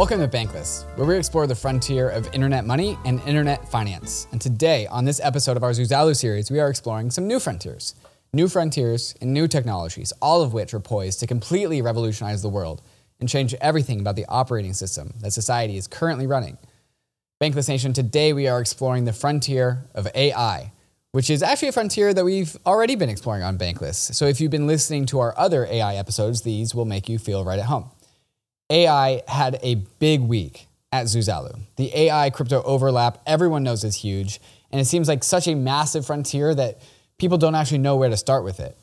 Welcome 0.00 0.20
to 0.20 0.28
Bankless, 0.28 0.86
where 0.96 1.06
we 1.06 1.14
explore 1.14 1.46
the 1.46 1.54
frontier 1.54 2.08
of 2.08 2.26
internet 2.32 2.64
money 2.64 2.96
and 3.04 3.20
internet 3.26 3.68
finance. 3.68 4.28
And 4.32 4.40
today, 4.40 4.86
on 4.86 5.04
this 5.04 5.20
episode 5.22 5.58
of 5.58 5.62
our 5.62 5.72
Zuzalu 5.72 6.16
series, 6.16 6.50
we 6.50 6.58
are 6.58 6.70
exploring 6.70 7.10
some 7.10 7.26
new 7.26 7.38
frontiers. 7.38 7.94
New 8.32 8.48
frontiers 8.48 9.14
and 9.20 9.34
new 9.34 9.46
technologies, 9.46 10.10
all 10.22 10.40
of 10.40 10.54
which 10.54 10.72
are 10.72 10.80
poised 10.80 11.20
to 11.20 11.26
completely 11.26 11.82
revolutionize 11.82 12.40
the 12.40 12.48
world 12.48 12.80
and 13.20 13.28
change 13.28 13.52
everything 13.60 14.00
about 14.00 14.16
the 14.16 14.24
operating 14.24 14.72
system 14.72 15.12
that 15.20 15.34
society 15.34 15.76
is 15.76 15.86
currently 15.86 16.26
running. 16.26 16.56
Bankless 17.38 17.68
Nation, 17.68 17.92
today 17.92 18.32
we 18.32 18.48
are 18.48 18.58
exploring 18.58 19.04
the 19.04 19.12
frontier 19.12 19.84
of 19.94 20.08
AI, 20.14 20.72
which 21.12 21.28
is 21.28 21.42
actually 21.42 21.68
a 21.68 21.72
frontier 21.72 22.14
that 22.14 22.24
we've 22.24 22.56
already 22.64 22.94
been 22.94 23.10
exploring 23.10 23.42
on 23.42 23.58
Bankless. 23.58 24.14
So 24.14 24.24
if 24.24 24.40
you've 24.40 24.50
been 24.50 24.66
listening 24.66 25.04
to 25.06 25.20
our 25.20 25.38
other 25.38 25.66
AI 25.66 25.96
episodes, 25.96 26.40
these 26.40 26.74
will 26.74 26.86
make 26.86 27.06
you 27.06 27.18
feel 27.18 27.44
right 27.44 27.58
at 27.58 27.66
home. 27.66 27.90
AI 28.70 29.22
had 29.28 29.58
a 29.62 29.74
big 29.98 30.20
week 30.20 30.66
at 30.92 31.06
Zuzalu. 31.06 31.58
The 31.76 31.94
AI 31.96 32.30
crypto 32.30 32.62
overlap, 32.62 33.18
everyone 33.26 33.62
knows 33.62 33.84
is 33.84 33.96
huge, 33.96 34.40
and 34.70 34.80
it 34.80 34.86
seems 34.86 35.08
like 35.08 35.24
such 35.24 35.48
a 35.48 35.54
massive 35.54 36.06
frontier 36.06 36.54
that 36.54 36.80
people 37.18 37.38
don't 37.38 37.54
actually 37.54 37.78
know 37.78 37.96
where 37.96 38.08
to 38.08 38.16
start 38.16 38.44
with 38.44 38.60
it. 38.60 38.76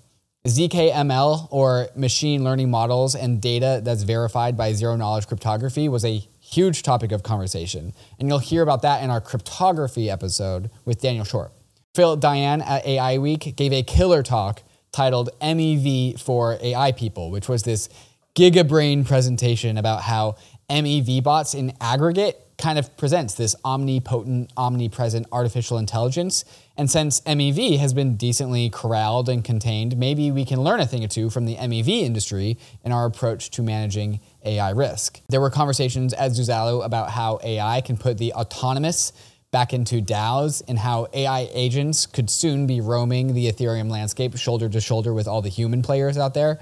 ZKML, 0.46 1.48
or 1.52 1.90
machine 1.96 2.44
learning 2.44 2.70
models 2.70 3.16
and 3.16 3.42
data 3.42 3.82
that's 3.84 4.04
verified 4.04 4.56
by 4.56 4.72
zero 4.72 4.96
knowledge 4.96 5.28
cryptography, 5.28 5.90
was 5.90 6.06
a 6.06 6.24
huge 6.40 6.84
topic 6.84 7.12
of 7.12 7.24
conversation. 7.24 7.94
And 8.20 8.30
you'll 8.30 8.40
hear 8.40 8.62
about 8.62 8.82
that 8.84 9.04
in 9.04 9.10
our 9.10 9.20
cryptography 9.20 10.10
episode 10.10 10.70
with 10.86 11.02
Daniel 11.02 11.26
Short. 11.26 11.52
Phil 11.96 12.16
Daian 12.16 12.62
at 12.62 12.86
AI 12.86 13.18
Week 13.18 13.56
gave 13.58 13.74
a 13.74 13.84
killer 13.84 14.24
talk 14.24 14.62
titled 14.94 15.30
MEV 15.42 16.20
for 16.20 16.58
AI 16.62 16.92
People, 16.94 17.30
which 17.32 17.50
was 17.50 17.64
this 17.64 17.90
gigabrain 18.38 19.04
presentation 19.04 19.80
about 19.80 20.04
how 20.04 20.36
MEV 20.70 21.24
bots 21.24 21.56
in 21.56 21.74
aggregate 21.82 22.40
kind 22.60 22.78
of 22.78 22.96
presents 22.96 23.34
this 23.34 23.56
omnipotent, 23.66 24.52
omnipresent 24.56 25.26
artificial 25.32 25.80
intelligence. 25.80 26.46
And 26.78 26.90
since 26.90 27.20
MEV 27.22 27.80
has 27.80 27.96
been 27.96 28.16
decently 28.16 28.70
corralled 28.70 29.28
and 29.28 29.44
contained, 29.44 29.98
maybe 29.98 30.30
we 30.30 30.46
can 30.46 30.62
learn 30.62 30.80
a 30.80 30.86
thing 30.86 31.04
or 31.04 31.08
two 31.08 31.32
from 31.32 31.46
the 31.46 31.56
MEV 31.56 31.88
industry 31.88 32.60
in 32.84 32.92
our 32.92 33.08
approach 33.08 33.50
to 33.52 33.64
managing 33.64 34.20
AI 34.46 34.70
risk. 34.70 35.20
There 35.30 35.42
were 35.42 35.50
conversations 35.50 36.14
at 36.14 36.32
Zuzalu 36.32 36.86
about 36.86 37.10
how 37.10 37.40
AI 37.44 37.82
can 37.82 37.98
put 37.98 38.20
the 38.20 38.34
autonomous 38.34 39.14
back 39.50 39.74
into 39.74 40.00
DAOs 40.00 40.62
and 40.68 40.78
how 40.78 41.08
AI 41.12 41.50
agents 41.54 42.06
could 42.06 42.30
soon 42.30 42.68
be 42.68 42.82
roaming 42.82 43.34
the 43.34 43.52
Ethereum 43.52 43.90
landscape 43.90 44.38
shoulder 44.38 44.70
to 44.70 44.80
shoulder 44.80 45.12
with 45.12 45.28
all 45.28 45.42
the 45.42 45.50
human 45.50 45.82
players 45.82 46.20
out 46.20 46.36
there. 46.36 46.60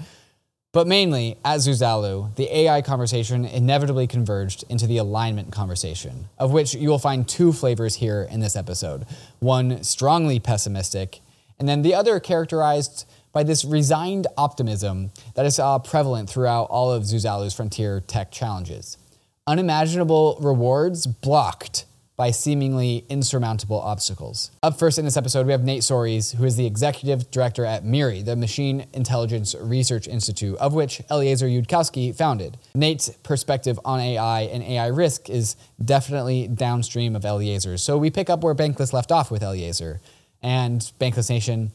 But 0.76 0.86
mainly, 0.86 1.38
at 1.42 1.60
Zuzalu, 1.60 2.34
the 2.34 2.54
AI 2.54 2.82
conversation 2.82 3.46
inevitably 3.46 4.06
converged 4.06 4.62
into 4.68 4.86
the 4.86 4.98
alignment 4.98 5.50
conversation, 5.50 6.28
of 6.36 6.52
which 6.52 6.74
you 6.74 6.90
will 6.90 6.98
find 6.98 7.26
two 7.26 7.54
flavors 7.54 7.94
here 7.94 8.28
in 8.30 8.40
this 8.40 8.56
episode 8.56 9.06
one 9.38 9.82
strongly 9.82 10.38
pessimistic, 10.38 11.20
and 11.58 11.66
then 11.66 11.80
the 11.80 11.94
other 11.94 12.20
characterized 12.20 13.08
by 13.32 13.42
this 13.42 13.64
resigned 13.64 14.26
optimism 14.36 15.12
that 15.32 15.46
is 15.46 15.58
uh, 15.58 15.78
prevalent 15.78 16.28
throughout 16.28 16.64
all 16.64 16.92
of 16.92 17.04
Zuzalu's 17.04 17.54
frontier 17.54 18.02
tech 18.02 18.30
challenges. 18.30 18.98
Unimaginable 19.46 20.36
rewards 20.42 21.06
blocked 21.06 21.86
by 22.16 22.30
seemingly 22.30 23.04
insurmountable 23.08 23.80
obstacles. 23.80 24.50
Up 24.62 24.78
first 24.78 24.98
in 24.98 25.04
this 25.04 25.16
episode, 25.16 25.46
we 25.46 25.52
have 25.52 25.64
Nate 25.64 25.82
Soares, 25.82 26.34
who 26.34 26.44
is 26.44 26.56
the 26.56 26.66
executive 26.66 27.30
director 27.30 27.64
at 27.64 27.84
MIRI, 27.84 28.22
the 28.22 28.36
Machine 28.36 28.86
Intelligence 28.94 29.54
Research 29.60 30.08
Institute, 30.08 30.56
of 30.58 30.72
which 30.72 31.02
Eliezer 31.10 31.46
Yudkowsky 31.46 32.14
founded. 32.14 32.56
Nate's 32.74 33.10
perspective 33.22 33.78
on 33.84 34.00
AI 34.00 34.42
and 34.42 34.62
AI 34.62 34.86
risk 34.88 35.28
is 35.28 35.56
definitely 35.84 36.48
downstream 36.48 37.14
of 37.14 37.24
Eliezer's, 37.24 37.82
so 37.82 37.98
we 37.98 38.10
pick 38.10 38.30
up 38.30 38.42
where 38.42 38.54
Bankless 38.54 38.92
left 38.92 39.12
off 39.12 39.30
with 39.30 39.42
Eliezer. 39.42 40.00
And 40.42 40.80
Bankless 41.00 41.28
Nation, 41.28 41.72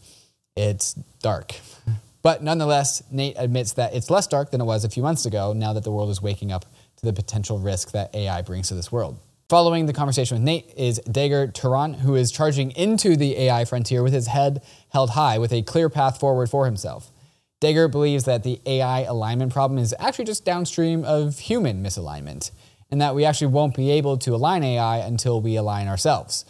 it's 0.56 0.94
dark. 1.22 1.56
But 2.24 2.44
nonetheless, 2.44 3.02
Nate 3.10 3.36
admits 3.38 3.74
that 3.74 3.96
it's 3.96 4.12
less 4.12 4.28
dark 4.28 4.52
than 4.52 4.62
it 4.62 4.66
was 4.66 4.84
a 4.84 4.90
few 4.90 5.02
months 5.02 5.26
ago 5.26 5.54
now 5.54 5.74
that 5.74 5.84
the 5.84 5.92
world 5.92 6.12
is 6.12 6.22
waking 6.22 6.52
up 6.52 6.66
to 6.98 7.06
the 7.06 7.14
potential 7.14 7.58
risk 7.58 7.92
that 7.94 8.14
AI 8.14 8.44
brings 8.44 8.68
to 8.68 8.76
this 8.76 8.92
world. 8.92 9.18
Following 9.52 9.86
the 9.86 9.92
conversation 9.92 10.36
with 10.36 10.46
Nate 10.46 10.74
is 10.78 11.02
Deger 11.06 11.54
Turan, 11.54 11.96
who 11.96 12.16
is 12.16 12.32
charging 12.32 12.72
into 12.72 13.18
the 13.18 13.38
AI 13.38 13.66
frontier 13.66 14.02
with 14.02 14.14
his 14.14 14.28
head 14.28 14.64
held 14.94 15.10
high 15.10 15.38
with 15.40 15.52
a 15.52 15.62
clear 15.62 15.90
path 15.90 16.18
forward 16.18 16.50
for 16.50 16.64
himself. 16.64 17.12
Dager 17.60 17.92
believes 17.92 18.24
that 18.24 18.44
the 18.44 18.62
AI 18.66 19.02
alignment 19.02 19.52
problem 19.52 19.78
is 19.78 19.94
actually 20.00 20.24
just 20.24 20.46
downstream 20.46 21.04
of 21.04 21.38
human 21.38 21.84
misalignment, 21.84 22.52
and 22.90 23.02
that 23.02 23.14
we 23.14 23.26
actually 23.26 23.48
won't 23.48 23.76
be 23.76 23.92
able 23.92 24.18
to 24.20 24.34
align 24.34 24.64
AI 24.64 25.00
until 25.00 25.42
we 25.42 25.58
align 25.58 25.90
ourselves. 25.90 26.46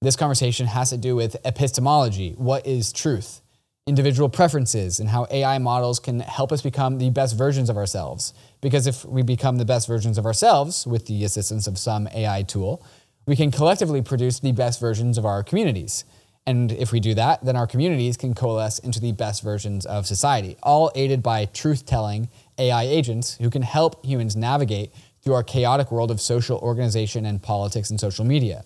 This 0.00 0.16
conversation 0.16 0.66
has 0.66 0.90
to 0.90 0.96
do 0.96 1.14
with 1.14 1.36
epistemology 1.44 2.34
what 2.36 2.66
is 2.66 2.92
truth? 2.92 3.40
Individual 3.86 4.28
preferences 4.28 5.00
and 5.00 5.08
how 5.08 5.26
AI 5.30 5.58
models 5.58 5.98
can 5.98 6.20
help 6.20 6.52
us 6.52 6.62
become 6.62 6.98
the 6.98 7.10
best 7.10 7.36
versions 7.36 7.68
of 7.68 7.76
ourselves. 7.76 8.32
Because 8.60 8.86
if 8.86 9.04
we 9.04 9.22
become 9.22 9.56
the 9.56 9.64
best 9.64 9.88
versions 9.88 10.18
of 10.18 10.24
ourselves 10.24 10.86
with 10.86 11.06
the 11.06 11.24
assistance 11.24 11.66
of 11.66 11.76
some 11.78 12.06
AI 12.14 12.44
tool, 12.44 12.84
we 13.26 13.34
can 13.34 13.50
collectively 13.50 14.00
produce 14.00 14.38
the 14.38 14.52
best 14.52 14.78
versions 14.78 15.18
of 15.18 15.26
our 15.26 15.42
communities. 15.42 16.04
And 16.46 16.70
if 16.70 16.92
we 16.92 17.00
do 17.00 17.14
that, 17.14 17.44
then 17.44 17.56
our 17.56 17.66
communities 17.66 18.16
can 18.16 18.34
coalesce 18.34 18.78
into 18.78 19.00
the 19.00 19.12
best 19.12 19.42
versions 19.42 19.84
of 19.84 20.06
society, 20.06 20.56
all 20.62 20.92
aided 20.94 21.20
by 21.20 21.46
truth 21.46 21.84
telling 21.84 22.28
AI 22.58 22.84
agents 22.84 23.36
who 23.38 23.50
can 23.50 23.62
help 23.62 24.04
humans 24.04 24.36
navigate 24.36 24.92
through 25.22 25.34
our 25.34 25.42
chaotic 25.42 25.90
world 25.90 26.12
of 26.12 26.20
social 26.20 26.58
organization 26.58 27.26
and 27.26 27.42
politics 27.42 27.90
and 27.90 27.98
social 27.98 28.24
media 28.24 28.64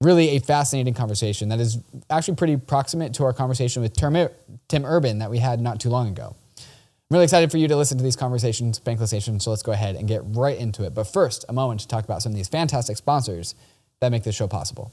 really 0.00 0.36
a 0.36 0.40
fascinating 0.40 0.94
conversation 0.94 1.48
that 1.48 1.58
is 1.58 1.78
actually 2.10 2.36
pretty 2.36 2.56
proximate 2.56 3.14
to 3.14 3.24
our 3.24 3.32
conversation 3.32 3.82
with 3.82 3.94
Tim 3.94 4.84
Urban 4.84 5.18
that 5.18 5.30
we 5.30 5.38
had 5.38 5.60
not 5.60 5.80
too 5.80 5.88
long 5.88 6.08
ago. 6.08 6.36
I'm 6.58 7.14
really 7.14 7.24
excited 7.24 7.50
for 7.50 7.56
you 7.56 7.68
to 7.68 7.76
listen 7.76 7.96
to 7.98 8.04
these 8.04 8.16
conversations, 8.16 8.80
Bankless 8.80 9.12
Nation, 9.12 9.38
so 9.38 9.50
let's 9.50 9.62
go 9.62 9.72
ahead 9.72 9.94
and 9.94 10.08
get 10.08 10.22
right 10.24 10.58
into 10.58 10.84
it. 10.84 10.92
But 10.92 11.04
first, 11.04 11.44
a 11.48 11.52
moment 11.52 11.80
to 11.80 11.88
talk 11.88 12.04
about 12.04 12.20
some 12.20 12.32
of 12.32 12.36
these 12.36 12.48
fantastic 12.48 12.96
sponsors 12.96 13.54
that 14.00 14.10
make 14.10 14.24
this 14.24 14.34
show 14.34 14.48
possible. 14.48 14.92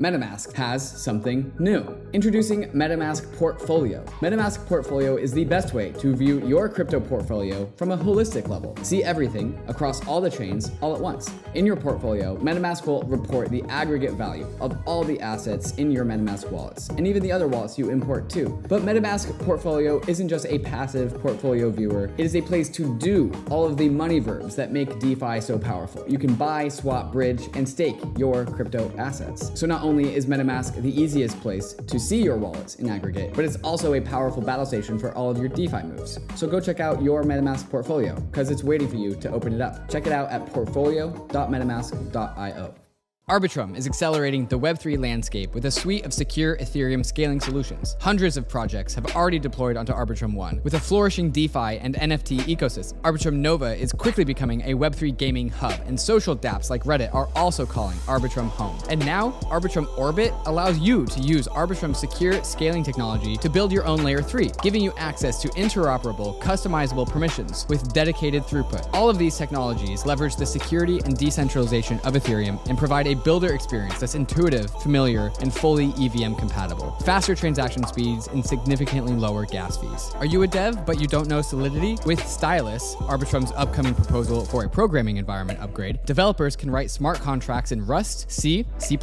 MetaMask 0.00 0.54
has 0.54 0.82
something 0.82 1.52
new. 1.58 1.84
Introducing 2.14 2.64
MetaMask 2.70 3.30
Portfolio. 3.36 4.02
MetaMask 4.20 4.66
Portfolio 4.66 5.16
is 5.16 5.32
the 5.32 5.44
best 5.44 5.74
way 5.74 5.92
to 5.92 6.16
view 6.16 6.40
your 6.46 6.66
crypto 6.66 6.98
portfolio 6.98 7.70
from 7.76 7.90
a 7.90 7.98
holistic 7.98 8.48
level. 8.48 8.74
See 8.82 9.04
everything 9.04 9.62
across 9.68 10.02
all 10.08 10.22
the 10.22 10.30
chains 10.30 10.70
all 10.80 10.94
at 10.94 11.00
once. 11.00 11.30
In 11.52 11.66
your 11.66 11.76
portfolio, 11.76 12.38
MetaMask 12.38 12.86
will 12.86 13.02
report 13.02 13.50
the 13.50 13.62
aggregate 13.68 14.14
value 14.14 14.46
of 14.62 14.74
all 14.86 15.04
the 15.04 15.20
assets 15.20 15.72
in 15.72 15.90
your 15.90 16.06
MetaMask 16.06 16.50
wallets 16.50 16.88
and 16.88 17.06
even 17.06 17.22
the 17.22 17.30
other 17.30 17.46
wallets 17.46 17.78
you 17.78 17.90
import 17.90 18.30
too. 18.30 18.62
But 18.70 18.82
MetaMask 18.82 19.38
Portfolio 19.40 20.00
isn't 20.08 20.28
just 20.28 20.46
a 20.46 20.58
passive 20.60 21.20
portfolio 21.20 21.68
viewer, 21.70 22.10
it 22.16 22.24
is 22.24 22.34
a 22.34 22.40
place 22.40 22.70
to 22.70 22.96
do 22.96 23.30
all 23.50 23.66
of 23.66 23.76
the 23.76 23.90
money 23.90 24.20
verbs 24.20 24.56
that 24.56 24.72
make 24.72 24.98
DeFi 25.00 25.42
so 25.42 25.58
powerful. 25.58 26.02
You 26.08 26.18
can 26.18 26.34
buy, 26.34 26.68
swap, 26.68 27.12
bridge, 27.12 27.50
and 27.52 27.68
stake 27.68 28.00
your 28.16 28.46
crypto 28.46 28.90
assets. 28.96 29.50
So 29.54 29.66
not 29.66 29.81
only 29.82 30.14
is 30.14 30.26
MetaMask 30.26 30.80
the 30.80 31.00
easiest 31.00 31.40
place 31.40 31.72
to 31.74 31.98
see 31.98 32.22
your 32.22 32.36
wallets 32.36 32.76
in 32.76 32.88
aggregate, 32.88 33.32
but 33.34 33.44
it's 33.44 33.56
also 33.56 33.94
a 33.94 34.00
powerful 34.00 34.40
battle 34.42 34.66
station 34.66 34.96
for 34.98 35.12
all 35.12 35.30
of 35.30 35.38
your 35.38 35.48
DeFi 35.48 35.82
moves. 35.82 36.18
So 36.34 36.46
go 36.46 36.60
check 36.60 36.80
out 36.80 37.02
your 37.02 37.24
MetaMask 37.24 37.68
portfolio 37.70 38.14
because 38.30 38.50
it's 38.50 38.64
waiting 38.64 38.88
for 38.88 38.96
you 38.96 39.14
to 39.16 39.30
open 39.30 39.52
it 39.52 39.60
up. 39.60 39.90
Check 39.90 40.06
it 40.06 40.12
out 40.12 40.30
at 40.30 40.46
portfolio.metamask.io. 40.46 42.81
Arbitrum 43.30 43.76
is 43.76 43.86
accelerating 43.86 44.46
the 44.46 44.58
Web3 44.58 44.98
landscape 44.98 45.54
with 45.54 45.64
a 45.66 45.70
suite 45.70 46.04
of 46.04 46.12
secure 46.12 46.56
Ethereum 46.56 47.06
scaling 47.06 47.40
solutions. 47.40 47.96
Hundreds 48.00 48.36
of 48.36 48.48
projects 48.48 48.94
have 48.96 49.14
already 49.14 49.38
deployed 49.38 49.76
onto 49.76 49.92
Arbitrum 49.92 50.34
One. 50.34 50.60
With 50.64 50.74
a 50.74 50.80
flourishing 50.80 51.30
DeFi 51.30 51.78
and 51.78 51.94
NFT 51.94 52.40
ecosystem, 52.40 53.00
Arbitrum 53.02 53.34
Nova 53.34 53.76
is 53.76 53.92
quickly 53.92 54.24
becoming 54.24 54.62
a 54.62 54.74
Web3 54.74 55.16
gaming 55.16 55.48
hub, 55.48 55.80
and 55.86 55.98
social 55.98 56.36
dApps 56.36 56.68
like 56.68 56.82
Reddit 56.82 57.14
are 57.14 57.28
also 57.36 57.64
calling 57.64 57.96
Arbitrum 58.08 58.48
home. 58.48 58.76
And 58.90 58.98
now, 59.06 59.30
Arbitrum 59.44 59.86
Orbit 59.96 60.34
allows 60.46 60.80
you 60.80 61.06
to 61.06 61.20
use 61.20 61.46
Arbitrum's 61.46 62.00
secure 62.00 62.42
scaling 62.42 62.82
technology 62.82 63.36
to 63.36 63.48
build 63.48 63.70
your 63.70 63.86
own 63.86 64.02
layer 64.02 64.20
3, 64.20 64.50
giving 64.62 64.82
you 64.82 64.92
access 64.96 65.40
to 65.42 65.48
interoperable, 65.50 66.40
customizable 66.40 67.08
permissions 67.08 67.66
with 67.68 67.92
dedicated 67.92 68.42
throughput. 68.42 68.92
All 68.92 69.08
of 69.08 69.16
these 69.16 69.38
technologies 69.38 70.04
leverage 70.04 70.34
the 70.34 70.44
security 70.44 70.98
and 71.04 71.16
decentralization 71.16 72.00
of 72.00 72.14
Ethereum 72.14 72.58
and 72.68 72.76
provide 72.76 73.06
a 73.06 73.11
builder 73.14 73.52
experience 73.52 73.98
that's 74.00 74.14
intuitive, 74.14 74.70
familiar, 74.82 75.30
and 75.40 75.52
fully 75.52 75.92
EVM 75.98 76.34
compatible. 76.34 76.92
Faster 77.04 77.34
transaction 77.34 77.86
speeds 77.86 78.28
and 78.28 78.44
significantly 78.44 79.14
lower 79.14 79.44
gas 79.46 79.76
fees. 79.76 80.10
Are 80.16 80.26
you 80.26 80.42
a 80.42 80.46
dev 80.46 80.84
but 80.86 81.00
you 81.00 81.06
don't 81.06 81.28
know 81.28 81.42
Solidity? 81.42 81.96
With 82.04 82.26
Stylus, 82.26 82.94
Arbitrum's 82.96 83.52
upcoming 83.52 83.94
proposal 83.94 84.44
for 84.44 84.64
a 84.64 84.68
programming 84.68 85.16
environment 85.16 85.60
upgrade, 85.60 86.04
developers 86.04 86.56
can 86.56 86.70
write 86.70 86.90
smart 86.90 87.20
contracts 87.20 87.72
in 87.72 87.84
Rust, 87.86 88.30
C, 88.30 88.66
C++, 88.78 88.98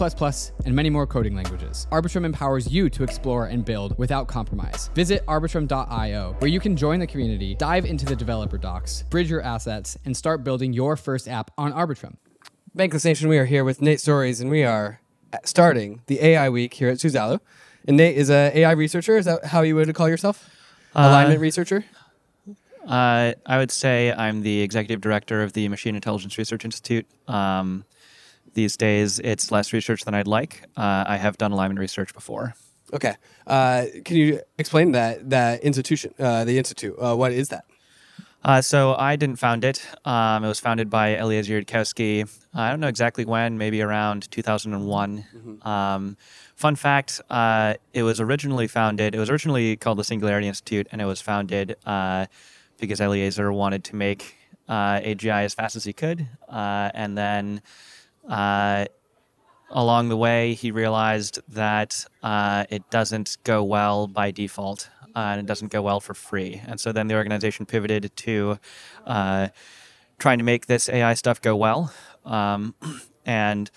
and 0.65 0.75
many 0.75 0.89
more 0.89 1.07
coding 1.07 1.35
languages. 1.35 1.87
Arbitrum 1.91 2.25
empowers 2.25 2.71
you 2.71 2.89
to 2.89 3.03
explore 3.03 3.45
and 3.45 3.65
build 3.65 3.97
without 3.97 4.27
compromise. 4.27 4.89
Visit 4.95 5.25
arbitrum.io, 5.25 6.35
where 6.39 6.49
you 6.49 6.59
can 6.59 6.75
join 6.75 6.99
the 6.99 7.07
community, 7.07 7.55
dive 7.55 7.85
into 7.85 8.05
the 8.05 8.15
developer 8.15 8.57
docs, 8.57 9.03
bridge 9.09 9.29
your 9.29 9.41
assets, 9.41 9.97
and 10.05 10.15
start 10.15 10.43
building 10.43 10.73
your 10.73 10.95
first 10.95 11.27
app 11.27 11.51
on 11.57 11.73
Arbitrum. 11.73 12.15
Bankless 12.75 13.05
Nation, 13.05 13.29
we 13.29 13.37
are 13.37 13.45
here 13.45 13.63
with 13.63 13.81
Nate 13.81 13.97
Soares, 13.97 14.41
and 14.41 14.49
we 14.49 14.63
are 14.63 14.99
starting 15.43 16.01
the 16.07 16.23
AI 16.23 16.49
week 16.49 16.75
here 16.75 16.89
at 16.89 16.97
Zuzalu. 16.97 17.39
And 17.87 17.97
Nate 17.97 18.15
is 18.15 18.29
a 18.29 18.51
AI 18.55 18.71
researcher. 18.71 19.17
Is 19.17 19.25
that 19.25 19.45
how 19.45 19.61
you 19.61 19.75
would 19.75 19.93
call 19.95 20.07
yourself? 20.07 20.49
Alignment 20.93 21.39
researcher. 21.39 21.85
Uh, 22.85 23.33
I 23.45 23.57
would 23.57 23.71
say 23.71 24.11
I'm 24.11 24.41
the 24.41 24.61
executive 24.61 25.01
director 25.01 25.41
of 25.41 25.53
the 25.53 25.67
Machine 25.67 25.95
Intelligence 25.95 26.37
Research 26.37 26.65
Institute. 26.65 27.07
Um, 27.27 27.85
these 28.53 28.77
days, 28.77 29.19
it's 29.19 29.51
less 29.51 29.73
research 29.73 30.05
than 30.05 30.13
I'd 30.13 30.27
like. 30.27 30.63
Uh, 30.75 31.05
I 31.07 31.17
have 31.17 31.37
done 31.37 31.51
alignment 31.51 31.79
research 31.79 32.13
before. 32.13 32.53
Okay. 32.93 33.15
Uh, 33.45 33.85
can 34.05 34.17
you 34.17 34.41
explain 34.57 34.91
that 34.93 35.29
that 35.29 35.61
institution, 35.63 36.13
uh, 36.19 36.45
the 36.45 36.57
institute? 36.57 36.95
Uh, 36.99 37.15
what 37.15 37.31
is 37.31 37.49
that? 37.49 37.65
Uh, 38.43 38.61
so 38.61 38.95
I 38.95 39.17
didn't 39.17 39.35
found 39.37 39.65
it. 39.65 39.85
Um, 40.05 40.45
it 40.45 40.47
was 40.47 40.59
founded 40.59 40.89
by 40.89 41.17
Eliezer 41.17 41.61
Yudkowsky. 41.61 42.29
I 42.53 42.69
don't 42.69 42.79
know 42.79 42.87
exactly 42.87 43.25
when, 43.25 43.57
maybe 43.57 43.81
around 43.81 44.31
2001. 44.31 45.25
Um, 45.63 46.17
fun 46.55 46.75
fact: 46.75 47.19
uh, 47.29 47.73
it 47.93 48.03
was 48.03 48.21
originally 48.21 48.67
founded. 48.67 49.13
It 49.13 49.19
was 49.19 49.29
originally 49.29 49.75
called 49.75 49.99
the 49.99 50.05
Singularity 50.05 50.47
Institute, 50.47 50.87
and 50.91 51.01
it 51.01 51.05
was 51.05 51.19
founded 51.19 51.75
uh, 51.85 52.27
because 52.79 53.01
Eliezer 53.01 53.51
wanted 53.51 53.83
to 53.85 53.95
make 53.97 54.35
uh, 54.69 55.01
AGI 55.01 55.43
as 55.43 55.53
fast 55.53 55.75
as 55.75 55.83
he 55.83 55.93
could, 55.93 56.27
uh, 56.47 56.91
and 56.93 57.17
then. 57.17 57.61
Uh, 58.27 58.85
along 59.71 60.09
the 60.09 60.17
way, 60.17 60.53
he 60.53 60.71
realized 60.71 61.39
that 61.47 62.05
uh, 62.23 62.65
it 62.69 62.87
doesn't 62.89 63.37
go 63.43 63.63
well 63.63 64.07
by 64.07 64.31
default 64.31 64.89
uh, 65.19 65.31
and 65.33 65.41
it 65.41 65.45
doesn't 65.45 65.69
go 65.69 65.81
well 65.81 65.99
for 65.99 66.13
free. 66.13 66.61
And 66.65 66.79
so 66.79 66.93
then 66.93 67.07
the 67.07 67.15
organization 67.15 67.65
pivoted 67.65 68.15
to 68.15 68.57
uh, 69.05 69.49
trying 70.17 70.37
to 70.37 70.45
make 70.45 70.67
this 70.67 70.87
AI 70.87 71.13
stuff 71.13 71.41
go 71.41 71.57
well. 71.57 71.91
Um, 72.23 72.73
and 73.25 73.69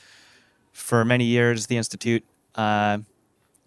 for 0.72 1.04
many 1.04 1.24
years, 1.24 1.66
the 1.66 1.76
institute 1.76 2.24
uh, 2.54 2.98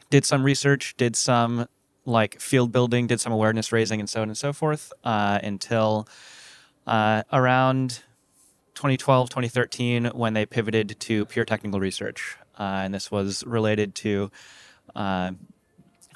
did 0.09 0.23
some 0.25 0.43
research, 0.43 0.95
did 0.95 1.17
some 1.17 1.67
like 2.05 2.39
field 2.39 2.71
building, 2.71 3.07
did 3.07 3.19
some 3.19 3.33
awareness 3.33 3.73
raising, 3.73 3.99
and 3.99 4.09
so 4.09 4.21
on 4.21 4.29
and 4.29 4.37
so 4.37 4.53
forth 4.53 4.93
uh, 5.03 5.39
until 5.43 6.07
uh, 6.87 7.23
around 7.33 8.03
2012, 8.75 9.29
2013, 9.29 10.05
when 10.13 10.33
they 10.33 10.45
pivoted 10.45 10.97
to 11.01 11.25
pure 11.25 11.43
technical 11.43 11.81
research. 11.81 12.37
Uh, 12.57 12.83
and 12.85 12.93
this 12.93 13.11
was 13.11 13.43
related 13.45 13.95
to 13.95 14.31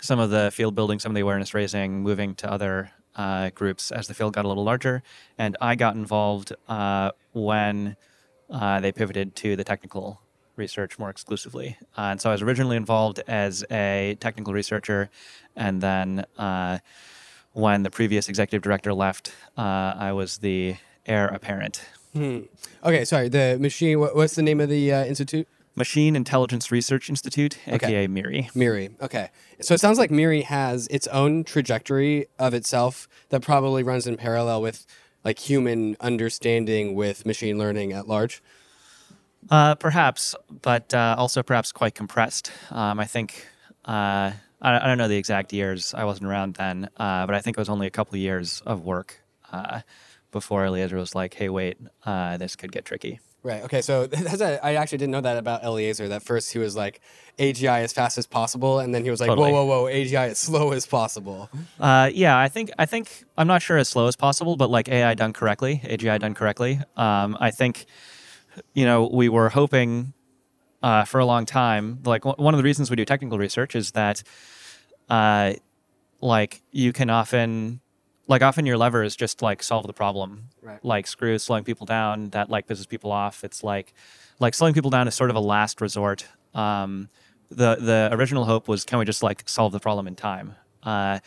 some 0.02 0.20
of 0.20 0.30
the 0.30 0.52
field 0.52 0.76
building, 0.76 1.00
some 1.00 1.12
of 1.12 1.16
the 1.16 1.22
awareness 1.22 1.54
raising, 1.54 2.02
moving 2.02 2.36
to 2.36 2.52
other 2.52 2.92
uh, 3.16 3.50
groups 3.50 3.92
as 3.92 4.08
the 4.08 4.14
field 4.14 4.34
got 4.34 4.46
a 4.46 4.48
little 4.48 4.64
larger. 4.64 5.04
And 5.38 5.58
I 5.62 5.76
got 5.76 5.96
involved 5.96 6.54
uh, 6.68 7.12
when 7.34 7.96
uh, 8.50 8.80
they 8.80 8.92
pivoted 8.92 9.36
to 9.38 9.56
the 9.56 9.64
technical 9.64 10.22
research 10.56 11.00
more 11.00 11.10
exclusively. 11.10 11.78
Uh, 11.98 12.12
and 12.12 12.22
so 12.22 12.30
I 12.30 12.34
was 12.34 12.42
originally 12.42 12.78
involved 12.78 13.22
as 13.28 13.64
a 13.72 14.18
technical 14.20 14.54
researcher. 14.54 15.10
And 15.56 15.82
then 15.82 16.26
uh, 16.38 16.80
when 17.54 17.84
the 17.84 17.90
previous 17.90 18.30
executive 18.30 18.62
director 18.62 18.94
left, 18.94 19.34
uh, 19.58 19.94
I 19.98 20.12
was 20.12 20.40
the 20.40 20.76
heir 21.06 21.28
apparent. 21.28 21.84
Hmm. 22.14 22.42
Okay, 22.84 23.06
sorry. 23.06 23.30
The 23.30 23.58
machine. 23.60 24.00
What, 24.00 24.16
what's 24.16 24.36
the 24.36 24.42
name 24.42 24.60
of 24.60 24.70
the 24.70 24.92
institute? 24.92 25.48
Machine 25.80 26.16
Intelligence 26.16 26.72
Research 26.72 27.10
Institute, 27.10 27.58
Okay. 27.68 27.76
aka 27.88 28.08
MIRI. 28.08 28.50
Miri. 28.54 28.90
Okay. 29.02 29.30
So 29.62 29.74
it 29.74 29.80
sounds 29.80 29.98
like 29.98 30.12
Miri 30.12 30.42
has 30.42 30.88
its 30.92 31.08
own 31.08 31.44
trajectory 31.46 32.28
of 32.38 32.54
itself 32.54 33.08
that 33.30 33.42
probably 33.42 33.82
runs 33.82 34.06
in 34.06 34.18
parallel 34.18 34.62
with 34.62 34.86
like 35.24 35.40
human 35.40 35.96
understanding 36.02 36.96
with 36.96 37.26
machine 37.26 37.58
learning 37.58 37.94
at 37.94 38.08
large. 38.10 38.44
Uh, 39.50 39.74
perhaps, 39.76 40.36
but 40.62 40.94
uh, 40.94 41.16
also 41.18 41.42
perhaps 41.42 41.72
quite 41.72 41.96
compressed. 41.96 42.52
Um, 42.72 43.00
I 43.00 43.06
think 43.06 43.48
uh, 43.86 44.32
I, 44.62 44.80
I 44.84 44.86
don't 44.86 44.98
know 44.98 45.08
the 45.08 45.16
exact 45.18 45.54
years. 45.54 45.94
I 45.94 46.04
wasn't 46.04 46.28
around 46.28 46.56
then, 46.56 46.90
uh, 46.98 47.26
but 47.26 47.36
I 47.36 47.40
think 47.40 47.58
it 47.58 47.62
was 47.62 47.70
only 47.70 47.88
a 47.88 47.90
couple 47.90 48.16
of 48.16 48.20
years 48.20 48.62
of 48.66 48.84
work 48.84 49.22
uh, 49.52 49.80
before 50.32 50.66
Eliezer 50.66 50.98
was 50.98 51.16
like, 51.16 51.34
"Hey, 51.36 51.48
wait, 51.48 51.78
uh, 52.06 52.36
this 52.36 52.58
could 52.58 52.74
get 52.74 52.84
tricky." 52.84 53.20
Right. 53.42 53.64
Okay. 53.64 53.82
So 53.82 54.06
that's 54.08 54.42
a, 54.42 54.64
I 54.66 54.76
actually 54.76 54.98
didn't 55.00 55.12
know 55.12 55.22
that 55.22 55.38
about 55.38 55.64
Eliezer. 55.64 56.10
That 56.10 56.24
first 56.24 56.52
he 56.52 56.60
was 56.60 56.76
like 56.76 57.00
AGI 57.38 57.82
as 57.82 57.94
fast 57.94 58.18
as 58.18 58.28
possible, 58.28 58.80
and 58.80 58.94
then 58.94 59.04
he 59.04 59.10
was 59.10 59.20
like, 59.20 59.30
Totally. 59.30 59.52
whoa, 59.52 59.66
whoa, 59.66 59.84
whoa, 59.84 59.92
AGI 59.92 60.30
as 60.30 60.38
slow 60.38 60.72
as 60.72 60.86
possible. 60.86 61.50
Uh, 61.80 62.10
yeah, 62.14 62.38
I 62.38 62.50
think 62.50 62.72
I 62.78 62.86
think 62.86 63.24
I'm 63.38 63.48
not 63.48 63.62
sure 63.62 63.78
as 63.78 63.88
slow 63.88 64.08
as 64.08 64.16
possible, 64.16 64.58
but 64.58 64.70
like 64.70 64.90
AI 64.90 65.14
done 65.14 65.34
correctly, 65.34 65.82
AGI 65.86 66.20
done 66.20 66.34
correctly. 66.34 66.80
Um, 66.98 67.38
I 67.40 67.52
think 67.52 67.86
you 68.74 68.86
know 68.86 69.10
we 69.12 69.30
were 69.30 69.50
hoping 69.50 70.14
uh, 70.84 71.06
for 71.06 71.20
a 71.20 71.26
long 71.26 71.46
time. 71.46 72.00
Like 72.04 72.24
w- 72.24 72.44
one 72.44 72.54
of 72.54 72.58
the 72.58 72.64
reasons 72.64 72.90
we 72.90 72.98
do 72.98 73.06
technical 73.06 73.38
research 73.38 73.76
is 73.76 73.92
that 73.92 74.22
uh, 75.10 75.54
like 76.22 76.62
you 76.72 76.92
can 76.92 77.10
often 77.10 77.80
like 78.30 78.44
often 78.44 78.66
your 78.66 78.78
lever 78.78 79.04
is 79.04 79.16
just 79.16 79.42
like 79.42 79.62
solve 79.62 79.88
the 79.88 79.94
problem. 79.94 80.50
Right. 80.62 80.84
Like 80.86 81.08
screw 81.08 81.38
slowing 81.40 81.64
people 81.64 81.86
down 81.86 82.30
that 82.30 82.50
like 82.50 82.68
pisses 82.68 82.88
people 82.88 83.12
off. 83.12 83.44
It's 83.44 83.64
like 83.64 83.94
like 84.40 84.54
slowing 84.54 84.74
people 84.74 84.92
down 84.92 85.08
is 85.08 85.16
sort 85.16 85.32
of 85.32 85.36
a 85.36 85.42
last 85.42 85.82
resort. 85.82 86.28
Um, 86.54 87.10
the 87.50 87.76
the 87.76 88.10
original 88.14 88.46
hope 88.46 88.68
was 88.68 88.86
can 88.86 89.00
we 89.00 89.06
just 89.06 89.24
like 89.24 89.50
solve 89.50 89.74
the 89.74 89.80
problem 89.80 90.08
in 90.08 90.16
time? 90.16 90.56
Uh, 90.84 91.20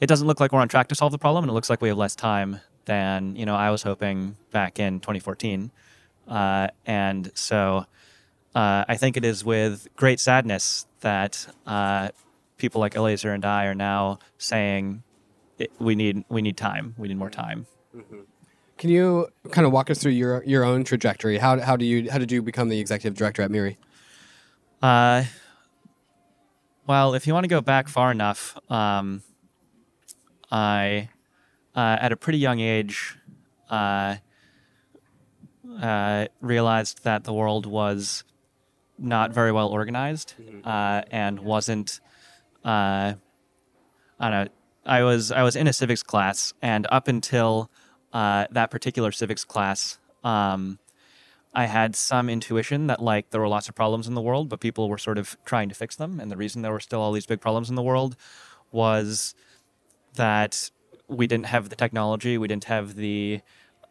it 0.00 0.06
doesn't 0.06 0.26
look 0.26 0.38
like 0.38 0.52
we're 0.52 0.60
on 0.60 0.68
track 0.68 0.88
to 0.88 0.94
solve 0.94 1.12
the 1.12 1.18
problem, 1.18 1.44
and 1.44 1.50
it 1.50 1.54
looks 1.54 1.70
like 1.70 1.80
we 1.80 1.88
have 1.88 1.98
less 1.98 2.14
time 2.14 2.60
than 2.84 3.36
you 3.36 3.46
know 3.46 3.56
I 3.56 3.70
was 3.70 3.82
hoping 3.82 4.36
back 4.50 4.78
in 4.78 5.00
2014. 5.00 5.72
Uh, 6.28 6.68
and 6.84 7.32
so 7.34 7.86
uh, 8.54 8.84
I 8.86 8.96
think 8.96 9.16
it 9.16 9.24
is 9.24 9.44
with 9.44 9.88
great 9.96 10.20
sadness 10.20 10.86
that 11.00 11.46
uh, 11.66 12.10
people 12.58 12.82
like 12.82 12.94
Eliezer 12.94 13.32
and 13.32 13.44
I 13.44 13.64
are 13.64 13.74
now 13.74 14.18
saying 14.38 15.02
it, 15.60 15.70
we 15.78 15.94
need 15.94 16.24
we 16.28 16.42
need 16.42 16.56
time. 16.56 16.94
We 16.98 17.08
need 17.08 17.18
more 17.18 17.30
time. 17.30 17.66
Can 18.78 18.90
you 18.90 19.28
kind 19.50 19.66
of 19.66 19.72
walk 19.72 19.90
us 19.90 19.98
through 19.98 20.12
your 20.12 20.42
your 20.44 20.64
own 20.64 20.84
trajectory? 20.84 21.38
How 21.38 21.60
how 21.60 21.76
do 21.76 21.84
you 21.84 22.10
how 22.10 22.18
did 22.18 22.32
you 22.32 22.42
become 22.42 22.68
the 22.68 22.80
executive 22.80 23.16
director 23.16 23.42
at 23.42 23.50
Miri? 23.50 23.78
Uh, 24.82 25.24
well, 26.86 27.14
if 27.14 27.26
you 27.26 27.34
want 27.34 27.44
to 27.44 27.48
go 27.48 27.60
back 27.60 27.88
far 27.88 28.10
enough, 28.10 28.58
um, 28.70 29.22
I, 30.50 31.10
uh, 31.76 31.98
at 32.00 32.10
a 32.10 32.16
pretty 32.16 32.38
young 32.38 32.58
age, 32.60 33.16
uh, 33.68 34.16
uh, 35.80 36.26
realized 36.40 37.04
that 37.04 37.24
the 37.24 37.32
world 37.32 37.66
was 37.66 38.24
not 38.98 39.32
very 39.32 39.52
well 39.52 39.68
organized 39.68 40.34
uh, 40.64 41.02
and 41.10 41.40
wasn't. 41.40 42.00
Uh, 42.64 43.14
I 44.18 44.30
don't 44.30 44.44
know. 44.46 44.48
I 44.84 45.02
was 45.02 45.30
I 45.30 45.42
was 45.42 45.56
in 45.56 45.66
a 45.66 45.72
civics 45.72 46.02
class, 46.02 46.52
and 46.62 46.86
up 46.90 47.08
until 47.08 47.70
uh, 48.12 48.46
that 48.50 48.70
particular 48.70 49.12
civics 49.12 49.44
class, 49.44 49.98
um, 50.24 50.78
I 51.54 51.66
had 51.66 51.96
some 51.96 52.28
intuition 52.28 52.86
that 52.86 53.02
like 53.02 53.30
there 53.30 53.40
were 53.40 53.48
lots 53.48 53.68
of 53.68 53.74
problems 53.74 54.06
in 54.06 54.14
the 54.14 54.20
world, 54.20 54.48
but 54.48 54.60
people 54.60 54.88
were 54.88 54.98
sort 54.98 55.18
of 55.18 55.36
trying 55.44 55.68
to 55.68 55.74
fix 55.74 55.96
them. 55.96 56.20
And 56.20 56.30
the 56.30 56.36
reason 56.36 56.62
there 56.62 56.72
were 56.72 56.80
still 56.80 57.00
all 57.00 57.12
these 57.12 57.26
big 57.26 57.40
problems 57.40 57.68
in 57.68 57.76
the 57.76 57.82
world 57.82 58.16
was 58.72 59.34
that 60.14 60.70
we 61.08 61.26
didn't 61.26 61.46
have 61.46 61.68
the 61.68 61.76
technology, 61.76 62.38
we 62.38 62.48
didn't 62.48 62.64
have 62.64 62.94
the 62.94 63.40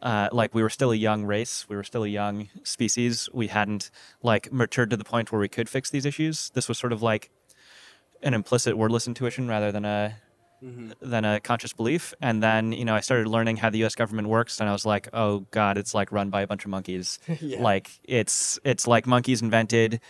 uh, 0.01 0.29
like 0.31 0.55
we 0.55 0.63
were 0.63 0.69
still 0.69 0.91
a 0.91 0.96
young 0.96 1.25
race, 1.25 1.67
we 1.67 1.75
were 1.75 1.84
still 1.84 2.03
a 2.03 2.08
young 2.08 2.50
species. 2.63 3.29
We 3.34 3.48
hadn't 3.48 3.91
like 4.24 4.51
matured 4.51 4.89
to 4.91 4.98
the 4.98 5.03
point 5.03 5.31
where 5.31 5.41
we 5.41 5.50
could 5.50 5.69
fix 5.69 5.89
these 5.89 6.05
issues. 6.05 6.50
This 6.51 6.69
was 6.69 6.77
sort 6.77 6.93
of 6.93 7.01
like 7.01 7.29
an 8.24 8.34
implicit 8.34 8.77
wordless 8.77 9.08
intuition 9.08 9.48
rather 9.48 9.72
than 9.72 9.86
a 9.86 10.15
Mm-hmm. 10.63 10.92
than 11.10 11.24
a 11.24 11.39
conscious 11.39 11.72
belief. 11.72 12.13
And 12.22 12.44
then 12.44 12.74
you 12.74 12.84
know 12.84 12.94
I 12.94 13.00
started 13.00 13.28
learning 13.30 13.58
how 13.58 13.70
the 13.70 13.78
U.S. 13.80 13.96
government 13.96 14.28
works, 14.28 14.60
and 14.60 14.68
I 14.68 14.74
was 14.74 14.86
like, 14.86 15.08
oh 15.13 15.46
god, 15.51 15.78
it's 15.78 15.94
like 15.94 16.12
run 16.12 16.30
by 16.30 16.42
a 16.42 16.48
bunch 16.48 16.66
of 16.66 16.72
monkeys. 16.72 17.20
Yeah. 17.39 17.62
Like 17.62 17.89
it's 18.04 18.60
it's 18.66 18.86
like 18.88 19.08
monkeys 19.08 19.42
invented 19.42 20.01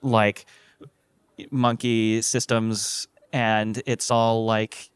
like 0.00 0.46
monkey 1.50 2.22
systems, 2.22 3.06
and 3.32 3.82
it's 3.86 4.10
all 4.10 4.44
like 4.46 4.90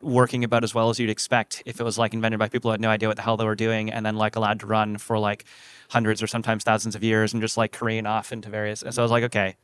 working 0.00 0.44
about 0.44 0.62
as 0.62 0.72
well 0.74 0.90
as 0.90 1.00
you'd 1.00 1.10
expect 1.10 1.62
if 1.66 1.80
it 1.80 1.82
was 1.84 1.98
like 1.98 2.14
invented 2.14 2.38
by 2.38 2.48
people 2.48 2.68
who 2.70 2.72
had 2.72 2.80
no 2.80 2.88
idea 2.90 3.08
what 3.08 3.16
the 3.16 3.22
hell 3.22 3.36
they 3.36 3.44
were 3.44 3.56
doing 3.56 3.90
and 3.90 4.06
then 4.06 4.14
like 4.14 4.36
allowed 4.36 4.60
to 4.60 4.66
run 4.66 4.96
for 4.96 5.18
like 5.18 5.44
hundreds 5.90 6.22
or 6.22 6.28
sometimes 6.28 6.62
thousands 6.62 6.94
of 6.94 7.02
years 7.02 7.32
and 7.32 7.42
just 7.42 7.56
like 7.56 7.72
careen 7.72 8.06
off 8.06 8.30
into 8.32 8.48
various 8.48 8.80
and 8.82 8.94
so 8.94 9.02
i 9.02 9.04
was 9.04 9.10
like 9.10 9.24
okay 9.24 9.56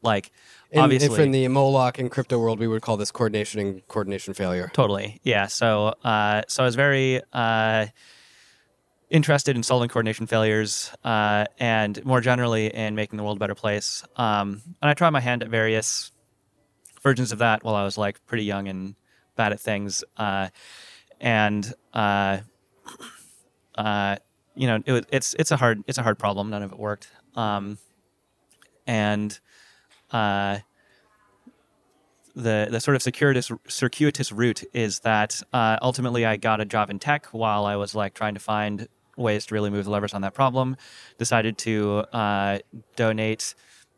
like 0.00 0.30
And, 0.72 0.80
obviously 0.80 1.08
and 1.08 1.16
from 1.16 1.30
the 1.32 1.46
Moloch 1.48 1.98
and 1.98 2.10
crypto 2.10 2.38
world, 2.38 2.58
we 2.58 2.66
would 2.66 2.80
call 2.80 2.96
this 2.96 3.10
coordination 3.10 3.60
and 3.60 3.86
coordination 3.88 4.32
failure. 4.32 4.70
Totally. 4.72 5.20
Yeah. 5.22 5.46
So, 5.46 5.94
uh, 6.02 6.42
so 6.48 6.62
I 6.62 6.66
was 6.66 6.76
very 6.76 7.20
uh, 7.32 7.86
interested 9.10 9.54
in 9.54 9.62
solving 9.62 9.90
coordination 9.90 10.26
failures 10.26 10.90
uh, 11.04 11.44
and 11.58 12.02
more 12.06 12.22
generally 12.22 12.74
in 12.74 12.94
making 12.94 13.18
the 13.18 13.22
world 13.22 13.36
a 13.36 13.40
better 13.40 13.54
place. 13.54 14.02
Um, 14.16 14.62
and 14.80 14.90
I 14.90 14.94
tried 14.94 15.10
my 15.10 15.20
hand 15.20 15.42
at 15.42 15.50
various 15.50 16.10
versions 17.02 17.32
of 17.32 17.38
that 17.38 17.62
while 17.62 17.74
I 17.74 17.84
was 17.84 17.98
like 17.98 18.24
pretty 18.24 18.44
young 18.44 18.66
and 18.68 18.94
bad 19.36 19.52
at 19.52 19.60
things. 19.60 20.02
Uh, 20.16 20.48
and 21.20 21.70
uh, 21.92 22.38
uh, 23.74 24.16
you 24.54 24.66
know, 24.66 24.82
it, 24.86 25.06
it's 25.10 25.34
it's 25.38 25.50
a 25.50 25.56
hard 25.56 25.82
it's 25.86 25.98
a 25.98 26.02
hard 26.02 26.18
problem. 26.18 26.48
None 26.48 26.62
of 26.62 26.72
it 26.72 26.78
worked. 26.78 27.08
Um, 27.34 27.78
and 28.86 29.38
uh, 30.12 30.58
the 32.34 32.68
the 32.70 32.80
sort 32.80 32.94
of 32.94 33.02
circuitous 33.02 33.50
circuitous 33.68 34.32
route 34.32 34.64
is 34.72 35.00
that 35.00 35.42
uh, 35.52 35.78
ultimately 35.82 36.24
I 36.24 36.36
got 36.36 36.60
a 36.60 36.64
job 36.64 36.90
in 36.90 36.98
tech 36.98 37.26
while 37.26 37.66
I 37.66 37.76
was 37.76 37.94
like 37.94 38.14
trying 38.14 38.34
to 38.34 38.40
find 38.40 38.88
ways 39.16 39.46
to 39.46 39.54
really 39.54 39.70
move 39.70 39.84
the 39.84 39.90
levers 39.90 40.14
on 40.14 40.22
that 40.22 40.34
problem. 40.34 40.76
Decided 41.18 41.58
to 41.58 42.04
uh, 42.12 42.58
donate 42.96 43.54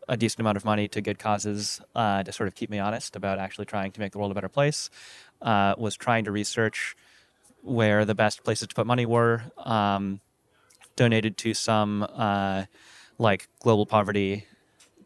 a 0.08 0.16
decent 0.16 0.40
amount 0.40 0.56
of 0.56 0.64
money 0.64 0.88
to 0.88 1.00
good 1.00 1.18
causes 1.18 1.80
uh, 1.94 2.22
to 2.22 2.32
sort 2.32 2.46
of 2.46 2.54
keep 2.54 2.68
me 2.70 2.78
honest 2.78 3.16
about 3.16 3.38
actually 3.38 3.64
trying 3.64 3.90
to 3.92 4.00
make 4.00 4.12
the 4.12 4.18
world 4.18 4.30
a 4.30 4.34
better 4.34 4.48
place. 4.48 4.90
Uh, 5.40 5.74
was 5.78 5.96
trying 5.96 6.24
to 6.24 6.32
research 6.32 6.96
where 7.62 8.04
the 8.04 8.14
best 8.14 8.44
places 8.44 8.68
to 8.68 8.74
put 8.74 8.86
money 8.86 9.06
were. 9.06 9.42
Um, 9.58 10.20
donated 10.96 11.36
to 11.38 11.54
some 11.54 12.06
uh, 12.14 12.64
like 13.18 13.48
global 13.60 13.86
poverty 13.86 14.46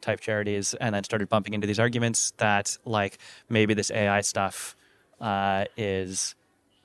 type 0.00 0.20
charities 0.20 0.74
and 0.74 0.94
then 0.94 1.04
started 1.04 1.28
bumping 1.28 1.54
into 1.54 1.66
these 1.66 1.78
arguments 1.78 2.32
that 2.38 2.76
like 2.84 3.18
maybe 3.48 3.74
this 3.74 3.90
AI 3.90 4.20
stuff 4.20 4.76
uh, 5.20 5.64
is 5.76 6.34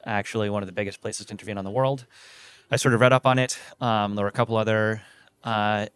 actually 0.06 0.50
one 0.50 0.64
of 0.64 0.68
the 0.68 0.74
biggest 0.74 1.02
places 1.02 1.26
to 1.28 1.32
intervene 1.32 1.58
on 1.58 1.64
the 1.64 1.72
world. 1.72 2.06
I 2.72 2.76
sort 2.78 2.94
of 2.94 3.02
read 3.02 3.14
up 3.14 3.26
on 3.26 3.40
it. 3.40 3.60
Um, 3.80 4.16
there 4.16 4.24
were 4.26 4.30
a 4.30 4.34
couple 4.34 4.58
other 4.58 5.02
uh, 5.44 5.88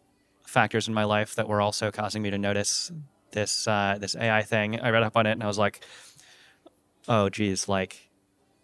factors 0.45 0.87
in 0.87 0.93
my 0.93 1.03
life 1.03 1.35
that 1.35 1.47
were 1.47 1.61
also 1.61 1.91
causing 1.91 2.21
me 2.21 2.29
to 2.29 2.37
notice 2.37 2.91
this 3.31 3.67
uh, 3.67 3.97
this 3.99 4.15
AI 4.15 4.43
thing. 4.43 4.79
I 4.79 4.89
read 4.91 5.03
up 5.03 5.17
on 5.17 5.25
it 5.25 5.31
and 5.31 5.43
I 5.43 5.47
was 5.47 5.57
like, 5.57 5.83
oh 7.07 7.29
geez, 7.29 7.67
like 7.67 8.09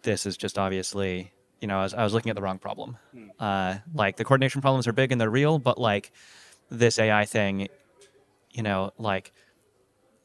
this 0.03 0.25
is 0.25 0.37
just 0.37 0.57
obviously 0.57 1.31
you 1.61 1.67
know 1.67 1.79
I 1.79 1.83
was 1.83 1.93
I 1.93 2.03
was 2.03 2.13
looking 2.13 2.29
at 2.29 2.35
the 2.35 2.41
wrong 2.41 2.59
problem. 2.59 2.97
Uh, 3.39 3.77
like 3.93 4.17
the 4.17 4.25
coordination 4.25 4.61
problems 4.61 4.87
are 4.87 4.93
big 4.93 5.11
and 5.11 5.19
they're 5.19 5.29
real, 5.29 5.59
but 5.59 5.77
like 5.77 6.11
this 6.69 6.99
AI 6.99 7.25
thing 7.25 7.67
you 8.53 8.63
know, 8.63 8.91
like 8.97 9.33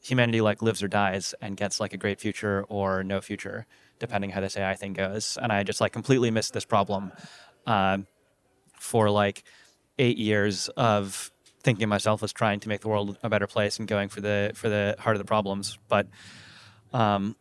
humanity 0.01 0.41
like 0.41 0.61
lives 0.61 0.81
or 0.81 0.87
dies 0.87 1.35
and 1.41 1.57
gets 1.57 1.79
like 1.79 1.93
a 1.93 1.97
great 1.97 2.19
future 2.19 2.65
or 2.69 3.03
no 3.03 3.19
future, 3.21 3.65
depending 3.99 4.29
how 4.29 4.41
this 4.41 4.55
AI 4.55 4.75
thing 4.75 4.93
goes. 4.93 5.37
And 5.41 5.51
I 5.51 5.63
just 5.63 5.81
like 5.81 5.91
completely 5.91 6.31
missed 6.31 6.53
this 6.53 6.65
problem 6.65 7.11
um, 7.65 8.07
for 8.79 9.09
like 9.09 9.43
eight 9.97 10.17
years 10.17 10.69
of 10.77 11.31
thinking 11.61 11.83
of 11.83 11.89
myself 11.89 12.23
as 12.23 12.31
trying 12.31 12.59
to 12.61 12.69
make 12.69 12.81
the 12.81 12.87
world 12.87 13.17
a 13.23 13.29
better 13.29 13.47
place 13.47 13.79
and 13.79 13.87
going 13.87 14.07
for 14.07 14.21
the 14.21 14.51
for 14.55 14.69
the 14.69 14.95
heart 14.99 15.15
of 15.15 15.19
the 15.19 15.27
problems. 15.27 15.77
But 15.89 16.07
um, 16.93 17.35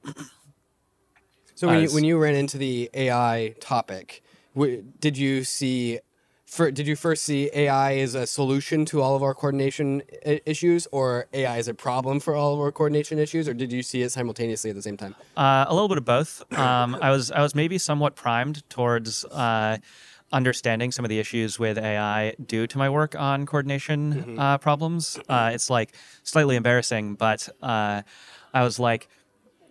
So 1.55 1.69
when 1.69 1.81
you, 1.81 1.93
when 1.93 2.05
you 2.05 2.19
ran 2.19 2.35
into 2.37 2.59
the 2.59 2.91
AI 2.95 3.55
topic, 3.61 4.23
w- 4.55 4.85
did 5.01 5.19
you 5.19 5.45
see? 5.45 6.01
For, 6.49 6.71
did 6.71 6.87
you 6.87 6.97
first 6.97 7.25
see 7.25 7.51
AI 7.53 7.99
as 7.99 8.15
a 8.15 8.27
solution 8.27 8.87
to 8.87 9.03
all 9.03 9.15
of 9.15 9.23
our 9.23 9.35
coordination 9.35 10.03
issues, 10.25 10.89
or 10.91 11.27
AI 11.35 11.59
as 11.59 11.69
a 11.69 11.75
problem 11.75 12.21
for 12.21 12.35
all 12.35 12.55
of 12.55 12.61
our 12.61 12.73
coordination 12.73 13.19
issues, 13.19 13.47
or 13.47 13.53
did 13.53 13.71
you 13.71 13.83
see 13.83 14.01
it 14.01 14.11
simultaneously 14.13 14.71
at 14.71 14.77
the 14.77 14.81
same 14.83 14.97
time? 14.97 15.15
Uh, 15.37 15.67
a 15.69 15.75
little 15.75 15.89
bit 15.89 15.99
of 15.99 16.07
both. 16.07 16.43
Um, 16.59 16.97
I 17.03 17.11
was 17.11 17.31
I 17.31 17.43
was 17.43 17.55
maybe 17.55 17.77
somewhat 17.77 18.17
primed 18.17 18.69
towards 18.71 19.27
uh, 19.27 19.77
understanding 20.33 20.91
some 20.91 21.05
of 21.05 21.11
the 21.11 21.19
issues 21.19 21.59
with 21.59 21.77
AI 21.77 22.35
due 22.45 22.67
to 22.67 22.79
my 22.79 22.89
work 22.89 23.15
on 23.15 23.45
coordination 23.45 24.39
uh, 24.39 24.57
problems. 24.57 25.19
Uh, 25.29 25.51
it's 25.53 25.69
like 25.69 25.93
slightly 26.23 26.57
embarrassing, 26.57 27.15
but 27.17 27.47
uh, 27.63 28.01
I 28.55 28.63
was 28.63 28.79
like 28.79 29.09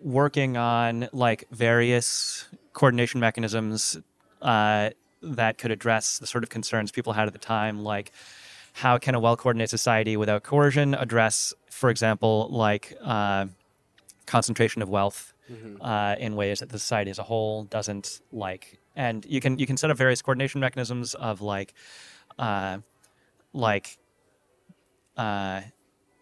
working 0.00 0.56
on 0.56 1.08
like 1.12 1.44
various 1.50 2.46
coordination 2.72 3.18
mechanisms 3.18 3.98
uh, 4.40 4.90
that 5.22 5.58
could 5.58 5.70
address 5.70 6.18
the 6.18 6.26
sort 6.26 6.44
of 6.44 6.50
concerns 6.50 6.90
people 6.90 7.12
had 7.12 7.26
at 7.26 7.32
the 7.32 7.38
time, 7.38 7.82
like 7.82 8.12
how 8.74 8.98
can 8.98 9.14
a 9.14 9.20
well-coordinated 9.20 9.70
society 9.70 10.16
without 10.16 10.42
coercion 10.42 10.94
address, 10.94 11.52
for 11.70 11.90
example, 11.90 12.48
like 12.50 12.96
uh, 13.02 13.46
concentration 14.26 14.82
of 14.82 14.88
wealth 14.88 15.32
uh, 15.80 16.14
in 16.18 16.36
ways 16.36 16.60
that 16.60 16.68
the 16.68 16.78
society 16.78 17.10
as 17.10 17.18
a 17.18 17.22
whole 17.22 17.64
doesn't 17.64 18.20
like. 18.32 18.78
And 18.94 19.24
you 19.26 19.40
can 19.40 19.58
you 19.58 19.66
can 19.66 19.76
set 19.76 19.90
up 19.90 19.96
various 19.96 20.20
coordination 20.22 20.60
mechanisms 20.60 21.14
of 21.14 21.40
like, 21.40 21.72
uh, 22.38 22.78
like, 23.52 23.96
uh, 25.16 25.62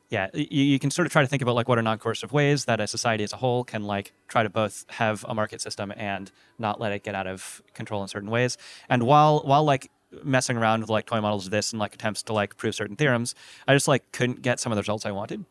yeah, 0.09 0.29
you, 0.35 0.63
you 0.63 0.79
can 0.79 0.91
sort 0.91 1.07
of 1.07 1.13
try 1.13 1.23
to 1.23 1.29
think 1.29 1.43
about 1.43 1.55
like 1.55 1.69
what 1.69 1.79
are 1.79 1.83
non-coercive 1.83 2.33
ways 2.33 2.67
that 2.67 2.81
a 2.81 2.87
society 2.87 3.25
as 3.25 3.33
a 3.33 3.37
whole 3.37 3.65
can 3.65 3.83
like 3.83 4.13
try 4.29 4.43
to 4.43 4.49
both 4.49 4.85
have 4.89 5.25
a 5.29 5.35
market 5.35 5.61
system 5.61 5.93
and 5.97 6.31
not 6.59 6.81
let 6.81 6.93
it 6.93 7.03
get 7.03 7.15
out 7.15 7.27
of 7.27 7.63
control 7.75 8.03
in 8.03 8.09
certain 8.09 8.31
ways. 8.31 8.57
And 8.89 9.03
while 9.03 9.41
while 9.41 9.65
like 9.65 9.91
messing 10.23 10.57
around 10.57 10.81
with 10.81 10.91
like 10.91 11.07
toy 11.07 11.21
models 11.21 11.47
of 11.47 11.51
this 11.51 11.73
and 11.73 11.81
like 11.81 11.95
attempts 11.95 12.23
to 12.25 12.33
like 12.33 12.57
prove 12.57 12.75
certain 12.75 12.97
theorems, 12.97 13.35
I 13.67 13.75
just 13.75 13.89
like 13.89 14.13
couldn't 14.13 14.43
get 14.43 14.61
some 14.61 14.71
of 14.71 14.77
the 14.77 14.83
results 14.83 15.05
I 15.05 15.11
wanted. 15.11 15.45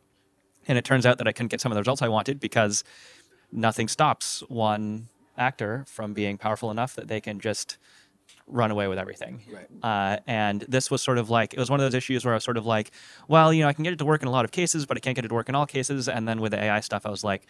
And 0.68 0.78
it 0.78 0.86
turns 0.86 1.06
out 1.06 1.18
that 1.18 1.28
I 1.28 1.32
couldn't 1.32 1.50
get 1.50 1.62
some 1.62 1.72
of 1.72 1.76
the 1.76 1.82
results 1.82 2.02
I 2.02 2.08
wanted 2.08 2.40
because 2.40 2.84
nothing 3.52 3.88
stops 3.88 4.42
one 4.48 5.10
actor 5.38 5.84
from 5.88 6.14
being 6.14 6.38
powerful 6.38 6.72
enough 6.72 6.96
that 6.96 7.08
they 7.08 7.20
can 7.20 7.40
just 7.40 7.78
run 8.48 8.72
away 8.72 8.88
with 8.88 9.00
everything. 9.00 9.42
Right. 9.52 9.68
Uh, 9.82 10.20
and 10.28 10.62
this 10.68 10.92
was 10.92 11.02
sort 11.02 11.18
of 11.18 11.30
like 11.30 11.54
it 11.54 11.60
was 11.60 11.70
one 11.70 11.80
of 11.80 11.86
those 11.86 11.96
issues 11.96 12.24
where 12.26 12.34
I 12.34 12.38
was 12.38 12.44
sort 12.44 12.58
of 12.58 12.66
like, 12.66 12.92
well, 13.28 13.52
you 13.54 13.64
know, 13.64 13.68
I 13.68 13.74
can 13.74 13.84
get 13.84 13.94
it 13.94 14.00
to 14.00 14.06
work 14.06 14.22
in 14.22 14.28
a 14.28 14.32
lot 14.32 14.46
of 14.46 14.52
cases, 14.52 14.86
but 14.86 14.98
I 14.98 15.00
can't 15.00 15.16
get 15.16 15.26
it 15.26 15.30
to 15.30 15.34
work 15.34 15.50
in 15.50 15.56
all 15.56 15.66
cases. 15.66 16.08
And 16.08 16.28
then 16.28 16.42
with 16.42 16.52
the 16.52 16.62
AI 16.64 16.80
stuff, 16.82 17.06
I 17.06 17.10
was 17.10 17.24
like, 17.24 17.48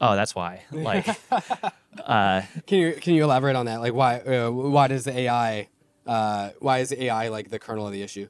oh, 0.00 0.14
that's 0.14 0.34
why. 0.34 0.62
Like, 0.72 1.08
uh, 2.04 2.42
Can 2.66 2.78
you 2.78 2.92
can 2.94 3.14
you 3.14 3.24
elaborate 3.24 3.56
on 3.56 3.66
that? 3.66 3.80
Like 3.80 3.94
why 3.94 4.18
uh, 4.20 4.50
why 4.50 4.88
does 4.88 5.04
the 5.04 5.18
AI 5.20 5.68
uh, 6.06 6.50
why 6.58 6.78
is 6.80 6.92
AI 6.92 7.28
like 7.28 7.48
the 7.50 7.58
kernel 7.58 7.86
of 7.86 7.92
the 7.92 8.02
issue? 8.02 8.28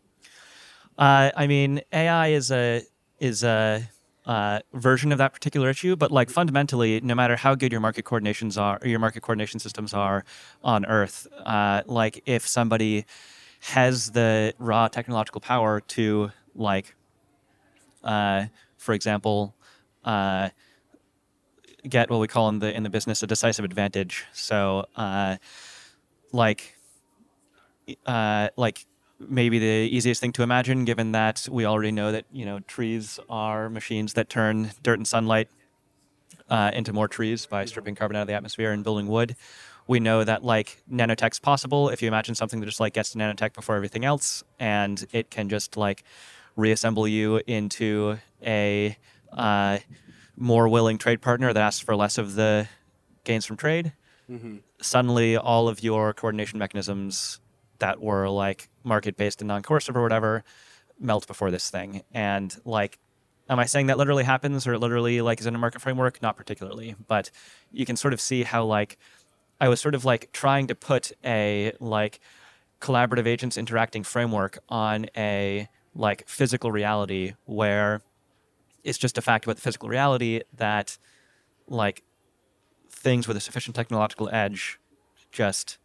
Uh, 0.96 1.30
I 1.36 1.46
mean, 1.48 1.80
AI 1.92 2.28
is 2.28 2.52
a 2.52 2.82
is 3.18 3.42
a 3.42 3.88
uh, 4.26 4.60
version 4.72 5.12
of 5.12 5.18
that 5.18 5.32
particular 5.32 5.68
issue, 5.70 5.96
but 5.96 6.10
like 6.10 6.30
fundamentally, 6.30 7.00
no 7.00 7.14
matter 7.14 7.36
how 7.36 7.54
good 7.54 7.72
your 7.72 7.80
market 7.80 8.04
coordinations 8.04 8.60
are, 8.60 8.78
or 8.82 8.88
your 8.88 8.98
market 8.98 9.22
coordination 9.22 9.60
systems 9.60 9.92
are 9.92 10.24
on 10.62 10.84
Earth, 10.86 11.26
uh, 11.44 11.82
like 11.86 12.22
if 12.26 12.46
somebody 12.46 13.04
has 13.60 14.10
the 14.10 14.54
raw 14.58 14.88
technological 14.88 15.40
power 15.40 15.80
to 15.80 16.30
like, 16.54 16.94
uh, 18.02 18.46
for 18.76 18.94
example, 18.94 19.54
uh, 20.04 20.48
get 21.88 22.10
what 22.10 22.20
we 22.20 22.28
call 22.28 22.48
in 22.48 22.58
the 22.58 22.74
in 22.74 22.82
the 22.82 22.90
business 22.90 23.22
a 23.22 23.26
decisive 23.26 23.64
advantage. 23.64 24.24
So, 24.32 24.86
uh, 24.96 25.36
like 26.32 26.76
uh, 28.06 28.48
like 28.56 28.86
maybe 29.28 29.58
the 29.58 29.88
easiest 29.90 30.20
thing 30.20 30.32
to 30.32 30.42
imagine, 30.42 30.84
given 30.84 31.12
that 31.12 31.48
we 31.50 31.64
already 31.64 31.92
know 31.92 32.12
that 32.12 32.24
you 32.32 32.44
know 32.44 32.60
trees 32.60 33.18
are 33.28 33.68
machines 33.68 34.14
that 34.14 34.28
turn 34.28 34.72
dirt 34.82 34.98
and 34.98 35.06
sunlight 35.06 35.48
uh, 36.48 36.70
into 36.74 36.92
more 36.92 37.08
trees 37.08 37.46
by 37.46 37.64
stripping 37.64 37.94
carbon 37.94 38.16
out 38.16 38.22
of 38.22 38.28
the 38.28 38.34
atmosphere 38.34 38.72
and 38.72 38.84
building 38.84 39.06
wood. 39.06 39.36
We 39.86 40.00
know 40.00 40.24
that 40.24 40.42
like 40.42 40.82
nanotech's 40.90 41.38
possible 41.38 41.90
if 41.90 42.00
you 42.00 42.08
imagine 42.08 42.34
something 42.34 42.60
that 42.60 42.66
just 42.66 42.80
like 42.80 42.94
gets 42.94 43.10
to 43.10 43.18
nanotech 43.18 43.52
before 43.54 43.76
everything 43.76 44.04
else, 44.04 44.42
and 44.58 45.04
it 45.12 45.30
can 45.30 45.48
just 45.48 45.76
like 45.76 46.04
reassemble 46.56 47.06
you 47.06 47.40
into 47.46 48.18
a 48.44 48.96
uh, 49.32 49.78
more 50.36 50.68
willing 50.68 50.98
trade 50.98 51.20
partner 51.20 51.52
that 51.52 51.60
asks 51.60 51.80
for 51.80 51.96
less 51.96 52.18
of 52.18 52.34
the 52.34 52.68
gains 53.24 53.44
from 53.44 53.56
trade. 53.56 53.92
suddenly 54.80 55.36
all 55.36 55.68
of 55.68 55.82
your 55.82 56.12
coordination 56.14 56.58
mechanisms 56.58 57.40
that 57.78 58.00
were 58.00 58.28
like 58.28 58.68
market 58.84 59.16
based 59.16 59.40
and 59.40 59.48
non 59.48 59.62
coercive 59.62 59.96
or 59.96 60.02
whatever 60.02 60.44
melt 60.98 61.26
before 61.26 61.50
this 61.50 61.70
thing. 61.70 62.02
And 62.12 62.54
like, 62.64 62.98
am 63.48 63.58
I 63.58 63.66
saying 63.66 63.86
that 63.86 63.98
literally 63.98 64.24
happens 64.24 64.66
or 64.66 64.78
literally 64.78 65.20
like 65.20 65.40
is 65.40 65.46
in 65.46 65.54
a 65.54 65.58
market 65.58 65.80
framework? 65.80 66.22
Not 66.22 66.36
particularly, 66.36 66.94
but 67.08 67.30
you 67.72 67.86
can 67.86 67.96
sort 67.96 68.14
of 68.14 68.20
see 68.20 68.42
how 68.42 68.64
like 68.64 68.98
I 69.60 69.68
was 69.68 69.80
sort 69.80 69.94
of 69.94 70.04
like 70.04 70.30
trying 70.32 70.66
to 70.68 70.74
put 70.74 71.12
a 71.24 71.72
like 71.80 72.20
collaborative 72.80 73.26
agents 73.26 73.56
interacting 73.56 74.02
framework 74.02 74.58
on 74.68 75.06
a 75.16 75.68
like 75.94 76.28
physical 76.28 76.70
reality 76.70 77.34
where 77.44 78.02
it's 78.82 78.98
just 78.98 79.16
a 79.16 79.22
fact 79.22 79.44
about 79.44 79.56
the 79.56 79.62
physical 79.62 79.88
reality 79.88 80.42
that 80.56 80.98
like 81.66 82.02
things 82.90 83.26
with 83.26 83.36
a 83.36 83.40
sufficient 83.40 83.74
technological 83.74 84.28
edge 84.32 84.78
just 85.32 85.78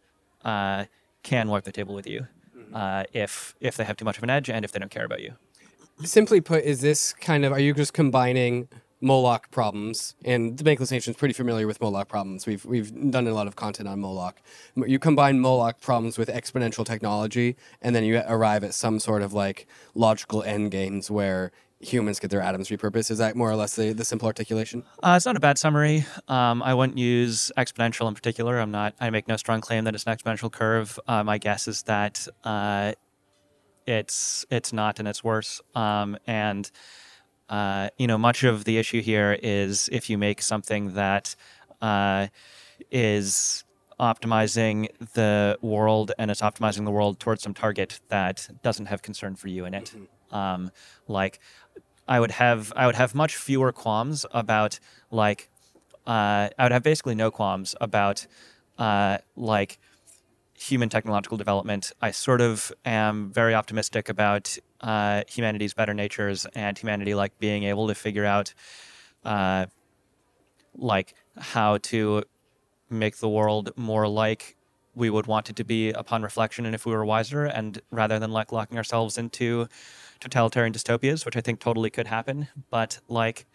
uh, 0.44 0.84
can 1.22 1.48
wipe 1.48 1.64
the 1.64 1.72
table 1.72 1.94
with 1.94 2.06
you 2.06 2.26
uh, 2.74 3.04
if 3.12 3.54
if 3.60 3.76
they 3.76 3.84
have 3.84 3.96
too 3.96 4.04
much 4.04 4.18
of 4.18 4.24
an 4.24 4.30
edge 4.30 4.50
and 4.50 4.64
if 4.64 4.72
they 4.72 4.78
don't 4.78 4.90
care 4.90 5.04
about 5.04 5.20
you. 5.20 5.34
Simply 6.02 6.40
put, 6.40 6.64
is 6.64 6.80
this 6.80 7.12
kind 7.12 7.44
of 7.44 7.52
are 7.52 7.60
you 7.60 7.74
just 7.74 7.92
combining 7.92 8.68
Moloch 9.02 9.50
problems? 9.50 10.14
And 10.24 10.56
the 10.58 10.64
Bankless 10.64 10.90
Nation 10.90 11.12
is 11.12 11.16
pretty 11.16 11.34
familiar 11.34 11.66
with 11.66 11.80
Moloch 11.80 12.08
problems. 12.08 12.46
We've 12.46 12.64
we've 12.64 13.10
done 13.10 13.26
a 13.26 13.34
lot 13.34 13.46
of 13.46 13.56
content 13.56 13.88
on 13.88 14.00
Moloch. 14.00 14.40
You 14.76 14.98
combine 14.98 15.40
Moloch 15.40 15.80
problems 15.80 16.16
with 16.16 16.28
exponential 16.28 16.84
technology, 16.84 17.56
and 17.82 17.94
then 17.94 18.04
you 18.04 18.22
arrive 18.26 18.64
at 18.64 18.74
some 18.74 18.98
sort 18.98 19.22
of 19.22 19.32
like 19.32 19.66
logical 19.94 20.42
end 20.42 20.70
games 20.70 21.10
where 21.10 21.52
humans 21.80 22.20
get 22.20 22.30
their 22.30 22.42
atoms 22.42 22.68
repurposed. 22.68 23.10
Is 23.10 23.18
that 23.18 23.34
more 23.34 23.50
or 23.50 23.56
less 23.56 23.74
the, 23.74 23.92
the 23.92 24.04
simple 24.04 24.26
articulation? 24.26 24.84
Uh, 25.02 25.14
it's 25.16 25.26
not 25.26 25.36
a 25.36 25.40
bad 25.40 25.58
summary. 25.58 26.04
Um, 26.28 26.62
I 26.62 26.74
wouldn't 26.74 26.98
use 26.98 27.50
exponential 27.56 28.06
in 28.06 28.14
particular. 28.14 28.58
I'm 28.58 28.70
not. 28.70 28.94
I 29.00 29.10
make 29.10 29.26
no 29.26 29.36
strong 29.36 29.60
claim 29.60 29.84
that 29.84 29.94
it's 29.94 30.04
an 30.04 30.16
exponential 30.16 30.52
curve. 30.52 30.98
Uh, 31.08 31.24
my 31.24 31.38
guess 31.38 31.66
is 31.66 31.82
that 31.84 32.28
uh, 32.44 32.92
it's 33.86 34.44
it's 34.50 34.72
not, 34.72 34.98
and 34.98 35.08
it's 35.08 35.24
worse. 35.24 35.60
Um, 35.74 36.18
and 36.26 36.70
uh, 37.48 37.88
you 37.98 38.06
know, 38.06 38.18
much 38.18 38.44
of 38.44 38.64
the 38.64 38.78
issue 38.78 39.00
here 39.00 39.38
is 39.42 39.88
if 39.90 40.08
you 40.10 40.18
make 40.18 40.42
something 40.42 40.94
that 40.94 41.34
uh, 41.80 42.28
is 42.90 43.64
optimizing 44.00 44.88
the 45.12 45.58
world 45.60 46.12
and 46.18 46.30
it's 46.30 46.40
optimizing 46.40 46.84
the 46.84 46.90
world 46.90 47.20
towards 47.20 47.42
some 47.42 47.54
target 47.54 48.00
that 48.08 48.48
doesn't 48.62 48.86
have 48.86 49.02
concern 49.02 49.36
for 49.36 49.48
you 49.48 49.66
in 49.66 49.74
it. 49.74 49.94
Um, 50.32 50.70
like 51.06 51.38
I 52.08 52.18
would 52.18 52.30
have 52.32 52.72
I 52.74 52.86
would 52.86 52.96
have 52.96 53.14
much 53.14 53.36
fewer 53.36 53.72
qualms 53.72 54.24
about 54.32 54.80
like 55.10 55.50
uh, 56.06 56.48
I 56.58 56.62
would 56.64 56.72
have 56.72 56.82
basically 56.82 57.14
no 57.14 57.30
qualms 57.30 57.74
about 57.80 58.26
uh, 58.78 59.18
like 59.36 59.78
human 60.54 60.88
technological 60.88 61.36
development. 61.36 61.92
I 62.00 62.10
sort 62.10 62.40
of 62.40 62.72
am 62.84 63.30
very 63.30 63.54
optimistic 63.54 64.08
about 64.08 64.56
uh, 64.80 65.22
humanity's 65.28 65.74
better 65.74 65.94
natures 65.94 66.46
and 66.54 66.76
humanity 66.76 67.14
like 67.14 67.38
being 67.38 67.64
able 67.64 67.88
to 67.88 67.94
figure 67.94 68.24
out 68.24 68.54
uh, 69.24 69.66
like 70.74 71.14
how 71.38 71.78
to 71.78 72.24
make 72.90 73.18
the 73.18 73.28
world 73.28 73.70
more 73.76 74.08
like 74.08 74.56
we 74.94 75.08
would 75.08 75.26
want 75.26 75.48
it 75.48 75.56
to 75.56 75.64
be 75.64 75.90
upon 75.90 76.22
reflection 76.22 76.66
and 76.66 76.74
if 76.74 76.84
we 76.84 76.92
were 76.92 77.04
wiser 77.04 77.44
and 77.44 77.80
rather 77.90 78.18
than 78.18 78.30
like 78.32 78.52
locking 78.52 78.76
ourselves 78.76 79.16
into 79.16 79.68
totalitarian 80.18 80.72
dystopias 80.72 81.24
which 81.24 81.36
i 81.36 81.40
think 81.40 81.60
totally 81.60 81.90
could 81.90 82.06
happen 82.06 82.48
but 82.70 82.98
like 83.08 83.46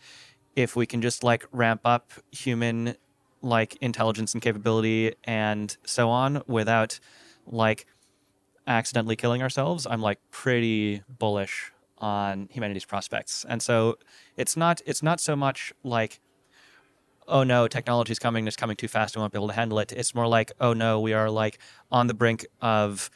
if 0.55 0.75
we 0.75 0.85
can 0.85 1.01
just 1.01 1.23
like 1.23 1.45
ramp 1.51 1.81
up 1.83 2.11
human 2.31 2.95
like 3.41 3.75
intelligence 3.81 4.33
and 4.33 4.41
capability 4.41 5.13
and 5.25 5.77
so 5.85 6.09
on 6.09 6.41
without 6.47 6.99
like 7.45 7.85
accidentally 8.65 9.15
killing 9.15 9.41
ourselves 9.41 9.85
i'm 9.89 10.01
like 10.01 10.19
pretty 10.31 11.03
bullish 11.09 11.73
on 11.99 12.47
humanity's 12.51 12.85
prospects. 12.85 13.45
And 13.47 13.61
so 13.61 13.97
it's 14.37 14.57
not 14.57 14.81
it's 14.85 15.03
not 15.03 15.19
so 15.19 15.35
much 15.35 15.73
like 15.83 16.19
oh 17.27 17.43
no, 17.43 17.67
technology's 17.67 18.19
coming, 18.19 18.47
it's 18.47 18.55
coming 18.55 18.75
too 18.75 18.87
fast, 18.87 19.15
we 19.15 19.19
won't 19.19 19.33
be 19.33 19.37
able 19.37 19.47
to 19.47 19.53
handle 19.53 19.79
it. 19.79 19.91
It's 19.91 20.13
more 20.15 20.27
like, 20.27 20.51
oh 20.59 20.73
no, 20.73 20.99
we 20.99 21.13
are 21.13 21.29
like 21.29 21.59
on 21.91 22.07
the 22.07 22.13
brink 22.13 22.45
of 22.61 23.09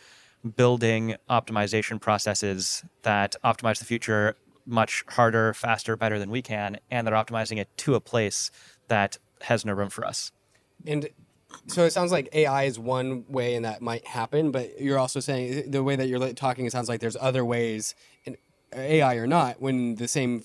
building 0.56 1.16
optimization 1.30 2.00
processes 2.00 2.84
that 3.02 3.36
optimize 3.44 3.80
the 3.80 3.86
future 3.86 4.36
much 4.66 5.04
harder, 5.10 5.54
faster, 5.54 5.96
better 5.96 6.20
than 6.20 6.30
we 6.30 6.42
can, 6.42 6.78
and 6.92 7.06
they're 7.06 7.16
optimizing 7.16 7.58
it 7.58 7.70
to 7.78 7.96
a 7.96 8.00
place 8.00 8.52
that 8.88 9.18
has 9.42 9.66
no 9.66 9.74
room 9.74 9.90
for 9.90 10.06
us. 10.06 10.32
And 10.86 11.10
so 11.68 11.84
it 11.86 11.92
sounds 11.92 12.12
like 12.12 12.30
AI 12.34 12.64
is 12.64 12.78
one 12.78 13.26
way, 13.28 13.56
and 13.56 13.66
that 13.66 13.82
might 13.82 14.06
happen. 14.08 14.52
But 14.52 14.80
you're 14.80 15.00
also 15.00 15.20
saying 15.20 15.72
the 15.72 15.84
way 15.84 15.96
that 15.96 16.08
you're 16.08 16.34
talking, 16.34 16.66
it 16.66 16.72
sounds 16.72 16.88
like 16.88 17.00
there's 17.00 17.18
other 17.20 17.44
ways, 17.44 17.96
AI 18.74 19.16
or 19.16 19.28
not, 19.28 19.62
when 19.62 19.96
the 19.96 20.08
same 20.08 20.44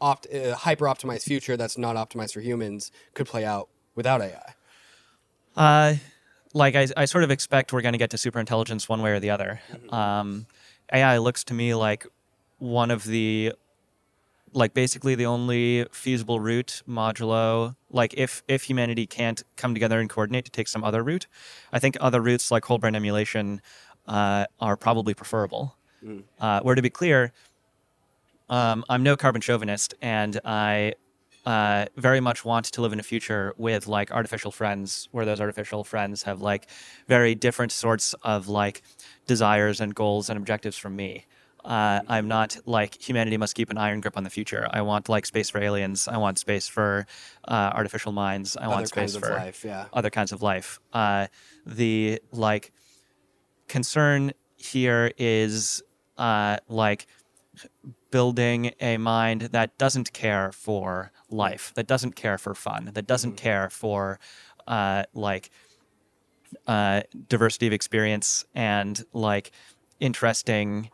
opt, 0.00 0.26
uh, 0.32 0.54
hyper 0.54 0.86
optimized 0.86 1.22
future 1.22 1.56
that's 1.56 1.78
not 1.78 1.96
optimized 1.96 2.32
for 2.34 2.40
humans 2.40 2.90
could 3.14 3.26
play 3.26 3.44
out 3.44 3.68
without 3.94 4.20
AI. 4.20 4.54
Uh, 5.56 5.94
like 6.52 6.74
I, 6.74 6.88
I 6.96 7.04
sort 7.06 7.24
of 7.24 7.30
expect 7.30 7.72
we're 7.72 7.82
going 7.82 7.92
to 7.92 7.98
get 7.98 8.10
to 8.10 8.18
super 8.18 8.38
intelligence 8.40 8.88
one 8.88 9.02
way 9.02 9.12
or 9.12 9.20
the 9.20 9.30
other. 9.30 9.60
Um, 9.90 10.46
AI 10.92 11.18
looks 11.18 11.44
to 11.44 11.54
me 11.54 11.74
like 11.74 12.06
one 12.58 12.90
of 12.90 13.04
the 13.04 13.52
like 14.52 14.72
basically 14.72 15.14
the 15.14 15.26
only 15.26 15.86
feasible 15.92 16.40
route 16.40 16.82
modulo 16.88 17.76
like 17.90 18.14
if 18.16 18.42
if 18.48 18.62
humanity 18.62 19.06
can't 19.06 19.42
come 19.56 19.74
together 19.74 20.00
and 20.00 20.08
coordinate 20.08 20.46
to 20.46 20.50
take 20.50 20.66
some 20.68 20.82
other 20.82 21.02
route 21.02 21.26
i 21.72 21.78
think 21.78 21.96
other 22.00 22.22
routes 22.22 22.50
like 22.50 22.64
whole 22.64 22.78
brain 22.78 22.94
emulation 22.94 23.60
uh, 24.06 24.46
are 24.60 24.76
probably 24.76 25.12
preferable 25.12 25.76
uh, 26.40 26.60
where 26.60 26.74
to 26.74 26.80
be 26.80 26.88
clear 26.88 27.32
um, 28.48 28.84
i'm 28.88 29.02
no 29.02 29.16
carbon 29.16 29.40
chauvinist 29.40 29.94
and 30.00 30.40
i 30.44 30.92
uh, 31.44 31.86
very 31.96 32.18
much 32.18 32.44
want 32.44 32.64
to 32.64 32.82
live 32.82 32.92
in 32.92 32.98
a 32.98 33.04
future 33.04 33.54
with 33.56 33.86
like 33.86 34.10
artificial 34.10 34.50
friends 34.50 35.08
where 35.12 35.24
those 35.24 35.40
artificial 35.40 35.84
friends 35.84 36.24
have 36.24 36.40
like 36.40 36.68
very 37.06 37.36
different 37.36 37.70
sorts 37.70 38.14
of 38.24 38.48
like 38.48 38.82
desires 39.28 39.80
and 39.80 39.94
goals 39.94 40.28
and 40.28 40.36
objectives 40.36 40.76
from 40.76 40.96
me 40.96 41.24
uh, 41.66 42.00
I'm 42.06 42.28
not 42.28 42.56
like 42.64 42.94
humanity 42.94 43.36
must 43.36 43.56
keep 43.56 43.70
an 43.70 43.76
iron 43.76 44.00
grip 44.00 44.16
on 44.16 44.22
the 44.22 44.30
future. 44.30 44.68
I 44.70 44.82
want 44.82 45.08
like 45.08 45.26
space 45.26 45.50
for 45.50 45.60
aliens. 45.60 46.06
I 46.06 46.16
want 46.16 46.38
space 46.38 46.68
for 46.68 47.06
uh, 47.46 47.72
artificial 47.74 48.12
minds. 48.12 48.56
I 48.56 48.68
want 48.68 48.78
Other 48.78 48.86
space 48.86 49.00
kinds 49.00 49.14
of 49.16 49.22
for 49.22 49.30
life, 49.30 49.64
yeah. 49.64 49.86
other 49.92 50.08
kinds 50.10 50.30
of 50.30 50.42
life. 50.42 50.78
Uh, 50.92 51.26
the 51.66 52.22
like 52.30 52.72
concern 53.66 54.32
here 54.54 55.10
is 55.18 55.82
uh, 56.18 56.58
like 56.68 57.08
building 58.16 58.72
a 58.80 58.96
mind 58.96 59.42
that 59.52 59.76
doesn't 59.76 60.10
care 60.14 60.50
for 60.50 61.12
life, 61.28 61.70
that 61.74 61.86
doesn't 61.86 62.16
care 62.16 62.38
for 62.38 62.54
fun, 62.54 62.90
that 62.94 63.06
doesn't 63.06 63.36
care 63.36 63.68
for 63.68 64.18
uh, 64.66 65.02
like 65.12 65.50
uh, 66.66 67.02
diversity 67.28 67.66
of 67.66 67.74
experience 67.74 68.46
and 68.54 69.04
like 69.12 69.50
interesting 70.00 70.88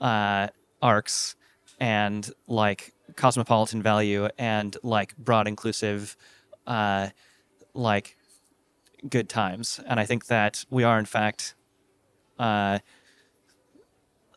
uh, 0.00 0.46
arcs 0.80 1.36
and 1.78 2.30
like 2.46 2.94
cosmopolitan 3.14 3.82
value 3.82 4.26
and 4.38 4.78
like 4.82 5.14
broad 5.18 5.46
inclusive 5.46 6.16
uh, 6.66 7.08
like 7.74 8.16
good 9.10 9.28
times. 9.28 9.80
And 9.86 10.00
i 10.00 10.06
think 10.06 10.28
that 10.28 10.64
we 10.70 10.82
are 10.82 10.98
in 10.98 11.04
fact 11.04 11.54
uh, 12.38 12.78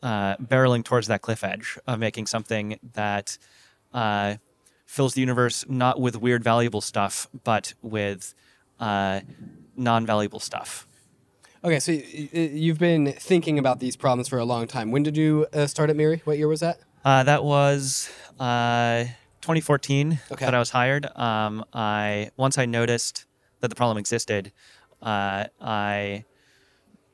uh, 0.03 0.35
barreling 0.37 0.83
towards 0.83 1.07
that 1.07 1.21
cliff 1.21 1.43
edge 1.43 1.77
of 1.87 1.99
making 1.99 2.25
something 2.27 2.79
that 2.93 3.37
uh, 3.93 4.35
fills 4.85 5.13
the 5.15 5.21
universe 5.21 5.65
not 5.67 5.99
with 5.99 6.15
weird 6.21 6.43
valuable 6.43 6.81
stuff 6.81 7.27
but 7.43 7.73
with 7.81 8.33
uh, 8.79 9.21
non-valuable 9.75 10.39
stuff 10.39 10.85
Okay, 11.63 11.79
so 11.79 11.91
y- 11.91 12.29
y- 12.33 12.51
you've 12.53 12.77
been 12.77 13.11
thinking 13.13 13.57
about 13.57 13.79
these 13.79 13.95
problems 13.97 14.27
for 14.27 14.37
a 14.37 14.45
long 14.45 14.67
time. 14.67 14.91
When 14.91 15.01
did 15.01 15.17
you 15.17 15.47
uh, 15.51 15.65
start 15.65 15.89
at 15.89 15.95
Miri? 15.95 16.21
What 16.23 16.37
year 16.37 16.47
was 16.47 16.59
that? 16.59 16.79
Uh, 17.03 17.23
that 17.23 17.43
was 17.43 18.09
uh, 18.39 19.05
2014 19.41 20.19
Okay. 20.31 20.45
that 20.45 20.53
I 20.53 20.59
was 20.59 20.69
hired. 20.69 21.07
Um, 21.17 21.65
I 21.73 22.29
once 22.37 22.59
I 22.59 22.67
noticed 22.67 23.25
that 23.59 23.69
the 23.69 23.75
problem 23.75 23.97
existed, 23.97 24.51
uh, 25.01 25.45
I 25.59 26.25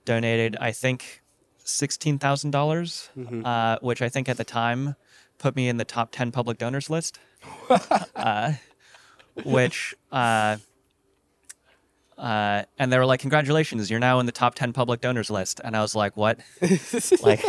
donated 0.06 0.58
I 0.60 0.72
think 0.74 1.22
sixteen 1.63 2.19
thousand 2.19 2.52
dollars, 2.52 3.10
uh, 3.43 3.78
which 3.82 4.02
I 4.02 4.10
think 4.10 4.30
at 4.30 4.38
the 4.38 4.43
time 4.43 4.95
put 5.38 5.56
me 5.56 5.67
in 5.67 5.78
the 5.78 5.86
top 5.86 6.12
ten 6.12 6.32
public 6.32 6.58
donors 6.58 6.89
list. 6.89 7.19
uh, 8.15 8.54
which 9.43 9.95
uh, 10.12 10.58
uh, 12.17 12.63
and 12.78 12.91
they 12.91 12.97
were 12.97 13.06
like, 13.06 13.19
"Congratulations, 13.19 13.89
you're 13.89 13.99
now 13.99 14.19
in 14.19 14.26
the 14.26 14.32
top 14.32 14.56
ten 14.56 14.73
public 14.73 15.02
donors 15.02 15.30
list." 15.30 15.60
And 15.63 15.76
I 15.76 15.82
was 15.82 15.95
like, 15.95 16.15
"What?" 16.15 16.39
like 17.21 17.43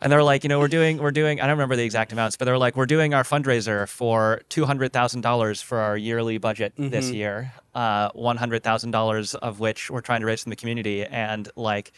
and 0.00 0.12
they 0.12 0.16
were 0.16 0.22
like, 0.22 0.44
you 0.44 0.48
know, 0.48 0.58
we're 0.58 0.68
doing 0.68 0.98
we're 0.98 1.10
doing 1.10 1.40
I 1.40 1.46
don't 1.46 1.56
remember 1.56 1.76
the 1.76 1.84
exact 1.84 2.12
amounts, 2.12 2.36
but 2.36 2.44
they 2.44 2.50
were 2.50 2.58
like, 2.58 2.76
we're 2.76 2.86
doing 2.86 3.14
our 3.14 3.22
fundraiser 3.22 3.88
for 3.88 4.42
two 4.48 4.64
hundred 4.64 4.92
thousand 4.92 5.22
dollars 5.22 5.62
for 5.62 5.78
our 5.78 5.96
yearly 5.96 6.38
budget 6.38 6.74
this 6.76 7.10
year, 7.10 7.52
uh, 7.74 8.10
one 8.12 8.36
hundred 8.36 8.62
thousand 8.62 8.90
dollars 8.90 9.34
of 9.34 9.60
which 9.60 9.90
we're 9.90 10.00
trying 10.00 10.20
to 10.20 10.26
raise 10.26 10.42
from 10.42 10.50
the 10.50 10.56
community, 10.56 11.04
and 11.04 11.48
like 11.56 11.92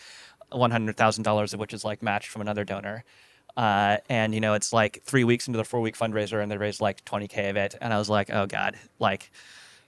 one 0.50 0.70
hundred 0.70 0.96
thousand 0.96 1.24
dollars 1.24 1.54
of 1.54 1.60
which 1.60 1.74
is 1.74 1.84
like 1.84 2.02
matched 2.02 2.28
from 2.28 2.42
another 2.42 2.64
donor. 2.64 3.04
Uh, 3.56 3.96
and 4.08 4.34
you 4.34 4.40
know, 4.40 4.54
it's 4.54 4.72
like 4.72 5.02
three 5.02 5.24
weeks 5.24 5.48
into 5.48 5.56
the 5.56 5.64
four 5.64 5.80
week 5.80 5.96
fundraiser, 5.96 6.42
and 6.42 6.50
they 6.50 6.56
raised 6.56 6.80
like 6.80 7.04
twenty 7.04 7.26
k 7.26 7.48
of 7.48 7.56
it, 7.56 7.74
and 7.80 7.92
I 7.92 7.98
was 7.98 8.08
like, 8.08 8.30
oh 8.30 8.46
god, 8.46 8.76
like 8.98 9.30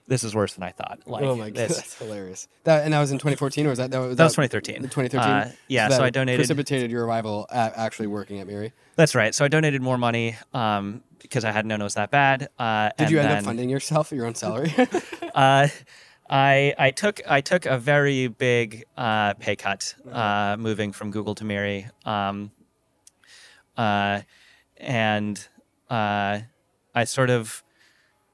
this 0.07 0.25
is 0.25 0.35
worse 0.35 0.55
than 0.55 0.63
I 0.63 0.71
thought. 0.71 0.99
Like, 1.05 1.23
oh 1.23 1.35
my 1.35 1.51
god, 1.51 1.55
this- 1.55 1.75
that's 1.77 1.97
hilarious. 1.97 2.47
That 2.65 2.83
and 2.83 2.93
that 2.93 2.99
was 2.99 3.11
in 3.11 3.17
2014, 3.17 3.65
or 3.65 3.69
was 3.69 3.77
that 3.77 3.91
that 3.91 3.99
was, 3.99 4.17
That 4.17 4.25
was 4.25 4.33
2013. 4.33 4.81
2013. 4.81 5.19
Uh, 5.19 5.51
yeah, 5.69 5.87
so 5.87 5.95
that 5.97 6.03
I 6.03 6.09
donated- 6.09 6.39
Precipitated 6.39 6.91
your 6.91 7.05
arrival 7.05 7.47
at 7.49 7.77
actually 7.77 8.07
working 8.07 8.39
at 8.39 8.47
Miri. 8.47 8.73
That's 8.97 9.15
right. 9.15 9.33
So 9.33 9.45
I 9.45 9.47
donated 9.47 9.81
more 9.81 9.97
money 9.97 10.35
um, 10.53 11.01
because 11.21 11.45
I 11.45 11.51
hadn't 11.51 11.69
known 11.69 11.79
it 11.79 11.85
was 11.85 11.93
that 11.93 12.11
bad. 12.11 12.49
Uh, 12.59 12.89
Did 12.97 13.09
you 13.09 13.19
end 13.19 13.29
then, 13.29 13.37
up 13.37 13.43
funding 13.45 13.69
yourself 13.69 14.11
your 14.11 14.25
own 14.25 14.35
salary? 14.35 14.73
I 16.31 16.73
I 16.79 16.91
took 16.91 17.19
I 17.29 17.41
took 17.41 17.65
a 17.65 17.77
very 17.77 18.27
big 18.27 18.85
uh, 18.97 19.33
pay 19.33 19.57
cut 19.57 19.93
uh, 20.09 20.55
moving 20.57 20.93
from 20.93 21.11
Google 21.11 21.35
to 21.35 21.43
Miri, 21.43 21.87
um, 22.05 22.51
uh, 23.77 24.21
and 24.77 25.45
uh, 25.89 26.39
I 26.95 27.03
sort 27.03 27.29
of, 27.29 27.63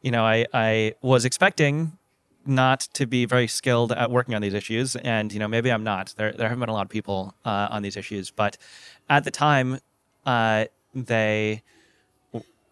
you 0.03 0.11
know, 0.11 0.23
I 0.23 0.45
I 0.53 0.93
was 1.01 1.25
expecting 1.25 1.97
not 2.45 2.81
to 2.93 3.07
be 3.07 3.25
very 3.25 3.47
skilled 3.47 3.91
at 3.91 4.11
working 4.11 4.35
on 4.35 4.43
these 4.43 4.53
issues, 4.53 4.95
and 4.95 5.33
you 5.33 5.39
know 5.39 5.47
maybe 5.47 5.71
I'm 5.71 5.83
not. 5.83 6.13
There 6.17 6.31
there 6.31 6.47
haven't 6.47 6.59
been 6.59 6.69
a 6.69 6.73
lot 6.73 6.85
of 6.85 6.89
people 6.89 7.33
uh, 7.45 7.67
on 7.71 7.81
these 7.81 7.97
issues, 7.97 8.29
but 8.29 8.57
at 9.09 9.23
the 9.23 9.31
time, 9.31 9.79
uh, 10.23 10.65
they 10.93 11.63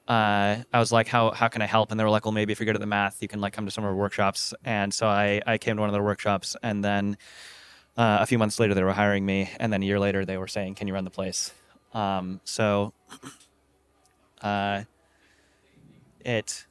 uh, 0.07 0.57
I 0.71 0.79
was 0.79 0.91
like, 0.91 1.07
how 1.07 1.31
how 1.31 1.47
can 1.47 1.61
I 1.61 1.65
help? 1.65 1.91
And 1.91 1.99
they 1.99 2.03
were 2.03 2.09
like, 2.09 2.25
well, 2.25 2.31
maybe 2.31 2.51
if 2.51 2.59
you're 2.59 2.65
good 2.65 2.75
at 2.75 2.81
the 2.81 2.87
math, 2.87 3.21
you 3.21 3.27
can 3.27 3.41
like 3.41 3.53
come 3.53 3.65
to 3.65 3.71
some 3.71 3.83
of 3.83 3.89
our 3.89 3.95
workshops. 3.95 4.53
And 4.63 4.93
so 4.93 5.07
I 5.07 5.41
I 5.45 5.57
came 5.57 5.75
to 5.77 5.81
one 5.81 5.89
of 5.89 5.93
their 5.93 6.03
workshops, 6.03 6.55
and 6.61 6.83
then 6.83 7.17
uh, 7.97 8.17
a 8.21 8.25
few 8.25 8.37
months 8.37 8.59
later 8.59 8.73
they 8.73 8.83
were 8.83 8.93
hiring 8.93 9.25
me, 9.25 9.49
and 9.59 9.73
then 9.73 9.81
a 9.81 9.85
year 9.85 9.99
later 9.99 10.25
they 10.25 10.37
were 10.37 10.47
saying, 10.47 10.75
can 10.75 10.87
you 10.87 10.93
run 10.93 11.05
the 11.05 11.09
place? 11.09 11.53
Um, 11.93 12.41
so 12.43 12.93
uh, 14.41 14.83
it 16.23 16.65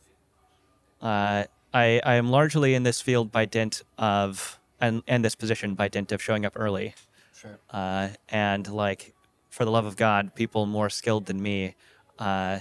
uh, 1.03 1.45
I 1.73 2.01
I 2.05 2.15
am 2.15 2.31
largely 2.31 2.75
in 2.75 2.83
this 2.85 3.01
field 3.01 3.33
by 3.33 3.47
dint 3.47 3.83
of 3.99 4.59
and 4.81 5.03
and 5.09 5.25
this 5.25 5.35
position 5.35 5.75
by 5.75 5.89
dint 5.89 6.13
of 6.13 6.23
showing 6.23 6.45
up 6.45 6.53
early 6.57 6.95
sure. 7.35 7.59
uh, 7.71 8.09
and 8.29 8.69
like 8.69 9.15
for 9.51 9.65
the 9.65 9.71
love 9.71 9.87
of 9.87 9.97
god 9.97 10.35
people 10.35 10.67
more 10.67 10.91
skilled 10.91 11.27
than 11.27 11.41
me 11.41 11.75
uh, 12.19 12.59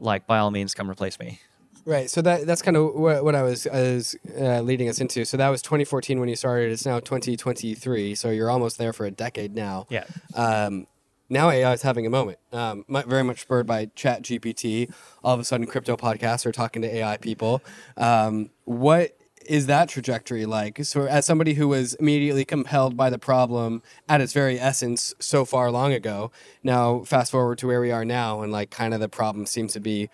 like 0.00 0.26
by 0.26 0.38
all 0.38 0.50
means 0.50 0.74
come 0.74 0.90
replace 0.90 1.18
me 1.18 1.40
Right. 1.84 2.10
So 2.10 2.22
that 2.22 2.46
that's 2.46 2.62
kind 2.62 2.76
of 2.76 2.94
what, 2.94 3.24
what 3.24 3.34
I 3.34 3.42
was 3.42 3.66
was 3.66 4.16
uh, 4.38 4.60
leading 4.60 4.88
us 4.88 5.00
into. 5.00 5.24
So 5.24 5.36
that 5.36 5.48
was 5.48 5.62
2014 5.62 6.20
when 6.20 6.28
you 6.28 6.36
started. 6.36 6.72
It's 6.72 6.86
now 6.86 7.00
2023. 7.00 8.14
So 8.14 8.30
you're 8.30 8.50
almost 8.50 8.78
there 8.78 8.92
for 8.92 9.06
a 9.06 9.10
decade 9.10 9.54
now. 9.54 9.86
yeah 9.88 10.04
Um, 10.34 10.86
now 11.28 11.48
AI 11.48 11.72
is 11.72 11.82
having 11.82 12.06
a 12.06 12.10
moment. 12.10 12.38
Um, 12.52 12.84
very 12.88 13.22
much 13.22 13.40
spurred 13.40 13.66
by 13.66 13.86
Chat 13.94 14.22
GPT. 14.22 14.92
All 15.22 15.34
of 15.34 15.40
a 15.40 15.44
sudden, 15.44 15.66
crypto 15.66 15.96
podcasts 15.96 16.44
are 16.44 16.52
talking 16.52 16.82
to 16.82 16.92
AI 16.92 17.16
people. 17.16 17.62
Um, 17.96 18.50
what 18.64 19.16
is 19.50 19.66
that 19.66 19.88
trajectory 19.88 20.46
like? 20.46 20.84
So, 20.84 21.06
as 21.06 21.26
somebody 21.26 21.54
who 21.54 21.66
was 21.66 21.94
immediately 21.94 22.44
compelled 22.44 22.96
by 22.96 23.10
the 23.10 23.18
problem 23.18 23.82
at 24.08 24.20
its 24.20 24.32
very 24.32 24.60
essence 24.60 25.12
so 25.18 25.44
far 25.44 25.72
long 25.72 25.92
ago, 25.92 26.30
now 26.62 27.02
fast 27.02 27.32
forward 27.32 27.58
to 27.58 27.66
where 27.66 27.80
we 27.80 27.90
are 27.90 28.04
now, 28.04 28.42
and 28.42 28.52
like 28.52 28.70
kind 28.70 28.94
of 28.94 29.00
the 29.00 29.08
problem 29.08 29.46
seems 29.46 29.72
to 29.72 29.80
be 29.80 30.08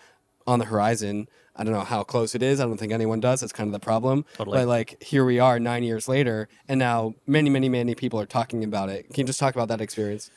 on 0.47 0.59
the 0.59 0.65
horizon. 0.65 1.29
I 1.55 1.65
don't 1.65 1.75
know 1.75 1.85
how 1.85 2.03
close 2.03 2.35
it 2.35 2.43
is. 2.43 2.61
I 2.61 2.65
don't 2.65 2.79
think 2.79 2.93
anyone 2.93 3.21
does. 3.21 3.41
That's 3.41 3.53
kind 3.53 3.69
of 3.69 3.73
the 3.73 3.85
problem. 3.85 4.25
Totally. 4.39 4.57
But 4.57 4.69
like 4.69 5.03
here 5.03 5.27
we 5.27 5.39
are 5.39 5.61
nine 5.61 5.83
years 5.83 6.09
later, 6.09 6.49
and 6.67 6.79
now 6.79 7.15
many, 7.27 7.51
many, 7.51 7.69
many 7.69 7.95
people 7.95 8.19
are 8.19 8.27
talking 8.27 8.65
about 8.65 8.89
it. 8.89 9.07
Can 9.13 9.21
you 9.21 9.27
just 9.27 9.39
talk 9.39 9.55
about 9.55 9.69
that 9.69 9.83
experience? 9.83 10.31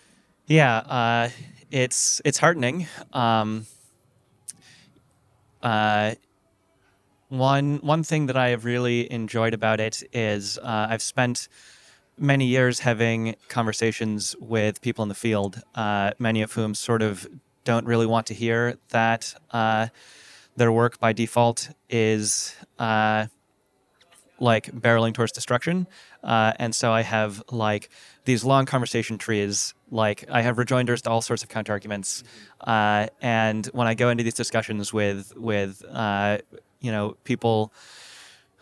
Yeah, 0.45 0.75
uh, 0.79 1.29
it's 1.71 2.21
it's 2.25 2.37
heartening. 2.37 2.87
Um, 3.13 3.65
uh, 5.63 6.15
one 7.29 7.77
one 7.77 8.03
thing 8.03 8.25
that 8.25 8.35
I 8.35 8.49
have 8.49 8.65
really 8.65 9.11
enjoyed 9.11 9.53
about 9.53 9.79
it 9.79 10.03
is 10.13 10.57
uh, 10.57 10.87
I've 10.89 11.01
spent 11.01 11.47
many 12.17 12.45
years 12.45 12.79
having 12.79 13.35
conversations 13.47 14.35
with 14.39 14.81
people 14.81 15.03
in 15.03 15.09
the 15.09 15.15
field, 15.15 15.61
uh, 15.75 16.11
many 16.19 16.41
of 16.41 16.53
whom 16.53 16.75
sort 16.75 17.01
of 17.01 17.27
don't 17.63 17.85
really 17.85 18.05
want 18.05 18.25
to 18.27 18.33
hear 18.33 18.77
that 18.89 19.33
uh, 19.51 19.87
their 20.57 20.71
work 20.71 20.99
by 20.99 21.13
default 21.13 21.69
is 21.89 22.55
uh, 22.79 23.27
like 24.39 24.71
barreling 24.71 25.13
towards 25.13 25.31
destruction. 25.31 25.87
Uh, 26.23 26.53
and 26.57 26.73
so 26.73 26.91
I 26.91 27.01
have 27.01 27.43
like 27.51 27.89
these 28.25 28.43
long 28.43 28.65
conversation 28.65 29.17
trees. 29.17 29.73
Like 29.91 30.25
I 30.29 30.41
have 30.41 30.57
rejoinders 30.57 31.01
to 31.03 31.09
all 31.09 31.21
sorts 31.21 31.43
of 31.43 31.49
counterarguments. 31.49 32.23
Uh, 32.61 33.07
and 33.21 33.65
when 33.67 33.87
I 33.87 33.93
go 33.93 34.09
into 34.09 34.23
these 34.23 34.33
discussions 34.33 34.93
with 34.93 35.35
with 35.37 35.83
uh, 35.89 36.39
you 36.81 36.91
know 36.91 37.17
people 37.23 37.71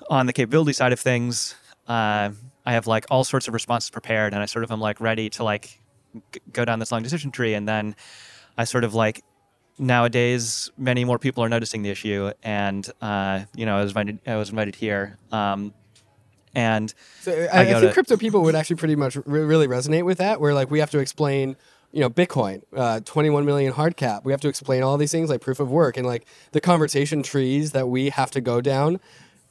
on 0.09 0.25
the 0.25 0.33
capability 0.33 0.73
side 0.73 0.93
of 0.93 0.99
things, 0.99 1.55
uh, 1.87 2.29
I 2.65 2.73
have 2.73 2.87
like 2.87 3.05
all 3.09 3.23
sorts 3.23 3.47
of 3.47 3.53
responses 3.53 3.89
prepared, 3.89 4.33
and 4.33 4.41
I 4.41 4.45
sort 4.45 4.63
of 4.63 4.71
am 4.71 4.79
like 4.79 4.99
ready 5.01 5.29
to 5.31 5.43
like 5.43 5.79
g- 6.33 6.41
go 6.53 6.65
down 6.65 6.79
this 6.79 6.91
long 6.91 7.03
decision 7.03 7.31
tree, 7.31 7.53
and 7.53 7.67
then 7.67 7.95
I 8.57 8.63
sort 8.65 8.83
of 8.83 8.93
like 8.93 9.23
nowadays 9.79 10.71
many 10.77 11.05
more 11.05 11.19
people 11.19 11.43
are 11.43 11.49
noticing 11.49 11.81
the 11.83 11.89
issue, 11.89 12.31
and 12.43 12.89
uh, 13.01 13.41
you 13.55 13.65
know 13.65 13.77
I 13.77 13.81
was 13.81 13.91
invited 13.91 14.19
I 14.27 14.35
was 14.35 14.49
invited 14.49 14.75
here, 14.75 15.17
um, 15.31 15.73
and 16.55 16.93
So 17.21 17.31
I, 17.51 17.61
I, 17.61 17.65
go 17.65 17.79
think 17.79 17.89
to- 17.89 17.93
crypto 17.93 18.17
people 18.17 18.41
would 18.43 18.55
actually 18.55 18.77
pretty 18.77 18.95
much 18.95 19.15
re- 19.15 19.41
really 19.41 19.67
resonate 19.67 20.03
with 20.05 20.17
that. 20.19 20.39
Where 20.41 20.53
like 20.53 20.71
we 20.71 20.79
have 20.79 20.91
to 20.91 20.99
explain, 20.99 21.55
you 21.97 22.03
know, 22.03 22.11
Bitcoin, 22.11 22.61
uh, 22.75 22.99
21 22.99 23.43
million 23.43 23.73
hard 23.73 23.97
cap. 23.97 24.23
We 24.23 24.31
have 24.31 24.41
to 24.41 24.47
explain 24.49 24.83
all 24.83 24.97
these 24.97 25.11
things 25.11 25.31
like 25.31 25.41
proof 25.41 25.59
of 25.59 25.71
work 25.71 25.97
and 25.97 26.05
like 26.05 26.27
the 26.51 26.61
conversation 26.61 27.23
trees 27.23 27.71
that 27.71 27.87
we 27.89 28.09
have 28.09 28.29
to 28.31 28.39
go 28.39 28.61
down. 28.61 28.99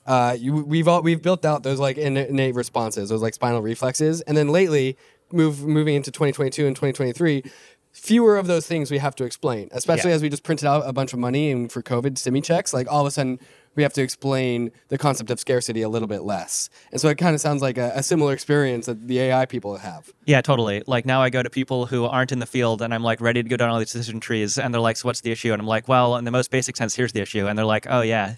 Uh, 0.06 0.36
you, 0.38 0.52
we've 0.64 0.86
all 0.86 1.02
we've 1.02 1.20
built 1.22 1.44
out 1.44 1.64
those 1.64 1.80
like 1.80 1.98
innate 1.98 2.54
responses, 2.54 3.08
those 3.08 3.20
like 3.20 3.34
spinal 3.34 3.62
reflexes, 3.62 4.20
and 4.20 4.36
then 4.36 4.46
lately, 4.46 4.96
move 5.32 5.66
moving 5.66 5.96
into 5.96 6.12
2022 6.12 6.68
and 6.68 6.76
2023. 6.76 7.42
Fewer 7.90 8.36
of 8.36 8.46
those 8.46 8.64
things 8.64 8.92
we 8.92 8.98
have 8.98 9.16
to 9.16 9.24
explain, 9.24 9.68
especially 9.72 10.10
Yeah. 10.10 10.16
as 10.16 10.22
we 10.22 10.28
just 10.28 10.44
printed 10.44 10.68
out 10.68 10.84
a 10.86 10.92
bunch 10.92 11.12
of 11.12 11.18
money 11.18 11.50
and 11.50 11.72
for 11.72 11.82
COVID 11.82 12.12
stimmy 12.12 12.44
checks. 12.44 12.72
Like 12.72 12.86
all 12.88 13.00
of 13.00 13.08
a 13.08 13.10
sudden, 13.10 13.40
we 13.76 13.82
have 13.82 13.92
to 13.92 14.02
explain 14.02 14.72
the 14.88 14.98
concept 14.98 15.30
of 15.30 15.38
scarcity 15.38 15.82
a 15.82 15.88
little 15.88 16.08
bit 16.08 16.22
less. 16.22 16.68
And 16.90 17.00
so 17.00 17.08
it 17.08 17.18
kind 17.18 17.34
of 17.34 17.40
sounds 17.40 17.62
like 17.62 17.78
a, 17.78 17.92
a 17.94 18.02
similar 18.02 18.32
experience 18.32 18.86
that 18.86 19.06
the 19.06 19.20
AI 19.20 19.46
people 19.46 19.76
have. 19.76 20.12
Yeah, 20.24 20.40
totally. 20.40 20.82
Like 20.86 21.04
now 21.06 21.22
I 21.22 21.30
go 21.30 21.42
to 21.42 21.50
people 21.50 21.86
who 21.86 22.04
aren't 22.06 22.32
in 22.32 22.38
the 22.38 22.46
field 22.46 22.82
and 22.82 22.92
I'm 22.92 23.02
like 23.02 23.20
ready 23.20 23.42
to 23.42 23.48
go 23.48 23.56
down 23.56 23.70
all 23.70 23.78
these 23.78 23.92
decision 23.92 24.18
trees 24.18 24.58
and 24.58 24.72
they're 24.72 24.80
like, 24.80 24.96
so 24.96 25.06
what's 25.08 25.20
the 25.20 25.30
issue? 25.30 25.52
And 25.52 25.60
I'm 25.60 25.68
like, 25.68 25.88
well, 25.88 26.16
in 26.16 26.24
the 26.24 26.30
most 26.30 26.50
basic 26.50 26.76
sense, 26.76 26.96
here's 26.96 27.12
the 27.12 27.20
issue. 27.20 27.46
And 27.46 27.56
they're 27.58 27.66
like, 27.66 27.86
oh 27.88 28.00
yeah, 28.00 28.36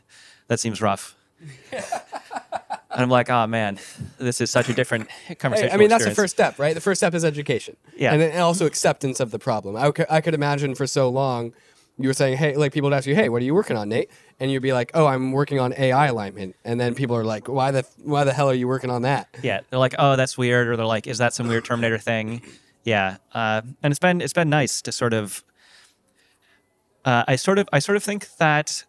that 0.48 0.60
seems 0.60 0.82
rough. 0.82 1.16
and 1.72 1.82
I'm 2.90 3.10
like, 3.10 3.30
oh 3.30 3.46
man, 3.46 3.78
this 4.18 4.40
is 4.40 4.50
such 4.50 4.68
a 4.68 4.74
different 4.74 5.08
conversation. 5.38 5.72
I 5.72 5.76
mean, 5.76 5.88
that's 5.88 6.04
the 6.04 6.14
first 6.14 6.34
step, 6.34 6.58
right? 6.58 6.74
The 6.74 6.80
first 6.80 6.98
step 6.98 7.14
is 7.14 7.24
education. 7.24 7.76
Yeah. 7.96 8.12
And 8.12 8.20
then 8.20 8.32
and 8.32 8.40
also 8.40 8.66
acceptance 8.66 9.20
of 9.20 9.30
the 9.30 9.38
problem. 9.38 9.76
I, 9.76 9.92
I 10.10 10.20
could 10.20 10.34
imagine 10.34 10.74
for 10.74 10.86
so 10.86 11.08
long, 11.08 11.52
you 11.98 12.08
were 12.08 12.14
saying, 12.14 12.38
hey, 12.38 12.54
like 12.56 12.72
people 12.72 12.88
would 12.90 12.96
ask 12.96 13.06
you, 13.06 13.14
hey, 13.14 13.28
what 13.28 13.42
are 13.42 13.44
you 13.44 13.54
working 13.54 13.76
on, 13.76 13.88
Nate? 13.88 14.10
And 14.40 14.52
you'd 14.52 14.62
be 14.62 14.72
like, 14.72 14.92
oh, 14.94 15.06
I'm 15.06 15.32
working 15.32 15.58
on 15.58 15.74
AI 15.76 16.06
alignment. 16.06 16.54
And 16.64 16.80
then 16.80 16.94
people 16.94 17.16
are 17.16 17.24
like, 17.24 17.48
why 17.48 17.72
the 17.72 17.84
why 18.04 18.24
the 18.24 18.32
hell 18.32 18.48
are 18.48 18.54
you 18.54 18.68
working 18.68 18.90
on 18.90 19.02
that? 19.02 19.28
Yeah, 19.42 19.60
they're 19.68 19.80
like, 19.80 19.96
oh, 19.98 20.14
that's 20.14 20.38
weird, 20.38 20.68
or 20.68 20.76
they're 20.76 20.86
like, 20.86 21.06
is 21.08 21.18
that 21.18 21.34
some 21.34 21.48
weird 21.48 21.64
Terminator 21.64 21.98
thing? 21.98 22.42
Yeah, 22.84 23.16
uh, 23.34 23.62
and 23.82 23.90
it's 23.90 23.98
been 23.98 24.20
it's 24.20 24.32
been 24.32 24.48
nice 24.48 24.80
to 24.82 24.92
sort 24.92 25.12
of. 25.12 25.42
Uh, 27.04 27.24
I 27.26 27.36
sort 27.36 27.58
of 27.58 27.68
I 27.72 27.80
sort 27.80 27.96
of 27.96 28.02
think 28.02 28.36
that, 28.36 28.84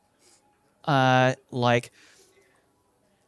uh, 0.85 1.33
like. 1.51 1.91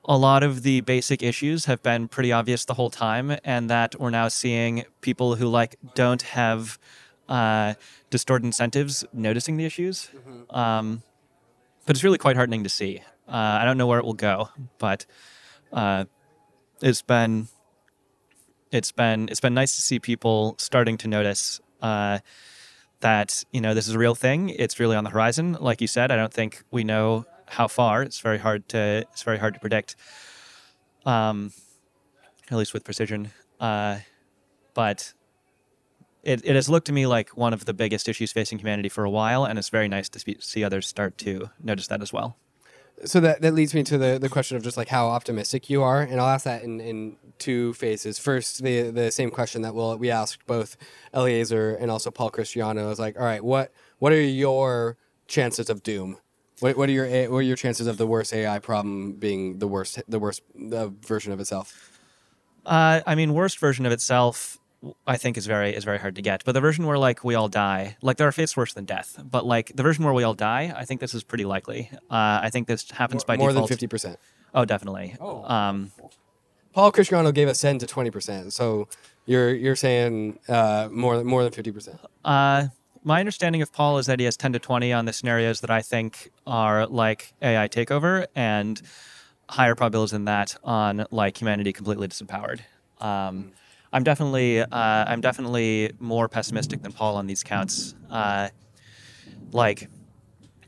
A 0.06 0.18
lot 0.18 0.42
of 0.42 0.64
the 0.64 0.82
basic 0.82 1.22
issues 1.22 1.66
have 1.66 1.84
been 1.84 2.08
pretty 2.08 2.32
obvious 2.32 2.66
the 2.66 2.74
whole 2.74 2.90
time, 2.90 3.38
and 3.44 3.70
that 3.70 4.00
we're 4.00 4.10
now 4.10 4.30
seeing 4.30 4.84
people 5.02 5.36
who 5.36 5.48
like 5.48 5.76
don't 5.94 6.24
have 6.24 6.80
uh, 7.30 7.76
distorted 8.10 8.46
incentives 8.46 9.06
noticing 9.14 9.58
the 9.58 9.66
issues. 9.66 10.10
Um, 10.50 11.04
but 11.86 11.96
it's 11.96 12.04
really 12.04 12.18
quite 12.18 12.36
heartening 12.36 12.64
to 12.64 12.70
see. 12.70 13.00
Uh, 13.28 13.60
I 13.62 13.66
don't 13.66 13.78
know 13.78 13.88
where 13.88 14.00
it 14.00 14.06
will 14.06 14.14
go, 14.14 14.50
but 14.78 15.06
uh, 15.72 16.06
it's 16.82 17.02
been 17.02 17.48
it's 18.72 18.92
been 18.92 19.30
it's 19.30 19.40
been 19.40 19.54
nice 19.54 19.76
to 19.76 19.82
see 19.82 20.00
people 20.00 20.56
starting 20.58 20.98
to 20.98 21.08
notice 21.08 21.60
uh, 21.82 22.20
that 23.02 23.44
you 23.52 23.62
know 23.62 23.74
this 23.74 23.88
is 23.88 23.96
a 23.96 24.00
real 24.00 24.16
thing. 24.16 24.50
It's 24.50 24.80
really 24.80 24.96
on 24.96 25.04
the 25.04 25.10
horizon. 25.10 25.58
Like 25.60 25.82
you 25.82 25.88
said, 25.88 26.12
I 26.12 26.16
don't 26.16 26.34
think 26.34 26.64
we 26.72 26.84
know 26.84 27.26
how 27.48 27.68
far. 27.68 28.02
It's 28.04 28.20
very 28.20 28.38
hard 28.38 28.68
to 28.70 29.06
it's 29.12 29.24
very 29.24 29.38
hard 29.38 29.54
to 29.54 29.60
predict, 29.60 29.96
um, 31.06 31.52
at 32.50 32.58
least 32.58 32.74
with 32.74 32.84
precision. 32.84 33.32
Uh, 33.60 34.00
but 34.74 35.14
it, 36.24 36.42
it 36.46 36.56
has 36.56 36.70
looked 36.70 36.88
to 36.88 36.94
me 36.94 37.08
like 37.08 37.30
one 37.30 37.54
of 37.54 37.66
the 37.66 37.74
biggest 37.74 38.08
issues 38.08 38.32
facing 38.32 38.60
humanity 38.60 38.90
for 38.90 39.04
a 39.04 39.10
while, 39.10 39.46
and 39.46 39.58
it's 39.58 39.70
very 39.70 39.88
nice 39.88 40.10
to 40.10 40.20
spe- 40.20 40.42
see 40.42 40.64
others 40.64 40.88
start 40.88 41.18
to 41.20 41.50
notice 41.64 41.88
that 41.88 42.02
as 42.02 42.14
well. 42.14 42.38
So 43.06 43.20
that, 43.22 43.42
that 43.42 43.56
leads 43.56 43.74
me 43.74 43.84
to 43.84 43.98
the, 43.98 44.20
the 44.20 44.30
question 44.30 44.58
of 44.58 44.64
just 44.64 44.78
like 44.78 44.90
how 44.90 45.08
optimistic 45.08 45.70
you 45.70 45.82
are, 45.82 46.02
and 46.02 46.20
I'll 46.22 46.28
ask 46.28 46.46
that 46.46 46.62
in, 46.62 46.80
in 46.80 47.18
two 47.40 47.74
phases. 47.74 48.20
First, 48.20 48.64
the 48.64 48.92
the 48.92 49.12
same 49.12 49.32
question 49.32 49.64
that 49.64 49.74
we'll, 49.74 49.98
we 49.98 50.12
asked 50.12 50.46
both 50.46 50.78
Eliezer 51.14 51.76
and 51.76 51.90
also 51.90 52.12
Paul 52.12 52.30
Christiano 52.30 52.92
is 52.92 53.00
like, 53.00 53.18
all 53.18 53.26
right, 53.26 53.44
what 53.44 53.72
what 53.98 54.14
are 54.14 54.22
your 54.22 54.98
chances 55.28 55.70
of 55.70 55.82
doom? 55.82 56.18
What, 56.60 56.78
what 56.78 56.90
are 56.90 56.92
your 56.92 57.08
what 57.32 57.40
are 57.40 57.42
your 57.42 57.56
chances 57.56 57.88
of 57.88 57.98
the 57.98 58.06
worst 58.06 58.32
AI 58.34 58.60
problem 58.60 59.14
being 59.14 59.58
the 59.58 59.68
worst 59.68 60.00
the 60.08 60.20
worst 60.20 60.44
uh, 60.72 60.90
version 60.90 61.34
of 61.34 61.40
itself? 61.40 62.00
Uh, 62.64 63.02
I 63.08 63.16
mean, 63.16 63.34
worst 63.34 63.58
version 63.58 63.88
of 63.88 63.92
itself, 63.92 64.60
I 65.06 65.18
think 65.18 65.38
is 65.38 65.46
very 65.46 65.76
is 65.76 65.84
very 65.84 66.00
hard 66.00 66.16
to 66.16 66.22
get. 66.22 66.44
But 66.44 66.54
the 66.54 66.62
version 66.62 66.86
where 66.88 66.98
like 66.98 67.24
we 67.24 67.36
all 67.36 67.48
die, 67.50 67.98
like 68.02 68.18
there 68.18 68.28
are 68.28 68.32
fates 68.32 68.58
worse 68.58 68.74
than 68.74 68.86
death. 68.86 69.20
But 69.24 69.46
like 69.46 69.72
the 69.76 69.84
version 69.84 70.04
where 70.04 70.14
we 70.14 70.24
all 70.24 70.34
die, 70.34 70.74
I 70.76 70.86
think 70.86 71.02
this 71.02 71.14
is 71.14 71.24
pretty 71.24 71.46
likely. 71.46 71.90
Uh, 72.10 72.40
I 72.42 72.50
think 72.52 72.68
this 72.68 72.90
happens 72.92 73.24
by 73.24 73.38
More 73.38 73.50
default. 73.50 73.68
than 73.68 73.76
fifty 73.76 73.88
percent. 73.88 74.18
Oh, 74.54 74.66
definitely. 74.66 75.16
Um, 75.20 75.92
Paul 76.74 76.92
Christiano 76.92 77.34
gave 77.34 77.48
us 77.48 77.62
ten 77.62 77.78
to 77.80 77.86
twenty 77.86 78.10
percent. 78.10 78.54
So 78.54 78.88
you're 79.26 79.54
you're 79.54 79.76
saying 79.76 80.40
uh, 80.50 80.90
more 80.92 81.24
more 81.24 81.44
than 81.44 81.52
fifty 81.52 81.72
percent. 81.72 82.00
Uh, 82.26 82.68
my 83.04 83.20
understanding 83.20 83.62
of 83.62 83.72
Paul 83.72 83.98
is 83.98 84.06
that 84.06 84.20
he 84.20 84.26
has 84.26 84.38
10 84.38 84.54
to 84.54 84.60
20 84.60 84.94
on 84.94 85.06
the 85.06 85.14
scenarios 85.14 85.62
that 85.62 85.72
I 85.72 85.82
think 85.82 86.30
are 86.46 86.86
like 86.86 87.34
AI 87.42 87.68
takeover 87.68 88.28
and 88.36 88.80
higher 89.50 89.74
probabilities 89.74 90.12
than 90.12 90.26
that 90.26 90.56
on 90.64 91.08
like 91.10 91.42
humanity 91.42 91.74
completely 91.74 92.08
disempowered. 92.08 92.60
Um, 93.00 93.54
I'm 93.94 94.04
definitely 94.04 94.62
uh, 94.62 94.68
I'm 94.72 95.22
definitely 95.22 95.92
more 96.00 96.30
pessimistic 96.30 96.82
than 96.82 96.92
Paul 96.92 97.18
on 97.18 97.28
these 97.28 97.44
counts. 97.44 97.96
Uh, 98.10 98.50
like, 99.52 99.90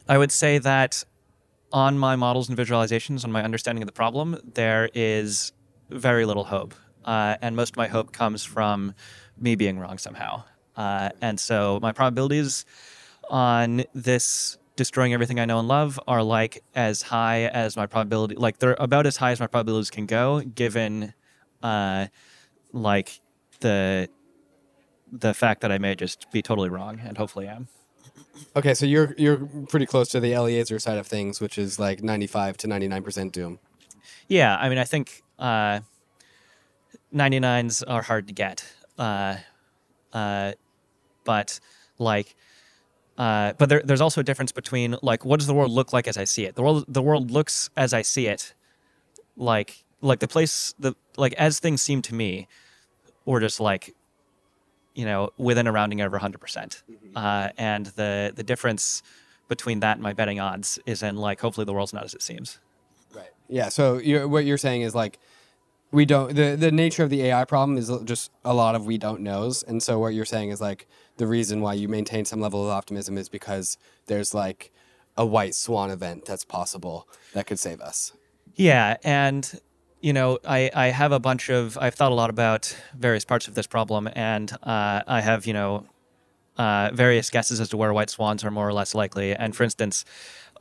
I 0.09 0.17
would 0.17 0.31
say 0.31 0.57
that 0.57 1.03
on 1.71 1.97
my 1.97 2.15
models 2.15 2.49
and 2.49 2.57
visualizations, 2.57 3.23
on 3.23 3.31
my 3.31 3.43
understanding 3.43 3.81
of 3.81 3.87
the 3.87 3.93
problem, 3.93 4.37
there 4.53 4.89
is 4.93 5.53
very 5.89 6.25
little 6.25 6.43
hope, 6.43 6.73
uh, 7.05 7.37
and 7.41 7.55
most 7.55 7.71
of 7.71 7.77
my 7.77 7.87
hope 7.87 8.11
comes 8.11 8.43
from 8.43 8.93
me 9.37 9.55
being 9.55 9.79
wrong 9.79 9.97
somehow. 9.97 10.43
Uh, 10.75 11.09
and 11.21 11.39
so 11.39 11.79
my 11.81 11.91
probabilities 11.91 12.65
on 13.29 13.83
this 13.93 14.57
destroying 14.75 15.13
everything 15.13 15.39
I 15.39 15.45
know 15.45 15.59
and 15.59 15.67
love 15.67 15.99
are 16.07 16.23
like 16.23 16.63
as 16.75 17.03
high 17.03 17.45
as 17.45 17.75
my 17.77 17.85
probability, 17.85 18.35
like 18.35 18.57
they're 18.57 18.75
about 18.79 19.05
as 19.05 19.17
high 19.17 19.31
as 19.31 19.39
my 19.39 19.47
probabilities 19.47 19.91
can 19.91 20.05
go, 20.05 20.41
given 20.41 21.13
uh, 21.61 22.07
like 22.73 23.19
the 23.61 24.09
the 25.11 25.33
fact 25.33 25.61
that 25.61 25.71
I 25.71 25.77
may 25.77 25.95
just 25.95 26.29
be 26.31 26.41
totally 26.41 26.69
wrong, 26.69 26.99
and 27.05 27.17
hopefully 27.17 27.47
am. 27.47 27.67
Okay, 28.55 28.73
so 28.73 28.85
you're 28.85 29.15
you're 29.17 29.47
pretty 29.69 29.85
close 29.85 30.09
to 30.09 30.19
the 30.19 30.33
Eliezer 30.33 30.79
side 30.79 30.97
of 30.97 31.07
things, 31.07 31.39
which 31.39 31.57
is 31.57 31.79
like 31.79 32.03
ninety 32.03 32.27
five 32.27 32.57
to 32.57 32.67
ninety 32.67 32.87
nine 32.87 33.03
percent 33.03 33.31
doom. 33.31 33.59
Yeah, 34.27 34.57
I 34.57 34.69
mean, 34.69 34.77
I 34.77 34.83
think 34.83 35.21
uh, 35.37 35.81
99s 37.13 37.83
are 37.87 38.01
hard 38.01 38.27
to 38.27 38.33
get. 38.33 38.65
Uh, 38.97 39.37
uh, 40.11 40.53
but 41.23 41.59
like, 41.99 42.35
uh, 43.17 43.53
but 43.53 43.69
there, 43.69 43.81
there's 43.83 44.01
also 44.01 44.21
a 44.21 44.23
difference 44.23 44.51
between 44.51 44.95
like, 45.01 45.25
what 45.25 45.39
does 45.39 45.47
the 45.47 45.53
world 45.53 45.71
look 45.71 45.93
like 45.93 46.07
as 46.07 46.17
I 46.17 46.23
see 46.23 46.45
it? 46.45 46.55
The 46.55 46.63
world, 46.63 46.85
the 46.87 47.01
world 47.01 47.31
looks 47.31 47.69
as 47.77 47.93
I 47.93 48.01
see 48.01 48.27
it, 48.27 48.53
like, 49.35 49.83
like 50.01 50.19
the 50.19 50.27
place, 50.27 50.73
the 50.79 50.95
like 51.17 51.33
as 51.33 51.59
things 51.59 51.81
seem 51.81 52.01
to 52.03 52.15
me, 52.15 52.47
or 53.25 53.39
just 53.39 53.59
like, 53.59 53.95
you 54.95 55.05
know, 55.05 55.31
within 55.37 55.67
a 55.67 55.71
rounding 55.71 56.01
error 56.01 56.07
of 56.07 56.13
100 56.13 56.39
percent. 56.39 56.83
Uh, 57.15 57.49
and 57.57 57.87
the 57.87 58.31
the 58.35 58.43
difference 58.43 59.03
between 59.47 59.79
that 59.81 59.93
and 59.97 60.03
my 60.03 60.13
betting 60.13 60.39
odds 60.39 60.79
is 60.85 61.03
in 61.03 61.17
like, 61.17 61.41
hopefully 61.41 61.65
the 61.65 61.73
world's 61.73 61.93
not 61.93 62.03
as 62.03 62.13
it 62.13 62.21
seems. 62.21 62.59
Right. 63.13 63.29
Yeah. 63.47 63.69
So 63.69 63.97
you're, 63.97 64.27
what 64.27 64.45
you're 64.45 64.57
saying 64.57 64.81
is 64.81 64.95
like 64.95 65.19
we 65.91 66.05
don't 66.05 66.35
the 66.35 66.55
the 66.55 66.71
nature 66.71 67.03
of 67.03 67.09
the 67.11 67.21
AI 67.23 67.45
problem 67.45 67.77
is 67.77 67.91
just 68.03 68.31
a 68.43 68.53
lot 68.53 68.73
of 68.75 68.85
we 68.85 68.97
don't 68.97 69.21
knows, 69.21 69.61
and 69.63 69.81
so 69.81 69.99
what 69.99 70.13
you're 70.15 70.25
saying 70.25 70.49
is 70.49 70.59
like 70.59 70.87
the 71.17 71.27
reason 71.27 71.61
why 71.61 71.73
you 71.75 71.87
maintain 71.87 72.25
some 72.25 72.41
level 72.41 72.63
of 72.63 72.71
optimism 72.71 73.17
is 73.17 73.29
because 73.29 73.77
there's 74.07 74.33
like 74.33 74.71
a 75.15 75.25
white 75.25 75.53
swan 75.53 75.91
event 75.91 76.25
that's 76.25 76.43
possible 76.43 77.07
that 77.33 77.45
could 77.45 77.59
save 77.59 77.79
us. 77.79 78.11
Yeah, 78.55 78.97
and 79.03 79.59
you 80.03 80.11
know, 80.11 80.37
I, 80.45 80.69
I 80.75 80.87
have 80.87 81.13
a 81.13 81.19
bunch 81.19 81.49
of 81.49 81.77
I've 81.77 81.95
thought 81.95 82.11
a 82.11 82.15
lot 82.15 82.29
about 82.29 82.75
various 82.93 83.23
parts 83.23 83.47
of 83.47 83.55
this 83.55 83.65
problem, 83.65 84.09
and 84.13 84.51
uh, 84.61 85.01
I 85.07 85.21
have 85.21 85.47
you 85.47 85.53
know 85.53 85.85
uh, 86.57 86.91
various 86.93 87.29
guesses 87.29 87.61
as 87.61 87.69
to 87.69 87.77
where 87.77 87.93
white 87.93 88.09
swans 88.09 88.43
are 88.43 88.51
more 88.51 88.67
or 88.67 88.73
less 88.73 88.93
likely. 88.93 89.33
And 89.33 89.55
for 89.55 89.63
instance, 89.63 90.03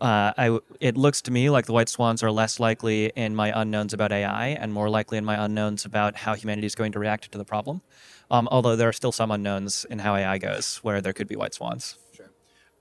uh, 0.01 0.33
I 0.39 0.61
it 0.79 0.97
looks 0.97 1.21
to 1.23 1.33
me 1.33 1.51
like 1.51 1.67
the 1.67 1.73
white 1.73 1.89
swans 1.89 2.23
are 2.23 2.31
less 2.31 2.61
likely 2.61 3.07
in 3.17 3.35
my 3.35 3.53
unknowns 3.61 3.93
about 3.93 4.13
AI 4.13 4.47
and 4.49 4.73
more 4.73 4.89
likely 4.89 5.19
in 5.19 5.25
my 5.25 5.45
unknowns 5.45 5.85
about 5.85 6.15
how 6.19 6.35
humanity 6.35 6.69
is 6.69 6.77
going 6.77 6.93
to 6.93 7.01
react 7.01 7.33
to 7.33 7.37
the 7.37 7.45
problem. 7.45 7.83
Um, 8.31 8.49
although 8.53 8.77
there 8.77 8.89
are 8.89 8.95
still 8.95 9.13
some 9.13 9.33
unknowns 9.33 9.85
in 9.91 9.99
how 9.99 10.15
AI 10.15 10.39
goes, 10.39 10.77
where 10.85 11.01
there 11.01 11.13
could 11.13 11.27
be 11.27 11.35
white 11.35 11.53
swans. 11.53 11.99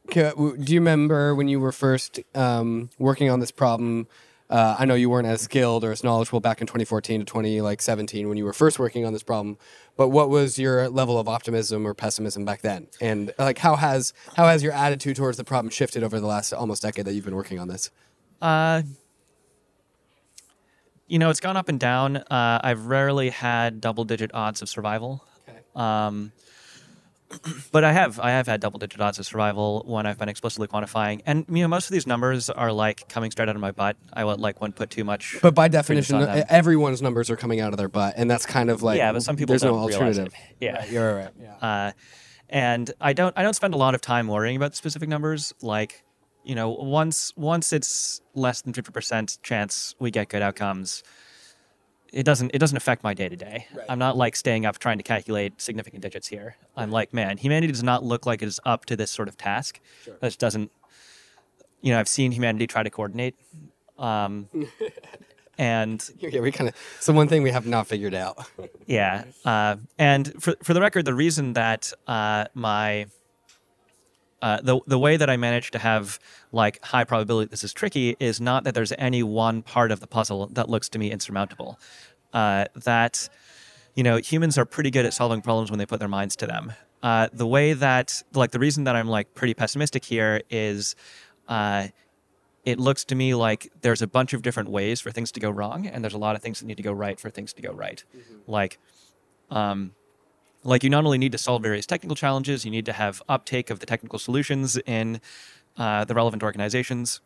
Okay, 0.07 0.31
Do 0.35 0.73
you 0.73 0.79
remember 0.79 1.33
when 1.35 1.47
you 1.47 1.59
were 1.59 1.71
first 1.71 2.19
um, 2.35 2.89
working 2.99 3.29
on 3.29 3.39
this 3.39 3.51
problem? 3.51 4.07
Uh, 4.51 4.75
I 4.77 4.83
know 4.83 4.95
you 4.95 5.09
weren't 5.09 5.27
as 5.27 5.41
skilled 5.41 5.85
or 5.85 5.93
as 5.93 6.03
knowledgeable 6.03 6.41
back 6.41 6.59
in 6.59 6.67
2014 6.67 7.21
to 7.21 7.25
20 7.25 7.61
like 7.61 7.81
17 7.81 8.27
when 8.27 8.37
you 8.37 8.43
were 8.43 8.51
first 8.51 8.79
working 8.79 9.05
on 9.05 9.13
this 9.13 9.23
problem. 9.23 9.57
But 9.95 10.09
what 10.09 10.29
was 10.29 10.59
your 10.59 10.89
level 10.89 11.17
of 11.17 11.29
optimism 11.29 11.87
or 11.87 11.93
pessimism 11.93 12.43
back 12.43 12.61
then? 12.61 12.87
And 12.99 13.33
like, 13.39 13.59
how 13.59 13.77
has 13.77 14.13
how 14.35 14.47
has 14.47 14.61
your 14.61 14.73
attitude 14.73 15.15
towards 15.15 15.37
the 15.37 15.45
problem 15.45 15.69
shifted 15.69 16.03
over 16.03 16.19
the 16.19 16.27
last 16.27 16.51
almost 16.51 16.81
decade 16.81 17.05
that 17.05 17.13
you've 17.13 17.23
been 17.23 17.35
working 17.35 17.59
on 17.59 17.69
this? 17.69 17.91
Uh, 18.41 18.81
you 21.07 21.17
know, 21.17 21.29
it's 21.29 21.39
gone 21.39 21.55
up 21.55 21.69
and 21.69 21.79
down. 21.79 22.17
Uh, 22.17 22.59
I've 22.61 22.87
rarely 22.87 23.29
had 23.29 23.79
double-digit 23.79 24.31
odds 24.33 24.61
of 24.61 24.67
survival. 24.69 25.23
Um, 25.75 26.33
but 27.71 27.83
I 27.83 27.91
have 27.93 28.19
I 28.19 28.31
have 28.31 28.47
had 28.47 28.59
double-digit 28.61 28.99
odds 28.99 29.19
of 29.19 29.25
survival 29.25 29.83
when 29.85 30.05
I've 30.05 30.17
been 30.17 30.29
explicitly 30.29 30.67
quantifying, 30.67 31.21
and 31.25 31.45
you 31.49 31.61
know 31.61 31.67
most 31.67 31.85
of 31.85 31.93
these 31.93 32.07
numbers 32.07 32.49
are 32.49 32.71
like 32.71 33.07
coming 33.09 33.31
straight 33.31 33.49
out 33.49 33.55
of 33.55 33.61
my 33.61 33.71
butt. 33.71 33.97
I 34.13 34.25
would 34.25 34.39
like 34.39 34.61
wouldn't 34.61 34.75
put 34.75 34.89
too 34.89 35.03
much. 35.03 35.37
But 35.41 35.55
by 35.55 35.67
definition, 35.67 36.21
everyone's 36.49 37.01
numbers 37.01 37.29
are 37.29 37.35
coming 37.35 37.59
out 37.59 37.73
of 37.73 37.77
their 37.77 37.89
butt, 37.89 38.13
and 38.17 38.29
that's 38.29 38.45
kind 38.45 38.69
of 38.69 38.83
like 38.83 38.97
yeah, 38.97 39.11
but 39.11 39.23
some 39.23 39.35
people 39.35 39.53
there's 39.53 39.61
don't 39.61 39.75
no 39.75 39.79
alternative. 39.79 40.27
it. 40.27 40.55
Yeah, 40.59 40.79
Right, 40.79 40.91
you're 40.91 41.15
right. 41.15 41.29
Yeah. 41.39 41.55
Uh, 41.61 41.91
and 42.49 42.91
I 42.99 43.13
don't 43.13 43.37
I 43.37 43.43
don't 43.43 43.55
spend 43.55 43.73
a 43.73 43.77
lot 43.77 43.95
of 43.95 44.01
time 44.01 44.27
worrying 44.27 44.57
about 44.57 44.75
specific 44.75 45.09
numbers. 45.09 45.53
Like, 45.61 46.03
you 46.43 46.55
know, 46.55 46.69
once 46.69 47.33
once 47.37 47.71
it's 47.73 48.21
less 48.35 48.61
than 48.61 48.73
fifty 48.73 48.91
percent 48.91 49.37
chance 49.41 49.95
we 49.99 50.11
get 50.11 50.29
good 50.29 50.41
outcomes, 50.41 51.03
it 52.11 52.23
doesn't 52.23 52.51
it 52.53 52.59
doesn't 52.59 52.77
affect 52.77 53.03
my 53.03 53.13
day 53.13 53.29
to 53.29 53.35
day. 53.35 53.67
I'm 53.87 53.99
not 53.99 54.17
like 54.17 54.35
staying 54.35 54.65
up 54.65 54.79
trying 54.79 54.97
to 54.97 55.03
calculate 55.03 55.61
significant 55.61 56.01
digits 56.03 56.27
here. 56.27 56.55
I'm 56.75 56.91
like, 56.91 57.13
man, 57.13 57.37
humanity 57.37 57.71
does 57.71 57.83
not 57.83 58.03
look 58.03 58.25
like 58.25 58.41
it 58.41 58.47
is 58.47 58.59
up 58.65 58.85
to 58.85 58.95
this 58.95 59.11
sort 59.11 59.27
of 59.27 59.37
task. 59.37 59.79
This 60.21 60.35
doesn't. 60.35 60.71
You 61.81 61.93
know, 61.93 61.99
I've 61.99 62.07
seen 62.09 62.31
humanity 62.31 62.67
try 62.67 62.83
to 62.83 62.89
coordinate. 62.89 63.35
Um, 63.97 64.47
and 65.57 66.07
Yeah, 66.19 66.41
we 66.41 66.51
kind 66.51 66.69
of. 66.69 66.75
So 66.99 67.13
one 67.13 67.27
thing 67.27 67.43
we 67.43 67.51
have 67.51 67.65
not 67.65 67.87
figured 67.87 68.13
out. 68.13 68.45
yeah. 68.85 69.23
Uh, 69.45 69.77
and 69.97 70.33
for 70.41 70.55
for 70.63 70.73
the 70.73 70.81
record, 70.81 71.05
the 71.05 71.13
reason 71.13 71.53
that 71.53 71.91
uh, 72.07 72.45
my 72.53 73.07
uh, 74.41 74.59
the 74.61 74.79
the 74.87 74.97
way 74.97 75.17
that 75.17 75.29
I 75.29 75.37
managed 75.37 75.73
to 75.73 75.79
have 75.79 76.19
like 76.51 76.83
high 76.83 77.03
probability 77.03 77.49
this 77.49 77.63
is 77.63 77.73
tricky 77.73 78.15
is 78.19 78.41
not 78.41 78.63
that 78.63 78.73
there's 78.73 78.91
any 78.97 79.23
one 79.23 79.61
part 79.61 79.91
of 79.91 79.99
the 79.99 80.07
puzzle 80.07 80.47
that 80.47 80.69
looks 80.69 80.89
to 80.89 80.99
me 80.99 81.11
insurmountable. 81.11 81.79
Uh, 82.33 82.65
that 82.75 83.29
you 83.95 84.03
know 84.03 84.17
humans 84.17 84.57
are 84.57 84.65
pretty 84.65 84.89
good 84.89 85.05
at 85.05 85.13
solving 85.13 85.41
problems 85.41 85.69
when 85.69 85.77
they 85.77 85.85
put 85.85 85.99
their 85.99 86.09
minds 86.09 86.35
to 86.37 86.47
them. 86.47 86.73
Uh, 87.03 87.27
the 87.33 87.47
way 87.47 87.73
that 87.73 88.21
like 88.33 88.51
the 88.51 88.59
reason 88.59 88.85
that 88.85 88.95
I'm 88.95 89.07
like 89.07 89.33
pretty 89.33 89.53
pessimistic 89.53 90.05
here 90.05 90.41
is. 90.49 90.95
Uh, 91.47 91.87
it 92.63 92.79
looks 92.79 93.03
to 93.05 93.15
me 93.15 93.33
like 93.33 93.71
there's 93.81 94.03
a 94.03 94.07
bunch 94.07 94.33
of 94.33 94.43
different 94.43 94.69
ways 94.69 95.01
for 95.01 95.09
things 95.09 95.31
to 95.31 95.39
go 95.39 95.49
wrong, 95.49 95.87
and 95.87 96.03
there's 96.03 96.13
a 96.13 96.19
lot 96.19 96.35
of 96.35 96.43
things 96.43 96.59
that 96.59 96.67
need 96.67 96.77
to 96.77 96.83
go 96.83 96.91
right 96.93 97.19
for 97.19 97.31
things 97.31 97.53
to 97.53 97.61
go 97.63 97.71
right. 97.71 98.03
Like, 98.45 98.77
um, 99.49 99.93
like 100.63 100.83
you 100.83 100.89
not 100.89 101.05
only 101.05 101.17
need 101.17 101.31
to 101.31 101.37
solve 101.37 101.63
various 101.63 101.85
technical 101.85 102.15
challenges, 102.15 102.65
you 102.65 102.71
need 102.71 102.85
to 102.85 102.93
have 102.93 103.21
uptake 103.27 103.69
of 103.69 103.79
the 103.79 103.85
technical 103.85 104.19
solutions 104.19 104.77
in 104.85 105.19
uh, 105.77 106.05
the 106.05 106.13
relevant 106.13 106.43
organizations. 106.43 107.21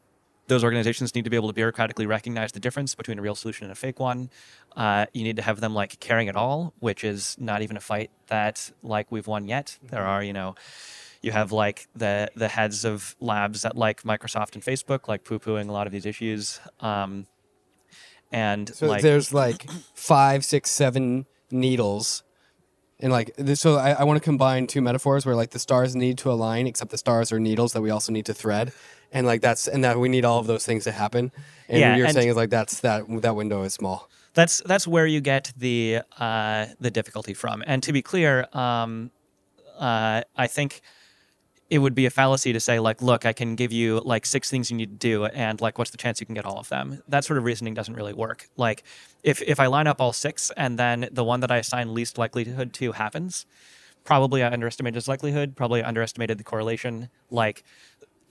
Those 0.48 0.64
organizations 0.64 1.16
need 1.16 1.24
to 1.24 1.30
be 1.32 1.36
able 1.36 1.52
to 1.52 1.60
bureaucratically 1.60 2.08
recognize 2.08 2.52
the 2.52 2.60
difference 2.60 2.94
between 2.94 3.18
a 3.18 3.22
real 3.22 3.34
solution 3.34 3.66
and 3.66 3.72
a 3.72 3.76
fake 3.76 4.00
one. 4.00 4.30
Uh, 4.76 5.08
you 5.12 5.24
need 5.24 5.38
to 5.38 5.42
have 5.42 5.60
them 5.60 5.74
like 5.74 6.00
caring 6.00 6.30
at 6.30 6.36
all, 6.36 6.74
which 6.80 7.04
is 7.04 7.36
not 7.40 7.64
even 7.64 7.76
a 7.78 7.80
fight 7.80 8.12
that 8.28 8.72
like 8.84 9.12
we've 9.12 9.26
won 9.26 9.48
yet. 9.48 9.80
There 9.82 10.04
are, 10.04 10.24
you 10.24 10.34
know, 10.34 10.54
you 11.22 11.32
have 11.32 11.52
like 11.52 11.88
the 11.96 12.30
the 12.36 12.48
heads 12.48 12.86
of 12.86 13.16
labs 13.20 13.66
at 13.66 13.76
like 13.76 14.04
Microsoft 14.04 14.54
and 14.54 14.64
Facebook 14.64 15.08
like 15.08 15.24
poo 15.24 15.40
pooing 15.40 15.68
a 15.68 15.72
lot 15.72 15.88
of 15.88 15.94
these 15.94 16.06
issues. 16.06 16.60
Um, 16.80 17.26
and 18.32 18.70
So 18.70 18.86
like 18.88 19.02
there's 19.02 19.34
like 19.34 19.68
five, 19.96 20.46
six, 20.46 20.70
seven 20.70 21.26
needles 21.50 22.22
And 23.00 23.12
like 23.12 23.36
this, 23.38 23.60
so 23.60 23.76
I, 23.76 23.92
I 23.92 24.04
want 24.06 24.18
to 24.18 24.24
combine 24.24 24.68
two 24.68 24.82
metaphors 24.82 25.26
where 25.26 25.36
like 25.36 25.50
the 25.50 25.60
stars 25.60 25.96
need 25.96 26.18
to 26.20 26.32
align, 26.32 26.66
except 26.66 26.92
the 26.92 26.98
stars 26.98 27.32
are 27.34 27.40
needles 27.40 27.74
that 27.74 27.82
we 27.82 27.90
also 27.90 28.12
need 28.14 28.26
to 28.28 28.34
thread, 28.34 28.72
and 29.12 29.28
like 29.28 29.42
that's 29.42 29.68
and 29.68 29.84
that 29.84 30.00
we 30.00 30.08
need 30.08 30.24
all 30.24 30.40
of 30.40 30.48
those 30.48 30.66
things 30.66 30.86
to 30.86 30.92
happen. 30.94 31.32
And 31.68 31.80
Yeah, 31.80 31.90
what 31.92 31.98
you're 31.98 32.08
and- 32.08 32.16
saying 32.16 32.30
is 32.30 32.36
like 32.38 32.50
that's 32.52 32.80
that 32.82 33.04
that 33.22 33.36
window 33.36 33.64
is 33.64 33.74
small. 33.74 34.10
that's 34.34 34.62
that's 34.66 34.88
where 34.88 35.06
you 35.06 35.20
get 35.20 35.52
the 35.58 36.00
uh, 36.18 36.68
the 36.80 36.90
difficulty 36.90 37.34
from. 37.34 37.64
And 37.68 37.84
to 37.84 37.92
be 37.92 38.02
clear, 38.02 38.48
um, 38.54 39.12
uh, 39.78 40.22
I 40.38 40.48
think 40.48 40.80
it 41.70 41.80
would 41.80 41.96
be 41.96 42.06
a 42.06 42.10
fallacy 42.12 42.54
to 42.54 42.60
say 42.60 42.80
like, 42.80 43.02
look, 43.02 43.26
I 43.26 43.34
can 43.34 43.56
give 43.56 43.72
you 43.72 44.00
like 44.06 44.26
six 44.26 44.50
things 44.52 44.70
you 44.70 44.78
need 44.78 45.00
to 45.00 45.08
do, 45.10 45.26
and 45.26 45.60
like, 45.60 45.78
what's 45.80 45.92
the 45.92 45.98
chance 45.98 46.20
you 46.20 46.26
can 46.26 46.36
get 46.36 46.46
all 46.46 46.60
of 46.60 46.70
them? 46.70 47.02
That 47.08 47.24
sort 47.26 47.38
of 47.38 47.44
reasoning 47.44 47.74
doesn't 47.74 47.96
really 47.96 48.14
work. 48.14 48.48
Like, 48.56 48.84
if 49.24 49.42
if 49.42 49.60
I 49.60 49.68
line 49.68 49.88
up 49.88 50.00
all 50.00 50.14
six 50.14 50.52
and 50.56 50.78
then 50.78 51.10
the 51.12 51.24
one 51.24 51.40
that 51.40 51.52
I 51.52 51.58
assign 51.58 51.94
least 51.94 52.18
likelihood 52.18 52.72
to 52.74 52.92
happens, 52.92 53.46
probably 54.04 54.44
I 54.44 54.52
underestimated 54.52 54.98
its 54.98 55.08
likelihood. 55.08 55.56
Probably 55.56 55.82
I 55.82 55.88
underestimated 55.88 56.38
the 56.38 56.44
correlation. 56.44 57.10
Like. 57.30 57.64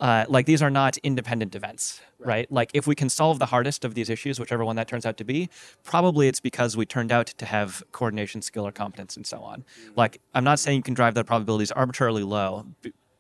Uh, 0.01 0.25
like 0.29 0.45
these 0.45 0.61
are 0.61 0.71
not 0.71 0.97
independent 1.05 1.55
events, 1.55 2.01
right. 2.19 2.51
Like 2.51 2.73
if 2.75 2.85
we 2.85 2.97
can 2.97 3.09
solve 3.09 3.39
the 3.39 3.47
hardest 3.47 3.85
of 3.85 3.95
these 3.95 4.11
issues, 4.11 4.41
whichever 4.41 4.65
one 4.65 4.75
that 4.75 4.89
turns 4.89 5.07
out 5.07 5.17
to 5.19 5.25
be, 5.25 5.49
probably 5.85 6.27
it's 6.27 6.41
because 6.41 6.77
we 6.77 6.85
turned 6.85 7.13
out 7.13 7.29
to 7.29 7.47
have 7.47 7.81
coordination, 7.93 8.43
skill, 8.43 8.67
or 8.67 8.73
competence, 8.73 9.17
and 9.17 9.25
so 9.25 9.39
on. 9.39 9.65
Like 9.95 10.21
I'm 10.35 10.43
not 10.43 10.59
saying 10.59 10.79
you 10.79 10.83
can 10.83 10.95
drive 10.95 11.15
the 11.15 11.23
probabilities 11.23 11.71
arbitrarily 11.71 12.25
low 12.25 12.67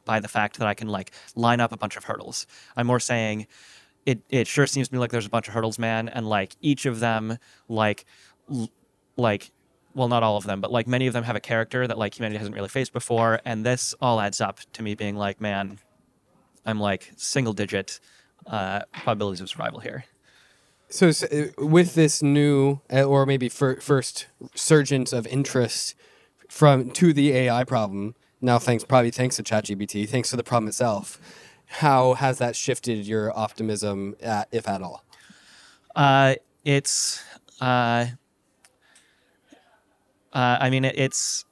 by 0.05 0.21
the 0.21 0.29
fact 0.29 0.59
that 0.59 0.67
I 0.67 0.75
can 0.75 0.89
like 0.89 1.11
line 1.35 1.61
up 1.61 1.73
a 1.73 1.77
bunch 1.77 1.97
of 1.97 2.05
hurdles. 2.05 2.47
I'm 2.77 2.87
more 2.87 3.01
saying 3.01 3.47
it 4.07 4.21
it 4.29 4.47
sure 4.47 4.67
seems 4.67 4.89
to 4.89 4.95
me 4.95 4.99
like 5.01 5.11
there's 5.11 5.27
a 5.27 5.31
bunch 5.31 5.49
of 5.49 5.55
hurdles, 5.55 5.79
man, 5.79 6.09
and 6.09 6.29
like 6.29 6.57
each 6.61 6.87
of 6.87 7.01
them 7.01 7.39
like 7.69 8.05
l- 8.51 8.71
like 9.17 9.51
well 9.95 10.09
not 10.09 10.23
all 10.23 10.37
of 10.37 10.45
them, 10.45 10.61
but 10.61 10.71
like 10.71 10.87
many 10.87 11.07
of 11.07 11.13
them 11.13 11.25
have 11.25 11.37
a 11.37 11.41
character 11.41 11.87
that 11.87 11.99
like 11.99 12.19
humanity 12.19 12.39
hasn't 12.39 12.55
really 12.55 12.69
faced 12.69 12.93
before, 12.93 13.41
and 13.45 13.65
this 13.65 13.95
all 14.01 14.21
adds 14.21 14.41
up 14.41 14.61
to 14.73 14.83
me 14.83 14.95
being 14.95 15.17
like, 15.17 15.41
man, 15.41 15.79
I'm 16.67 16.81
like 16.81 17.13
single 17.17 17.53
digit 17.53 18.01
uh, 18.47 18.83
probabilities 19.03 19.41
of 19.41 19.49
survival 19.49 19.81
here. 19.81 20.05
So 20.89 21.09
uh, 21.09 21.47
with 21.59 21.95
this 21.95 22.23
new, 22.23 22.81
uh, 22.93 23.03
or 23.05 23.27
maybe 23.27 23.49
fir- 23.49 23.81
first 23.81 24.27
surgence 24.55 25.13
of 25.13 25.27
interest 25.27 25.95
from 26.49 26.91
to 26.91 27.13
the 27.13 27.33
AI 27.33 27.65
problem, 27.65 28.15
now 28.45 28.59
thanks 28.59 28.85
probably 28.85 29.11
thanks 29.11 29.37
to 29.37 29.43
ChatGPT, 29.43 30.09
thanks 30.09 30.31
to 30.31 30.37
the 30.37 30.45
problem 30.45 30.69
itself, 30.69 31.19
how 31.67 32.15
has 32.15 32.39
that 32.39 32.55
shifted 32.55 33.07
your 33.07 33.37
optimism, 33.37 34.15
at, 34.23 34.49
if 34.53 34.69
at 34.69 34.83
all? 34.83 35.05
Uh, 35.97 36.35
it's, 36.65 37.23
uh, 37.61 38.07
uh, 40.33 40.59
I 40.61 40.71
mean, 40.71 40.85
it, 40.85 40.95
it's, 40.99 41.45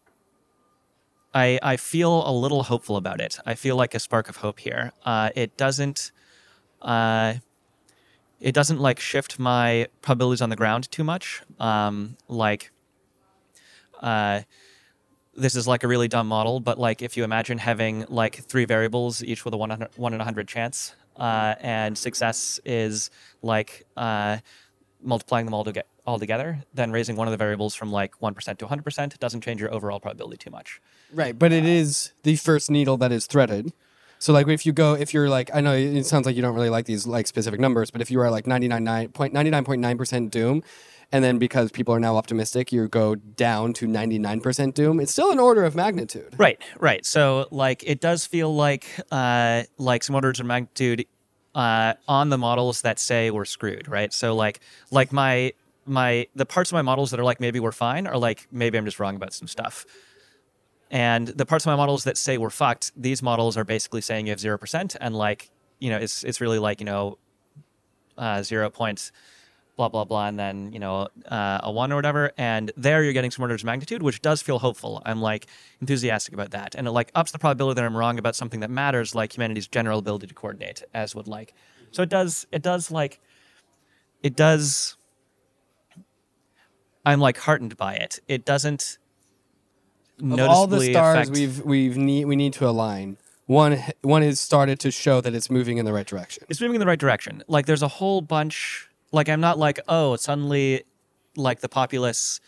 I, 1.34 1.58
I 1.62 1.76
feel 1.76 2.28
a 2.28 2.32
little 2.32 2.64
hopeful 2.64 2.96
about 2.96 3.20
it. 3.20 3.38
I 3.46 3.54
feel 3.54 3.74
like 3.74 3.94
a 3.94 3.98
spark 3.98 4.28
of 4.28 4.36
hope 4.36 4.60
here. 4.60 4.92
Uh, 5.04 5.30
it 5.34 5.56
doesn't, 5.56 6.12
uh, 6.82 7.34
it 8.38 8.52
doesn't 8.52 8.80
like 8.80 9.00
shift 9.00 9.38
my 9.38 9.86
probabilities 10.02 10.42
on 10.42 10.50
the 10.50 10.56
ground 10.56 10.90
too 10.90 11.04
much. 11.04 11.42
Um, 11.58 12.16
like, 12.28 12.70
uh, 14.00 14.42
this 15.34 15.54
is 15.54 15.66
like 15.66 15.82
a 15.82 15.88
really 15.88 16.08
dumb 16.08 16.28
model, 16.28 16.60
but 16.60 16.78
like 16.78 17.02
if 17.02 17.16
you 17.16 17.24
imagine 17.24 17.58
having 17.58 18.04
like 18.08 18.36
three 18.36 18.64
variables, 18.64 19.22
each 19.22 19.44
with 19.44 19.54
a 19.54 19.56
one, 19.56 19.88
one 19.96 20.14
in 20.14 20.20
a 20.20 20.24
hundred 20.24 20.48
chance, 20.48 20.94
uh, 21.16 21.54
and 21.60 21.96
success 21.96 22.60
is 22.64 23.10
like 23.42 23.84
uh, 23.96 24.38
multiplying 25.02 25.46
them 25.46 25.54
all 25.54 25.64
to 25.64 25.72
get 25.72 25.86
all 26.06 26.18
together, 26.18 26.58
then 26.74 26.90
raising 26.90 27.16
one 27.16 27.28
of 27.28 27.32
the 27.32 27.38
variables 27.38 27.74
from 27.74 27.90
like 27.90 28.20
one 28.20 28.34
percent 28.34 28.58
to 28.58 28.66
hundred 28.66 28.82
percent 28.82 29.18
doesn't 29.20 29.42
change 29.42 29.60
your 29.60 29.72
overall 29.72 30.00
probability 30.00 30.36
too 30.36 30.50
much. 30.50 30.80
Right, 31.12 31.38
but 31.38 31.52
it 31.52 31.64
is 31.64 32.12
the 32.22 32.36
first 32.36 32.70
needle 32.70 32.96
that 32.98 33.12
is 33.12 33.26
threaded. 33.26 33.72
So 34.18 34.32
like 34.32 34.46
if 34.48 34.64
you 34.64 34.72
go 34.72 34.94
if 34.94 35.12
you're 35.12 35.28
like 35.28 35.50
I 35.52 35.60
know 35.60 35.74
it 35.74 36.04
sounds 36.04 36.26
like 36.26 36.36
you 36.36 36.42
don't 36.42 36.54
really 36.54 36.70
like 36.70 36.84
these 36.84 37.06
like 37.06 37.26
specific 37.26 37.58
numbers, 37.58 37.90
but 37.90 38.00
if 38.00 38.10
you 38.10 38.20
are 38.20 38.30
like 38.30 38.44
99.99.9% 38.44 40.30
doom 40.30 40.62
and 41.12 41.22
then 41.22 41.38
because 41.38 41.70
people 41.70 41.94
are 41.94 42.00
now 42.00 42.16
optimistic, 42.16 42.72
you 42.72 42.88
go 42.88 43.14
down 43.14 43.74
to 43.74 43.86
99% 43.86 44.74
doom, 44.74 44.98
it's 44.98 45.12
still 45.12 45.30
an 45.30 45.38
order 45.38 45.64
of 45.64 45.74
magnitude. 45.74 46.34
Right, 46.38 46.60
right. 46.80 47.04
So 47.04 47.46
like 47.50 47.84
it 47.86 48.00
does 48.00 48.26
feel 48.26 48.54
like 48.54 48.86
uh, 49.10 49.64
like 49.78 50.02
some 50.02 50.14
orders 50.14 50.40
of 50.40 50.46
magnitude 50.46 51.06
uh, 51.54 51.94
on 52.08 52.30
the 52.30 52.38
models 52.38 52.80
that 52.82 52.98
say 52.98 53.30
we're 53.30 53.44
screwed, 53.44 53.88
right? 53.88 54.12
So 54.12 54.34
like 54.34 54.60
like 54.90 55.12
my 55.12 55.52
my 55.84 56.26
the 56.34 56.46
parts 56.46 56.70
of 56.70 56.74
my 56.74 56.82
models 56.82 57.10
that 57.10 57.20
are 57.20 57.24
like 57.24 57.40
maybe 57.40 57.60
we're 57.60 57.72
fine 57.72 58.06
are 58.06 58.16
like 58.16 58.46
maybe 58.50 58.78
I'm 58.78 58.84
just 58.84 58.98
wrong 58.98 59.16
about 59.16 59.34
some 59.34 59.48
stuff. 59.48 59.84
And 60.90 61.28
the 61.28 61.46
parts 61.46 61.64
of 61.64 61.70
my 61.70 61.76
models 61.76 62.04
that 62.04 62.18
say 62.18 62.36
we're 62.36 62.50
fucked, 62.50 62.92
these 62.96 63.22
models 63.22 63.56
are 63.56 63.64
basically 63.64 64.02
saying 64.02 64.26
you 64.26 64.32
have 64.32 64.40
zero 64.40 64.58
percent, 64.58 64.96
and 65.00 65.14
like 65.14 65.50
you 65.78 65.90
know, 65.90 65.98
it's 65.98 66.22
it's 66.24 66.40
really 66.40 66.58
like 66.58 66.80
you 66.80 66.86
know, 66.86 67.18
uh, 68.16 68.42
zero 68.42 68.70
points, 68.70 69.10
blah 69.76 69.88
blah 69.88 70.04
blah, 70.04 70.26
and 70.28 70.38
then 70.38 70.72
you 70.72 70.78
know 70.78 71.08
uh, 71.26 71.60
a 71.62 71.70
one 71.72 71.92
or 71.92 71.96
whatever. 71.96 72.32
And 72.36 72.70
there 72.76 73.02
you're 73.02 73.12
getting 73.12 73.30
some 73.30 73.42
orders 73.42 73.62
of 73.62 73.66
magnitude, 73.66 74.02
which 74.02 74.20
does 74.22 74.42
feel 74.42 74.58
hopeful. 74.58 75.02
I'm 75.04 75.20
like 75.20 75.46
enthusiastic 75.80 76.34
about 76.34 76.50
that, 76.50 76.74
and 76.74 76.86
it 76.86 76.90
like 76.90 77.10
ups 77.14 77.32
the 77.32 77.38
probability 77.38 77.80
that 77.80 77.84
I'm 77.84 77.96
wrong 77.96 78.18
about 78.18 78.36
something 78.36 78.60
that 78.60 78.70
matters, 78.70 79.14
like 79.14 79.36
humanity's 79.36 79.66
general 79.66 79.98
ability 79.98 80.26
to 80.26 80.34
coordinate, 80.34 80.82
as 80.94 81.14
would 81.14 81.28
like. 81.28 81.54
So 81.90 82.02
it 82.02 82.08
does 82.08 82.46
it 82.52 82.62
does 82.62 82.90
like 82.90 83.20
it 84.22 84.36
does. 84.36 84.96
I'm 87.04 87.20
like 87.20 87.38
heartened 87.38 87.76
by 87.76 87.94
it. 87.94 88.20
It 88.28 88.44
doesn't 88.44 88.98
Of 90.22 90.38
all 90.40 90.66
the 90.66 90.80
stars 90.80 91.28
affect, 91.28 91.30
we've 91.36 91.60
we've 91.64 91.96
need 91.96 92.26
we 92.26 92.36
need 92.36 92.52
to 92.54 92.68
align. 92.68 93.16
One 93.46 93.82
one 94.02 94.22
has 94.22 94.38
started 94.38 94.78
to 94.80 94.90
show 94.90 95.20
that 95.20 95.34
it's 95.34 95.50
moving 95.50 95.78
in 95.78 95.84
the 95.84 95.92
right 95.92 96.06
direction. 96.06 96.44
it's 96.48 96.60
moving 96.60 96.76
in 96.76 96.80
the 96.80 96.86
right 96.86 96.98
direction. 96.98 97.42
Like 97.48 97.66
there's 97.66 97.82
a 97.82 97.88
whole 97.88 98.20
bunch. 98.20 98.88
Like 99.12 99.28
I'm 99.28 99.40
not 99.40 99.58
like 99.58 99.80
oh 99.88 100.16
suddenly, 100.16 100.82
like 101.36 101.60
the 101.60 101.68
populace 101.68 102.40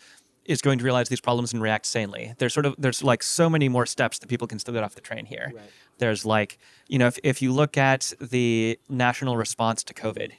is 0.45 0.61
going 0.61 0.77
to 0.77 0.83
realize 0.83 1.09
these 1.09 1.21
problems 1.21 1.53
and 1.53 1.61
react 1.61 1.85
sanely. 1.85 2.33
There's 2.37 2.53
sort 2.53 2.65
of 2.65 2.75
there's 2.77 3.03
like 3.03 3.23
so 3.23 3.49
many 3.49 3.67
more 3.69 3.85
steps 3.85 4.19
that 4.19 4.27
people 4.27 4.47
can 4.47 4.59
still 4.59 4.73
get 4.73 4.83
off 4.83 4.95
the 4.95 5.01
train 5.01 5.25
here. 5.25 5.51
Right. 5.55 5.63
There's 5.97 6.25
like 6.25 6.57
you 6.87 6.99
know 6.99 7.07
if 7.07 7.17
if 7.23 7.41
you 7.41 7.51
look 7.51 7.77
at 7.77 8.13
the 8.19 8.79
national 8.89 9.37
response 9.37 9.83
to 9.83 9.93
COVID, 9.93 10.31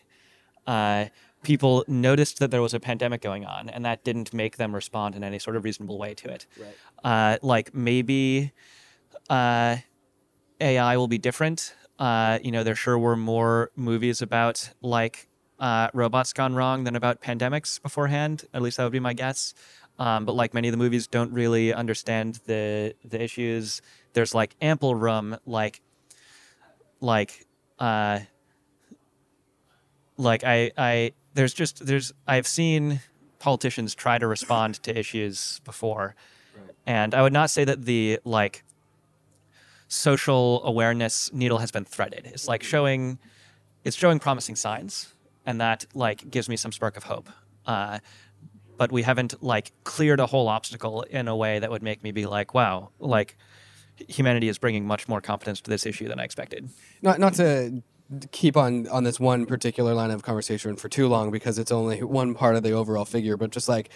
uh, 0.67 1.07
people 1.43 1.85
noticed 1.89 2.39
that 2.39 2.51
there 2.51 2.63
was 2.63 2.75
a 2.75 2.81
pandemic 2.81 3.21
going 3.21 3.45
on, 3.45 3.69
and 3.69 3.85
that 3.85 4.05
didn't 4.05 4.33
make 4.33 4.57
them 4.57 4.75
respond 4.75 5.15
in 5.15 5.25
any 5.25 5.39
sort 5.39 5.57
of 5.57 5.65
reasonable 5.65 5.99
way 5.99 6.15
to 6.15 6.29
it. 6.29 6.47
Right. 6.59 6.75
Uh, 7.05 7.39
like 7.43 7.75
maybe 7.75 8.53
uh, 9.29 9.77
AI 10.61 10.97
will 10.97 11.09
be 11.09 11.19
different. 11.19 11.75
Uh, 11.99 12.39
you 12.43 12.51
know, 12.51 12.63
there 12.63 12.75
sure 12.75 12.99
were 12.99 13.17
more 13.17 13.71
movies 13.75 14.21
about 14.21 14.71
like 14.83 15.29
uh, 15.59 15.89
robots 15.95 16.33
gone 16.33 16.55
wrong 16.55 16.85
than 16.85 16.97
about 16.97 17.21
pandemics 17.21 17.81
beforehand. 17.83 18.45
At 18.53 18.63
least 18.63 18.77
that 18.77 18.85
would 18.85 18.93
be 18.93 19.01
my 19.01 19.13
guess. 19.13 19.55
Um, 19.99 20.25
but 20.27 20.35
like 20.35 20.53
many 20.53 20.69
of 20.69 20.73
the 20.73 20.79
movies 20.79 21.07
don't 21.07 21.33
really 21.33 21.73
understand 21.73 22.41
the 22.47 22.95
the 23.05 23.23
issues. 23.23 23.81
There's 24.13 24.35
like 24.35 24.55
ample 24.61 24.95
room, 24.95 25.39
like 25.47 25.81
like 27.01 27.47
uh, 27.79 28.21
like 30.19 30.45
I 30.45 30.71
I 30.77 31.13
there's 31.35 31.55
just 31.55 31.87
there's 31.87 32.13
I've 32.27 32.47
seen 32.47 33.01
politicians 33.39 33.95
try 33.95 34.19
to 34.19 34.27
respond 34.27 34.83
to 34.83 34.99
issues 34.99 35.61
before, 35.65 36.15
and 36.87 37.15
I 37.15 37.23
would 37.23 37.33
not 37.33 37.49
say 37.49 37.65
that 37.65 37.87
the 37.87 38.19
like 38.25 38.65
social 39.89 40.65
awareness 40.65 41.33
needle 41.33 41.59
has 41.59 41.71
been 41.71 41.85
threaded. 41.85 42.27
It's 42.27 42.49
like 42.49 42.63
showing, 42.63 43.19
it's 43.85 43.97
showing 43.97 44.19
promising 44.19 44.57
signs, 44.57 45.13
and 45.47 45.61
that 45.61 45.87
like 45.95 46.29
gives 46.31 46.49
me 46.49 46.57
some 46.57 46.73
spark 46.73 46.97
of 46.97 47.05
hope. 47.05 47.29
Uh, 47.65 47.99
but 48.77 48.93
we 48.93 49.03
haven't 49.03 49.43
like 49.43 49.73
cleared 49.85 50.21
a 50.21 50.27
whole 50.27 50.49
obstacle 50.49 51.03
in 51.03 51.29
a 51.29 51.37
way 51.37 51.59
that 51.59 51.71
would 51.71 51.83
make 51.83 52.03
me 52.03 52.11
be 52.13 52.27
like, 52.27 52.53
wow, 52.53 52.91
like 52.99 53.37
humanity 54.09 54.49
is 54.49 54.59
bringing 54.59 54.87
much 54.87 55.09
more 55.09 55.21
competence 55.23 55.61
to 55.63 55.71
this 55.71 55.87
issue 55.87 56.07
than 56.09 56.21
I 56.21 56.25
expected. 56.25 56.69
not 57.01 57.19
not 57.19 57.35
to 57.35 57.83
keep 58.31 58.57
on 58.57 58.87
on 58.89 59.03
this 59.03 59.19
one 59.19 59.47
particular 59.47 59.93
line 59.95 60.13
of 60.13 60.23
conversation 60.23 60.77
for 60.77 60.89
too 60.89 61.09
long 61.09 61.33
because 61.33 61.59
it's 61.59 61.73
only 61.73 62.03
one 62.05 62.35
part 62.37 62.55
of 62.55 62.63
the 62.63 62.71
overall 62.71 63.05
figure 63.05 63.37
but 63.37 63.51
just 63.51 63.69
like 63.69 63.89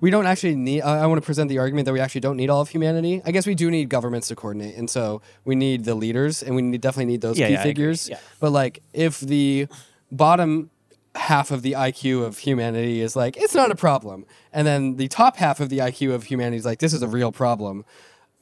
we 0.00 0.08
don't 0.10 0.24
actually 0.24 0.54
need 0.56 0.80
i, 0.80 1.00
I 1.02 1.06
want 1.06 1.20
to 1.20 1.26
present 1.26 1.50
the 1.50 1.58
argument 1.58 1.84
that 1.84 1.92
we 1.92 2.00
actually 2.00 2.22
don't 2.22 2.38
need 2.38 2.48
all 2.48 2.62
of 2.62 2.70
humanity 2.70 3.20
i 3.26 3.30
guess 3.30 3.46
we 3.46 3.54
do 3.54 3.70
need 3.70 3.90
governments 3.90 4.28
to 4.28 4.34
coordinate 4.34 4.76
and 4.76 4.88
so 4.88 5.20
we 5.44 5.56
need 5.56 5.84
the 5.84 5.94
leaders 5.94 6.42
and 6.42 6.56
we 6.56 6.62
need, 6.62 6.80
definitely 6.80 7.12
need 7.12 7.20
those 7.20 7.38
Yeah, 7.38 7.48
key 7.48 7.52
yeah, 7.52 7.62
figures 7.62 8.08
Yeah. 8.08 8.18
but 8.40 8.50
like 8.50 8.82
if 8.94 9.20
the 9.20 9.66
bottom 10.10 10.70
half 11.14 11.50
of 11.50 11.62
the 11.62 11.72
IQ 11.72 12.24
of 12.24 12.38
humanity 12.38 13.00
is 13.00 13.16
like 13.16 13.36
it's 13.36 13.54
not 13.54 13.70
a 13.70 13.74
problem, 13.74 14.24
and 14.52 14.66
then 14.66 14.96
the 14.96 15.08
top 15.08 15.36
half 15.36 15.60
of 15.60 15.68
the 15.68 15.78
IQ 15.78 16.14
of 16.14 16.24
humanity 16.24 16.56
is 16.58 16.64
like 16.64 16.78
this 16.78 16.92
is 16.92 17.02
a 17.02 17.08
real 17.08 17.32
problem. 17.32 17.84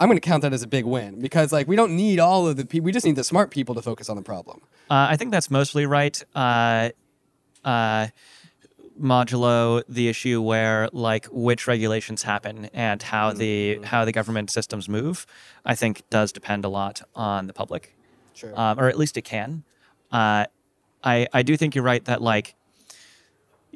I'm 0.00 0.08
going 0.08 0.16
to 0.16 0.20
count 0.28 0.42
that 0.42 0.52
as 0.52 0.62
a 0.62 0.68
big 0.68 0.84
win 0.84 1.20
because 1.20 1.50
like 1.52 1.66
we 1.66 1.74
don't 1.74 1.96
need 1.96 2.20
all 2.20 2.46
of 2.46 2.56
the 2.56 2.64
people. 2.66 2.84
We 2.84 2.92
just 2.92 3.04
need 3.06 3.16
the 3.16 3.24
smart 3.24 3.50
people 3.50 3.74
to 3.74 3.82
focus 3.82 4.08
on 4.08 4.16
the 4.16 4.22
problem. 4.22 4.60
Uh, 4.90 5.08
I 5.10 5.16
think 5.16 5.32
that's 5.32 5.50
mostly 5.50 5.86
right. 5.86 6.22
Uh, 6.36 6.90
uh, 7.64 8.08
modulo 9.00 9.82
the 9.88 10.08
issue 10.08 10.40
where 10.42 10.88
like 10.92 11.26
which 11.26 11.66
regulations 11.66 12.22
happen 12.22 12.68
and 12.72 13.02
how 13.02 13.30
Mm-hmm. 13.30 13.38
the 13.38 13.78
how 13.86 14.04
the 14.04 14.12
government 14.12 14.50
systems 14.50 14.88
move, 14.88 15.26
I 15.64 15.74
think 15.74 16.02
does 16.10 16.32
depend 16.32 16.64
a 16.64 16.68
lot 16.68 17.02
on 17.14 17.46
the 17.46 17.52
public, 17.52 17.96
Sure. 18.34 18.52
um, 18.58 18.78
or 18.78 18.88
at 18.88 18.98
least 18.98 19.16
it 19.16 19.22
can. 19.22 19.64
Uh, 20.10 20.46
I 21.04 21.26
I 21.32 21.42
do 21.42 21.56
think 21.56 21.74
you're 21.74 21.84
right 21.84 22.04
that 22.06 22.20
like, 22.22 22.54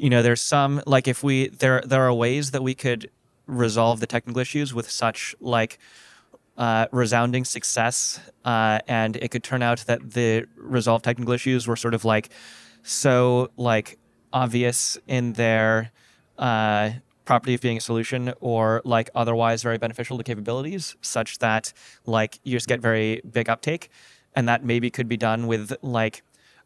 you 0.02 0.10
know, 0.10 0.20
there's 0.20 0.42
some 0.42 0.82
like 0.84 1.06
if 1.06 1.22
we 1.22 1.48
there 1.48 1.80
there 1.86 2.02
are 2.02 2.12
ways 2.12 2.50
that 2.50 2.62
we 2.62 2.74
could 2.74 3.08
resolve 3.46 4.00
the 4.00 4.06
technical 4.06 4.40
issues 4.40 4.74
with 4.74 4.90
such 4.90 5.36
like 5.40 5.78
uh, 6.58 6.86
resounding 6.90 7.44
success, 7.44 8.18
uh, 8.44 8.80
and 8.88 9.16
it 9.16 9.30
could 9.30 9.44
turn 9.44 9.62
out 9.62 9.84
that 9.86 10.00
the 10.10 10.44
resolved 10.56 11.04
technical 11.04 11.32
issues 11.32 11.68
were 11.68 11.76
sort 11.76 11.94
of 11.94 12.04
like 12.04 12.30
so 12.82 13.48
like 13.56 13.96
obvious 14.32 14.98
in 15.06 15.34
their 15.34 15.92
uh, 16.36 16.90
property 17.24 17.54
of 17.54 17.60
being 17.60 17.76
a 17.76 17.80
solution 17.80 18.34
or 18.40 18.82
like 18.84 19.08
otherwise 19.14 19.62
very 19.62 19.78
beneficial 19.78 20.18
to 20.18 20.24
capabilities, 20.24 20.96
such 21.00 21.38
that 21.38 21.72
like 22.06 22.40
you 22.42 22.56
just 22.56 22.66
get 22.66 22.80
very 22.80 23.20
big 23.30 23.48
uptake, 23.48 23.88
and 24.34 24.48
that 24.48 24.64
maybe 24.64 24.90
could 24.90 25.08
be 25.08 25.16
done 25.16 25.46
with 25.46 25.72
like. 25.80 26.24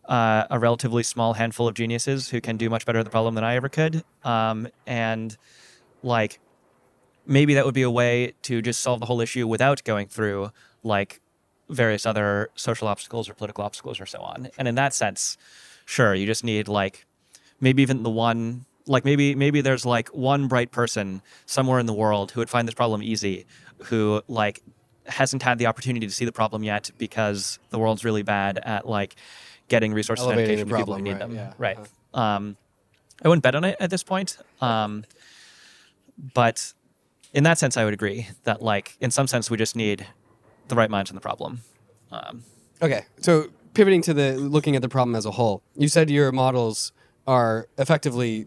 Uh, 0.08 0.46
a 0.50 0.58
relatively 0.58 1.02
small 1.02 1.32
handful 1.34 1.66
of 1.66 1.74
geniuses 1.74 2.28
who 2.28 2.40
can 2.40 2.56
do 2.56 2.70
much 2.70 2.86
better 2.86 3.00
at 3.00 3.04
the 3.04 3.10
problem 3.10 3.34
than 3.34 3.42
I 3.42 3.56
ever 3.56 3.68
could, 3.68 4.04
um, 4.22 4.68
and 4.86 5.36
like 6.04 6.38
maybe 7.26 7.54
that 7.54 7.64
would 7.64 7.74
be 7.74 7.82
a 7.82 7.90
way 7.90 8.34
to 8.42 8.62
just 8.62 8.80
solve 8.80 9.00
the 9.00 9.06
whole 9.06 9.20
issue 9.20 9.46
without 9.48 9.82
going 9.82 10.06
through 10.06 10.52
like 10.84 11.20
various 11.68 12.06
other 12.06 12.50
social 12.54 12.86
obstacles 12.86 13.28
or 13.28 13.34
political 13.34 13.64
obstacles 13.64 14.00
or 14.00 14.06
so 14.06 14.20
on. 14.20 14.48
And 14.56 14.68
in 14.68 14.76
that 14.76 14.94
sense, 14.94 15.36
sure, 15.84 16.14
you 16.14 16.26
just 16.26 16.44
need 16.44 16.68
like 16.68 17.04
maybe 17.60 17.82
even 17.82 18.02
the 18.02 18.10
one 18.10 18.64
like 18.86 19.04
maybe 19.04 19.34
maybe 19.34 19.60
there's 19.60 19.84
like 19.84 20.08
one 20.08 20.46
bright 20.46 20.70
person 20.70 21.22
somewhere 21.44 21.80
in 21.80 21.86
the 21.86 21.94
world 21.94 22.30
who 22.30 22.40
would 22.40 22.50
find 22.50 22.68
this 22.68 22.74
problem 22.74 23.02
easy 23.02 23.44
who 23.84 24.22
like 24.28 24.62
hasn't 25.06 25.42
had 25.42 25.58
the 25.58 25.66
opportunity 25.66 26.06
to 26.06 26.12
see 26.12 26.24
the 26.24 26.32
problem 26.32 26.62
yet 26.62 26.90
because 26.98 27.58
the 27.70 27.78
world's 27.78 28.04
really 28.04 28.22
bad 28.22 28.58
at 28.58 28.88
like 28.88 29.16
getting 29.68 29.92
resources 29.92 30.26
and 30.26 30.38
education 30.38 30.68
to 30.68 30.76
people 30.76 30.94
who 30.94 31.02
need 31.02 31.12
right, 31.12 31.18
them. 31.18 31.34
yeah, 31.34 31.52
Right. 31.58 31.76
uh-huh. 31.78 32.20
Um, 32.20 32.56
I 33.24 33.28
wouldn't 33.28 33.42
bet 33.42 33.54
on 33.54 33.64
it 33.64 33.76
at 33.80 33.90
this 33.90 34.02
point. 34.02 34.38
Um, 34.60 35.04
but 36.34 36.72
in 37.32 37.44
that 37.44 37.58
sense, 37.58 37.76
I 37.76 37.84
would 37.84 37.94
agree 37.94 38.28
that, 38.44 38.62
like, 38.62 38.96
in 39.00 39.10
some 39.10 39.26
sense, 39.26 39.50
we 39.50 39.56
just 39.56 39.76
need 39.76 40.06
the 40.68 40.74
right 40.76 40.90
minds 40.90 41.10
on 41.10 41.14
the 41.14 41.20
problem. 41.20 41.60
Um, 42.10 42.42
Okay, 42.82 43.06
so 43.18 43.46
pivoting 43.72 44.02
to 44.02 44.12
the 44.12 44.36
looking 44.36 44.76
at 44.76 44.82
the 44.82 44.88
problem 44.88 45.16
as 45.16 45.24
a 45.24 45.30
whole, 45.30 45.62
you 45.76 45.88
said 45.88 46.10
your 46.10 46.30
models 46.30 46.92
are 47.26 47.68
effectively 47.78 48.46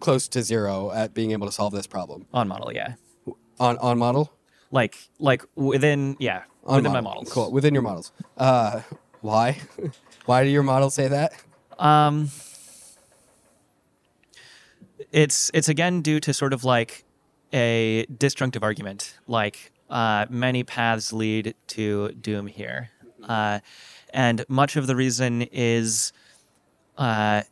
close 0.00 0.26
to 0.26 0.42
zero 0.42 0.90
at 0.90 1.14
being 1.14 1.30
able 1.30 1.46
to 1.46 1.52
solve 1.52 1.72
this 1.72 1.86
problem 1.86 2.26
on 2.34 2.48
model, 2.48 2.72
yeah. 2.72 2.94
on 3.60 3.78
on 3.78 3.96
model. 3.96 4.32
Like, 4.72 4.98
like 5.20 5.44
within, 5.54 6.16
yeah, 6.18 6.42
On 6.64 6.76
within 6.76 6.92
my 6.92 7.00
models. 7.00 7.32
Cool. 7.32 7.52
Within 7.52 7.74
your 7.74 7.82
models. 7.84 8.10
Uh, 8.36 8.80
why? 9.20 9.60
why 10.26 10.44
do 10.44 10.50
your 10.50 10.62
models 10.62 10.94
say 10.94 11.08
that? 11.08 11.32
Um, 11.78 12.30
it's 15.12 15.50
it's 15.54 15.68
again 15.68 16.02
due 16.02 16.20
to 16.20 16.32
sort 16.32 16.52
of 16.52 16.64
like 16.64 17.04
a 17.52 18.06
disjunctive 18.06 18.62
argument. 18.62 19.14
Like 19.26 19.72
uh, 19.88 20.26
many 20.28 20.62
paths 20.62 21.12
lead 21.12 21.54
to 21.68 22.12
doom 22.12 22.46
here, 22.46 22.90
uh, 23.24 23.60
and 24.12 24.44
much 24.48 24.76
of 24.76 24.86
the 24.86 24.96
reason 24.96 25.42
is 25.52 26.12
uh, 26.98 27.42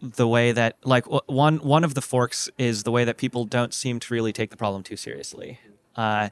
the 0.00 0.26
way 0.26 0.52
that 0.52 0.76
like 0.84 1.04
one 1.28 1.58
one 1.58 1.84
of 1.84 1.94
the 1.94 2.02
forks 2.02 2.48
is 2.58 2.82
the 2.82 2.90
way 2.90 3.04
that 3.04 3.16
people 3.16 3.44
don't 3.44 3.74
seem 3.74 4.00
to 4.00 4.12
really 4.14 4.32
take 4.32 4.50
the 4.50 4.56
problem 4.56 4.82
too 4.82 4.96
seriously, 4.96 5.60
uh, 5.96 6.28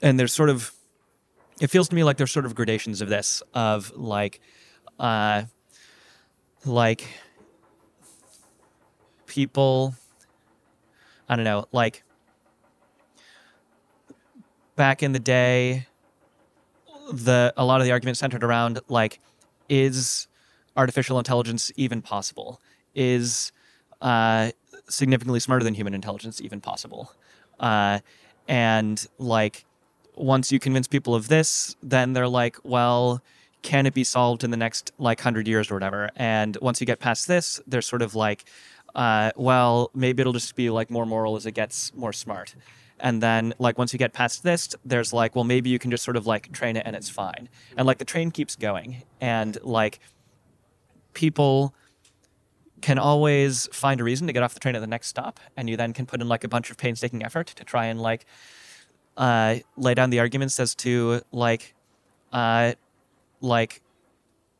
and 0.00 0.18
there's 0.18 0.32
sort 0.32 0.50
of 0.50 0.73
it 1.60 1.68
feels 1.68 1.88
to 1.88 1.94
me 1.94 2.04
like 2.04 2.16
there's 2.16 2.32
sort 2.32 2.46
of 2.46 2.54
gradations 2.54 3.00
of 3.00 3.08
this 3.08 3.42
of 3.54 3.92
like. 3.96 4.40
Uh, 4.98 5.42
like 6.64 7.06
people 9.26 9.94
i 11.28 11.36
don't 11.36 11.44
know 11.44 11.66
like 11.72 12.02
back 14.76 15.02
in 15.02 15.12
the 15.12 15.18
day 15.18 15.86
the 17.12 17.52
a 17.56 17.64
lot 17.64 17.80
of 17.80 17.86
the 17.86 17.92
argument 17.92 18.16
centered 18.16 18.42
around 18.42 18.80
like 18.88 19.20
is 19.68 20.26
artificial 20.76 21.18
intelligence 21.18 21.70
even 21.76 22.00
possible 22.00 22.60
is 22.94 23.52
uh, 24.00 24.50
significantly 24.88 25.40
smarter 25.40 25.64
than 25.64 25.74
human 25.74 25.94
intelligence 25.94 26.40
even 26.40 26.60
possible 26.60 27.12
uh, 27.60 27.98
and 28.48 29.06
like 29.18 29.64
once 30.16 30.52
you 30.52 30.58
convince 30.58 30.86
people 30.86 31.14
of 31.14 31.28
this 31.28 31.76
then 31.82 32.12
they're 32.12 32.28
like 32.28 32.56
well 32.62 33.22
can 33.64 33.86
it 33.86 33.94
be 33.94 34.04
solved 34.04 34.44
in 34.44 34.50
the 34.50 34.56
next 34.58 34.92
like 34.98 35.18
100 35.18 35.48
years 35.48 35.70
or 35.70 35.74
whatever? 35.74 36.10
And 36.14 36.56
once 36.60 36.80
you 36.80 36.86
get 36.86 37.00
past 37.00 37.26
this 37.26 37.60
they're 37.66 37.82
sort 37.82 38.02
of 38.02 38.14
like 38.14 38.44
uh, 38.94 39.32
well 39.34 39.90
maybe 39.94 40.20
it'll 40.20 40.34
just 40.34 40.54
be 40.54 40.70
like 40.70 40.90
more 40.90 41.06
moral 41.06 41.34
as 41.34 41.46
it 41.46 41.52
gets 41.52 41.92
more 41.94 42.12
smart. 42.12 42.54
And 43.00 43.22
then 43.22 43.54
like 43.58 43.76
once 43.76 43.92
you 43.92 43.98
get 43.98 44.12
past 44.12 44.44
this 44.44 44.68
there's 44.84 45.12
like 45.12 45.34
well 45.34 45.44
maybe 45.44 45.70
you 45.70 45.78
can 45.80 45.90
just 45.90 46.04
sort 46.04 46.16
of 46.16 46.26
like 46.26 46.52
train 46.52 46.76
it 46.76 46.84
and 46.86 46.94
it's 46.94 47.08
fine. 47.08 47.48
And 47.76 47.86
like 47.86 47.98
the 47.98 48.04
train 48.04 48.30
keeps 48.30 48.54
going. 48.54 49.02
And 49.20 49.58
like 49.62 49.98
people 51.14 51.74
can 52.82 52.98
always 52.98 53.66
find 53.72 53.98
a 53.98 54.04
reason 54.04 54.26
to 54.26 54.32
get 54.34 54.42
off 54.42 54.52
the 54.52 54.60
train 54.60 54.76
at 54.76 54.80
the 54.80 54.86
next 54.86 55.08
stop. 55.08 55.40
And 55.56 55.70
you 55.70 55.76
then 55.78 55.94
can 55.94 56.04
put 56.04 56.20
in 56.20 56.28
like 56.28 56.44
a 56.44 56.48
bunch 56.48 56.70
of 56.70 56.76
painstaking 56.76 57.24
effort 57.24 57.46
to 57.46 57.64
try 57.64 57.86
and 57.86 57.98
like 57.98 58.26
uh, 59.16 59.56
lay 59.76 59.94
down 59.94 60.10
the 60.10 60.20
arguments 60.20 60.58
as 60.60 60.74
to 60.76 61.22
like 61.32 61.74
uh, 62.32 62.72
like 63.40 63.80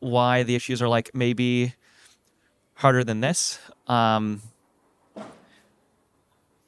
why 0.01 0.43
the 0.43 0.55
issues 0.55 0.81
are 0.83 0.89
like 0.89 1.11
maybe 1.15 1.75
harder 2.75 3.05
than 3.05 3.21
this. 3.21 3.59
Um, 3.87 4.43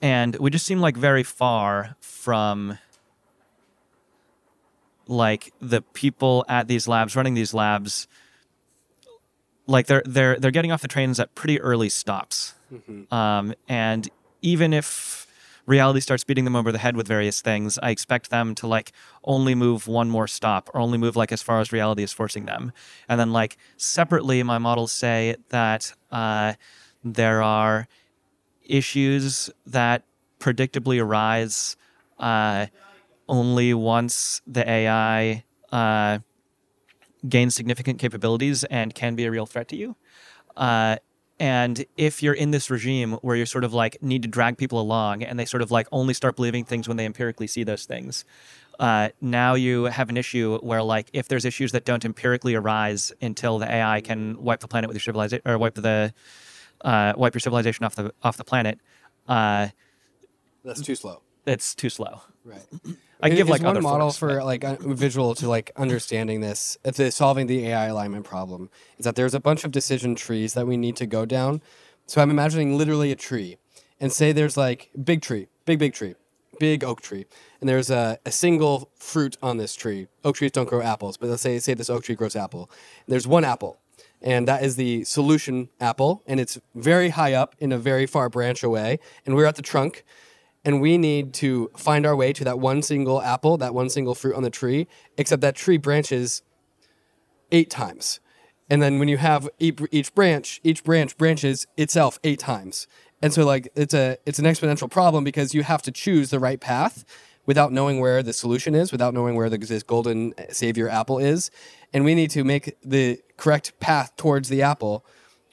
and 0.03 0.37
we 0.37 0.51
just 0.51 0.67
seem 0.67 0.81
like 0.81 0.97
very 0.97 1.23
far 1.23 1.97
from 2.01 2.79
like 5.09 5.53
the 5.61 5.83
people 5.83 6.45
at 6.49 6.67
these 6.69 6.89
labs 6.89 7.15
running 7.15 7.35
these 7.35 7.55
labs 7.55 8.09
like 9.69 9.87
they're 9.87 10.03
they're 10.05 10.37
they're 10.37 10.51
getting 10.51 10.73
off 10.73 10.83
the 10.83 10.89
trains 10.89 11.19
at 11.21 11.35
pretty 11.35 11.61
early 11.61 11.89
stops. 11.89 12.55
Um, 13.13 13.55
and 13.69 14.09
even 14.43 14.73
if 14.73 15.26
reality 15.67 16.01
starts 16.01 16.25
beating 16.25 16.45
them 16.45 16.57
over 16.57 16.71
the 16.73 16.79
head 16.79 16.97
with 16.97 17.09
various 17.09 17.41
things 17.41 17.79
i 17.83 17.91
expect 17.91 18.31
them 18.31 18.55
to 18.55 18.67
like 18.67 18.93
only 19.27 19.55
move 19.55 19.89
one 19.89 20.09
more 20.09 20.27
stop 20.27 20.71
or 20.73 20.81
only 20.81 20.99
move 20.99 21.17
like 21.17 21.33
as 21.33 21.43
far 21.43 21.61
as 21.61 21.73
reality 21.73 22.03
is 22.03 22.13
forcing 22.13 22.47
them. 22.47 22.73
And 23.09 23.19
then 23.21 23.33
like 23.33 23.57
separately 23.77 24.43
my 24.43 24.59
models 24.59 24.93
say 24.93 25.37
that 25.51 25.93
uh, 26.11 26.55
there 27.05 27.43
are 27.43 27.89
issues 28.65 29.51
that 29.67 30.05
predictably 30.39 31.03
arise 31.03 31.77
uh, 32.19 32.67
only 33.29 33.75
once 33.75 34.41
the 34.47 34.69
ai 34.69 35.45
uh, 35.73 36.19
gains 37.29 37.55
significant 37.55 37.99
capabilities 37.99 38.65
and 38.65 38.95
can 38.95 39.17
be 39.17 39.25
a 39.25 39.31
real 39.31 39.47
threat 39.47 39.69
to 39.69 39.77
you. 39.77 39.97
Uh, 40.57 40.97
and 41.39 41.85
if 41.97 42.23
you're 42.23 42.35
in 42.35 42.51
this 42.51 42.71
regime 42.71 43.13
where 43.23 43.37
you're 43.37 43.47
sort 43.47 43.65
of 43.65 43.75
like 43.75 44.03
need 44.03 44.23
to 44.23 44.29
drag 44.29 44.57
people 44.57 44.81
along 44.81 45.23
and 45.23 45.39
they 45.39 45.45
sort 45.45 45.63
of 45.63 45.71
like 45.71 45.87
only 45.93 46.15
start 46.15 46.37
believing 46.37 46.65
things 46.65 46.89
when 46.89 46.97
they 46.97 47.05
empirically 47.05 47.47
see 47.47 47.63
those 47.63 47.85
things, 47.85 48.25
uh, 48.81 49.09
now 49.21 49.55
you 49.55 49.85
have 49.85 50.09
an 50.09 50.17
issue 50.17 50.59
where 50.63 50.83
like 50.83 51.09
if 51.13 51.29
there's 51.29 51.45
issues 51.45 51.73
that 51.73 51.85
don't 51.85 52.05
empirically 52.05 52.55
arise 52.55 53.13
until 53.21 53.59
the 53.59 53.71
AI 53.71 54.01
can 54.01 54.43
wipe 54.43 54.61
the 54.61 54.69
planet 54.69 54.89
with 54.89 54.95
your 54.95 55.03
civilization 55.03 55.43
or 55.47 55.59
wipe 55.59 55.75
the 55.75 56.13
uh, 56.83 57.13
wipe 57.17 57.35
your 57.35 57.41
civilization 57.41 57.85
off 57.85 57.95
the 57.95 58.13
off 58.23 58.37
the 58.37 58.45
planet, 58.45 58.79
uh, 59.29 59.69
That's 60.65 60.81
too 60.83 60.95
slow. 60.95 61.23
it's 61.47 61.75
too 61.75 61.89
slow. 61.91 62.21
Right. 62.47 62.65
I 63.21 63.31
give 63.31 63.49
like 63.49 63.63
one 63.63 63.71
other 63.71 63.83
model 63.83 64.13
for 64.13 64.37
but- 64.37 64.45
like 64.45 64.63
a 64.63 64.77
visual 64.81 65.35
to 65.35 65.49
like 65.49 65.73
understanding 65.77 66.43
this, 66.43 66.79
the 66.85 67.11
solving 67.11 67.49
the 67.49 67.67
AI 67.67 67.87
alignment 67.87 68.25
problem 68.25 68.71
is 68.99 69.05
that 69.05 69.17
there's 69.17 69.35
a 69.35 69.41
bunch 69.41 69.65
of 69.65 69.73
decision 69.73 70.15
trees 70.15 70.55
that 70.55 70.67
we 70.67 70.77
need 70.77 70.95
to 70.97 71.07
go 71.07 71.27
down. 71.27 71.61
So 72.07 72.23
I'm 72.23 72.31
imagining 72.31 72.79
literally 72.79 73.11
a 73.11 73.17
tree, 73.17 73.57
and 73.99 74.13
say 74.13 74.31
there's 74.31 74.57
like 74.57 74.91
big 75.03 75.23
tree, 75.23 75.49
big 75.65 75.81
big 75.81 75.93
tree, 75.93 76.15
big 76.61 76.85
oak 76.85 77.01
tree, 77.01 77.27
and 77.61 77.69
there's 77.69 77.91
a, 77.91 78.21
a 78.25 78.31
single 78.31 78.91
fruit 78.95 79.37
on 79.43 79.57
this 79.57 79.75
tree. 79.75 80.07
Oak 80.23 80.37
trees 80.37 80.53
don't 80.53 80.69
grow 80.69 80.83
apples, 80.83 81.17
but 81.17 81.29
let's 81.29 81.43
say 81.43 81.59
say 81.59 81.75
this 81.75 81.91
oak 81.91 82.05
tree 82.05 82.15
grows 82.15 82.37
apple. 82.37 82.71
There's 83.09 83.27
one 83.27 83.45
apple, 83.45 83.81
and 84.23 84.47
that 84.47 84.63
is 84.63 84.77
the 84.77 85.03
solution 85.03 85.69
apple, 85.81 86.23
and 86.29 86.39
it's 86.39 86.61
very 86.77 87.09
high 87.09 87.33
up 87.33 87.57
in 87.59 87.73
a 87.73 87.79
very 87.79 88.07
far 88.07 88.29
branch 88.29 88.63
away, 88.63 89.01
and 89.25 89.35
we're 89.35 89.47
at 89.47 89.57
the 89.57 89.63
trunk 89.63 90.05
and 90.67 90.81
we 90.81 90.99
need 90.99 91.33
to 91.33 91.71
find 91.77 92.05
our 92.05 92.17
way 92.17 92.33
to 92.33 92.45
that 92.45 92.59
one 92.59 92.83
single 92.83 93.23
apple, 93.23 93.57
that 93.57 93.73
one 93.73 93.89
single 93.89 94.17
fruit 94.17 94.35
on 94.35 94.43
the 94.43 94.51
tree, 94.51 94.89
except 95.17 95.41
that 95.41 95.55
tree 95.55 95.79
branches 95.79 96.43
eight 97.53 97.71
times. 97.71 98.21
and 98.69 98.83
then 98.83 98.99
when 98.99 99.07
you 99.07 99.17
have 99.17 99.49
each, 99.61 100.13
branch, 100.15 100.61
each 100.65 100.83
branch 100.83 101.17
branches 101.17 101.69
itself 101.77 102.19
eight 102.25 102.41
times. 102.41 102.89
And 103.23 103.33
so 103.33 103.47
like 103.47 103.69
it's 103.77 103.95
a 103.95 104.19
it's 104.27 104.41
an 104.41 104.45
exponential 104.45 104.91
problem 104.91 105.25
because 105.25 105.55
you 105.55 105.63
have 105.63 105.83
to 105.83 105.93
choose 105.93 106.31
the 106.31 106.41
right 106.41 106.61
path 106.61 107.05
without 107.47 107.73
knowing 107.73 108.01
where 108.01 108.23
the 108.23 108.33
solution 108.33 108.75
is, 108.75 108.91
without 108.91 109.15
knowing 109.15 109.37
where 109.37 109.49
the, 109.49 109.57
this 109.57 109.85
golden 109.85 110.35
savior 110.51 110.89
apple 110.89 111.19
is, 111.19 111.51
and 111.93 112.05
we 112.05 112.15
need 112.15 112.31
to 112.31 112.43
make 112.43 112.77
the 112.83 113.21
correct 113.37 113.79
path 113.79 114.15
towards 114.17 114.49
the 114.49 114.63
apple 114.63 115.05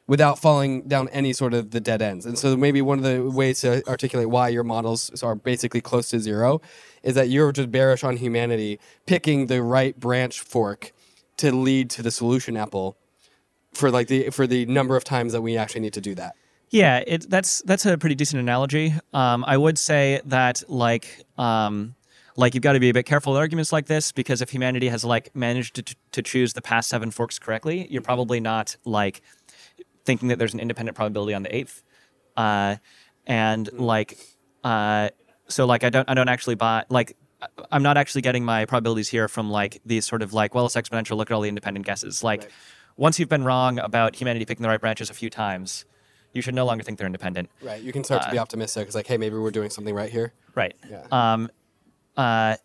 without 0.07 0.37
falling 0.37 0.81
down 0.83 1.07
any 1.09 1.31
sort 1.31 1.53
of 1.53 1.71
the 1.71 1.79
dead 1.79 2.01
ends. 2.01 2.25
And 2.25 2.37
so 2.37 2.57
maybe 2.57 2.81
one 2.81 2.97
of 2.97 3.03
the 3.03 3.23
ways 3.29 3.61
to 3.61 3.87
articulate 3.87 4.29
why 4.29 4.49
your 4.49 4.63
models 4.63 5.23
are 5.23 5.35
basically 5.35 5.81
close 5.81 6.09
to 6.09 6.19
zero 6.19 6.61
is 7.03 7.15
that 7.15 7.29
you're 7.29 7.51
just 7.51 7.71
bearish 7.71 8.03
on 8.03 8.17
humanity 8.17 8.79
picking 9.05 9.47
the 9.47 9.61
right 9.61 9.97
branch 9.99 10.41
fork 10.41 10.91
to 11.37 11.51
lead 11.51 11.89
to 11.91 12.01
the 12.01 12.11
solution 12.11 12.57
apple 12.57 12.97
for 13.73 13.89
like 13.89 14.07
the 14.07 14.29
for 14.29 14.45
the 14.45 14.65
number 14.65 14.95
of 14.95 15.03
times 15.03 15.33
that 15.33 15.41
we 15.41 15.57
actually 15.57 15.81
need 15.81 15.93
to 15.93 16.01
do 16.01 16.15
that. 16.15 16.35
Yeah, 16.69 17.03
it, 17.05 17.29
that's 17.29 17.61
that's 17.65 17.85
a 17.85 17.97
pretty 17.97 18.15
decent 18.15 18.39
analogy. 18.39 18.93
Um, 19.13 19.43
I 19.47 19.57
would 19.57 19.77
say 19.77 20.21
that 20.25 20.63
like 20.67 21.23
um, 21.37 21.95
like 22.35 22.53
you've 22.53 22.63
got 22.63 22.73
to 22.73 22.79
be 22.79 22.89
a 22.89 22.93
bit 22.93 23.05
careful 23.05 23.33
with 23.33 23.39
arguments 23.39 23.71
like 23.71 23.85
this 23.85 24.11
because 24.11 24.41
if 24.41 24.49
humanity 24.49 24.89
has 24.89 25.05
like 25.05 25.35
managed 25.35 25.75
to, 25.75 25.95
to 26.11 26.21
choose 26.21 26.53
the 26.53 26.61
past 26.61 26.89
seven 26.89 27.11
forks 27.11 27.37
correctly, 27.37 27.87
you're 27.89 28.01
probably 28.01 28.39
not 28.39 28.75
like 28.85 29.21
thinking 30.05 30.29
that 30.29 30.39
there's 30.39 30.53
an 30.53 30.59
independent 30.59 30.95
probability 30.95 31.33
on 31.33 31.43
the 31.43 31.55
eighth, 31.55 31.83
uh, 32.37 32.77
and 33.25 33.71
like 33.73 34.17
uh, 34.63 35.09
so 35.47 35.65
like 35.65 35.83
I 35.83 35.89
don't 35.89 36.09
I 36.09 36.13
don't 36.13 36.29
actually 36.29 36.55
buy 36.55 36.85
like 36.89 37.15
I'm 37.71 37.83
not 37.83 37.97
actually 37.97 38.21
getting 38.21 38.45
my 38.45 38.65
probabilities 38.65 39.09
here 39.09 39.27
from 39.27 39.49
like 39.49 39.81
these 39.85 40.05
sort 40.05 40.21
of 40.21 40.33
like 40.33 40.55
well 40.55 40.65
it's 40.65 40.75
exponential 40.75 41.17
look 41.17 41.31
at 41.31 41.33
all 41.33 41.41
the 41.41 41.49
independent 41.49 41.85
guesses 41.85 42.23
like. 42.23 42.41
Right. 42.41 42.51
Once 42.95 43.17
you've 43.17 43.27
been 43.27 43.43
wrong 43.43 43.79
about 43.79 44.15
humanity 44.15 44.45
picking 44.45 44.61
the 44.61 44.69
right 44.69 44.79
branches 44.79 45.09
a 45.09 45.15
few 45.15 45.27
times, 45.27 45.83
you 46.31 46.43
should 46.43 46.53
no 46.53 46.63
longer 46.63 46.83
think 46.83 46.99
they're 46.99 47.07
independent. 47.07 47.49
Right. 47.61 47.81
You 47.81 47.91
can 47.91 48.03
start 48.03 48.21
to 48.21 48.29
be 48.29 48.37
optimistic. 48.37 48.85
It's 48.85 48.95
like, 48.95 49.07
hey, 49.07 49.17
maybe 49.17 49.35
we're 49.35 49.49
doing 49.49 49.71
something 49.71 49.95
right 49.95 50.11
here. 50.11 50.31
Right. 50.53 50.75
Yeah. 50.87 51.05
Um, 51.11 51.49
uh, 52.17 52.57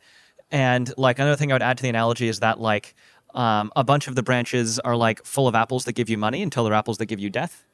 and 0.51 0.93
like 0.97 1.19
another 1.19 1.37
thing 1.37 1.53
I 1.53 1.55
would 1.55 1.63
add 1.63 1.77
to 1.79 1.83
the 1.83 1.89
analogy 1.89 2.29
is 2.29 2.41
that 2.41 2.61
like 2.61 2.95
um, 3.35 3.73
a 3.77 3.85
bunch 3.85 4.09
of 4.09 4.15
the 4.15 4.23
branches 4.23 4.79
are 4.81 4.97
like 4.97 5.25
full 5.25 5.47
of 5.49 5.55
apples 5.55 5.85
that 5.85 5.93
give 5.93 6.09
you 6.09 6.19
money 6.19 6.43
until 6.43 6.65
they're 6.65 6.75
apples 6.75 6.99
that 6.99 7.07
give 7.07 7.21
you 7.21 7.31
death. 7.31 7.65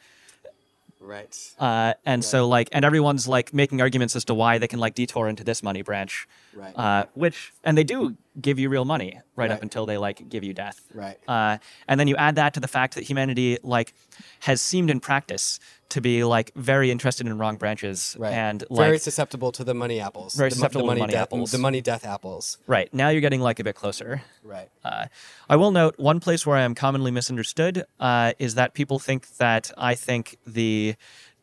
Right. 1.01 1.37
Uh, 1.59 1.93
and 2.07 2.25
so 2.25 2.49
like, 2.49 2.71
and 2.73 2.83
everyone's 2.83 3.29
like 3.29 3.53
making 3.53 3.83
arguments 3.83 4.17
as 4.17 4.25
to 4.25 4.35
why 4.35 4.57
they 4.57 4.67
can 4.67 4.79
like 4.79 4.95
detour 4.95 5.29
into 5.29 5.45
this 5.45 5.63
money 5.63 5.83
branch, 5.83 6.27
Right. 6.55 6.73
uh, 6.75 7.05
which 7.13 7.53
and 7.63 7.77
they 7.77 7.85
do 7.85 8.17
give 8.41 8.59
you 8.59 8.71
real 8.71 8.87
money 8.87 9.21
right, 9.37 9.51
up 9.51 9.61
until 9.63 9.85
they 9.85 9.99
like 9.99 10.29
give 10.31 10.43
you 10.45 10.55
death. 10.55 10.81
Right. 10.95 11.19
Uh, 11.29 11.59
and 11.89 12.01
then 12.01 12.09
you 12.09 12.17
add 12.17 12.37
that 12.37 12.55
to 12.55 12.61
the 12.61 12.69
fact 12.69 12.95
that 12.95 13.05
humanity 13.05 13.59
like 13.63 13.93
has 14.41 14.63
seemed 14.63 14.89
in 14.89 14.99
practice 14.99 15.61
to 15.95 16.01
be 16.01 16.25
like 16.25 16.53
very 16.57 16.91
interested 16.91 17.25
in 17.27 17.39
wrong 17.39 17.57
branches 17.57 18.17
Right. 18.19 18.33
and 18.33 18.65
like 18.69 18.87
very 18.87 18.99
susceptible 18.99 19.53
to 19.53 19.63
the 19.65 19.75
money 19.75 20.01
apples. 20.01 20.35
Very 20.35 20.51
the, 20.51 20.57
susceptible 20.57 20.83
the 20.83 20.87
to 20.87 20.91
money, 20.91 21.01
money 21.03 21.13
death, 21.13 21.23
apples. 21.23 21.53
The 21.53 21.59
money 21.59 21.81
death 21.81 22.05
apples. 22.05 22.59
right 22.67 22.93
now 22.93 23.09
you're 23.11 23.21
getting 23.21 23.41
like 23.41 23.61
a 23.61 23.65
bit 23.65 23.77
closer. 23.77 24.23
Right. 24.43 24.69
Uh, 24.85 25.07
I 25.49 25.57
will 25.57 25.71
note 25.71 25.95
one 25.99 26.19
place 26.19 26.45
where 26.47 26.57
I 26.57 26.63
am 26.63 26.75
commonly 26.75 27.13
misunderstood 27.13 27.85
uh, 28.01 28.33
is 28.41 28.57
that 28.57 28.75
people 28.75 28.99
think 28.99 29.37
that 29.37 29.71
I 29.79 29.95
think 29.95 30.37
the 30.47 30.97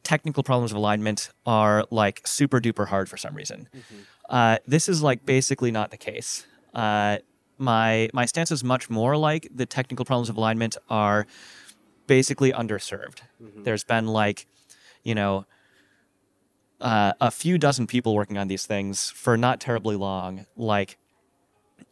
technical 0.04 0.44
problems 0.44 0.72
of 0.72 0.78
alignment 0.78 1.30
are 1.46 1.86
like 1.92 2.22
super 2.26 2.60
duper 2.60 2.88
hard 2.88 3.08
for 3.08 3.18
some 3.18 3.34
reason. 3.36 3.70
Uh, 4.30 4.58
this 4.68 4.90
is 4.90 5.02
like 5.02 5.26
basically 5.26 5.72
not 5.72 5.92
the 5.92 5.98
case. 5.98 6.46
Uh, 6.74 7.18
my 7.58 8.10
my 8.14 8.26
stance 8.26 8.52
is 8.52 8.64
much 8.64 8.90
more 8.90 9.16
like 9.16 9.48
the 9.54 9.66
technical 9.66 10.04
problems 10.04 10.30
of 10.30 10.36
alignment 10.36 10.76
are 10.90 11.28
basically 12.16 12.52
underserved. 12.52 13.20
There's 13.66 13.86
been 13.86 14.08
like, 14.08 14.46
you 15.04 15.16
know, 15.16 15.46
uh, 16.82 17.14
a 17.22 17.32
few 17.32 17.58
dozen 17.58 17.88
people 17.88 18.14
working 18.16 18.38
on 18.38 18.48
these 18.48 18.66
things 18.66 19.10
for 19.12 19.38
not 19.38 19.60
terribly 19.62 19.96
long. 19.96 20.46
Like, 20.58 20.98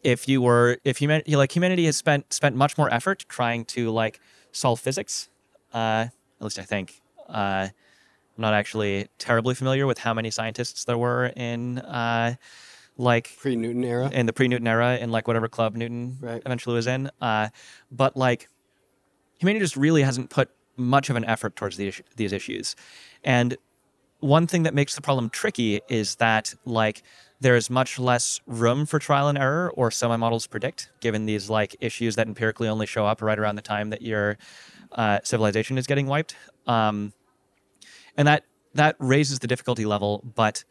if 0.03 0.27
you 0.27 0.41
were, 0.41 0.77
if 0.83 0.97
humanity, 0.97 1.35
like 1.35 1.55
humanity 1.55 1.85
has 1.85 1.95
spent 1.97 2.33
spent 2.33 2.55
much 2.55 2.77
more 2.77 2.93
effort 2.93 3.25
trying 3.29 3.65
to 3.75 3.91
like 3.91 4.19
solve 4.51 4.79
physics. 4.79 5.29
Uh, 5.73 6.07
at 6.39 6.41
least 6.41 6.59
I 6.59 6.63
think. 6.63 7.01
Uh, 7.29 7.67
I'm 8.35 8.41
not 8.41 8.53
actually 8.53 9.07
terribly 9.19 9.53
familiar 9.55 9.85
with 9.87 9.99
how 9.99 10.13
many 10.13 10.31
scientists 10.31 10.83
there 10.85 10.97
were 10.97 11.27
in 11.35 11.79
uh, 11.79 12.35
like 12.97 13.35
Pre 13.39 13.55
Newton 13.55 13.83
era. 13.83 14.09
in 14.11 14.25
the 14.25 14.33
pre-Newton 14.33 14.67
era 14.67 14.97
in 14.97 15.11
like 15.11 15.27
whatever 15.27 15.47
club 15.47 15.75
Newton 15.75 16.17
Right. 16.19 16.41
eventually 16.45 16.75
was 16.75 16.87
in. 16.87 17.09
Uh, 17.21 17.49
but 17.91 18.17
like 18.17 18.47
humanity 19.39 19.63
just 19.63 19.75
really 19.75 20.03
hasn't 20.03 20.29
put 20.29 20.49
much 20.77 21.09
of 21.09 21.15
an 21.15 21.25
effort 21.25 21.55
towards 21.55 21.77
the 21.77 21.87
issue, 21.87 22.03
these 22.15 22.31
issues. 22.31 22.75
And 23.23 23.57
one 24.19 24.47
thing 24.47 24.63
that 24.63 24.73
makes 24.73 24.95
the 24.95 25.01
problem 25.01 25.29
tricky 25.29 25.81
is 25.89 26.15
that 26.15 26.53
like 26.65 27.03
there 27.39 27.55
is 27.55 27.69
much 27.69 27.97
less 27.97 28.41
room 28.45 28.85
for 28.85 28.99
trial 28.99 29.29
and 29.29 29.37
error 29.37 29.71
or 29.75 29.91
so 29.91 30.09
my 30.09 30.17
models 30.17 30.45
predict 30.45 30.89
given 30.99 31.25
these 31.25 31.49
like 31.49 31.75
issues 31.79 32.15
that 32.15 32.27
empirically 32.27 32.67
only 32.67 32.85
show 32.85 33.05
up 33.05 33.21
right 33.21 33.39
around 33.39 33.55
the 33.55 33.61
time 33.61 33.89
that 33.89 34.01
your 34.01 34.37
uh, 34.91 35.19
civilization 35.23 35.77
is 35.77 35.87
getting 35.87 36.07
wiped 36.07 36.35
um, 36.67 37.13
and 38.17 38.27
that 38.27 38.43
that 38.73 38.95
raises 38.99 39.39
the 39.39 39.47
difficulty 39.47 39.85
level 39.85 40.21
but 40.35 40.65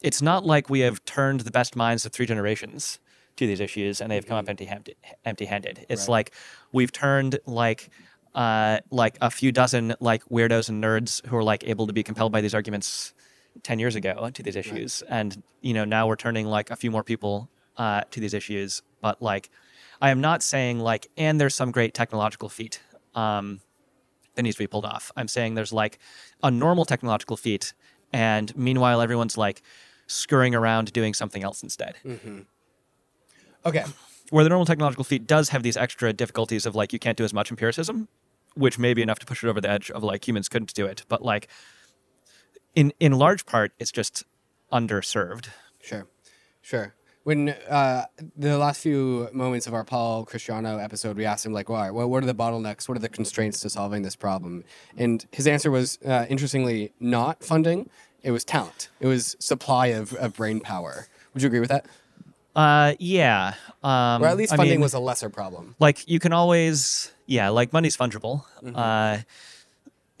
it's 0.00 0.20
not 0.20 0.44
like 0.44 0.68
we 0.68 0.80
have 0.80 1.04
turned 1.04 1.40
the 1.40 1.52
best 1.52 1.76
minds 1.76 2.04
of 2.04 2.12
three 2.12 2.26
generations 2.26 2.98
to 3.36 3.46
these 3.46 3.60
issues 3.60 4.00
and 4.00 4.10
they've 4.10 4.26
come 4.26 4.36
up 4.36 4.48
empty-handed. 4.48 4.96
empty-handed. 5.24 5.86
It's 5.88 6.08
like 6.08 6.32
we've 6.72 6.92
turned 6.92 7.38
like 7.46 7.90
uh, 8.34 8.78
like 8.90 9.16
a 9.20 9.30
few 9.30 9.52
dozen 9.52 9.94
like 10.00 10.24
weirdos 10.26 10.68
and 10.68 10.82
nerds 10.82 11.24
who 11.26 11.36
are 11.36 11.44
like 11.44 11.64
able 11.66 11.86
to 11.86 11.92
be 11.92 12.02
compelled 12.02 12.32
by 12.32 12.40
these 12.40 12.54
arguments 12.54 13.12
10 13.62 13.78
years 13.78 13.94
ago 13.94 14.30
to 14.32 14.42
these 14.42 14.56
issues 14.56 15.02
and 15.10 15.42
you 15.60 15.74
know 15.74 15.84
now 15.84 16.06
we're 16.06 16.16
turning 16.16 16.46
like 16.46 16.70
a 16.70 16.76
few 16.76 16.90
more 16.90 17.04
people 17.04 17.50
uh, 17.76 18.00
to 18.10 18.18
these 18.20 18.32
issues 18.32 18.80
but 19.02 19.20
like 19.20 19.50
i 20.00 20.08
am 20.08 20.22
not 20.22 20.42
saying 20.42 20.78
like 20.80 21.08
and 21.18 21.38
there's 21.38 21.54
some 21.54 21.70
great 21.70 21.92
technological 21.92 22.48
feat 22.48 22.80
um, 23.14 23.60
that 24.34 24.42
needs 24.42 24.56
to 24.56 24.62
be 24.62 24.66
pulled 24.66 24.84
off. 24.86 25.12
I'm 25.16 25.28
saying 25.28 25.54
there's 25.54 25.72
like 25.72 25.98
a 26.42 26.50
normal 26.50 26.84
technological 26.84 27.36
feat, 27.36 27.74
and 28.12 28.54
meanwhile 28.56 29.00
everyone's 29.00 29.36
like 29.36 29.62
scurrying 30.06 30.54
around 30.54 30.92
doing 30.92 31.14
something 31.14 31.42
else 31.42 31.62
instead. 31.62 31.96
Okay. 33.64 33.84
Where 34.30 34.44
the 34.44 34.50
normal 34.50 34.66
technological 34.66 35.04
feat 35.04 35.26
does 35.26 35.50
have 35.50 35.62
these 35.62 35.76
extra 35.76 36.12
difficulties 36.12 36.66
of 36.66 36.74
like 36.74 36.92
you 36.92 36.98
can't 36.98 37.18
do 37.18 37.24
as 37.24 37.34
much 37.34 37.50
empiricism, 37.50 38.08
which 38.54 38.78
may 38.78 38.94
be 38.94 39.02
enough 39.02 39.18
to 39.20 39.26
push 39.26 39.44
it 39.44 39.48
over 39.48 39.60
the 39.60 39.70
edge 39.70 39.90
of 39.90 40.02
like 40.02 40.26
humans 40.26 40.48
couldn't 40.48 40.72
do 40.74 40.86
it, 40.86 41.04
but 41.08 41.22
like 41.22 41.48
in 42.74 42.92
in 42.98 43.12
large 43.12 43.44
part 43.46 43.72
it's 43.78 43.92
just 43.92 44.24
underserved. 44.72 45.48
Sure. 45.80 46.06
Sure. 46.62 46.94
When 47.24 47.50
uh, 47.68 48.06
the 48.36 48.58
last 48.58 48.80
few 48.80 49.28
moments 49.32 49.68
of 49.68 49.74
our 49.74 49.84
Paul 49.84 50.26
Christiano 50.26 50.82
episode, 50.82 51.16
we 51.16 51.24
asked 51.24 51.46
him 51.46 51.52
like, 51.52 51.68
"Why? 51.68 51.90
Well, 51.90 52.10
what 52.10 52.22
are 52.24 52.26
the 52.26 52.34
bottlenecks? 52.34 52.88
What 52.88 52.96
are 52.96 53.00
the 53.00 53.08
constraints 53.08 53.60
to 53.60 53.70
solving 53.70 54.02
this 54.02 54.16
problem?" 54.16 54.64
And 54.96 55.24
his 55.30 55.46
answer 55.46 55.70
was, 55.70 56.00
uh, 56.04 56.26
interestingly, 56.28 56.92
not 56.98 57.44
funding. 57.44 57.88
It 58.22 58.32
was 58.32 58.44
talent. 58.44 58.88
It 58.98 59.06
was 59.06 59.36
supply 59.38 59.88
of, 59.88 60.12
of 60.14 60.34
brain 60.34 60.60
power. 60.60 61.06
Would 61.32 61.42
you 61.42 61.46
agree 61.46 61.60
with 61.60 61.70
that? 61.70 61.86
Uh, 62.54 62.94
yeah. 62.98 63.54
Um, 63.82 64.22
Or 64.22 64.26
at 64.26 64.36
least 64.36 64.52
I 64.52 64.56
funding 64.56 64.74
mean- 64.74 64.80
was 64.82 64.94
a 64.94 64.98
lesser 65.00 65.30
problem. 65.30 65.74
like 65.78 66.06
you 66.08 66.18
can 66.18 66.32
always 66.32 67.10
yeah 67.26 67.48
like 67.48 67.72
money's 67.72 67.96
fungible 67.96 68.44
uh, 68.74 69.18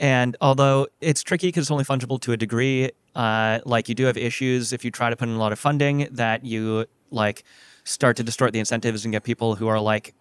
and 0.00 0.36
although 0.40 0.86
it's 1.00 1.22
tricky 1.22 1.48
because 1.48 1.64
it's 1.64 1.70
only 1.70 1.84
fungible 1.84 2.18
to 2.20 2.32
a 2.32 2.36
degree 2.36 2.90
uh, 3.14 3.58
like 3.66 3.88
you 3.88 3.94
do 3.94 4.04
have 4.06 4.16
issues 4.16 4.72
if 4.72 4.84
you 4.84 4.90
try 4.90 5.10
to 5.10 5.16
put 5.16 5.28
in 5.28 5.34
a 5.34 5.38
lot 5.38 5.52
of 5.52 5.58
funding 5.58 6.08
that 6.10 6.44
you 6.44 6.86
like 7.10 7.44
start 7.84 8.16
to 8.16 8.22
distort 8.22 8.52
the 8.52 8.58
incentives 8.58 9.04
and 9.04 9.12
get 9.12 9.22
people 9.24 9.54
who 9.56 9.68
are 9.68 9.80
like 9.80 10.14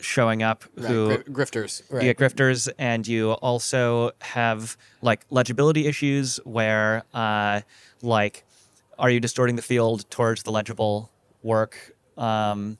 showing 0.00 0.42
up 0.42 0.64
Right. 0.76 0.86
who 0.88 1.16
Gri- 1.18 1.34
grifters. 1.44 1.82
Right. 1.90 2.02
you 2.04 2.12
get 2.12 2.18
grifters 2.18 2.68
and 2.78 3.06
you 3.06 3.32
also 3.32 4.10
have 4.20 4.76
like 5.02 5.24
legibility 5.30 5.86
issues 5.86 6.36
where 6.44 7.04
uh, 7.14 7.60
like 8.02 8.44
are 8.98 9.08
you 9.10 9.20
distorting 9.20 9.56
the 9.56 9.62
field 9.62 10.08
towards 10.10 10.42
the 10.42 10.50
legible 10.52 11.10
work 11.42 11.94
um, 12.16 12.78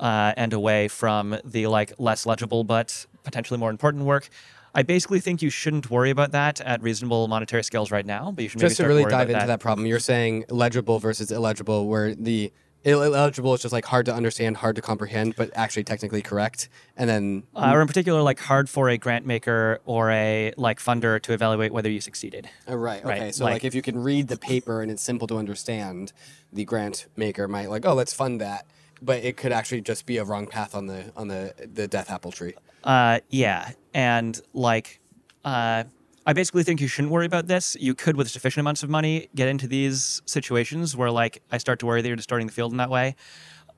uh, 0.00 0.32
and 0.36 0.52
away 0.52 0.88
from 0.88 1.36
the 1.44 1.66
like 1.66 1.92
less 1.98 2.26
legible 2.26 2.64
but 2.64 3.06
potentially 3.24 3.58
more 3.58 3.70
important 3.70 4.04
work 4.04 4.28
i 4.74 4.82
basically 4.82 5.20
think 5.20 5.42
you 5.42 5.50
shouldn't 5.50 5.90
worry 5.90 6.10
about 6.10 6.32
that 6.32 6.60
at 6.62 6.82
reasonable 6.82 7.28
monetary 7.28 7.62
scales 7.62 7.90
right 7.90 8.06
now 8.06 8.32
but 8.34 8.42
you 8.42 8.48
should 8.48 8.58
maybe 8.58 8.68
Just 8.68 8.80
to 8.80 8.86
really 8.86 9.04
dive 9.04 9.30
into 9.30 9.46
that. 9.46 9.60
problem, 9.60 9.86
you're 9.86 9.98
saying 10.00 10.44
legible 10.48 10.98
versus 10.98 11.30
illegible, 11.30 11.86
where 11.88 12.14
the 12.14 12.52
illegible 12.84 13.54
is 13.54 13.62
just 13.62 13.72
like 13.72 13.84
hard 13.84 14.06
to 14.06 14.14
understand, 14.14 14.56
hard 14.58 14.76
to 14.76 14.82
comprehend, 14.82 15.34
but 15.36 15.50
actually 15.54 15.84
technically 15.84 16.22
correct. 16.22 16.68
And 16.96 17.08
then 17.08 17.42
uh, 17.54 17.72
or 17.74 17.80
in 17.80 17.86
particular 17.86 18.22
like 18.22 18.40
hard 18.40 18.68
for 18.68 18.88
a 18.88 18.98
grant 18.98 19.26
maker 19.26 19.80
or 19.84 20.10
a 20.10 20.52
like 20.56 20.78
funder 20.80 21.20
to 21.22 21.32
evaluate 21.32 21.72
whether 21.72 21.90
you 21.90 22.00
succeeded 22.00 22.48
Uh, 22.68 22.76
right. 22.76 23.04
Right, 23.04 23.20
Okay. 23.22 23.32
So 23.32 23.44
like, 23.44 23.52
like- 23.54 23.64
if 23.64 23.74
you 23.74 23.82
can 23.82 23.98
read 24.02 24.28
the 24.28 24.36
paper 24.36 24.82
and 24.82 24.90
it's 24.90 25.02
simple 25.02 25.26
to 25.28 25.36
understand, 25.36 26.12
the 26.52 26.64
grant 26.64 27.06
maker 27.16 27.46
might 27.48 27.70
like, 27.70 27.84
oh, 27.86 27.94
let's 27.94 28.12
fund 28.12 28.40
that. 28.40 28.66
but 29.00 29.24
it 29.24 29.36
could 29.36 29.50
actually 29.52 29.80
just 29.80 30.06
be 30.06 30.16
a 30.18 30.24
wrong 30.24 30.46
path 30.46 30.74
on 30.76 30.86
the 30.86 31.12
on 31.16 31.26
the 31.28 31.52
the 31.74 31.88
death 31.88 32.08
apple 32.10 32.30
tree. 32.30 32.54
Uh, 32.84 33.18
yeah, 33.30 33.70
and 33.94 34.40
like, 34.54 35.00
uh, 35.44 35.82
I 36.24 36.32
basically 36.32 36.62
think 36.62 36.80
you 36.80 36.86
shouldn't 36.86 37.12
worry 37.12 37.26
about 37.26 37.48
this. 37.48 37.76
You 37.80 37.94
could, 37.94 38.16
with 38.16 38.30
sufficient 38.30 38.60
amounts 38.60 38.82
of 38.82 38.90
money, 38.90 39.28
get 39.34 39.48
into 39.48 39.66
these 39.66 40.22
situations 40.24 40.96
where, 40.96 41.10
like, 41.10 41.42
I 41.50 41.58
start 41.58 41.80
to 41.80 41.86
worry 41.86 42.00
that 42.00 42.08
you're 42.08 42.16
distorting 42.16 42.46
the 42.46 42.52
field 42.52 42.70
in 42.70 42.78
that 42.78 42.90
way. 42.90 43.16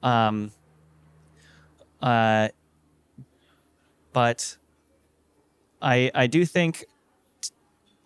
Um, 0.03 0.53
uh, 2.03 2.49
but 4.13 4.57
I 5.81 6.11
I 6.15 6.27
do 6.27 6.45
think 6.45 6.85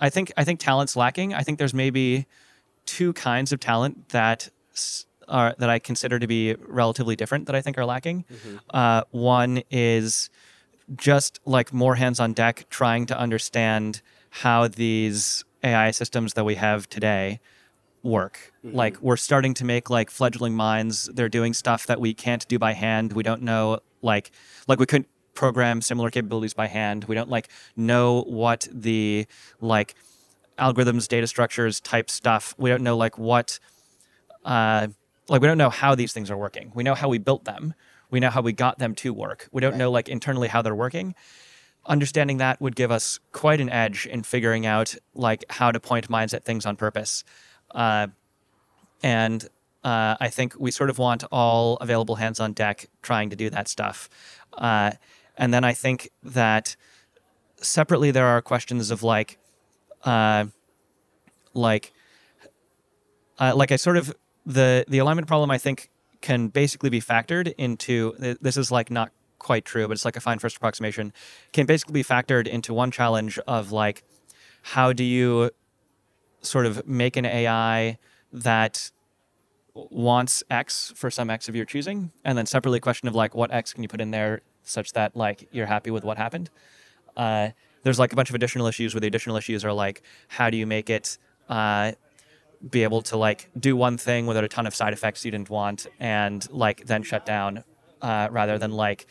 I 0.00 0.08
think 0.10 0.32
I 0.36 0.44
think 0.44 0.60
talent's 0.60 0.94
lacking. 0.96 1.34
I 1.34 1.42
think 1.42 1.58
there's 1.58 1.74
maybe 1.74 2.26
two 2.86 3.12
kinds 3.14 3.52
of 3.52 3.60
talent 3.60 4.10
that 4.10 4.48
are 5.26 5.54
that 5.58 5.68
I 5.68 5.78
consider 5.78 6.18
to 6.18 6.26
be 6.26 6.54
relatively 6.66 7.16
different 7.16 7.46
that 7.46 7.56
I 7.56 7.60
think 7.60 7.76
are 7.76 7.84
lacking. 7.84 8.24
Uh, 8.70 9.02
one 9.10 9.62
is 9.70 10.30
just 10.96 11.40
like 11.44 11.72
more 11.72 11.96
hands 11.96 12.20
on 12.20 12.32
deck, 12.32 12.66
trying 12.70 13.06
to 13.06 13.18
understand 13.18 14.00
how 14.30 14.68
these 14.68 15.44
AI 15.62 15.90
systems 15.90 16.34
that 16.34 16.44
we 16.44 16.54
have 16.56 16.88
today 16.88 17.40
work. 18.02 18.52
Like 18.74 19.00
we're 19.00 19.16
starting 19.16 19.54
to 19.54 19.64
make 19.64 19.90
like 19.90 20.10
fledgling 20.10 20.54
minds. 20.54 21.10
They're 21.12 21.28
doing 21.28 21.54
stuff 21.54 21.86
that 21.86 22.00
we 22.00 22.14
can't 22.14 22.46
do 22.48 22.58
by 22.58 22.72
hand. 22.72 23.12
We 23.12 23.22
don't 23.22 23.42
know 23.42 23.80
like 24.02 24.30
like 24.66 24.78
we 24.78 24.86
couldn't 24.86 25.08
program 25.34 25.80
similar 25.80 26.10
capabilities 26.10 26.54
by 26.54 26.66
hand. 26.66 27.04
We 27.04 27.14
don't 27.14 27.30
like 27.30 27.48
know 27.76 28.22
what 28.22 28.68
the 28.72 29.26
like 29.60 29.94
algorithms, 30.58 31.08
data 31.08 31.26
structures 31.26 31.80
type 31.80 32.10
stuff. 32.10 32.54
We 32.58 32.70
don't 32.70 32.82
know 32.82 32.96
like 32.96 33.18
what 33.18 33.58
uh, 34.44 34.88
like 35.28 35.40
we 35.40 35.48
don't 35.48 35.58
know 35.58 35.70
how 35.70 35.94
these 35.94 36.12
things 36.12 36.30
are 36.30 36.36
working. 36.36 36.72
We 36.74 36.82
know 36.82 36.94
how 36.94 37.08
we 37.08 37.18
built 37.18 37.44
them. 37.44 37.74
We 38.10 38.20
know 38.20 38.30
how 38.30 38.40
we 38.40 38.52
got 38.52 38.78
them 38.78 38.94
to 38.96 39.12
work. 39.12 39.48
We 39.52 39.60
don't 39.60 39.76
know 39.76 39.90
like 39.90 40.08
internally 40.08 40.48
how 40.48 40.62
they're 40.62 40.74
working. 40.74 41.14
Understanding 41.88 42.36
that 42.36 42.60
would 42.60 42.76
give 42.76 42.90
us 42.90 43.18
quite 43.32 43.60
an 43.60 43.70
edge 43.70 44.06
in 44.06 44.22
figuring 44.22 44.66
out 44.66 44.94
like 45.14 45.44
how 45.48 45.72
to 45.72 45.80
point 45.80 46.08
minds 46.10 46.34
at 46.34 46.44
things 46.44 46.66
on 46.66 46.76
purpose. 46.76 47.24
Uh, 47.70 48.08
and 49.02 49.48
uh, 49.82 50.16
I 50.20 50.28
think 50.28 50.54
we 50.58 50.70
sort 50.70 50.90
of 50.90 50.98
want 50.98 51.24
all 51.32 51.76
available 51.76 52.16
hands 52.16 52.40
on 52.40 52.52
deck 52.52 52.88
trying 53.02 53.30
to 53.30 53.36
do 53.36 53.48
that 53.50 53.68
stuff. 53.68 54.08
Uh, 54.52 54.92
and 55.36 55.54
then 55.54 55.64
I 55.64 55.72
think 55.72 56.10
that 56.22 56.76
separately 57.56 58.10
there 58.10 58.26
are 58.26 58.42
questions 58.42 58.90
of 58.90 59.02
like, 59.02 59.38
uh, 60.04 60.46
like, 61.54 61.92
uh, 63.38 63.54
like 63.56 63.72
I 63.72 63.76
sort 63.76 63.96
of 63.96 64.14
the 64.44 64.84
the 64.88 64.98
alignment 64.98 65.26
problem 65.26 65.50
I 65.50 65.58
think 65.58 65.90
can 66.20 66.48
basically 66.48 66.90
be 66.90 67.00
factored 67.00 67.54
into 67.56 68.14
this 68.40 68.56
is 68.56 68.72
like 68.72 68.90
not 68.90 69.12
quite 69.38 69.64
true, 69.64 69.86
but 69.86 69.92
it's 69.92 70.04
like 70.04 70.16
a 70.16 70.20
fine 70.20 70.38
first 70.38 70.56
approximation 70.56 71.12
can 71.52 71.66
basically 71.66 71.94
be 71.94 72.04
factored 72.04 72.46
into 72.46 72.74
one 72.74 72.90
challenge 72.90 73.38
of 73.46 73.72
like 73.72 74.04
how 74.62 74.92
do 74.92 75.04
you 75.04 75.50
sort 76.40 76.66
of 76.66 76.86
make 76.86 77.16
an 77.16 77.24
AI 77.24 77.98
that 78.32 78.90
wants 79.74 80.42
X 80.50 80.92
for 80.96 81.10
some 81.10 81.30
X 81.30 81.48
of 81.48 81.56
your 81.56 81.64
choosing, 81.64 82.12
and 82.24 82.36
then 82.36 82.46
separately 82.46 82.80
question 82.80 83.08
of 83.08 83.14
like 83.14 83.34
what 83.34 83.52
X 83.52 83.72
can 83.72 83.82
you 83.82 83.88
put 83.88 84.00
in 84.00 84.10
there 84.10 84.42
such 84.62 84.92
that 84.92 85.16
like 85.16 85.48
you're 85.52 85.66
happy 85.66 85.90
with 85.90 86.04
what 86.04 86.18
happened. 86.18 86.50
Uh, 87.16 87.50
there's 87.82 87.98
like 87.98 88.12
a 88.12 88.16
bunch 88.16 88.28
of 88.28 88.34
additional 88.34 88.66
issues 88.66 88.94
where 88.94 89.00
the 89.00 89.06
additional 89.06 89.36
issues 89.36 89.64
are 89.64 89.72
like 89.72 90.02
how 90.28 90.50
do 90.50 90.56
you 90.56 90.66
make 90.66 90.90
it 90.90 91.18
uh, 91.48 91.92
be 92.70 92.82
able 92.82 93.02
to 93.02 93.16
like 93.16 93.50
do 93.58 93.76
one 93.76 93.96
thing 93.96 94.26
without 94.26 94.44
a 94.44 94.48
ton 94.48 94.66
of 94.66 94.74
side 94.74 94.92
effects 94.92 95.24
you 95.24 95.30
didn't 95.30 95.50
want 95.50 95.86
and 95.98 96.50
like 96.50 96.86
then 96.86 97.02
shut 97.02 97.24
down 97.24 97.64
uh, 98.02 98.28
rather 98.30 98.58
than 98.58 98.72
like 98.72 99.06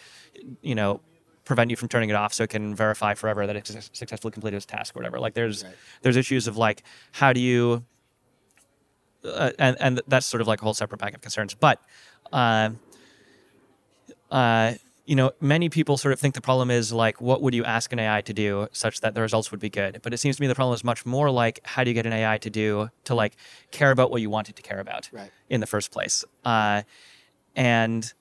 you 0.61 0.75
know 0.75 1.01
prevent 1.45 1.69
you 1.69 1.75
from 1.77 1.87
turning 1.87 2.09
it 2.09 2.15
off 2.15 2.33
so 2.33 2.43
it 2.43 2.49
can 2.49 2.75
verify 2.75 3.13
forever 3.13 3.47
that 3.47 3.55
it 3.55 3.65
successfully 3.93 4.31
completed 4.31 4.57
its 4.57 4.65
task 4.65 4.95
or 4.95 4.99
whatever 4.99 5.19
like 5.19 5.33
there's 5.33 5.63
Right. 5.63 5.73
there's 6.01 6.17
issues 6.17 6.47
of 6.47 6.57
like 6.57 6.83
how 7.13 7.31
do 7.31 7.39
you 7.39 7.83
uh, 9.23 9.51
and 9.57 9.77
and 9.79 10.01
that's 10.07 10.25
sort 10.25 10.41
of 10.41 10.47
like 10.47 10.61
a 10.61 10.63
whole 10.63 10.73
separate 10.73 10.97
bag 10.99 11.15
of 11.15 11.21
concerns 11.21 11.53
but 11.53 11.81
uh, 12.33 12.69
uh, 14.31 14.73
you 15.05 15.15
know, 15.15 15.31
many 15.39 15.69
people 15.69 15.95
sort 15.97 16.11
of 16.11 16.19
think 16.19 16.35
the 16.35 16.41
problem 16.41 16.69
is 16.69 16.91
like, 16.91 17.21
what 17.21 17.41
would 17.41 17.53
you 17.53 17.63
ask 17.63 17.93
an 17.93 17.99
AI 17.99 18.19
to 18.21 18.33
do 18.33 18.67
such 18.73 18.99
that 18.99 19.15
the 19.15 19.21
results 19.21 19.51
would 19.51 19.59
be 19.61 19.69
good? 19.69 20.01
But 20.03 20.13
it 20.13 20.17
seems 20.17 20.35
to 20.35 20.41
me 20.41 20.47
the 20.47 20.55
problem 20.55 20.75
is 20.75 20.83
much 20.83 21.05
more 21.05 21.31
like, 21.31 21.61
how 21.63 21.85
do 21.85 21.89
you 21.89 21.93
get 21.93 22.05
an 22.05 22.11
AI 22.11 22.37
to 22.39 22.49
do 22.49 22.89
to 23.05 23.15
like 23.15 23.37
care 23.71 23.91
about 23.91 24.11
what 24.11 24.21
you 24.21 24.29
want 24.29 24.49
it 24.49 24.57
to 24.57 24.61
care 24.61 24.79
about 24.81 25.09
Right. 25.13 25.31
in 25.49 25.61
the 25.61 25.65
first 25.67 25.91
place? 25.91 26.25
Uh, 26.43 26.81
and 27.55 28.13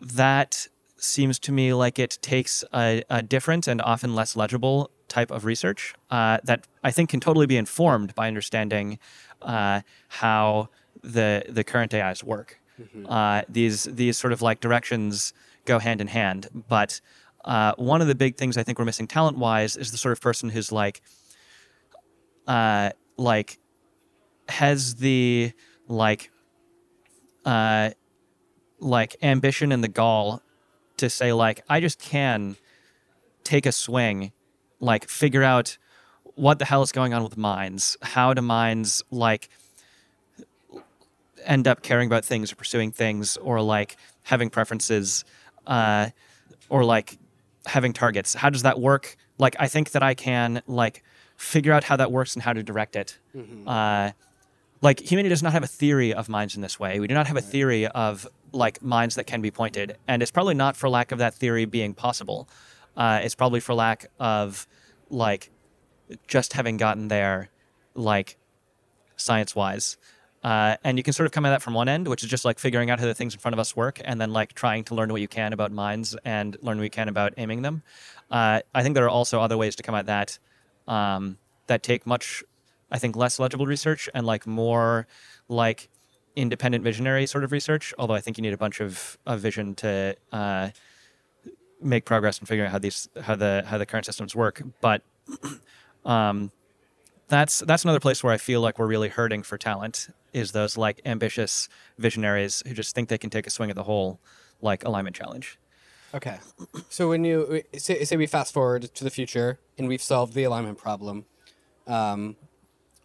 that 0.00 0.68
seems 0.96 1.38
to 1.38 1.52
me 1.52 1.72
like 1.72 1.98
it 1.98 2.18
takes 2.22 2.64
a, 2.74 3.02
a 3.08 3.22
different 3.22 3.66
and 3.68 3.80
often 3.82 4.14
less 4.14 4.36
legible 4.36 4.90
type 5.08 5.30
of 5.30 5.44
research 5.44 5.94
uh, 6.10 6.38
that 6.44 6.66
I 6.84 6.90
think 6.90 7.10
can 7.10 7.20
totally 7.20 7.46
be 7.46 7.56
informed 7.56 8.14
by 8.14 8.28
understanding 8.28 8.98
uh, 9.42 9.80
how 10.08 10.68
the 11.02 11.44
the 11.48 11.64
current 11.64 11.94
AIs 11.94 12.22
work. 12.24 12.60
Uh, 13.08 13.42
these 13.48 13.84
these 13.84 14.16
sort 14.16 14.32
of 14.32 14.42
like 14.42 14.60
directions 14.60 15.32
go 15.64 15.78
hand 15.78 16.00
in 16.00 16.06
hand, 16.08 16.48
but 16.68 17.00
uh, 17.44 17.72
one 17.76 18.00
of 18.00 18.08
the 18.08 18.14
big 18.14 18.36
things 18.36 18.56
I 18.56 18.62
think 18.62 18.78
we're 18.78 18.84
missing 18.84 19.06
talent 19.06 19.38
wise 19.38 19.76
is 19.76 19.90
the 19.90 19.98
sort 19.98 20.12
of 20.12 20.20
person 20.20 20.50
who's 20.50 20.70
like 20.70 21.00
uh, 22.46 22.90
like 23.16 23.58
has 24.48 24.96
the 24.96 25.52
like 25.88 26.30
uh, 27.44 27.90
like 28.80 29.16
ambition 29.22 29.72
and 29.72 29.82
the 29.82 29.88
gall 29.88 30.42
to 30.96 31.08
say 31.10 31.32
like 31.32 31.62
I 31.68 31.80
just 31.80 31.98
can 31.98 32.56
take 33.44 33.66
a 33.66 33.72
swing, 33.72 34.32
like 34.80 35.08
figure 35.08 35.42
out 35.42 35.78
what 36.34 36.58
the 36.58 36.64
hell 36.64 36.82
is 36.82 36.92
going 36.92 37.14
on 37.14 37.22
with 37.22 37.36
minds, 37.36 37.96
how 38.02 38.34
do 38.34 38.42
minds 38.42 39.02
like 39.10 39.48
end 41.44 41.66
up 41.66 41.82
caring 41.82 42.06
about 42.06 42.24
things 42.24 42.52
or 42.52 42.56
pursuing 42.56 42.90
things 42.92 43.36
or 43.38 43.60
like 43.60 43.96
having 44.22 44.50
preferences 44.50 45.24
uh, 45.66 46.10
or 46.68 46.84
like 46.84 47.18
having 47.66 47.92
targets. 47.92 48.34
How 48.34 48.50
does 48.50 48.62
that 48.62 48.78
work? 48.80 49.16
Like 49.38 49.56
I 49.58 49.68
think 49.68 49.92
that 49.92 50.02
I 50.02 50.14
can 50.14 50.62
like 50.66 51.02
figure 51.36 51.72
out 51.72 51.84
how 51.84 51.96
that 51.96 52.12
works 52.12 52.34
and 52.34 52.42
how 52.42 52.52
to 52.52 52.62
direct 52.62 52.96
it. 52.96 53.18
Uh, 53.66 54.10
like 54.80 55.00
humanity 55.00 55.30
does 55.30 55.42
not 55.42 55.52
have 55.52 55.64
a 55.64 55.68
theory 55.68 56.14
of 56.14 56.28
minds 56.28 56.54
in 56.54 56.62
this 56.62 56.78
way. 56.78 57.00
We 57.00 57.08
do 57.08 57.14
not 57.14 57.26
have 57.26 57.36
a 57.36 57.42
theory 57.42 57.86
of 57.86 58.26
like 58.52 58.82
minds 58.82 59.16
that 59.16 59.24
can 59.24 59.42
be 59.42 59.50
pointed, 59.50 59.96
and 60.06 60.22
it's 60.22 60.30
probably 60.30 60.54
not 60.54 60.76
for 60.76 60.88
lack 60.88 61.12
of 61.12 61.18
that 61.18 61.34
theory 61.34 61.64
being 61.64 61.94
possible. 61.94 62.48
Uh, 62.96 63.20
it's 63.22 63.34
probably 63.34 63.60
for 63.60 63.74
lack 63.74 64.06
of 64.18 64.66
like 65.10 65.50
just 66.26 66.52
having 66.52 66.76
gotten 66.76 67.08
there, 67.08 67.50
like 67.94 68.36
science 69.16 69.54
wise. 69.54 69.96
Uh, 70.42 70.76
and 70.84 70.96
you 70.96 71.02
can 71.02 71.12
sort 71.12 71.26
of 71.26 71.32
come 71.32 71.44
at 71.44 71.50
that 71.50 71.62
from 71.62 71.74
one 71.74 71.88
end, 71.88 72.06
which 72.06 72.22
is 72.22 72.30
just 72.30 72.44
like 72.44 72.58
figuring 72.58 72.90
out 72.90 73.00
how 73.00 73.06
the 73.06 73.14
things 73.14 73.34
in 73.34 73.40
front 73.40 73.52
of 73.52 73.58
us 73.58 73.74
work, 73.74 74.00
and 74.04 74.20
then 74.20 74.32
like 74.32 74.52
trying 74.52 74.84
to 74.84 74.94
learn 74.94 75.10
what 75.10 75.20
you 75.20 75.28
can 75.28 75.52
about 75.52 75.72
minds 75.72 76.16
and 76.24 76.56
learn 76.62 76.78
what 76.78 76.84
you 76.84 76.90
can 76.90 77.08
about 77.08 77.34
aiming 77.36 77.62
them. 77.62 77.82
Uh, 78.30 78.60
I 78.74 78.82
think 78.82 78.94
there 78.94 79.04
are 79.04 79.10
also 79.10 79.40
other 79.40 79.56
ways 79.56 79.74
to 79.76 79.82
come 79.82 79.94
at 79.94 80.06
that 80.06 80.38
um, 80.86 81.38
that 81.66 81.82
take 81.82 82.06
much, 82.06 82.44
I 82.90 82.98
think, 82.98 83.16
less 83.16 83.38
legible 83.38 83.66
research 83.66 84.08
and 84.14 84.26
like 84.26 84.46
more 84.46 85.06
like 85.48 85.88
independent 86.36 86.84
visionary 86.84 87.26
sort 87.26 87.44
of 87.44 87.52
research. 87.52 87.92
Although 87.98 88.14
I 88.14 88.20
think 88.20 88.38
you 88.38 88.42
need 88.42 88.52
a 88.52 88.58
bunch 88.58 88.80
of, 88.80 89.18
of 89.26 89.40
vision 89.40 89.74
to 89.76 90.16
uh, 90.32 90.70
make 91.80 92.04
progress 92.04 92.38
in 92.38 92.46
figuring 92.46 92.68
out 92.68 92.72
how 92.72 92.78
these 92.78 93.08
how 93.22 93.34
the 93.34 93.64
how 93.66 93.78
the 93.78 93.86
current 93.86 94.06
systems 94.06 94.34
work. 94.34 94.62
But 94.80 95.02
um, 96.04 96.50
that's 97.28 97.60
that's 97.60 97.84
another 97.84 98.00
place 98.00 98.24
where 98.24 98.32
I 98.32 98.38
feel 98.38 98.60
like 98.60 98.78
we're 98.78 98.86
really 98.86 99.08
hurting 99.08 99.42
for 99.42 99.58
talent 99.58 100.08
is 100.32 100.52
those 100.52 100.76
like 100.76 101.00
ambitious 101.04 101.68
visionaries 101.98 102.62
who 102.66 102.74
just 102.74 102.94
think 102.94 103.08
they 103.08 103.18
can 103.18 103.30
take 103.30 103.46
a 103.46 103.50
swing 103.50 103.70
at 103.70 103.76
the 103.76 103.84
whole 103.84 104.20
like 104.60 104.84
alignment 104.84 105.14
challenge. 105.14 105.58
Okay. 106.14 106.38
So 106.88 107.10
when 107.10 107.24
you 107.24 107.62
say, 107.76 108.02
say 108.04 108.16
we 108.16 108.26
fast 108.26 108.54
forward 108.54 108.94
to 108.94 109.04
the 109.04 109.10
future 109.10 109.58
and 109.76 109.88
we've 109.88 110.02
solved 110.02 110.32
the 110.32 110.44
alignment 110.44 110.78
problem, 110.78 111.26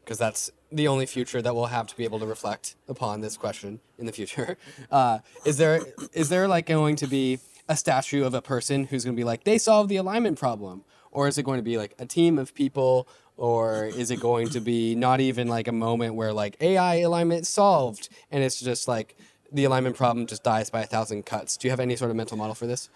because 0.04 0.18
that's 0.18 0.52
the 0.72 0.88
only 0.88 1.06
future 1.06 1.42
that 1.42 1.56
we'll 1.56 1.68
have 1.68 1.88
to 1.88 1.96
be 1.96 2.04
able 2.04 2.20
to 2.20 2.26
reflect 2.26 2.76
upon 2.88 3.22
this 3.22 3.38
question 3.38 3.80
in 3.98 4.06
the 4.06 4.12
future. 4.12 4.58
Uh, 4.92 5.20
is 5.46 5.58
there 5.58 5.82
is 6.14 6.30
there 6.30 6.48
like 6.48 6.66
going 6.66 6.96
to 6.96 7.08
be 7.08 7.40
a 7.68 7.76
statue 7.76 8.24
of 8.24 8.34
a 8.34 8.42
person 8.42 8.86
who's 8.86 9.04
going 9.04 9.16
to 9.16 9.20
be 9.20 9.24
like 9.24 9.44
they 9.44 9.58
solved 9.58 9.90
the 9.90 9.96
alignment 9.96 10.38
problem, 10.38 10.84
or 11.12 11.28
is 11.28 11.38
it 11.38 11.44
going 11.44 11.58
to 11.58 11.64
be 11.64 11.78
like 11.78 11.96
a 11.98 12.06
team 12.06 12.38
of 12.38 12.54
people? 12.54 13.08
Or 13.36 13.86
is 13.86 14.12
it 14.12 14.20
going 14.20 14.50
to 14.50 14.60
be 14.60 14.94
not 14.94 15.20
even 15.20 15.48
like 15.48 15.68
a 15.68 15.72
moment 15.72 16.14
where 16.14 16.32
like 16.32 16.56
AI 16.62 16.98
alignment 16.98 17.48
solved 17.48 18.10
and 18.30 18.44
it's 18.44 18.62
just 18.62 18.88
like 18.88 19.16
the 19.52 19.64
alignment 19.64 19.96
problem 19.96 20.28
just 20.28 20.44
dies 20.44 20.70
by 20.70 20.82
a 20.82 20.86
thousand 20.86 21.26
cuts? 21.26 21.58
Do 21.58 21.68
you 21.68 21.72
have 21.72 21.80
any 21.80 21.96
sort 21.96 22.12
of 22.12 22.18
mental 22.18 22.38
model 22.38 22.54
for 22.54 22.68
this? 22.68 22.90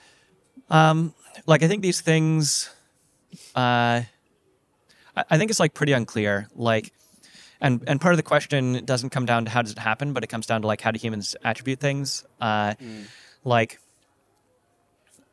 Um, 0.70 1.16
like 1.48 1.64
I 1.64 1.68
think 1.68 1.82
these 1.82 2.02
things, 2.02 2.70
uh, 3.56 4.02
I, 5.16 5.24
I 5.30 5.38
think 5.38 5.50
it's 5.50 5.60
like 5.60 5.74
pretty 5.74 5.94
unclear. 5.94 6.48
Like 6.56 6.92
and 7.62 7.84
and 7.88 8.00
part 8.00 8.14
of 8.14 8.18
the 8.18 8.24
question 8.24 8.86
doesn't 8.86 9.10
come 9.10 9.26
down 9.26 9.46
to 9.46 9.52
how 9.52 9.62
does 9.62 9.72
it 9.72 9.80
happen, 9.80 10.14
but 10.14 10.24
it 10.24 10.28
comes 10.28 10.46
down 10.46 10.62
to 10.62 10.68
like 10.68 10.82
how 10.82 10.92
do 10.92 11.00
humans 11.00 11.36
attribute 11.44 11.80
things, 11.80 12.26
uh, 12.42 12.76
like, 13.44 13.80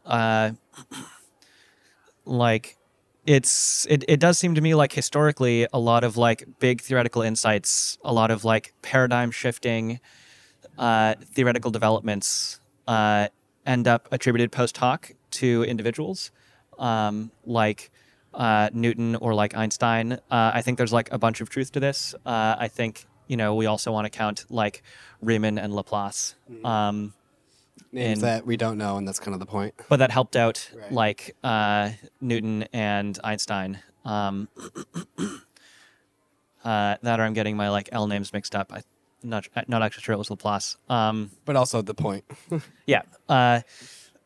uh, 0.07 0.51
like 2.25 2.77
it's 3.27 3.87
it, 3.89 4.05
it 4.09 4.21
does 4.21 4.39
seem 4.39 4.55
to 4.55 4.61
me 4.61 4.75
like 4.75 4.93
historically 4.93 5.67
a 5.73 5.79
lot 5.79 6.05
of 6.05 6.17
like 6.17 6.45
big 6.59 6.83
theoretical 6.83 7.23
insights 7.23 7.97
a 8.05 8.13
lot 8.13 8.31
of 8.31 8.45
like 8.45 8.75
paradigm 8.83 9.31
shifting 9.31 9.99
uh, 10.79 11.15
theoretical 11.33 11.71
developments 11.71 12.61
uh, 12.87 13.29
end 13.67 13.89
up 13.89 14.09
attributed 14.13 14.53
post 14.53 14.77
hoc 14.77 15.13
to 15.31 15.65
individuals. 15.65 16.31
Um, 16.79 17.31
like 17.45 17.91
uh, 18.35 18.69
newton 18.73 19.17
or 19.17 19.35
like 19.35 19.55
einstein 19.57 20.13
uh, 20.13 20.51
i 20.55 20.61
think 20.63 20.77
there's 20.79 20.93
like 20.93 21.09
a 21.13 21.19
bunch 21.19 21.41
of 21.41 21.49
truth 21.49 21.71
to 21.73 21.81
this 21.81 22.15
uh, 22.27 22.57
i 22.59 22.69
think 22.69 23.07
you 23.29 23.37
know 23.37 23.55
we 23.55 23.67
also 23.67 23.91
want 23.93 24.05
to 24.05 24.11
count 24.11 24.45
like 24.51 24.83
riemann 25.23 25.59
and 25.59 25.73
laplace 25.75 26.35
um, 26.65 27.13
Names 27.93 28.19
And- 28.19 28.23
that 28.29 28.45
we 28.47 28.57
don't 28.57 28.77
know, 28.77 28.97
and 28.97 29.07
that's 29.07 29.21
kind 29.21 29.35
of 29.35 29.41
the 29.41 29.47
point. 29.47 29.73
but 29.89 29.99
that 29.99 30.11
helped 30.11 30.35
out 30.35 30.69
Right. 30.75 30.91
like 30.91 31.37
uh, 31.45 31.91
Newton 32.21 32.65
and 32.73 33.17
Einstein. 33.23 33.79
Um, 34.05 34.49
uh, 36.65 36.97
that 37.03 37.21
or 37.21 37.23
I'm 37.23 37.35
getting 37.35 37.57
my 37.57 37.69
like 37.71 37.89
L 37.93 38.07
names 38.09 38.33
mixed 38.33 38.55
up. 38.57 38.73
I 38.73 38.83
not 39.23 39.47
not 39.69 39.83
actually 39.83 40.03
sure 40.03 40.13
it 40.15 40.19
was 40.19 40.29
Laplace. 40.31 40.77
Um, 40.89 41.31
But 41.45 41.55
also 41.57 41.83
the 41.83 41.95
point. 41.95 42.25
yeah, 42.87 43.03
uh, 43.29 43.61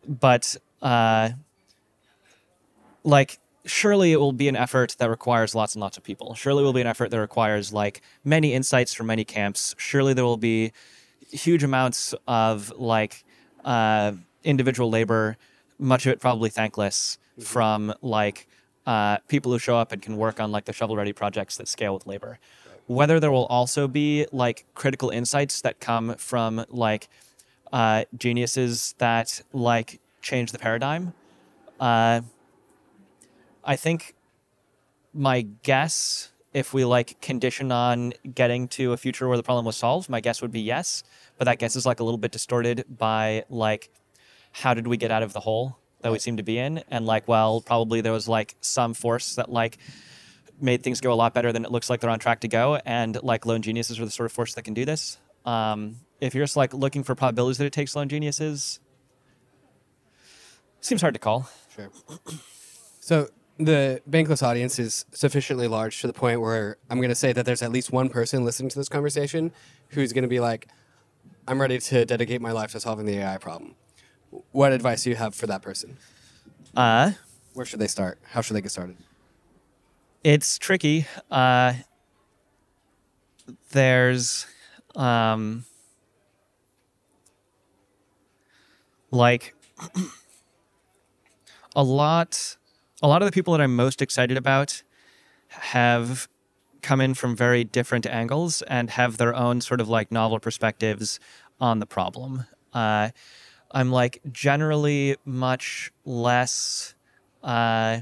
but 0.06 0.56
uh, 0.80 1.30
like 3.04 3.38
surely 3.68 4.12
it 4.12 4.20
will 4.20 4.32
be 4.32 4.48
an 4.48 4.56
effort 4.56 4.96
that 4.98 5.08
requires 5.10 5.54
lots 5.54 5.74
and 5.74 5.80
lots 5.80 5.96
of 5.96 6.02
people. 6.02 6.34
Surely 6.34 6.62
it 6.62 6.66
will 6.66 6.72
be 6.72 6.80
an 6.80 6.86
effort 6.86 7.10
that 7.10 7.20
requires 7.20 7.72
like 7.72 8.00
many 8.24 8.54
insights 8.54 8.94
from 8.94 9.06
many 9.06 9.24
camps. 9.24 9.74
Surely 9.78 10.14
there 10.14 10.24
will 10.24 10.36
be 10.36 10.72
huge 11.30 11.62
amounts 11.62 12.14
of 12.26 12.72
like 12.76 13.24
uh, 13.64 14.12
individual 14.44 14.90
labor, 14.90 15.36
much 15.78 16.06
of 16.06 16.12
it 16.12 16.20
probably 16.20 16.50
thankless, 16.50 17.18
from 17.38 17.94
like 18.02 18.48
uh, 18.86 19.18
people 19.28 19.52
who 19.52 19.58
show 19.58 19.76
up 19.76 19.92
and 19.92 20.02
can 20.02 20.16
work 20.16 20.40
on 20.40 20.50
like 20.50 20.64
the 20.64 20.72
shovel 20.72 20.96
ready 20.96 21.12
projects 21.12 21.56
that 21.56 21.68
scale 21.68 21.94
with 21.94 22.06
labor. 22.06 22.38
Whether 22.86 23.20
there 23.20 23.30
will 23.30 23.46
also 23.46 23.86
be 23.86 24.26
like 24.32 24.64
critical 24.74 25.10
insights 25.10 25.60
that 25.60 25.78
come 25.78 26.14
from 26.16 26.64
like 26.70 27.08
uh, 27.72 28.04
geniuses 28.16 28.94
that 28.98 29.42
like 29.52 30.00
change 30.22 30.52
the 30.52 30.58
paradigm. 30.58 31.12
Uh, 31.78 32.22
I 33.68 33.76
think 33.76 34.14
my 35.12 35.42
guess, 35.42 36.32
if 36.54 36.72
we 36.72 36.86
like 36.86 37.20
condition 37.20 37.70
on 37.70 38.14
getting 38.34 38.66
to 38.68 38.94
a 38.94 38.96
future 38.96 39.28
where 39.28 39.36
the 39.36 39.42
problem 39.42 39.66
was 39.66 39.76
solved, 39.76 40.08
my 40.08 40.20
guess 40.20 40.40
would 40.40 40.50
be 40.50 40.62
yes. 40.62 41.04
But 41.36 41.44
that 41.44 41.58
guess 41.58 41.76
is 41.76 41.84
like 41.84 42.00
a 42.00 42.04
little 42.04 42.18
bit 42.18 42.32
distorted 42.32 42.86
by 42.88 43.44
like 43.50 43.90
how 44.52 44.72
did 44.72 44.86
we 44.86 44.96
get 44.96 45.10
out 45.10 45.22
of 45.22 45.34
the 45.34 45.40
hole 45.40 45.76
that 46.00 46.10
we 46.10 46.18
seem 46.18 46.38
to 46.38 46.42
be 46.42 46.58
in? 46.58 46.82
And 46.90 47.04
like, 47.04 47.28
well, 47.28 47.60
probably 47.60 48.00
there 48.00 48.10
was 48.10 48.26
like 48.26 48.56
some 48.62 48.94
force 48.94 49.34
that 49.34 49.50
like 49.50 49.76
made 50.58 50.82
things 50.82 51.02
go 51.02 51.12
a 51.12 51.14
lot 51.14 51.34
better 51.34 51.52
than 51.52 51.66
it 51.66 51.70
looks 51.70 51.90
like 51.90 52.00
they're 52.00 52.08
on 52.08 52.18
track 52.18 52.40
to 52.40 52.48
go. 52.48 52.80
And 52.86 53.22
like 53.22 53.44
lone 53.44 53.60
geniuses 53.60 54.00
are 54.00 54.06
the 54.06 54.10
sort 54.10 54.24
of 54.24 54.32
force 54.32 54.54
that 54.54 54.62
can 54.62 54.72
do 54.72 54.86
this. 54.86 55.18
Um, 55.44 55.96
if 56.22 56.34
you're 56.34 56.44
just 56.44 56.56
like 56.56 56.72
looking 56.72 57.04
for 57.04 57.14
probabilities 57.14 57.58
that 57.58 57.66
it 57.66 57.74
takes 57.74 57.94
lone 57.94 58.08
geniuses, 58.08 58.80
seems 60.80 61.02
hard 61.02 61.12
to 61.12 61.20
call. 61.20 61.50
Sure. 61.76 61.90
So 63.00 63.30
the 63.58 64.00
bankless 64.08 64.42
audience 64.42 64.78
is 64.78 65.04
sufficiently 65.12 65.66
large 65.66 66.00
to 66.00 66.06
the 66.06 66.12
point 66.12 66.40
where 66.40 66.76
I'm 66.88 66.98
going 66.98 67.08
to 67.08 67.14
say 67.14 67.32
that 67.32 67.44
there's 67.44 67.62
at 67.62 67.72
least 67.72 67.90
one 67.92 68.08
person 68.08 68.44
listening 68.44 68.68
to 68.70 68.78
this 68.78 68.88
conversation 68.88 69.52
who's 69.90 70.12
going 70.12 70.22
to 70.22 70.28
be 70.28 70.40
like, 70.40 70.68
I'm 71.46 71.60
ready 71.60 71.78
to 71.78 72.04
dedicate 72.04 72.40
my 72.40 72.52
life 72.52 72.72
to 72.72 72.80
solving 72.80 73.06
the 73.06 73.18
AI 73.18 73.38
problem. 73.38 73.74
What 74.52 74.72
advice 74.72 75.04
do 75.04 75.10
you 75.10 75.16
have 75.16 75.34
for 75.34 75.46
that 75.46 75.62
person? 75.62 75.96
Uh, 76.76 77.12
Where 77.54 77.66
should 77.66 77.80
they 77.80 77.86
start? 77.88 78.18
How 78.30 78.40
should 78.42 78.54
they 78.54 78.60
get 78.60 78.70
started? 78.70 78.96
it's 80.24 80.58
tricky. 80.58 81.06
Uh, 81.30 81.74
there's 83.70 84.46
um, 84.94 85.64
like 89.10 89.54
a 91.76 91.82
lot 91.82 92.57
a 93.02 93.08
lot 93.08 93.22
of 93.22 93.26
the 93.26 93.32
people 93.32 93.52
that 93.52 93.60
I'm 93.60 93.76
most 93.76 94.02
excited 94.02 94.36
about 94.36 94.82
have 95.48 96.28
come 96.82 97.00
in 97.00 97.14
from 97.14 97.36
very 97.36 97.64
different 97.64 98.06
angles 98.06 98.62
and 98.62 98.90
have 98.90 99.16
their 99.16 99.34
own 99.34 99.60
sort 99.60 99.80
of 99.80 99.88
like 99.88 100.12
novel 100.12 100.38
perspectives 100.40 101.20
on 101.60 101.78
the 101.78 101.86
problem. 101.86 102.44
Uh, 102.72 103.10
I'm 103.70 103.90
like 103.90 104.20
generally 104.32 105.16
much 105.24 105.92
less 106.04 106.94
uh, 107.42 108.00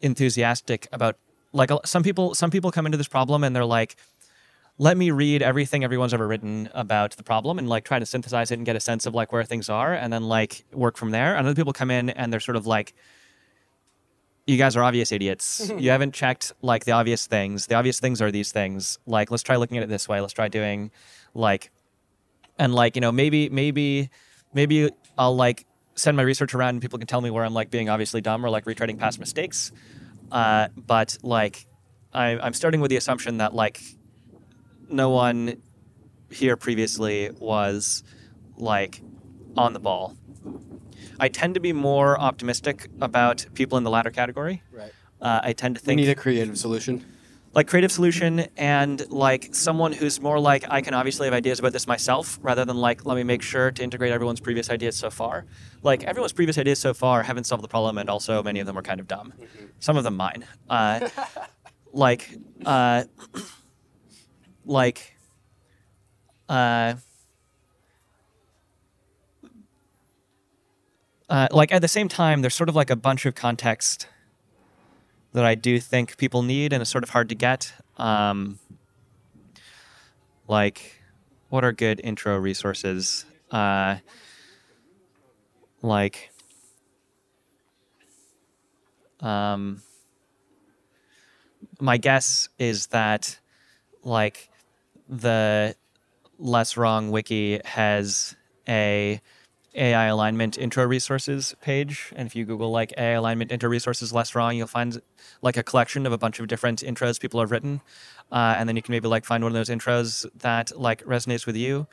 enthusiastic 0.00 0.88
about 0.92 1.16
like 1.52 1.70
some 1.84 2.02
people 2.02 2.34
some 2.34 2.50
people 2.50 2.70
come 2.70 2.86
into 2.86 2.98
this 2.98 3.08
problem 3.08 3.42
and 3.42 3.56
they're 3.56 3.64
like 3.64 3.96
let 4.78 4.96
me 4.96 5.10
read 5.10 5.42
everything 5.42 5.82
everyone's 5.84 6.12
ever 6.12 6.26
written 6.26 6.68
about 6.74 7.16
the 7.16 7.22
problem 7.22 7.58
and 7.58 7.66
like 7.66 7.84
try 7.84 7.98
to 7.98 8.04
synthesize 8.04 8.50
it 8.50 8.58
and 8.58 8.66
get 8.66 8.76
a 8.76 8.80
sense 8.80 9.06
of 9.06 9.14
like 9.14 9.32
where 9.32 9.42
things 9.42 9.70
are 9.70 9.94
and 9.94 10.12
then 10.12 10.24
like 10.24 10.64
work 10.72 10.98
from 10.98 11.12
there 11.12 11.34
and 11.34 11.46
other 11.46 11.54
people 11.54 11.72
come 11.72 11.90
in 11.90 12.10
and 12.10 12.30
they're 12.30 12.40
sort 12.40 12.56
of 12.56 12.66
like 12.66 12.94
you 14.46 14.56
guys 14.56 14.76
are 14.76 14.82
obvious 14.84 15.12
idiots. 15.12 15.70
You 15.78 15.90
haven't 15.90 16.14
checked 16.14 16.52
like 16.62 16.84
the 16.84 16.92
obvious 16.92 17.26
things. 17.26 17.66
The 17.66 17.74
obvious 17.74 18.00
things 18.00 18.22
are 18.22 18.30
these 18.30 18.52
things. 18.52 18.98
Like 19.06 19.30
let's 19.30 19.42
try 19.42 19.56
looking 19.56 19.76
at 19.76 19.82
it 19.82 19.88
this 19.88 20.08
way. 20.08 20.20
Let's 20.20 20.32
try 20.32 20.48
doing 20.48 20.90
like 21.34 21.70
and 22.58 22.74
like 22.74 22.96
you 22.96 23.00
know 23.00 23.12
maybe 23.12 23.48
maybe 23.48 24.10
maybe 24.54 24.90
i'll 25.18 25.36
like 25.36 25.66
send 25.94 26.16
my 26.16 26.22
research 26.22 26.54
around 26.54 26.70
and 26.70 26.82
people 26.82 26.98
can 26.98 27.06
tell 27.06 27.20
me 27.20 27.30
where 27.30 27.44
i'm 27.44 27.54
like 27.54 27.70
being 27.70 27.88
obviously 27.88 28.20
dumb 28.20 28.44
or 28.44 28.50
like 28.50 28.64
retreading 28.64 28.98
past 28.98 29.18
mistakes. 29.18 29.72
Uh, 30.32 30.68
but 30.76 31.16
like 31.22 31.66
I, 32.12 32.38
i'm 32.38 32.52
starting 32.52 32.80
with 32.80 32.90
the 32.90 32.96
assumption 32.96 33.38
that 33.38 33.54
like 33.54 33.80
no 34.88 35.10
one 35.10 35.62
here 36.30 36.56
previously 36.56 37.30
was 37.38 38.02
like 38.56 39.00
on 39.56 39.72
the 39.72 39.80
ball 39.80 40.16
i 41.20 41.28
tend 41.28 41.54
to 41.54 41.60
be 41.60 41.72
more 41.72 42.18
optimistic 42.20 42.88
about 43.00 43.46
people 43.54 43.76
in 43.78 43.84
the 43.84 43.90
latter 43.90 44.10
category 44.10 44.62
Right. 44.72 44.92
uh, 45.20 45.40
i 45.42 45.52
tend 45.52 45.76
to 45.76 45.80
think 45.82 45.96
We 45.98 46.04
need 46.04 46.10
a 46.10 46.14
creative 46.14 46.56
solution. 46.58 47.04
like 47.54 47.66
creative 47.68 47.90
solution 47.92 48.46
and 48.58 49.08
like 49.10 49.42
someone 49.54 49.92
who's 49.92 50.20
more 50.20 50.38
like 50.38 50.62
I 50.68 50.82
can 50.82 50.92
obviously 50.92 51.26
have 51.26 51.32
ideas 51.42 51.58
about 51.58 51.72
this 51.72 51.86
myself 51.86 52.38
rather 52.42 52.64
than 52.66 52.76
like 52.76 52.98
let 53.08 53.16
me 53.16 53.24
make 53.24 53.40
sure 53.52 53.70
to 53.76 53.82
integrate 53.82 54.12
everyone's 54.12 54.40
previous 54.40 54.68
ideas 54.68 54.94
so 55.04 55.08
far. 55.08 55.46
Like 55.82 56.00
everyone's 56.04 56.34
previous 56.34 56.58
ideas 56.58 56.78
so 56.78 56.92
far 56.92 57.22
haven't 57.22 57.44
solved 57.44 57.64
the 57.64 57.68
problem 57.76 57.96
and 57.96 58.10
also 58.10 58.42
many 58.42 58.60
of 58.60 58.66
them 58.66 58.76
are 58.76 58.82
kind 58.90 59.00
of 59.00 59.06
dumb. 59.08 59.32
Some 59.80 59.96
of 59.96 60.04
them 60.04 60.16
mine. 60.18 60.44
Uh, 60.68 61.08
like 62.04 62.22
uh, 62.66 63.04
like 64.80 65.16
uh, 66.48 66.94
uh, 71.28 71.48
like 71.50 71.72
at 71.72 71.82
the 71.82 71.88
same 71.88 72.08
time 72.08 72.40
there's 72.40 72.54
sort 72.54 72.68
of 72.68 72.76
like 72.76 72.90
a 72.90 72.96
bunch 72.96 73.26
of 73.26 73.34
context 73.34 74.06
that 75.32 75.44
I 75.44 75.54
do 75.54 75.78
think 75.78 76.16
people 76.16 76.42
need 76.42 76.72
and 76.72 76.80
it's 76.80 76.90
sort 76.90 77.04
of 77.04 77.10
hard 77.10 77.28
to 77.28 77.34
get. 77.34 77.74
Um, 77.98 78.58
like, 80.48 81.02
what 81.48 81.64
are 81.64 81.72
good 81.72 82.00
intro 82.02 82.38
resources? 82.38 83.26
Uh, 83.50 83.96
like, 85.82 86.30
um, 89.20 89.82
my 91.80 91.96
guess 91.96 92.48
is 92.58 92.86
that, 92.88 93.38
like, 94.02 94.48
the 95.08 95.76
LessWrong 96.40 97.10
wiki 97.10 97.60
has 97.64 98.36
a 98.68 99.20
AI 99.76 100.06
alignment 100.06 100.58
intro 100.58 100.84
resources 100.84 101.54
page. 101.60 102.12
And 102.16 102.26
if 102.26 102.34
you 102.34 102.44
Google 102.44 102.70
like 102.70 102.92
AI 102.96 103.12
alignment 103.12 103.52
intro 103.52 103.68
resources 103.68 104.12
LessWrong, 104.12 104.56
you'll 104.56 104.66
find 104.66 105.00
like 105.42 105.56
a 105.56 105.62
collection 105.62 106.06
of 106.06 106.12
a 106.12 106.18
bunch 106.18 106.40
of 106.40 106.48
different 106.48 106.80
intros 106.80 107.20
people 107.20 107.40
have 107.40 107.50
written. 107.50 107.80
Uh, 108.32 108.54
and 108.58 108.68
then 108.68 108.76
you 108.76 108.82
can 108.82 108.92
maybe 108.92 109.08
like 109.08 109.24
find 109.24 109.44
one 109.44 109.52
of 109.52 109.54
those 109.54 109.68
intros 109.68 110.26
that 110.40 110.72
like 110.78 111.04
resonates 111.04 111.46
with 111.46 111.56
you. 111.56 111.86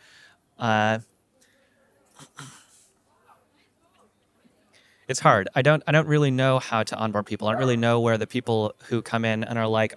Uh, 0.57 0.99
it's 5.07 5.19
hard. 5.19 5.49
I 5.53 5.61
don't 5.61 5.83
I 5.85 5.91
don't 5.91 6.07
really 6.07 6.31
know 6.31 6.59
how 6.59 6.83
to 6.83 6.95
onboard 6.95 7.25
people. 7.25 7.47
I 7.47 7.51
don't 7.51 7.59
really 7.59 7.77
know 7.77 7.99
where 7.99 8.17
the 8.17 8.27
people 8.27 8.73
who 8.85 9.01
come 9.01 9.25
in 9.25 9.43
and 9.43 9.59
are 9.59 9.67
like, 9.67 9.93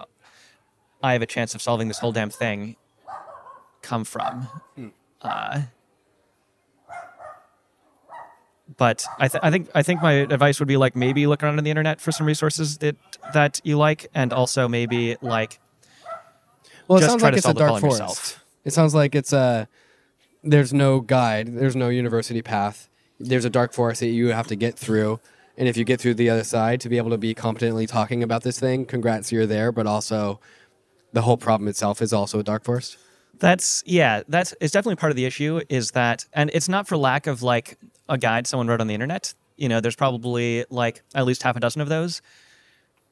I 1.02 1.12
have 1.12 1.22
a 1.22 1.26
chance 1.26 1.54
of 1.54 1.62
solving 1.62 1.88
this 1.88 1.98
whole 1.98 2.12
damn 2.12 2.30
thing 2.30 2.76
come 3.82 4.04
from. 4.04 4.48
Uh, 5.22 5.62
but 8.76 9.04
I, 9.18 9.28
th- 9.28 9.40
I 9.42 9.50
think 9.50 9.68
I 9.74 9.82
think 9.82 10.02
my 10.02 10.12
advice 10.12 10.58
would 10.58 10.68
be 10.68 10.76
like 10.76 10.96
maybe 10.96 11.26
look 11.26 11.42
around 11.42 11.58
on 11.58 11.64
the 11.64 11.70
internet 11.70 12.00
for 12.00 12.12
some 12.12 12.26
resources 12.26 12.78
that 12.78 12.96
that 13.32 13.60
you 13.64 13.76
like, 13.78 14.08
and 14.14 14.32
also 14.32 14.68
maybe 14.68 15.16
like 15.22 15.60
Well, 16.88 16.98
it 16.98 17.02
just 17.02 17.10
sounds 17.10 17.22
try 17.22 17.28
like 17.30 17.34
to 17.34 17.38
it's 17.38 17.48
a 17.48 17.54
dark 17.54 17.80
forest. 17.80 18.00
yourself. 18.00 18.44
It 18.64 18.72
sounds 18.72 18.94
like 18.94 19.14
it's 19.14 19.32
a 19.32 19.68
there's 20.42 20.72
no 20.72 21.00
guide, 21.00 21.54
there's 21.54 21.76
no 21.76 21.88
university 21.88 22.42
path. 22.42 22.88
There's 23.18 23.44
a 23.44 23.50
dark 23.50 23.72
forest 23.72 24.00
that 24.00 24.08
you 24.08 24.28
have 24.28 24.46
to 24.48 24.56
get 24.56 24.78
through, 24.78 25.20
and 25.56 25.68
if 25.68 25.76
you 25.76 25.84
get 25.84 26.00
through 26.00 26.14
the 26.14 26.28
other 26.28 26.44
side 26.44 26.80
to 26.82 26.88
be 26.88 26.96
able 26.98 27.10
to 27.10 27.18
be 27.18 27.34
competently 27.34 27.86
talking 27.86 28.22
about 28.22 28.42
this 28.42 28.58
thing, 28.60 28.84
congrats, 28.84 29.32
you're 29.32 29.46
there. 29.46 29.72
But 29.72 29.86
also, 29.86 30.38
the 31.12 31.22
whole 31.22 31.36
problem 31.36 31.68
itself 31.68 32.02
is 32.02 32.12
also 32.12 32.40
a 32.40 32.42
dark 32.42 32.64
forest. 32.64 32.98
That's 33.38 33.82
yeah, 33.86 34.22
that's 34.28 34.54
it's 34.60 34.72
definitely 34.72 34.96
part 34.96 35.12
of 35.12 35.16
the 35.16 35.24
issue 35.24 35.60
is 35.68 35.92
that 35.92 36.26
and 36.32 36.50
it's 36.52 36.68
not 36.68 36.86
for 36.88 36.96
lack 36.96 37.26
of 37.26 37.42
like 37.42 37.78
a 38.08 38.18
guide 38.18 38.46
someone 38.46 38.68
wrote 38.68 38.80
on 38.80 38.86
the 38.86 38.94
internet. 38.94 39.34
You 39.56 39.68
know, 39.68 39.80
there's 39.80 39.96
probably 39.96 40.64
like 40.70 41.02
at 41.14 41.24
least 41.24 41.42
half 41.42 41.56
a 41.56 41.60
dozen 41.60 41.80
of 41.80 41.88
those. 41.88 42.22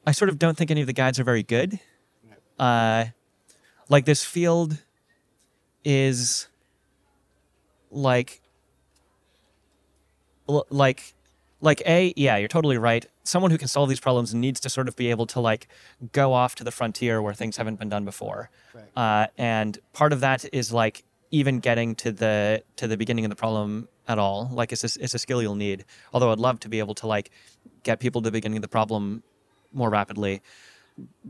I 0.05 0.11
sort 0.11 0.29
of 0.29 0.37
don't 0.37 0.55
think 0.57 0.71
any 0.71 0.81
of 0.81 0.87
the 0.87 0.93
guides 0.93 1.19
are 1.19 1.23
very 1.23 1.43
good. 1.43 1.79
Uh 2.59 3.05
like 3.89 4.05
this 4.05 4.23
field 4.23 4.77
is 5.83 6.47
like 7.91 8.41
like 10.47 11.13
like 11.61 11.81
a 11.85 12.13
yeah 12.15 12.37
you're 12.37 12.47
totally 12.47 12.77
right 12.77 13.05
someone 13.23 13.51
who 13.51 13.57
can 13.57 13.67
solve 13.67 13.89
these 13.89 13.99
problems 13.99 14.33
needs 14.33 14.59
to 14.59 14.69
sort 14.69 14.87
of 14.87 14.95
be 14.95 15.09
able 15.09 15.25
to 15.25 15.39
like 15.39 15.67
go 16.11 16.33
off 16.33 16.55
to 16.55 16.63
the 16.63 16.71
frontier 16.71 17.21
where 17.21 17.33
things 17.33 17.57
haven't 17.57 17.77
been 17.79 17.89
done 17.89 18.05
before 18.05 18.49
uh, 18.95 19.27
and 19.37 19.79
part 19.93 20.13
of 20.13 20.19
that 20.19 20.45
is 20.53 20.71
like 20.71 21.03
even 21.31 21.59
getting 21.59 21.95
to 21.95 22.11
the 22.11 22.63
to 22.75 22.87
the 22.87 22.97
beginning 22.97 23.25
of 23.25 23.29
the 23.29 23.35
problem 23.35 23.87
at 24.07 24.19
all 24.19 24.49
like 24.53 24.71
it's 24.71 24.83
a, 24.83 25.03
it's 25.03 25.13
a 25.13 25.19
skill 25.19 25.41
you'll 25.41 25.55
need 25.55 25.83
although 26.13 26.31
i'd 26.31 26.39
love 26.39 26.59
to 26.59 26.69
be 26.69 26.79
able 26.79 26.93
to 26.95 27.07
like 27.07 27.31
get 27.83 27.99
people 27.99 28.21
to 28.21 28.27
the 28.27 28.31
beginning 28.31 28.57
of 28.57 28.61
the 28.61 28.67
problem 28.67 29.23
more 29.73 29.89
rapidly 29.89 30.41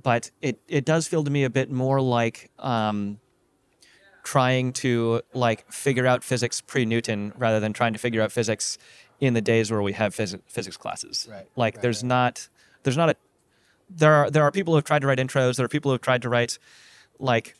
but 0.03 0.31
it 0.41 0.59
it 0.67 0.85
does 0.85 1.07
feel 1.07 1.23
to 1.23 1.31
me 1.31 1.43
a 1.43 1.49
bit 1.49 1.71
more 1.71 2.01
like 2.01 2.51
um, 2.59 3.19
trying 4.23 4.73
to 4.73 5.21
like 5.33 5.71
figure 5.71 6.05
out 6.05 6.23
physics 6.23 6.61
pre-Newton 6.61 7.33
rather 7.37 7.59
than 7.59 7.73
trying 7.73 7.93
to 7.93 7.99
figure 7.99 8.21
out 8.21 8.31
physics 8.31 8.77
in 9.19 9.33
the 9.33 9.41
days 9.41 9.71
where 9.71 9.81
we 9.81 9.93
have 9.93 10.13
phys- 10.13 10.39
physics 10.47 10.77
classes. 10.77 11.27
Right, 11.31 11.47
Like 11.55 11.75
right, 11.75 11.81
there's 11.81 12.03
right. 12.03 12.09
not 12.09 12.49
there's 12.83 12.97
not 12.97 13.09
a 13.09 13.15
there 13.89 14.13
are 14.13 14.29
there 14.29 14.43
are 14.43 14.51
people 14.51 14.73
who 14.73 14.77
have 14.77 14.83
tried 14.83 14.99
to 14.99 15.07
write 15.07 15.19
intros. 15.19 15.57
There 15.57 15.65
are 15.65 15.69
people 15.69 15.89
who 15.91 15.93
have 15.93 16.01
tried 16.01 16.21
to 16.23 16.29
write 16.29 16.57
like 17.19 17.55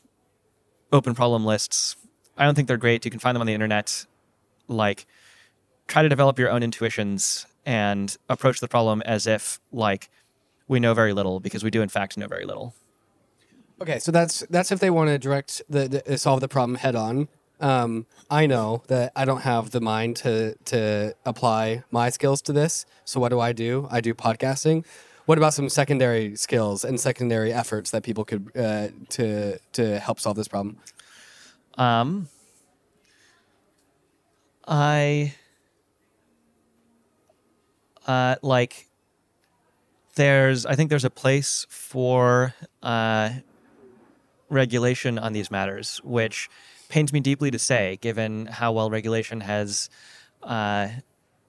open 0.91 1.15
problem 1.15 1.45
lists. 1.45 1.95
I 2.38 2.45
don't 2.45 2.55
think 2.55 2.67
they're 2.67 2.77
great. 2.77 3.05
You 3.05 3.11
can 3.11 3.19
find 3.19 3.36
them 3.36 3.41
on 3.41 3.47
the 3.47 3.53
internet. 3.53 4.05
Like 4.67 5.05
try 5.88 6.01
to 6.01 6.09
develop 6.09 6.39
your 6.39 6.49
own 6.49 6.63
intuitions 6.63 7.45
and 7.65 8.15
approach 8.29 8.59
the 8.59 8.67
problem 8.67 9.01
as 9.03 9.27
if 9.27 9.59
like 9.71 10.09
we 10.67 10.79
know 10.79 10.93
very 10.93 11.13
little 11.13 11.39
because 11.39 11.63
we 11.63 11.69
do 11.69 11.81
in 11.81 11.89
fact 11.89 12.17
know 12.17 12.27
very 12.27 12.45
little. 12.45 12.73
Okay, 13.81 13.99
so 13.99 14.11
that's 14.11 14.45
that's 14.49 14.71
if 14.71 14.79
they 14.79 14.89
want 14.89 15.09
to 15.09 15.17
direct 15.17 15.61
the, 15.69 16.03
the 16.05 16.17
solve 16.17 16.39
the 16.39 16.47
problem 16.47 16.75
head 16.75 16.95
on. 16.95 17.27
Um, 17.59 18.05
I 18.29 18.47
know 18.47 18.83
that 18.88 19.11
I 19.15 19.25
don't 19.25 19.41
have 19.41 19.71
the 19.71 19.81
mind 19.81 20.15
to 20.17 20.55
to 20.65 21.15
apply 21.25 21.83
my 21.91 22.09
skills 22.09 22.41
to 22.43 22.53
this. 22.53 22.86
So 23.03 23.19
what 23.19 23.29
do 23.29 23.39
I 23.39 23.51
do? 23.53 23.88
I 23.91 24.01
do 24.01 24.13
podcasting. 24.13 24.86
What 25.25 25.38
about 25.38 25.53
some 25.53 25.69
secondary 25.69 26.36
skills 26.36 26.86
and 26.86 26.99
secondary 26.99 27.51
efforts 27.51 27.91
that 27.91 28.03
people 28.03 28.25
could 28.25 28.51
uh, 28.55 28.89
to 29.09 29.59
to 29.73 29.99
help 29.99 30.19
solve 30.19 30.38
this 30.38 30.47
problem? 30.47 30.77
Um, 31.78 32.30
I 34.67 35.34
uh, 38.07 38.36
like 38.41 38.88
there's 40.15 40.65
I 40.65 40.76
think 40.76 40.89
there's 40.89 41.05
a 41.05 41.09
place 41.09 41.65
for 41.69 42.53
uh, 42.82 43.30
regulation 44.49 45.19
on 45.19 45.34
these 45.34 45.51
matters, 45.51 46.01
which 46.03 46.49
pains 46.89 47.11
me 47.11 47.19
deeply 47.19 47.51
to 47.51 47.59
say, 47.59 47.97
given 48.01 48.45
how 48.45 48.71
well 48.71 48.89
regulation 48.89 49.41
has 49.41 49.89
uh, 50.43 50.88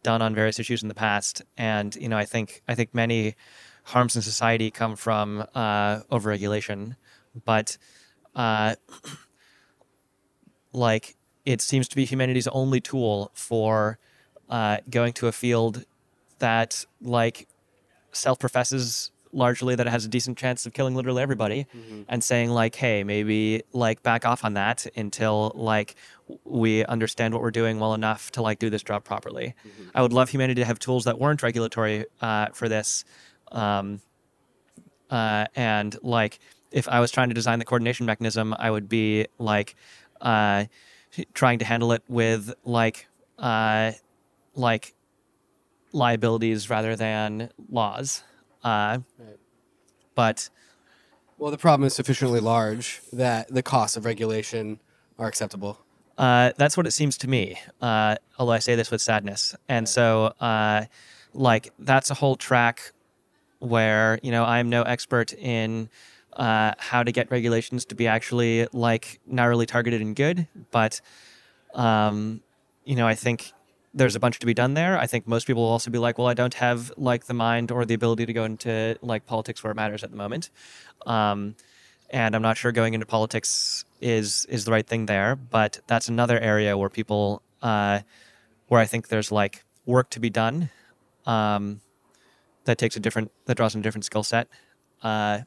done 0.02 0.22
on 0.22 0.34
various 0.34 0.58
issues 0.58 0.82
in 0.82 0.88
the 0.88 0.94
past. 0.94 1.42
And 1.56 1.94
you 1.96 2.08
know, 2.08 2.16
I 2.16 2.24
think 2.24 2.62
I 2.68 2.74
think 2.74 2.94
many 2.94 3.34
harms 3.84 4.16
in 4.16 4.22
society 4.22 4.70
come 4.70 4.96
from 4.96 5.44
uh, 5.54 6.00
overregulation, 6.10 6.96
but 7.44 7.78
uh, 8.34 8.74
like 10.76 11.16
it 11.44 11.60
seems 11.60 11.88
to 11.88 11.96
be 11.96 12.04
humanity's 12.04 12.48
only 12.48 12.80
tool 12.80 13.30
for 13.34 13.98
uh, 14.50 14.78
going 14.90 15.12
to 15.14 15.26
a 15.26 15.32
field 15.32 15.84
that 16.38 16.84
like 17.00 17.48
self-professes 18.12 19.10
largely 19.32 19.74
that 19.74 19.86
it 19.86 19.90
has 19.90 20.04
a 20.04 20.08
decent 20.08 20.38
chance 20.38 20.64
of 20.66 20.72
killing 20.72 20.94
literally 20.94 21.22
everybody 21.22 21.66
and 22.08 22.22
saying 22.24 22.48
like 22.50 22.74
hey 22.76 23.04
maybe 23.04 23.62
like 23.72 24.02
back 24.02 24.24
off 24.24 24.44
on 24.44 24.54
that 24.54 24.86
until 24.96 25.52
like 25.54 25.94
we 26.44 26.84
understand 26.86 27.34
what 27.34 27.42
we're 27.42 27.50
doing 27.50 27.78
well 27.78 27.92
enough 27.94 28.30
to 28.30 28.40
like 28.42 28.58
do 28.58 28.70
this 28.70 28.82
job 28.82 29.04
properly. 29.04 29.54
I 29.94 30.02
would 30.02 30.12
love 30.12 30.30
humanity 30.30 30.60
to 30.62 30.64
have 30.66 30.78
tools 30.78 31.04
that 31.04 31.18
weren't 31.18 31.42
regulatory 31.42 32.06
uh, 32.20 32.46
for 32.52 32.68
this 32.68 33.04
um, 33.52 34.00
uh, 35.10 35.46
and 35.54 35.96
like 36.02 36.38
if 36.72 36.88
I 36.88 37.00
was 37.00 37.10
trying 37.10 37.28
to 37.28 37.34
design 37.34 37.58
the 37.58 37.64
coordination 37.64 38.06
mechanism, 38.06 38.54
I 38.58 38.70
would 38.70 38.88
be 38.88 39.26
like 39.38 39.76
uh, 40.20 40.64
trying 41.34 41.58
to 41.58 41.64
handle 41.64 41.92
it 41.92 42.02
with 42.08 42.54
like 42.64 43.06
uh, 43.38 43.92
like 44.54 44.94
liabilities 45.92 46.68
rather 46.70 46.96
than 46.96 47.50
laws. 47.70 48.22
Uh, 48.62 48.98
But 50.14 50.48
Well, 51.38 51.50
the 51.50 51.58
problem 51.58 51.86
is 51.86 51.94
sufficiently 51.94 52.40
large 52.40 53.02
that 53.12 53.52
the 53.52 53.62
costs 53.62 53.96
of 53.96 54.04
regulation 54.04 54.80
are 55.18 55.28
acceptable. 55.28 55.78
Uh, 56.18 56.52
that's 56.56 56.76
what 56.76 56.86
it 56.86 56.92
seems 56.92 57.18
to 57.18 57.28
me. 57.28 57.58
Uh, 57.80 58.16
although 58.38 58.52
I 58.52 58.58
say 58.58 58.74
this 58.74 58.90
with 58.90 59.02
sadness, 59.02 59.54
and 59.68 59.86
so 59.86 60.32
uh, 60.40 60.86
like 61.34 61.72
that's 61.78 62.10
a 62.10 62.14
whole 62.14 62.36
track 62.36 62.92
where 63.58 64.18
you 64.22 64.30
know 64.30 64.44
I'm 64.44 64.70
no 64.70 64.82
expert 64.82 65.34
in 65.34 65.90
uh, 66.36 66.72
how 66.78 67.02
to 67.02 67.12
get 67.12 67.30
regulations 67.30 67.84
to 67.86 67.94
be 67.94 68.06
actually 68.06 68.68
like 68.72 69.20
narrowly 69.26 69.66
targeted 69.66 70.00
and 70.00 70.14
good, 70.14 70.46
but 70.70 71.00
um, 71.74 72.42
you 72.84 72.96
know 72.96 73.06
I 73.06 73.14
think 73.14 73.52
there's 73.96 74.14
a 74.14 74.20
bunch 74.20 74.38
to 74.38 74.46
be 74.46 74.52
done 74.52 74.74
there. 74.74 74.98
I 74.98 75.06
think 75.06 75.26
most 75.26 75.46
people 75.46 75.62
will 75.62 75.70
also 75.70 75.90
be 75.90 75.98
like, 75.98 76.18
well, 76.18 76.26
I 76.26 76.34
don't 76.34 76.52
have 76.54 76.92
like 76.98 77.24
the 77.24 77.34
mind 77.34 77.70
or 77.70 77.86
the 77.86 77.94
ability 77.94 78.26
to 78.26 78.32
go 78.34 78.44
into 78.44 78.98
like 79.00 79.24
politics 79.24 79.64
where 79.64 79.70
it 79.70 79.74
matters 79.74 80.04
at 80.04 80.10
the 80.10 80.16
moment. 80.16 80.50
Um, 81.06 81.56
and 82.10 82.36
I'm 82.36 82.42
not 82.42 82.58
sure 82.58 82.72
going 82.72 82.92
into 82.92 83.06
politics 83.06 83.84
is 84.00 84.46
is 84.50 84.66
the 84.66 84.70
right 84.70 84.86
thing 84.86 85.06
there. 85.06 85.34
But 85.34 85.80
that's 85.86 86.08
another 86.08 86.38
area 86.38 86.76
where 86.76 86.90
people, 86.90 87.42
uh, 87.62 88.00
where 88.68 88.80
I 88.80 88.84
think 88.84 89.08
there's 89.08 89.32
like 89.32 89.64
work 89.86 90.10
to 90.10 90.20
be 90.20 90.30
done, 90.30 90.68
um, 91.24 91.80
that 92.64 92.76
takes 92.76 92.96
a 92.96 93.00
different 93.00 93.32
that 93.46 93.56
draws 93.56 93.74
on 93.74 93.80
a 93.80 93.82
different 93.82 94.04
skill 94.04 94.22
set. 94.22 94.48
Uh, 95.02 95.40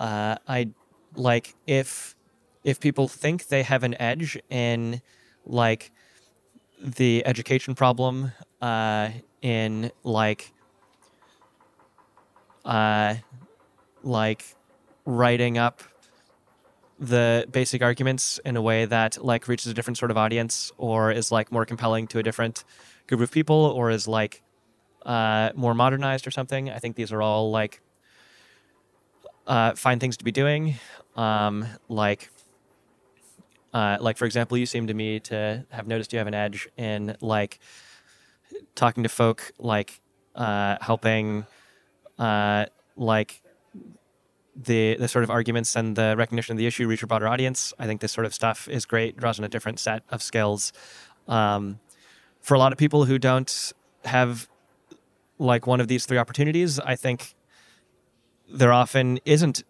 uh, 0.00 0.36
I 0.48 0.70
like 1.14 1.54
if 1.66 2.16
if 2.64 2.80
people 2.80 3.06
think 3.06 3.48
they 3.48 3.62
have 3.62 3.84
an 3.84 4.00
edge 4.00 4.38
in 4.48 5.02
like 5.46 5.92
the 6.82 7.24
education 7.26 7.74
problem 7.74 8.32
uh, 8.60 9.10
in 9.42 9.92
like 10.02 10.52
uh, 12.64 13.16
like 14.02 14.44
writing 15.04 15.58
up 15.58 15.82
the 16.98 17.46
basic 17.50 17.82
arguments 17.82 18.38
in 18.44 18.56
a 18.56 18.62
way 18.62 18.84
that 18.84 19.22
like 19.24 19.48
reaches 19.48 19.66
a 19.66 19.74
different 19.74 19.96
sort 19.96 20.10
of 20.10 20.18
audience 20.18 20.70
or 20.76 21.10
is 21.10 21.32
like 21.32 21.50
more 21.50 21.64
compelling 21.64 22.06
to 22.06 22.18
a 22.18 22.22
different 22.22 22.64
group 23.06 23.20
of 23.22 23.30
people 23.30 23.56
or 23.56 23.90
is 23.90 24.06
like 24.06 24.42
uh, 25.06 25.50
more 25.54 25.74
modernized 25.74 26.26
or 26.26 26.30
something. 26.30 26.70
I 26.70 26.78
think 26.78 26.96
these 26.96 27.10
are 27.10 27.22
all 27.22 27.50
like 27.50 27.80
uh, 29.46 29.74
fine 29.74 29.98
things 29.98 30.16
to 30.16 30.24
be 30.24 30.32
doing 30.32 30.74
um, 31.16 31.66
like 31.88 32.30
uh, 33.72 33.98
like 34.00 34.16
for 34.16 34.24
example 34.24 34.56
you 34.56 34.66
seem 34.66 34.86
to 34.86 34.94
me 34.94 35.20
to 35.20 35.64
have 35.70 35.86
noticed 35.86 36.12
you 36.12 36.18
have 36.18 36.28
an 36.28 36.34
edge 36.34 36.68
in 36.76 37.16
like 37.20 37.58
talking 38.74 39.02
to 39.02 39.08
folk 39.08 39.52
like 39.58 40.00
uh, 40.34 40.76
helping 40.80 41.46
uh, 42.18 42.66
like 42.96 43.42
the 44.56 44.96
the 44.96 45.08
sort 45.08 45.24
of 45.24 45.30
arguments 45.30 45.76
and 45.76 45.96
the 45.96 46.14
recognition 46.16 46.52
of 46.52 46.58
the 46.58 46.66
issue 46.66 46.86
reach 46.86 47.02
a 47.02 47.06
broader 47.06 47.28
audience. 47.28 47.72
I 47.78 47.86
think 47.86 48.00
this 48.00 48.12
sort 48.12 48.26
of 48.26 48.34
stuff 48.34 48.68
is 48.68 48.84
great, 48.84 49.16
draws 49.16 49.38
on 49.38 49.44
a 49.44 49.48
different 49.48 49.78
set 49.78 50.02
of 50.10 50.22
skills. 50.22 50.72
Um, 51.28 51.80
for 52.40 52.54
a 52.54 52.58
lot 52.58 52.72
of 52.72 52.78
people 52.78 53.04
who 53.04 53.18
don't 53.18 53.72
have 54.04 54.48
like 55.38 55.66
one 55.66 55.80
of 55.80 55.88
these 55.88 56.06
three 56.06 56.18
opportunities, 56.18 56.80
I 56.80 56.96
think 56.96 57.34
there 58.52 58.72
often 58.72 59.18
isn't 59.24 59.62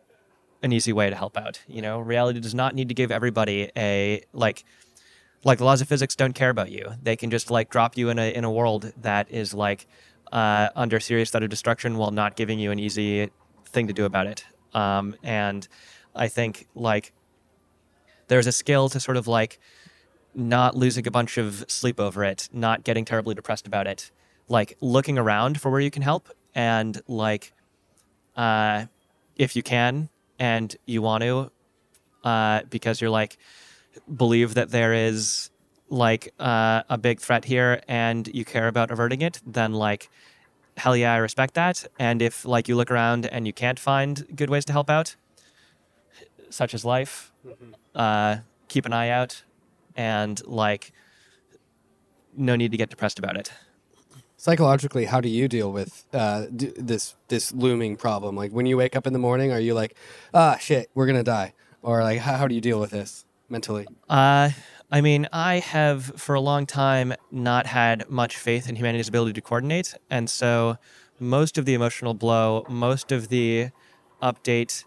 an 0.62 0.72
easy 0.72 0.92
way 0.92 1.10
to 1.10 1.16
help 1.16 1.36
out. 1.36 1.60
You 1.66 1.82
know, 1.82 2.00
reality 2.00 2.40
does 2.40 2.54
not 2.54 2.74
need 2.74 2.88
to 2.88 2.94
give 2.94 3.10
everybody 3.10 3.70
a 3.76 4.22
like 4.32 4.64
like 5.42 5.58
the 5.58 5.64
laws 5.64 5.80
of 5.80 5.88
physics 5.88 6.14
don't 6.14 6.34
care 6.34 6.50
about 6.50 6.70
you. 6.70 6.92
They 7.02 7.16
can 7.16 7.30
just 7.30 7.50
like 7.50 7.70
drop 7.70 7.96
you 7.96 8.10
in 8.10 8.18
a 8.18 8.32
in 8.34 8.44
a 8.44 8.50
world 8.50 8.92
that 9.02 9.30
is 9.30 9.54
like 9.54 9.86
uh, 10.32 10.68
under 10.76 11.00
serious 11.00 11.30
threat 11.30 11.42
of 11.42 11.50
destruction 11.50 11.96
while 11.96 12.10
not 12.10 12.36
giving 12.36 12.58
you 12.58 12.70
an 12.70 12.78
easy 12.78 13.30
thing 13.66 13.86
to 13.86 13.92
do 13.92 14.04
about 14.04 14.26
it. 14.26 14.44
Um, 14.74 15.16
and 15.22 15.66
I 16.14 16.28
think 16.28 16.68
like 16.74 17.12
there's 18.28 18.46
a 18.46 18.52
skill 18.52 18.88
to 18.90 19.00
sort 19.00 19.16
of 19.16 19.26
like 19.26 19.58
not 20.34 20.76
losing 20.76 21.06
a 21.06 21.10
bunch 21.10 21.38
of 21.38 21.64
sleep 21.68 21.98
over 21.98 22.22
it, 22.22 22.48
not 22.52 22.84
getting 22.84 23.04
terribly 23.04 23.34
depressed 23.34 23.66
about 23.66 23.86
it, 23.86 24.10
like 24.48 24.76
looking 24.80 25.18
around 25.18 25.60
for 25.60 25.70
where 25.70 25.80
you 25.80 25.90
can 25.90 26.02
help 26.02 26.28
and 26.54 27.00
like 27.08 27.52
uh, 28.40 28.86
if 29.36 29.54
you 29.56 29.62
can 29.62 30.08
and 30.38 30.76
you 30.86 31.02
want 31.02 31.22
to 31.22 31.50
uh, 32.24 32.62
because 32.70 33.00
you're 33.00 33.16
like 33.22 33.36
believe 34.24 34.54
that 34.54 34.70
there 34.70 34.94
is 34.94 35.50
like 35.90 36.32
uh, 36.38 36.82
a 36.88 36.96
big 36.96 37.20
threat 37.20 37.44
here 37.44 37.82
and 37.88 38.28
you 38.32 38.44
care 38.44 38.68
about 38.68 38.90
averting 38.90 39.20
it, 39.22 39.40
then 39.46 39.72
like 39.74 40.08
hell 40.76 40.96
yeah, 40.96 41.12
I 41.12 41.18
respect 41.18 41.54
that. 41.54 41.86
And 41.98 42.22
if 42.22 42.44
like 42.44 42.68
you 42.68 42.76
look 42.76 42.90
around 42.90 43.26
and 43.26 43.46
you 43.46 43.52
can't 43.52 43.78
find 43.78 44.14
good 44.34 44.48
ways 44.48 44.64
to 44.66 44.72
help 44.72 44.88
out, 44.88 45.16
such 46.48 46.72
as 46.72 46.84
life, 46.84 47.32
uh, 47.94 48.38
keep 48.68 48.86
an 48.86 48.92
eye 48.92 49.10
out, 49.10 49.44
and 49.96 50.40
like 50.46 50.92
no 52.36 52.56
need 52.56 52.70
to 52.70 52.78
get 52.78 52.88
depressed 52.88 53.18
about 53.18 53.36
it. 53.36 53.52
Psychologically, 54.40 55.04
how 55.04 55.20
do 55.20 55.28
you 55.28 55.48
deal 55.48 55.70
with 55.70 56.06
uh, 56.14 56.46
d- 56.46 56.72
this 56.74 57.14
this 57.28 57.52
looming 57.52 57.94
problem? 57.94 58.36
Like 58.36 58.52
when 58.52 58.64
you 58.64 58.78
wake 58.78 58.96
up 58.96 59.06
in 59.06 59.12
the 59.12 59.18
morning, 59.18 59.52
are 59.52 59.60
you 59.60 59.74
like, 59.74 59.94
ah, 60.32 60.56
shit, 60.56 60.88
we're 60.94 61.04
gonna 61.04 61.22
die, 61.22 61.52
or 61.82 62.02
like 62.02 62.20
how, 62.20 62.38
how 62.38 62.48
do 62.48 62.54
you 62.54 62.62
deal 62.62 62.80
with 62.80 62.90
this 62.90 63.26
mentally? 63.50 63.86
Uh, 64.08 64.48
I 64.90 65.02
mean, 65.02 65.28
I 65.30 65.58
have 65.58 66.04
for 66.16 66.34
a 66.34 66.40
long 66.40 66.64
time 66.64 67.12
not 67.30 67.66
had 67.66 68.08
much 68.08 68.38
faith 68.38 68.66
in 68.66 68.76
humanity's 68.76 69.08
ability 69.08 69.34
to 69.34 69.42
coordinate. 69.42 69.94
And 70.08 70.30
so 70.30 70.78
most 71.18 71.58
of 71.58 71.66
the 71.66 71.74
emotional 71.74 72.14
blow, 72.14 72.64
most 72.66 73.12
of 73.12 73.28
the 73.28 73.68
update 74.22 74.84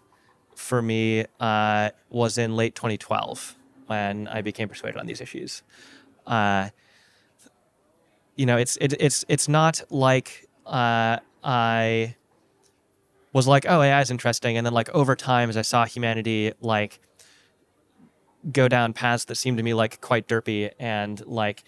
for 0.56 0.82
me 0.82 1.26
uh, 1.40 1.92
was 2.10 2.40
in 2.40 2.56
late 2.56 2.74
2012 2.74 3.56
when 3.86 4.28
I 4.30 4.42
became 4.42 4.68
persuaded 4.68 5.00
on 5.00 5.06
these 5.06 5.22
issues. 5.22 5.62
Uh, 6.26 6.70
you 8.36 8.46
know, 8.46 8.58
it's 8.58 8.78
it, 8.78 8.94
it's 9.00 9.26
it's 9.28 9.48
not 9.48 9.82
like 9.90 10.48
uh, 10.66 11.18
I 11.44 12.16
was 13.32 13.48
like, 13.48 13.66
oh, 13.68 13.82
AI 13.82 14.02
is 14.02 14.12
interesting, 14.12 14.58
and 14.58 14.66
then 14.66 14.74
like 14.74 14.90
over 14.90 15.16
time, 15.16 15.50
as 15.50 15.58
I 15.58 15.62
saw 15.62 15.86
humanity 15.86 16.54
like 16.62 17.00
go 18.52 18.68
down 18.68 18.94
paths 18.94 19.26
that 19.26 19.36
seemed 19.36 19.58
to 19.58 19.64
me 19.64 19.74
like 19.74 20.02
quite 20.02 20.28
derpy 20.28 20.72
and 20.78 21.26
like 21.26 21.64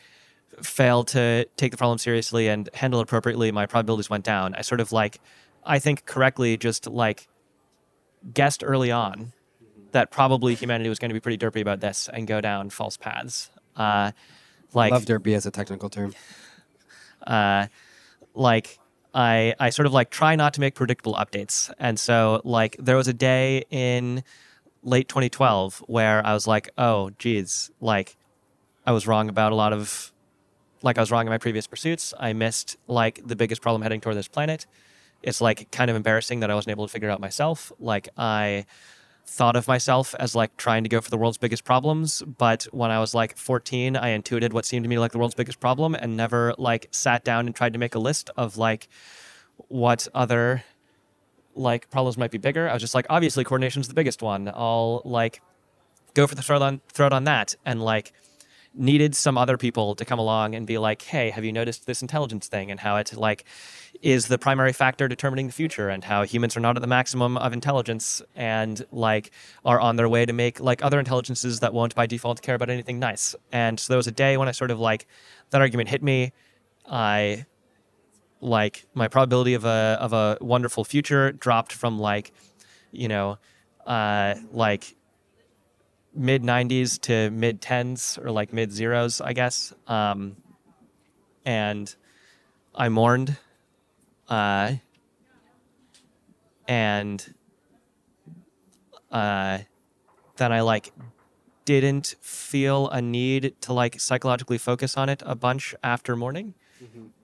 fail 0.62 1.04
to 1.04 1.46
take 1.58 1.72
the 1.72 1.78
problem 1.78 1.98
seriously 1.98 2.48
and 2.48 2.70
handle 2.74 3.00
it 3.00 3.04
appropriately, 3.04 3.52
my 3.52 3.66
probabilities 3.66 4.10
went 4.10 4.26
down. 4.26 4.54
I 4.56 4.62
sort 4.62 4.82
of 4.82 4.92
like, 4.92 5.20
I 5.64 5.80
think 5.80 6.06
correctly, 6.06 6.58
just 6.58 6.88
like 6.88 7.28
guessed 8.34 8.64
early 8.64 8.92
on 8.92 9.34
that 9.92 10.12
probably 10.12 10.56
humanity 10.56 10.90
was 10.90 11.00
going 11.00 11.10
to 11.10 11.14
be 11.14 11.20
pretty 11.20 11.38
derpy 11.38 11.62
about 11.62 11.80
this 11.80 12.10
and 12.12 12.28
go 12.28 12.42
down 12.42 12.70
false 12.70 12.98
paths. 12.98 13.50
Uh, 13.76 14.12
like, 14.74 14.92
Love 14.92 15.06
derpy 15.06 15.36
as 15.36 15.46
a 15.46 15.52
technical 15.52 15.90
term. 15.90 16.14
Uh, 17.26 17.68
like 18.34 18.80
I 19.14 19.56
I 19.60 19.70
sort 19.70 19.86
of 19.86 19.94
like 19.94 20.10
try 20.10 20.36
not 20.36 20.54
to 20.56 20.62
make 20.62 20.76
predictable 20.76 21.16
updates, 21.16 21.72
and 21.80 22.00
so 22.00 22.42
like 22.44 22.76
there 22.80 22.96
was 22.96 23.08
a 23.08 23.14
day 23.14 23.64
in 23.70 24.24
late 24.86 25.10
2012 25.10 25.84
where 25.88 26.26
I 26.26 26.34
was 26.34 26.48
like, 26.48 26.70
oh, 26.78 27.10
geez, 27.18 27.72
like 27.82 28.16
I 28.86 28.92
was 28.92 29.08
wrong 29.08 29.28
about 29.28 29.52
a 29.52 29.56
lot 29.56 29.74
of, 29.74 30.14
like 30.84 30.98
I 30.98 31.02
was 31.02 31.12
wrong 31.12 31.26
in 31.26 31.32
my 31.32 31.40
previous 31.40 31.68
pursuits. 31.68 32.14
I 32.20 32.34
missed 32.34 32.78
like 32.88 33.20
the 33.26 33.36
biggest 33.36 33.62
problem 33.62 33.82
heading 33.82 34.00
toward 34.00 34.16
this 34.16 34.28
planet. 34.28 34.68
It's 35.24 35.42
like 35.42 35.72
kind 35.72 35.90
of 35.90 35.98
embarrassing 35.98 36.42
that 36.42 36.52
I 36.52 36.56
wasn't 36.56 36.72
able 36.72 36.86
to 36.86 36.92
figure 36.92 37.10
it 37.10 37.12
out 37.12 37.20
myself. 37.20 37.72
Like 37.80 38.10
I 38.16 38.66
thought 39.28 39.56
of 39.56 39.68
myself 39.68 40.16
as 40.20 40.36
like 40.36 40.56
trying 40.58 40.84
to 40.84 40.90
go 40.90 41.02
for 41.02 41.10
the 41.10 41.18
world's 41.18 41.38
biggest 41.38 41.64
problems, 41.64 42.22
but 42.22 42.64
when 42.72 42.92
I 42.92 43.00
was 43.00 43.14
like 43.14 43.38
14, 43.38 43.98
I 43.98 44.10
intuited 44.10 44.54
what 44.54 44.66
seemed 44.66 44.84
to 44.84 44.90
me 44.90 45.00
like 45.00 45.12
the 45.12 45.18
world's 45.18 45.36
biggest 45.36 45.60
problem 45.60 45.96
and 45.96 46.16
never 46.16 46.54
like 46.58 46.88
sat 46.92 47.24
down 47.24 47.46
and 47.48 47.56
tried 47.56 47.74
to 47.74 47.80
make 47.80 47.96
a 47.96 48.00
list 48.00 48.30
of 48.38 48.58
like 48.58 48.88
what 49.68 50.08
other 50.14 50.64
like 51.56 51.90
problems 51.90 52.18
might 52.18 52.32
be 52.32 52.38
bigger. 52.38 52.70
I 52.70 52.74
was 52.74 52.82
just 52.82 52.96
like, 52.96 53.08
obviously 53.10 53.44
coordination's 53.44 53.88
the 53.88 53.94
biggest 53.94 54.22
one. 54.22 54.52
I'll 54.54 55.02
like 55.06 55.42
go 56.14 56.28
for 56.28 56.36
the 56.36 56.42
throat 56.42 56.62
on 56.62 56.82
throat 56.92 57.14
on 57.14 57.24
that 57.26 57.56
and 57.66 57.84
like 57.84 58.14
needed 58.78 59.16
some 59.16 59.38
other 59.38 59.58
people 59.58 59.96
to 59.96 60.06
come 60.06 60.20
along 60.20 60.56
and 60.56 60.68
be 60.68 60.78
like, 60.78 61.02
hey, 61.02 61.30
have 61.30 61.46
you 61.46 61.52
noticed 61.52 61.86
this 61.86 62.02
intelligence 62.02 62.48
thing 62.48 62.72
and 62.72 62.80
how 62.80 62.98
it 62.98 63.14
like 63.16 63.46
is 64.02 64.28
the 64.28 64.38
primary 64.38 64.74
factor 64.74 65.08
determining 65.08 65.48
the 65.48 65.54
future 65.54 65.90
and 65.90 66.04
how 66.04 66.24
humans 66.24 66.58
are 66.58 66.60
not 66.60 66.76
at 66.76 66.82
the 66.82 66.88
maximum 66.88 67.38
of 67.38 67.54
intelligence 67.54 68.22
and 68.36 68.86
like 68.92 69.32
are 69.64 69.80
on 69.80 69.96
their 69.96 70.10
way 70.10 70.26
to 70.26 70.34
make 70.34 70.60
like 70.60 70.84
other 70.84 71.00
intelligences 71.00 71.62
that 71.62 71.74
won't 71.74 71.96
by 71.96 72.06
default 72.06 72.42
care 72.42 72.56
about 72.56 72.70
anything 72.70 73.00
nice. 73.00 73.36
And 73.52 73.80
so 73.80 73.94
there 73.94 73.98
was 73.98 74.08
a 74.08 74.12
day 74.12 74.38
when 74.38 74.48
I 74.48 74.52
sort 74.52 74.72
of 74.72 74.80
like 74.80 75.08
that 75.52 75.62
argument 75.62 75.90
hit 75.90 76.04
me. 76.04 76.34
I 76.86 77.46
like 78.42 78.86
my 78.94 79.08
probability 79.08 79.54
of 79.54 79.66
a 79.66 79.98
of 80.00 80.14
a 80.14 80.38
wonderful 80.42 80.84
future 80.84 81.32
dropped 81.32 81.72
from 81.74 81.98
like 81.98 82.32
you 82.92 83.08
know 83.08 83.38
uh 83.88 84.36
like 84.52 84.96
mid 86.16 86.44
90s 86.44 87.00
to 87.02 87.30
mid 87.32 87.62
10s 87.62 88.18
or 88.24 88.32
like 88.32 88.54
mid 88.54 88.72
zeros 88.72 89.22
i 89.22 89.34
guess. 89.34 89.74
Um 89.88 90.38
and 91.46 91.96
i 92.74 92.90
mourned 92.90 93.38
uh 94.30 94.74
and 96.68 97.34
uh 99.12 99.60
then 100.38 100.52
i 100.52 100.62
like 100.62 100.92
didn't 101.66 102.16
feel 102.22 102.90
a 102.90 103.02
need 103.02 103.56
to 103.62 103.74
like 103.74 104.00
psychologically 104.00 104.58
focus 104.58 104.96
on 104.98 105.10
it 105.10 105.22
a 105.26 105.36
bunch 105.36 105.74
after 105.84 106.16
mourning. 106.16 106.54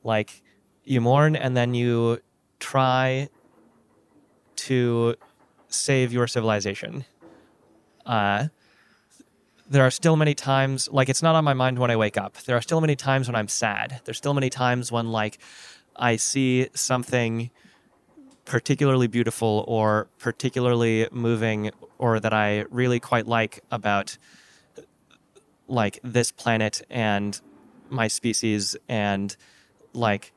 Like 0.04 0.42
you 0.84 1.00
mourn 1.00 1.36
and 1.36 1.56
then 1.56 1.74
you 1.76 2.20
try 2.60 3.30
to 4.56 5.16
save 5.68 6.12
your 6.12 6.26
civilization. 6.28 7.06
Uh, 8.06 8.48
there 9.72 9.84
are 9.84 9.92
still 9.92 10.18
many 10.18 10.36
times, 10.36 10.90
like, 10.92 11.08
it's 11.08 11.24
not 11.24 11.34
on 11.34 11.46
my 11.46 11.54
mind 11.54 11.80
when 11.80 11.90
I 11.90 11.96
wake 11.96 12.18
up. 12.18 12.36
There 12.44 12.58
are 12.58 12.62
still 12.62 12.82
many 12.82 12.98
times 12.98 13.30
when 13.30 13.36
I'm 13.36 13.48
sad. 13.48 14.02
There's 14.04 14.18
still 14.18 14.34
many 14.34 14.50
times 14.50 14.92
when, 14.92 15.14
like, 15.14 15.38
I 15.96 16.18
see 16.18 16.68
something 16.74 17.50
particularly 18.44 19.08
beautiful 19.08 19.64
or 19.70 20.10
particularly 20.20 21.08
moving 21.14 21.72
or 21.98 22.20
that 22.20 22.34
I 22.34 22.66
really 22.70 23.00
quite 23.00 23.28
like 23.28 23.64
about, 23.72 24.18
like, 25.70 26.00
this 26.04 26.34
planet 26.34 26.82
and 26.90 27.40
my 27.90 28.10
species 28.10 28.76
and, 28.90 29.38
like, 29.94 30.34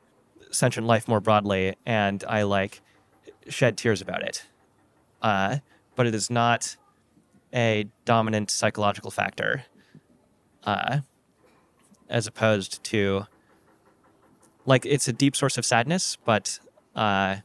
sentient 0.53 0.87
life 0.87 1.09
more 1.09 1.20
broadly, 1.20 1.74
and 1.85 2.22
I 2.28 2.43
like 2.43 2.82
shed 3.49 3.76
tears 3.76 4.01
about 4.01 4.22
it. 4.22 4.45
Uh, 5.20 5.59
but 5.97 6.07
it 6.07 6.14
is 6.14 6.30
not 6.30 6.76
a 7.55 7.87
dominant 8.05 8.51
psychological 8.51 9.11
factor, 9.11 9.65
uh, 10.65 11.01
as 12.09 12.27
opposed 12.27 12.83
to 12.85 13.27
like 14.67 14.85
it's 14.85 15.09
a 15.09 15.13
deep 15.13 15.37
source 15.37 15.57
of 15.57 15.65
sadness, 15.65 16.17
but 16.25 16.59
uh, 16.97 17.37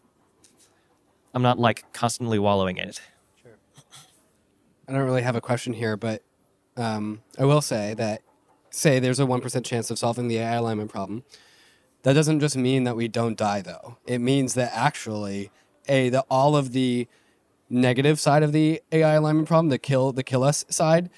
I'm 1.33 1.41
not 1.41 1.59
like 1.59 1.91
constantly 1.93 2.39
wallowing 2.39 2.77
in 2.77 2.89
it. 2.89 3.01
sure. 3.41 3.57
I 4.87 4.93
don't 4.93 5.03
really 5.03 5.21
have 5.21 5.35
a 5.35 5.41
question 5.41 5.73
here, 5.73 5.95
but 5.95 6.23
um, 6.75 7.21
I 7.37 7.45
will 7.45 7.61
say 7.61 7.93
that 7.95 8.21
say 8.71 8.99
there's 8.99 9.19
a 9.19 9.25
one 9.25 9.41
percent 9.41 9.65
chance 9.65 9.91
of 9.91 9.99
solving 9.99 10.27
the 10.27 10.37
AI 10.37 10.55
alignment 10.55 10.89
problem. 10.89 11.23
That 12.03 12.13
doesn't 12.13 12.39
just 12.39 12.55
mean 12.55 12.85
that 12.85 12.95
we 12.95 13.09
don't 13.09 13.37
die, 13.37 13.61
though. 13.61 13.97
It 14.07 14.19
means 14.19 14.53
that 14.53 14.71
actually, 14.73 15.51
a 15.87 16.09
the 16.09 16.21
all 16.29 16.55
of 16.55 16.71
the 16.71 17.07
negative 17.69 18.19
side 18.19 18.43
of 18.43 18.51
the 18.51 18.81
AI 18.91 19.13
alignment 19.13 19.47
problem, 19.47 19.69
the 19.69 19.77
kill 19.77 20.11
the 20.11 20.23
kill 20.23 20.43
us 20.43 20.65
side, 20.69 21.09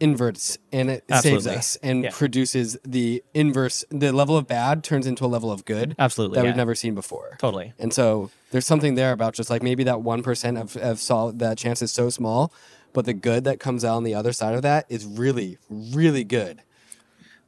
inverts 0.00 0.58
and 0.72 0.90
it 0.90 1.04
saves 1.20 1.46
us 1.46 1.76
and 1.82 2.04
Yeah. 2.04 2.10
produces 2.12 2.76
the 2.84 3.22
inverse. 3.34 3.84
The 3.90 4.10
level 4.12 4.36
of 4.36 4.46
bad 4.48 4.82
turns 4.82 5.06
into 5.06 5.24
a 5.24 5.28
level 5.28 5.52
of 5.52 5.64
good 5.64 5.94
Absolutely, 5.98 6.36
that 6.36 6.42
yeah. 6.44 6.50
we've 6.50 6.56
never 6.56 6.74
seen 6.74 6.94
before. 6.94 7.36
Totally. 7.38 7.72
And 7.78 7.92
so 7.92 8.30
there's 8.50 8.66
something 8.66 8.96
there 8.96 9.12
about 9.12 9.34
just 9.34 9.48
like 9.48 9.62
maybe 9.62 9.84
that 9.84 10.02
one 10.02 10.22
percent 10.22 10.58
of 10.58 10.76
of 10.76 10.98
sol- 10.98 11.32
that 11.32 11.56
chance 11.58 11.82
is 11.82 11.92
so 11.92 12.10
small, 12.10 12.52
but 12.92 13.04
the 13.04 13.14
good 13.14 13.44
that 13.44 13.60
comes 13.60 13.84
out 13.84 13.96
on 13.96 14.02
the 14.04 14.14
other 14.14 14.32
side 14.32 14.54
of 14.54 14.62
that 14.62 14.86
is 14.88 15.04
really 15.06 15.58
really 15.70 16.24
good. 16.24 16.62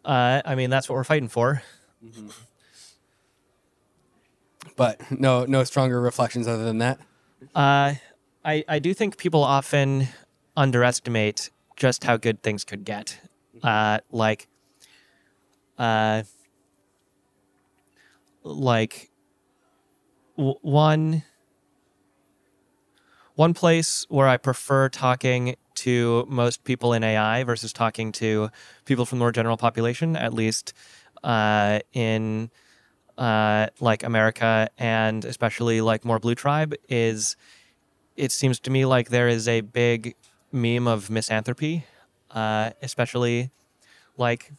Uh, 0.04 0.42
I 0.44 0.54
mean, 0.54 0.70
that's 0.70 0.88
what 0.88 0.94
we're 0.96 1.04
fighting 1.04 1.28
for. 1.28 1.62
But 4.76 5.00
no 5.10 5.44
no 5.44 5.64
stronger 5.64 6.00
reflections 6.00 6.46
other 6.48 6.64
than 6.64 6.78
that. 6.78 6.98
Uh, 7.54 7.94
I 8.44 8.64
I 8.68 8.78
do 8.78 8.94
think 8.94 9.16
people 9.18 9.42
often 9.42 10.08
underestimate 10.56 11.50
just 11.76 12.04
how 12.04 12.16
good 12.16 12.42
things 12.42 12.64
could 12.64 12.84
get. 12.84 13.18
Uh, 13.62 13.98
like, 14.10 14.48
uh, 15.78 16.22
like 18.42 19.10
w- 20.36 20.58
one 20.62 21.22
one 23.34 23.54
place 23.54 24.06
where 24.08 24.28
I 24.28 24.36
prefer 24.36 24.88
talking 24.88 25.56
to 25.76 26.24
most 26.28 26.62
people 26.64 26.92
in 26.92 27.02
AI 27.02 27.42
versus 27.44 27.72
talking 27.72 28.12
to 28.12 28.50
people 28.84 29.04
from 29.04 29.18
the 29.18 29.24
more 29.24 29.32
general 29.32 29.56
population, 29.56 30.14
at 30.16 30.32
least 30.32 30.72
uh, 31.24 31.80
in 31.92 32.50
uh, 33.18 33.68
like 33.80 34.02
America 34.04 34.68
and 34.78 35.24
especially 35.24 35.80
like 35.80 36.04
more 36.04 36.18
blue 36.20 36.34
tribe, 36.34 36.74
is 36.88 37.36
it 38.16 38.32
seems 38.32 38.60
to 38.60 38.70
me 38.70 38.84
like 38.84 39.08
there 39.08 39.28
is 39.28 39.48
a 39.48 39.60
big 39.60 40.14
meme 40.52 40.86
of 40.86 41.10
misanthropy, 41.10 41.84
uh, 42.30 42.70
especially 42.82 43.50
like 44.16 44.52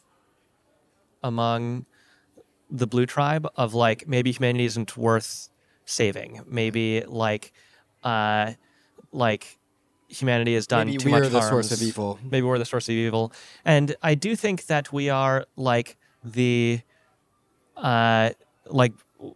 among 1.22 1.86
the 2.70 2.86
blue 2.86 3.06
tribe 3.06 3.46
of 3.56 3.74
like 3.74 4.06
maybe 4.08 4.30
humanity 4.32 4.64
isn't 4.64 4.96
worth 4.96 5.48
saving. 5.84 6.40
Maybe 6.46 7.02
like 7.06 7.52
uh 8.02 8.52
like 9.12 9.58
humanity 10.08 10.54
has 10.54 10.66
done 10.66 10.88
Maybe 10.88 10.98
too 10.98 11.10
we're 11.10 11.20
much 11.20 11.32
the 11.32 11.40
harms. 11.40 11.68
source 11.68 11.72
of 11.72 11.86
evil. 11.86 12.18
Maybe 12.22 12.46
we're 12.46 12.58
the 12.58 12.64
source 12.64 12.88
of 12.88 12.94
evil. 12.94 13.32
And 13.64 13.96
I 14.02 14.14
do 14.14 14.36
think 14.36 14.66
that 14.66 14.92
we 14.92 15.08
are 15.08 15.46
like 15.56 15.96
the 16.24 16.80
uh 17.76 18.30
like 18.66 18.92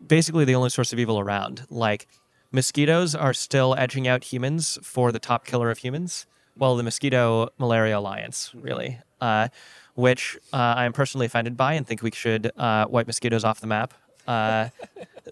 basically 0.07 0.45
the 0.45 0.55
only 0.55 0.71
source 0.71 0.93
of 0.93 0.99
evil 0.99 1.19
around. 1.19 1.67
Like 1.71 2.07
mosquitoes 2.53 3.15
are 3.15 3.33
still 3.35 3.75
edging 3.77 4.09
out 4.09 4.25
humans 4.25 4.79
for 4.83 5.13
the 5.13 5.19
top 5.19 5.45
killer 5.45 5.71
of 5.71 5.79
humans. 5.79 6.27
Well, 6.57 6.77
the 6.77 6.83
mosquito 6.83 7.49
malaria 7.59 7.99
alliance, 7.99 8.53
really. 8.55 8.99
Uh 9.21 9.49
which 9.95 10.39
uh, 10.53 10.57
I 10.57 10.85
am 10.85 10.93
personally 10.93 11.27
offended 11.27 11.57
by 11.57 11.75
and 11.75 11.87
think 11.87 12.03
we 12.03 12.11
should 12.13 12.51
uh, 12.57 12.87
wipe 12.89 13.07
mosquitoes 13.07 13.45
off 13.45 13.61
the 13.61 13.67
map 13.67 13.93
uh, 14.27 14.69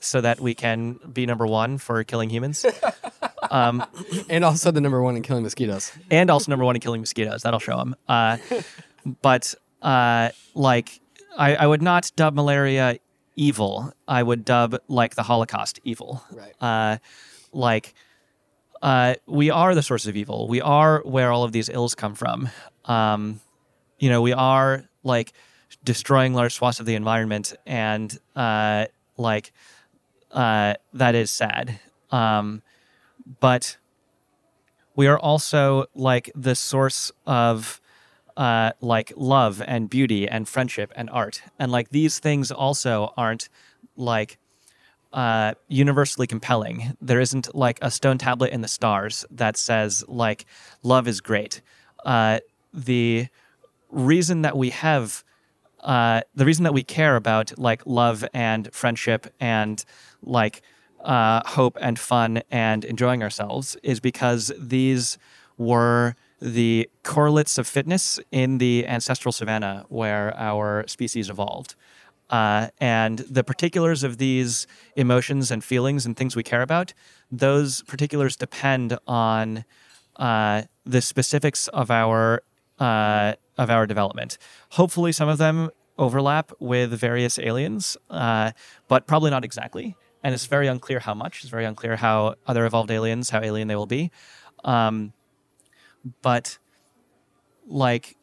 so 0.00 0.20
that 0.20 0.40
we 0.40 0.54
can 0.54 0.98
be 1.12 1.26
number 1.26 1.46
one 1.46 1.78
for 1.78 2.04
killing 2.04 2.28
humans 2.28 2.66
And 4.28 4.44
also 4.44 4.70
the 4.70 4.80
number 4.80 5.02
one 5.02 5.16
in 5.16 5.22
killing 5.22 5.42
mosquitoes. 5.42 5.92
and 6.10 6.30
also 6.30 6.50
number 6.50 6.64
one 6.64 6.74
in 6.76 6.80
killing 6.80 7.00
mosquitoes. 7.00 7.42
That'll 7.42 7.60
show 7.60 7.78
them. 7.78 7.96
Uh, 8.08 8.36
but 9.22 9.54
uh, 9.80 10.30
like, 10.54 11.00
I, 11.38 11.54
I 11.54 11.66
would 11.66 11.80
not 11.80 12.10
dub 12.16 12.34
malaria 12.34 12.98
evil. 13.38 13.92
I 14.06 14.22
would 14.22 14.44
dub 14.44 14.76
like 14.88 15.14
the 15.14 15.22
Holocaust 15.22 15.80
evil. 15.84 16.22
Right. 16.30 16.54
Uh, 16.60 16.98
like, 17.52 17.94
uh, 18.82 19.14
we 19.26 19.50
are 19.50 19.74
the 19.74 19.82
source 19.82 20.06
of 20.06 20.16
evil. 20.16 20.48
We 20.48 20.60
are 20.60 21.00
where 21.04 21.32
all 21.32 21.44
of 21.44 21.52
these 21.52 21.68
ills 21.68 21.94
come 21.94 22.14
from. 22.14 22.50
Um, 22.84 23.40
you 23.98 24.10
know, 24.10 24.20
we 24.20 24.32
are 24.32 24.84
like 25.02 25.32
destroying 25.84 26.34
large 26.34 26.54
swaths 26.54 26.80
of 26.80 26.86
the 26.86 26.94
environment, 26.94 27.54
and 27.66 28.16
uh, 28.36 28.86
like 29.16 29.52
uh, 30.30 30.74
that 30.92 31.14
is 31.14 31.30
sad. 31.30 31.80
Um, 32.10 32.62
but 33.40 33.78
we 34.94 35.06
are 35.06 35.18
also 35.18 35.86
like 35.94 36.30
the 36.34 36.54
source 36.54 37.12
of 37.26 37.77
uh, 38.38 38.70
like 38.80 39.12
love 39.16 39.60
and 39.66 39.90
beauty 39.90 40.28
and 40.28 40.48
friendship 40.48 40.92
and 40.96 41.10
art, 41.10 41.42
and 41.58 41.70
like 41.70 41.90
these 41.90 42.20
things 42.20 42.50
also 42.50 43.12
aren't 43.16 43.48
like 43.96 44.38
uh, 45.12 45.54
universally 45.66 46.26
compelling. 46.26 46.96
There 47.00 47.20
isn't 47.20 47.54
like 47.54 47.78
a 47.82 47.90
stone 47.90 48.16
tablet 48.16 48.52
in 48.52 48.60
the 48.60 48.68
stars 48.68 49.26
that 49.30 49.56
says 49.56 50.04
like 50.06 50.46
love 50.84 51.08
is 51.08 51.20
great. 51.20 51.60
Uh, 52.04 52.38
the 52.72 53.26
reason 53.90 54.42
that 54.42 54.56
we 54.56 54.70
have 54.70 55.24
uh, 55.80 56.20
the 56.34 56.44
reason 56.44 56.64
that 56.64 56.74
we 56.74 56.82
care 56.82 57.16
about 57.16 57.58
like 57.58 57.82
love 57.86 58.24
and 58.32 58.72
friendship 58.72 59.26
and 59.40 59.84
like 60.22 60.62
uh, 61.04 61.40
hope 61.44 61.76
and 61.80 61.98
fun 61.98 62.42
and 62.50 62.84
enjoying 62.84 63.22
ourselves 63.22 63.76
is 63.82 63.98
because 64.00 64.52
these 64.58 65.18
were 65.56 66.14
the 66.40 66.88
correlates 67.02 67.58
of 67.58 67.66
fitness 67.66 68.20
in 68.30 68.58
the 68.58 68.86
ancestral 68.86 69.32
savanna 69.32 69.84
where 69.88 70.34
our 70.36 70.84
species 70.86 71.28
evolved. 71.28 71.74
Uh, 72.30 72.68
and 72.78 73.20
the 73.20 73.42
particulars 73.42 74.02
of 74.04 74.18
these 74.18 74.66
emotions 74.96 75.50
and 75.50 75.64
feelings 75.64 76.04
and 76.04 76.16
things 76.16 76.36
we 76.36 76.42
care 76.42 76.62
about, 76.62 76.92
those 77.30 77.82
particulars 77.82 78.36
depend 78.36 78.98
on 79.06 79.64
uh, 80.16 80.62
the 80.84 81.00
specifics 81.00 81.68
of 81.68 81.90
our 81.90 82.42
uh, 82.78 83.34
of 83.56 83.70
our 83.70 83.86
development. 83.86 84.38
Hopefully, 84.70 85.10
some 85.10 85.28
of 85.28 85.38
them 85.38 85.70
overlap 85.96 86.52
with 86.60 86.92
various 86.92 87.38
aliens, 87.38 87.96
uh, 88.08 88.52
but 88.86 89.06
probably 89.06 89.30
not 89.30 89.44
exactly. 89.44 89.96
And 90.22 90.34
it's 90.34 90.46
very 90.46 90.68
unclear 90.68 91.00
how 91.00 91.14
much. 91.14 91.40
It's 91.40 91.50
very 91.50 91.64
unclear 91.64 91.96
how 91.96 92.34
other 92.46 92.66
evolved 92.66 92.90
aliens, 92.90 93.30
how 93.30 93.40
alien 93.40 93.68
they 93.68 93.76
will 93.76 93.86
be. 93.86 94.10
Um, 94.64 95.12
but 96.22 96.58
like 97.66 98.16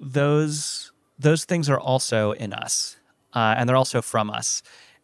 those 0.00 0.92
those 1.18 1.44
things 1.44 1.68
are 1.68 1.80
also 1.80 2.32
in 2.32 2.52
us, 2.52 2.96
uh, 3.34 3.54
and 3.56 3.68
they're 3.68 3.76
also 3.76 4.00
from 4.00 4.30
us, 4.30 4.62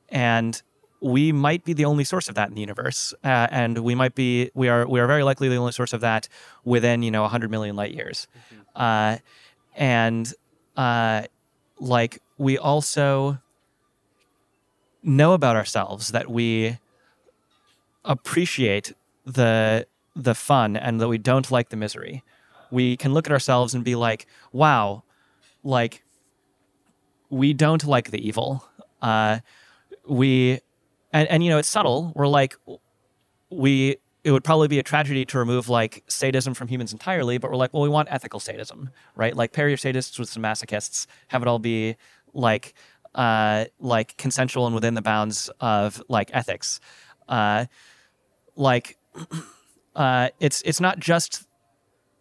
and 0.08 0.62
we 1.00 1.32
might 1.32 1.64
be 1.64 1.72
the 1.72 1.84
only 1.84 2.04
source 2.04 2.28
of 2.28 2.34
that 2.36 2.48
in 2.48 2.54
the 2.54 2.60
universe, 2.60 3.12
uh, 3.24 3.48
and 3.50 3.78
we 3.78 3.94
might 3.94 4.14
be 4.14 4.50
we 4.54 4.68
are 4.68 4.86
we 4.86 5.00
are 5.00 5.06
very 5.06 5.22
likely 5.22 5.48
the 5.48 5.56
only 5.56 5.72
source 5.72 5.92
of 5.92 6.00
that 6.00 6.28
within 6.64 7.02
you 7.02 7.10
know 7.10 7.22
100 7.22 7.50
million 7.50 7.76
light 7.76 7.92
years, 7.92 8.26
uh, 8.76 9.18
and 9.74 10.32
uh, 10.76 11.22
like 11.78 12.20
we 12.38 12.56
also 12.56 13.38
know 15.02 15.32
about 15.32 15.56
ourselves 15.56 16.12
that 16.12 16.30
we 16.30 16.78
appreciate 18.04 18.92
the 19.26 19.86
the 20.14 20.34
fun 20.34 20.76
and 20.76 21.00
that 21.00 21.08
we 21.08 21.18
don't 21.18 21.50
like 21.50 21.70
the 21.70 21.76
misery. 21.76 22.22
We 22.70 22.96
can 22.96 23.12
look 23.12 23.26
at 23.26 23.32
ourselves 23.32 23.74
and 23.74 23.84
be 23.84 23.94
like, 23.94 24.26
"Wow, 24.52 25.04
like 25.62 26.04
we 27.30 27.52
don't 27.52 27.84
like 27.84 28.10
the 28.10 28.26
evil." 28.26 28.66
Uh, 29.02 29.40
we 30.06 30.60
and 31.12 31.28
and 31.28 31.44
you 31.44 31.50
know 31.50 31.58
it's 31.58 31.68
subtle. 31.68 32.12
We're 32.14 32.28
like 32.28 32.56
we 33.50 33.96
it 34.24 34.30
would 34.32 34.42
probably 34.42 34.68
be 34.68 34.78
a 34.78 34.82
tragedy 34.82 35.24
to 35.26 35.38
remove 35.38 35.68
like 35.68 36.02
sadism 36.08 36.54
from 36.54 36.68
humans 36.68 36.92
entirely, 36.92 37.36
but 37.36 37.50
we're 37.50 37.58
like, 37.58 37.74
well, 37.74 37.82
we 37.82 37.90
want 37.90 38.08
ethical 38.10 38.40
sadism, 38.40 38.88
right? 39.14 39.36
Like 39.36 39.52
pair 39.52 39.68
your 39.68 39.76
sadists 39.76 40.18
with 40.18 40.30
some 40.30 40.42
masochists, 40.42 41.06
have 41.28 41.42
it 41.42 41.48
all 41.48 41.58
be 41.58 41.96
like 42.32 42.72
uh, 43.14 43.66
like 43.78 44.16
consensual 44.16 44.66
and 44.66 44.74
within 44.74 44.94
the 44.94 45.02
bounds 45.02 45.50
of 45.60 46.02
like 46.08 46.30
ethics. 46.32 46.80
Uh, 47.28 47.66
like 48.56 48.96
uh, 49.96 50.28
it's 50.40 50.62
it's 50.62 50.80
not 50.80 50.98
just 50.98 51.46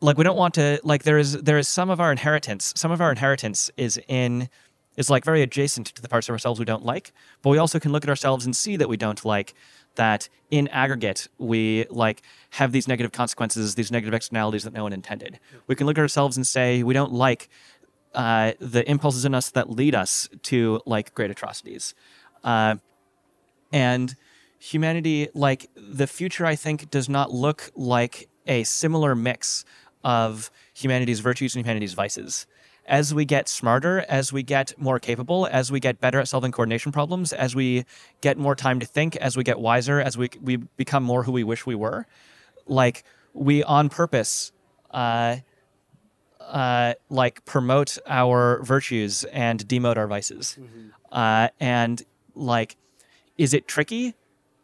like 0.01 0.17
we 0.17 0.23
don't 0.23 0.37
want 0.37 0.53
to 0.55 0.79
like 0.83 1.03
there 1.03 1.17
is 1.17 1.41
there 1.41 1.57
is 1.57 1.67
some 1.67 1.89
of 1.89 1.99
our 1.99 2.11
inheritance 2.11 2.73
some 2.75 2.91
of 2.91 3.01
our 3.01 3.11
inheritance 3.11 3.71
is 3.77 3.99
in 4.07 4.49
is 4.97 5.09
like 5.09 5.25
very 5.25 5.41
adjacent 5.41 5.87
to 5.87 6.01
the 6.01 6.09
parts 6.09 6.29
of 6.29 6.33
ourselves 6.33 6.59
we 6.59 6.65
don't 6.65 6.85
like 6.85 7.13
but 7.41 7.49
we 7.49 7.57
also 7.57 7.79
can 7.79 7.91
look 7.91 8.03
at 8.03 8.09
ourselves 8.09 8.45
and 8.45 8.55
see 8.55 8.75
that 8.75 8.89
we 8.89 8.97
don't 8.97 9.23
like 9.25 9.53
that 9.95 10.27
in 10.51 10.67
aggregate 10.69 11.27
we 11.37 11.85
like 11.89 12.21
have 12.51 12.71
these 12.71 12.87
negative 12.87 13.11
consequences 13.11 13.75
these 13.75 13.91
negative 13.91 14.13
externalities 14.13 14.63
that 14.63 14.73
no 14.73 14.83
one 14.83 14.93
intended. 14.93 15.39
We 15.67 15.75
can 15.75 15.87
look 15.87 15.97
at 15.97 16.01
ourselves 16.01 16.37
and 16.37 16.45
say 16.45 16.83
we 16.83 16.93
don't 16.93 17.13
like 17.13 17.49
uh, 18.13 18.53
the 18.59 18.87
impulses 18.89 19.25
in 19.25 19.33
us 19.33 19.49
that 19.51 19.69
lead 19.69 19.95
us 19.95 20.29
to 20.43 20.81
like 20.85 21.13
great 21.15 21.31
atrocities. 21.31 21.95
Uh, 22.43 22.75
and 23.71 24.15
humanity 24.71 25.27
like 25.33 25.69
the 25.75 26.07
future 26.07 26.45
i 26.45 26.55
think 26.55 26.89
does 26.89 27.09
not 27.09 27.31
look 27.31 27.69
like 27.75 28.29
a 28.47 28.63
similar 28.63 29.15
mix 29.15 29.65
of 30.03 30.51
humanity's 30.73 31.19
virtues 31.19 31.55
and 31.55 31.65
humanity's 31.65 31.93
vices. 31.93 32.45
As 32.85 33.13
we 33.13 33.23
get 33.23 33.47
smarter 33.47 34.03
as 34.09 34.33
we 34.33 34.43
get 34.43 34.73
more 34.77 34.99
capable 34.99 35.47
as 35.49 35.71
we 35.71 35.79
get 35.79 36.01
better 36.01 36.19
at 36.19 36.27
solving 36.27 36.51
coordination 36.51 36.91
problems 36.91 37.31
as 37.31 37.55
we 37.55 37.85
get 38.19 38.37
more 38.37 38.55
time 38.55 38.81
to 38.81 38.85
think 38.85 39.15
as 39.15 39.37
we 39.37 39.43
get 39.45 39.57
wiser 39.57 40.01
as 40.01 40.17
we, 40.17 40.29
we 40.41 40.57
become 40.57 41.01
more 41.01 41.23
who 41.23 41.31
we 41.31 41.45
wish 41.45 41.65
we 41.65 41.75
were 41.75 42.05
like 42.67 43.05
we 43.33 43.63
on 43.63 43.87
purpose 43.87 44.51
uh, 44.91 45.37
uh, 46.41 46.93
like 47.09 47.45
promote 47.45 47.97
our 48.05 48.61
virtues 48.63 49.23
and 49.25 49.65
demote 49.65 49.95
our 49.95 50.07
vices. 50.07 50.59
Uh, 51.09 51.47
and 51.61 52.03
like 52.35 52.75
is 53.37 53.53
it 53.53 53.65
tricky 53.65 54.13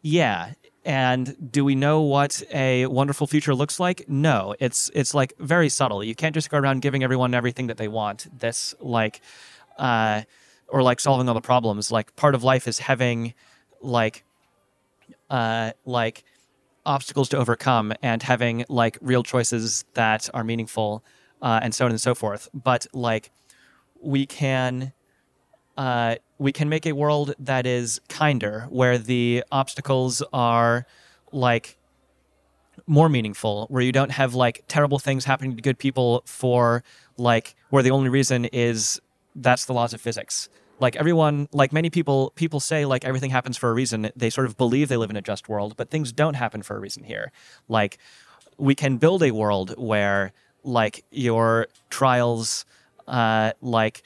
yeah. 0.02 0.52
And 0.84 1.52
do 1.52 1.64
we 1.64 1.74
know 1.74 2.00
what 2.00 2.42
a 2.52 2.86
wonderful 2.86 3.26
future 3.26 3.54
looks 3.54 3.78
like? 3.78 4.08
No. 4.08 4.54
It's 4.58 4.90
it's 4.94 5.14
like 5.14 5.34
very 5.38 5.68
subtle. 5.68 6.02
You 6.02 6.14
can't 6.14 6.34
just 6.34 6.50
go 6.50 6.58
around 6.58 6.80
giving 6.80 7.04
everyone 7.04 7.34
everything 7.34 7.66
that 7.66 7.76
they 7.76 7.88
want. 7.88 8.26
This 8.38 8.74
like 8.80 9.20
uh 9.78 10.22
or 10.68 10.82
like 10.82 11.00
solving 11.00 11.28
all 11.28 11.34
the 11.34 11.40
problems. 11.40 11.92
Like 11.92 12.16
part 12.16 12.34
of 12.34 12.42
life 12.42 12.66
is 12.66 12.78
having 12.78 13.34
like 13.82 14.24
uh 15.28 15.72
like 15.84 16.24
obstacles 16.86 17.28
to 17.28 17.36
overcome 17.36 17.92
and 18.02 18.22
having 18.22 18.64
like 18.68 18.96
real 19.02 19.22
choices 19.22 19.84
that 19.94 20.30
are 20.32 20.44
meaningful 20.44 21.04
uh, 21.42 21.60
and 21.62 21.74
so 21.74 21.84
on 21.84 21.90
and 21.90 22.00
so 22.00 22.14
forth. 22.14 22.48
But 22.54 22.86
like 22.92 23.30
we 24.00 24.26
can 24.26 24.92
uh, 25.76 26.16
we 26.40 26.52
can 26.52 26.70
make 26.70 26.86
a 26.86 26.92
world 26.92 27.34
that 27.38 27.66
is 27.66 28.00
kinder, 28.08 28.66
where 28.70 28.96
the 28.96 29.44
obstacles 29.52 30.22
are 30.32 30.86
like 31.32 31.76
more 32.86 33.10
meaningful, 33.10 33.66
where 33.68 33.82
you 33.82 33.92
don't 33.92 34.10
have 34.10 34.34
like 34.34 34.64
terrible 34.66 34.98
things 34.98 35.26
happening 35.26 35.54
to 35.54 35.60
good 35.60 35.78
people 35.78 36.22
for 36.24 36.82
like 37.18 37.54
where 37.68 37.82
the 37.82 37.90
only 37.90 38.08
reason 38.08 38.46
is 38.46 38.98
that's 39.36 39.66
the 39.66 39.74
laws 39.74 39.92
of 39.92 40.00
physics. 40.00 40.48
Like 40.78 40.96
everyone, 40.96 41.46
like 41.52 41.74
many 41.74 41.90
people, 41.90 42.32
people 42.36 42.58
say 42.58 42.86
like 42.86 43.04
everything 43.04 43.30
happens 43.30 43.58
for 43.58 43.68
a 43.68 43.74
reason. 43.74 44.10
They 44.16 44.30
sort 44.30 44.46
of 44.46 44.56
believe 44.56 44.88
they 44.88 44.96
live 44.96 45.10
in 45.10 45.16
a 45.16 45.22
just 45.22 45.46
world, 45.46 45.76
but 45.76 45.90
things 45.90 46.10
don't 46.10 46.34
happen 46.34 46.62
for 46.62 46.74
a 46.74 46.80
reason 46.80 47.04
here. 47.04 47.32
Like 47.68 47.98
we 48.56 48.74
can 48.74 48.96
build 48.96 49.22
a 49.22 49.32
world 49.32 49.74
where 49.76 50.32
like 50.64 51.04
your 51.10 51.66
trials, 51.90 52.64
uh, 53.06 53.52
like 53.60 54.02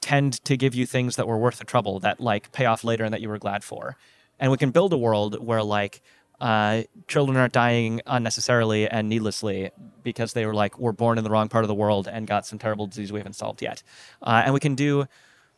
tend 0.00 0.44
to 0.44 0.56
give 0.56 0.74
you 0.74 0.86
things 0.86 1.16
that 1.16 1.26
were 1.26 1.38
worth 1.38 1.58
the 1.58 1.64
trouble 1.64 2.00
that 2.00 2.20
like 2.20 2.52
pay 2.52 2.66
off 2.66 2.84
later 2.84 3.04
and 3.04 3.12
that 3.12 3.20
you 3.20 3.28
were 3.28 3.38
glad 3.38 3.62
for. 3.62 3.96
And 4.38 4.50
we 4.50 4.56
can 4.56 4.70
build 4.70 4.92
a 4.92 4.98
world 4.98 5.44
where 5.44 5.62
like 5.62 6.00
uh, 6.40 6.82
children 7.06 7.36
aren't 7.36 7.52
dying 7.52 8.00
unnecessarily 8.06 8.88
and 8.88 9.08
needlessly 9.08 9.70
because 10.02 10.32
they 10.32 10.46
were 10.46 10.54
like 10.54 10.78
were 10.78 10.92
born 10.92 11.18
in 11.18 11.24
the 11.24 11.30
wrong 11.30 11.48
part 11.48 11.64
of 11.64 11.68
the 11.68 11.74
world 11.74 12.08
and 12.08 12.26
got 12.26 12.46
some 12.46 12.58
terrible 12.58 12.86
disease 12.86 13.12
we 13.12 13.20
haven't 13.20 13.34
solved 13.34 13.60
yet. 13.60 13.82
Uh, 14.22 14.42
and 14.44 14.54
we 14.54 14.60
can 14.60 14.74
do 14.74 15.06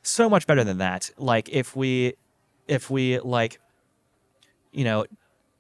so 0.03 0.29
much 0.29 0.47
better 0.47 0.65
than 0.65 0.79
that. 0.79 1.11
Like 1.17 1.49
if 1.51 1.77
we 1.77 2.15
if 2.67 2.91
we 2.91 3.21
like 3.21 3.61
you 4.73 4.85
know 4.85 5.07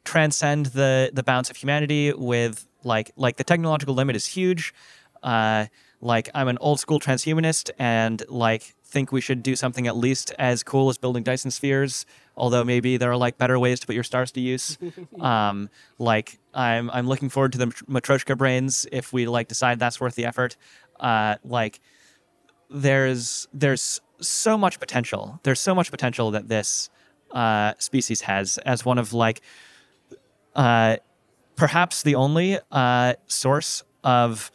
transcend 0.05 0.67
the 0.67 1.11
the 1.13 1.23
bounds 1.23 1.51
of 1.51 1.57
humanity 1.57 2.13
with 2.13 2.67
like 2.83 3.13
like 3.17 3.37
the 3.37 3.45
technological 3.45 3.95
limit 3.95 4.17
is 4.17 4.27
huge. 4.27 4.75
Uh, 5.23 5.67
like 6.03 6.29
I'm 6.35 6.49
an 6.49 6.59
old 6.61 6.81
school 6.81 6.99
transhumanist 6.99 7.71
and 7.79 8.23
like 8.29 8.75
think 8.85 9.13
we 9.13 9.21
should 9.21 9.43
do 9.43 9.55
something 9.57 9.87
at 9.87 9.97
least 9.97 10.33
as 10.39 10.63
cool 10.65 10.91
as 10.91 10.99
building 10.99 11.23
Dyson 11.23 11.51
spheres. 11.51 12.05
Although 12.37 12.65
maybe 12.65 12.97
there 12.97 13.11
are 13.11 13.17
like 13.17 13.39
better 13.39 13.59
ways 13.59 13.79
to 13.81 13.87
put 13.87 13.95
your 13.95 14.05
stars 14.05 14.33
to 14.33 14.41
use. 14.41 14.77
um, 15.21 15.71
like 15.99 16.39
I'm 16.53 16.91
I'm 16.91 17.07
looking 17.07 17.29
forward 17.29 17.53
to 17.53 17.59
the 17.59 17.67
Matryoshka 17.67 18.37
brains 18.37 18.85
if 18.91 19.13
we 19.13 19.27
like 19.27 19.47
decide 19.49 19.79
that's 19.79 20.01
worth 20.01 20.17
the 20.17 20.27
effort. 20.27 20.57
Uh, 20.99 21.37
like 21.45 21.81
there's 22.69 23.47
there's 23.55 24.01
so 24.21 24.59
much 24.59 24.81
potential. 24.81 25.39
There's 25.45 25.61
so 25.61 25.75
much 25.75 25.93
potential 25.93 26.33
that 26.33 26.49
this 26.49 26.91
uh, 27.31 27.75
species 27.79 28.23
has 28.23 28.59
as 28.59 28.85
one 28.85 28.99
of 28.99 29.13
like 29.13 29.41
uh, 30.57 30.97
perhaps 31.55 32.03
the 32.03 32.17
only 32.17 32.59
uh, 32.73 33.15
source 33.29 33.85
of 34.03 34.51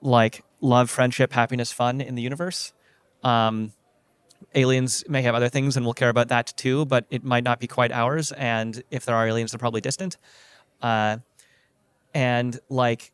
like 0.00 0.42
love, 0.60 0.90
friendship, 0.90 1.32
happiness, 1.32 1.72
fun 1.72 2.00
in 2.00 2.14
the 2.14 2.22
universe. 2.22 2.72
Um, 3.22 3.72
aliens 4.54 5.04
may 5.08 5.22
have 5.22 5.34
other 5.34 5.48
things, 5.48 5.76
and 5.76 5.84
we'll 5.84 5.94
care 5.94 6.08
about 6.08 6.28
that 6.28 6.52
too, 6.56 6.84
but 6.86 7.06
it 7.10 7.24
might 7.24 7.44
not 7.44 7.60
be 7.60 7.66
quite 7.66 7.92
ours. 7.92 8.32
And 8.32 8.82
if 8.90 9.04
there 9.04 9.14
are 9.14 9.26
aliens, 9.26 9.52
they're 9.52 9.58
probably 9.58 9.80
distant. 9.80 10.16
Uh, 10.82 11.18
and 12.14 12.58
like, 12.68 13.12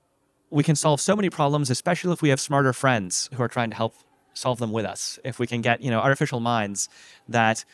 we 0.51 0.63
can 0.63 0.77
solve 0.77 1.01
so 1.01 1.17
many 1.17 1.31
problems, 1.31 1.71
especially 1.71 2.13
if 2.13 2.23
we 2.23 2.29
have 2.29 2.41
smarter 2.41 2.73
friends 2.73 3.31
who 3.35 3.43
are 3.43 3.49
trying 3.49 3.71
to 3.71 3.77
help 3.77 3.95
solve 4.35 4.59
them 4.59 4.73
with 4.73 4.85
us. 4.85 5.19
If 5.25 5.39
we 5.39 5.47
can 5.47 5.61
get 5.61 5.81
you 5.81 5.91
know 5.91 6.01
artificial 6.01 6.41
minds 6.41 6.89
that 7.29 7.65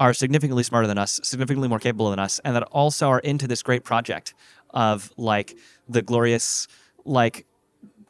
are 0.00 0.14
significantly 0.14 0.62
smarter 0.62 0.86
than 0.86 0.98
us, 0.98 1.20
significantly 1.22 1.68
more 1.68 1.78
capable 1.78 2.10
than 2.10 2.18
us, 2.18 2.40
and 2.44 2.56
that 2.56 2.62
also 2.64 3.08
are 3.08 3.18
into 3.20 3.46
this 3.46 3.62
great 3.62 3.84
project 3.84 4.34
of 4.70 5.12
like 5.16 5.56
the 5.88 6.02
glorious 6.02 6.66
like 7.04 7.46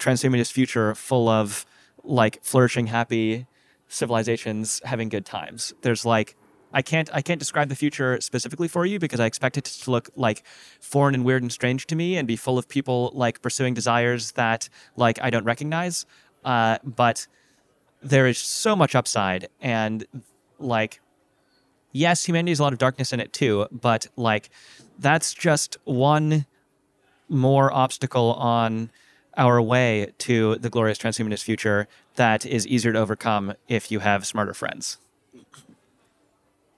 transhumanist 0.02 0.52
future 0.52 0.94
full 0.94 1.28
of 1.28 1.64
like 2.04 2.42
flourishing 2.42 2.88
happy 2.88 3.46
civilizations 3.88 4.80
having 4.84 5.08
good 5.08 5.24
times 5.24 5.72
there's 5.82 6.04
like 6.04 6.36
I 6.74 6.82
can't 6.82 7.10
I 7.12 7.20
can't 7.22 7.38
describe 7.38 7.68
the 7.68 7.74
future 7.74 8.20
specifically 8.20 8.68
for 8.68 8.86
you 8.86 8.98
because 8.98 9.20
I 9.20 9.26
expect 9.26 9.58
it 9.58 9.64
to 9.64 9.90
look 9.90 10.10
like 10.16 10.42
foreign 10.80 11.14
and 11.14 11.24
weird 11.24 11.42
and 11.42 11.52
strange 11.52 11.86
to 11.88 11.96
me 11.96 12.16
and 12.16 12.26
be 12.26 12.36
full 12.36 12.58
of 12.58 12.68
people 12.68 13.10
like 13.14 13.42
pursuing 13.42 13.74
desires 13.74 14.32
that 14.32 14.68
like 14.96 15.18
I 15.22 15.30
don't 15.30 15.44
recognize. 15.44 16.06
Uh, 16.44 16.78
but 16.82 17.26
there 18.02 18.26
is 18.26 18.38
so 18.38 18.74
much 18.74 18.94
upside 18.94 19.48
and 19.60 20.06
like 20.58 21.00
yes, 21.92 22.24
humanity 22.24 22.50
has 22.52 22.58
a 22.60 22.62
lot 22.62 22.72
of 22.72 22.78
darkness 22.78 23.12
in 23.12 23.20
it 23.20 23.32
too, 23.32 23.66
but 23.70 24.06
like 24.16 24.50
that's 24.98 25.34
just 25.34 25.76
one 25.84 26.46
more 27.28 27.72
obstacle 27.72 28.32
on 28.34 28.90
our 29.36 29.60
way 29.60 30.12
to 30.18 30.56
the 30.56 30.70
glorious 30.70 30.98
transhumanist 30.98 31.42
future 31.42 31.88
that 32.16 32.44
is 32.44 32.66
easier 32.66 32.92
to 32.92 32.98
overcome 32.98 33.54
if 33.68 33.90
you 33.90 34.00
have 34.00 34.26
smarter 34.26 34.54
friends. 34.54 34.98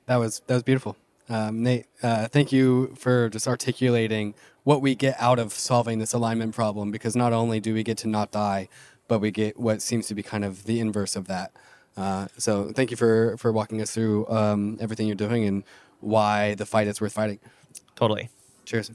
That 0.06 0.16
was 0.16 0.42
that 0.46 0.54
was 0.54 0.62
beautiful, 0.62 0.96
um, 1.28 1.62
Nate. 1.62 1.86
Uh, 2.02 2.28
thank 2.28 2.52
you 2.52 2.94
for 2.98 3.28
just 3.30 3.48
articulating 3.48 4.34
what 4.62 4.82
we 4.82 4.94
get 4.94 5.16
out 5.18 5.38
of 5.38 5.52
solving 5.52 5.98
this 5.98 6.12
alignment 6.12 6.54
problem. 6.54 6.90
Because 6.90 7.16
not 7.16 7.32
only 7.32 7.58
do 7.58 7.72
we 7.72 7.82
get 7.82 7.96
to 7.98 8.08
not 8.08 8.30
die, 8.30 8.68
but 9.08 9.20
we 9.20 9.30
get 9.30 9.58
what 9.58 9.80
seems 9.80 10.06
to 10.08 10.14
be 10.14 10.22
kind 10.22 10.44
of 10.44 10.64
the 10.64 10.78
inverse 10.78 11.16
of 11.16 11.26
that. 11.28 11.52
Uh, 11.96 12.26
so 12.36 12.70
thank 12.72 12.90
you 12.90 12.96
for 12.96 13.36
for 13.38 13.50
walking 13.50 13.80
us 13.80 13.92
through 13.92 14.28
um, 14.28 14.76
everything 14.80 15.06
you're 15.06 15.16
doing 15.16 15.44
and 15.44 15.64
why 16.00 16.54
the 16.54 16.66
fight 16.66 16.86
is 16.86 17.00
worth 17.00 17.14
fighting. 17.14 17.38
Totally. 17.96 18.28
Cheers. 18.66 18.90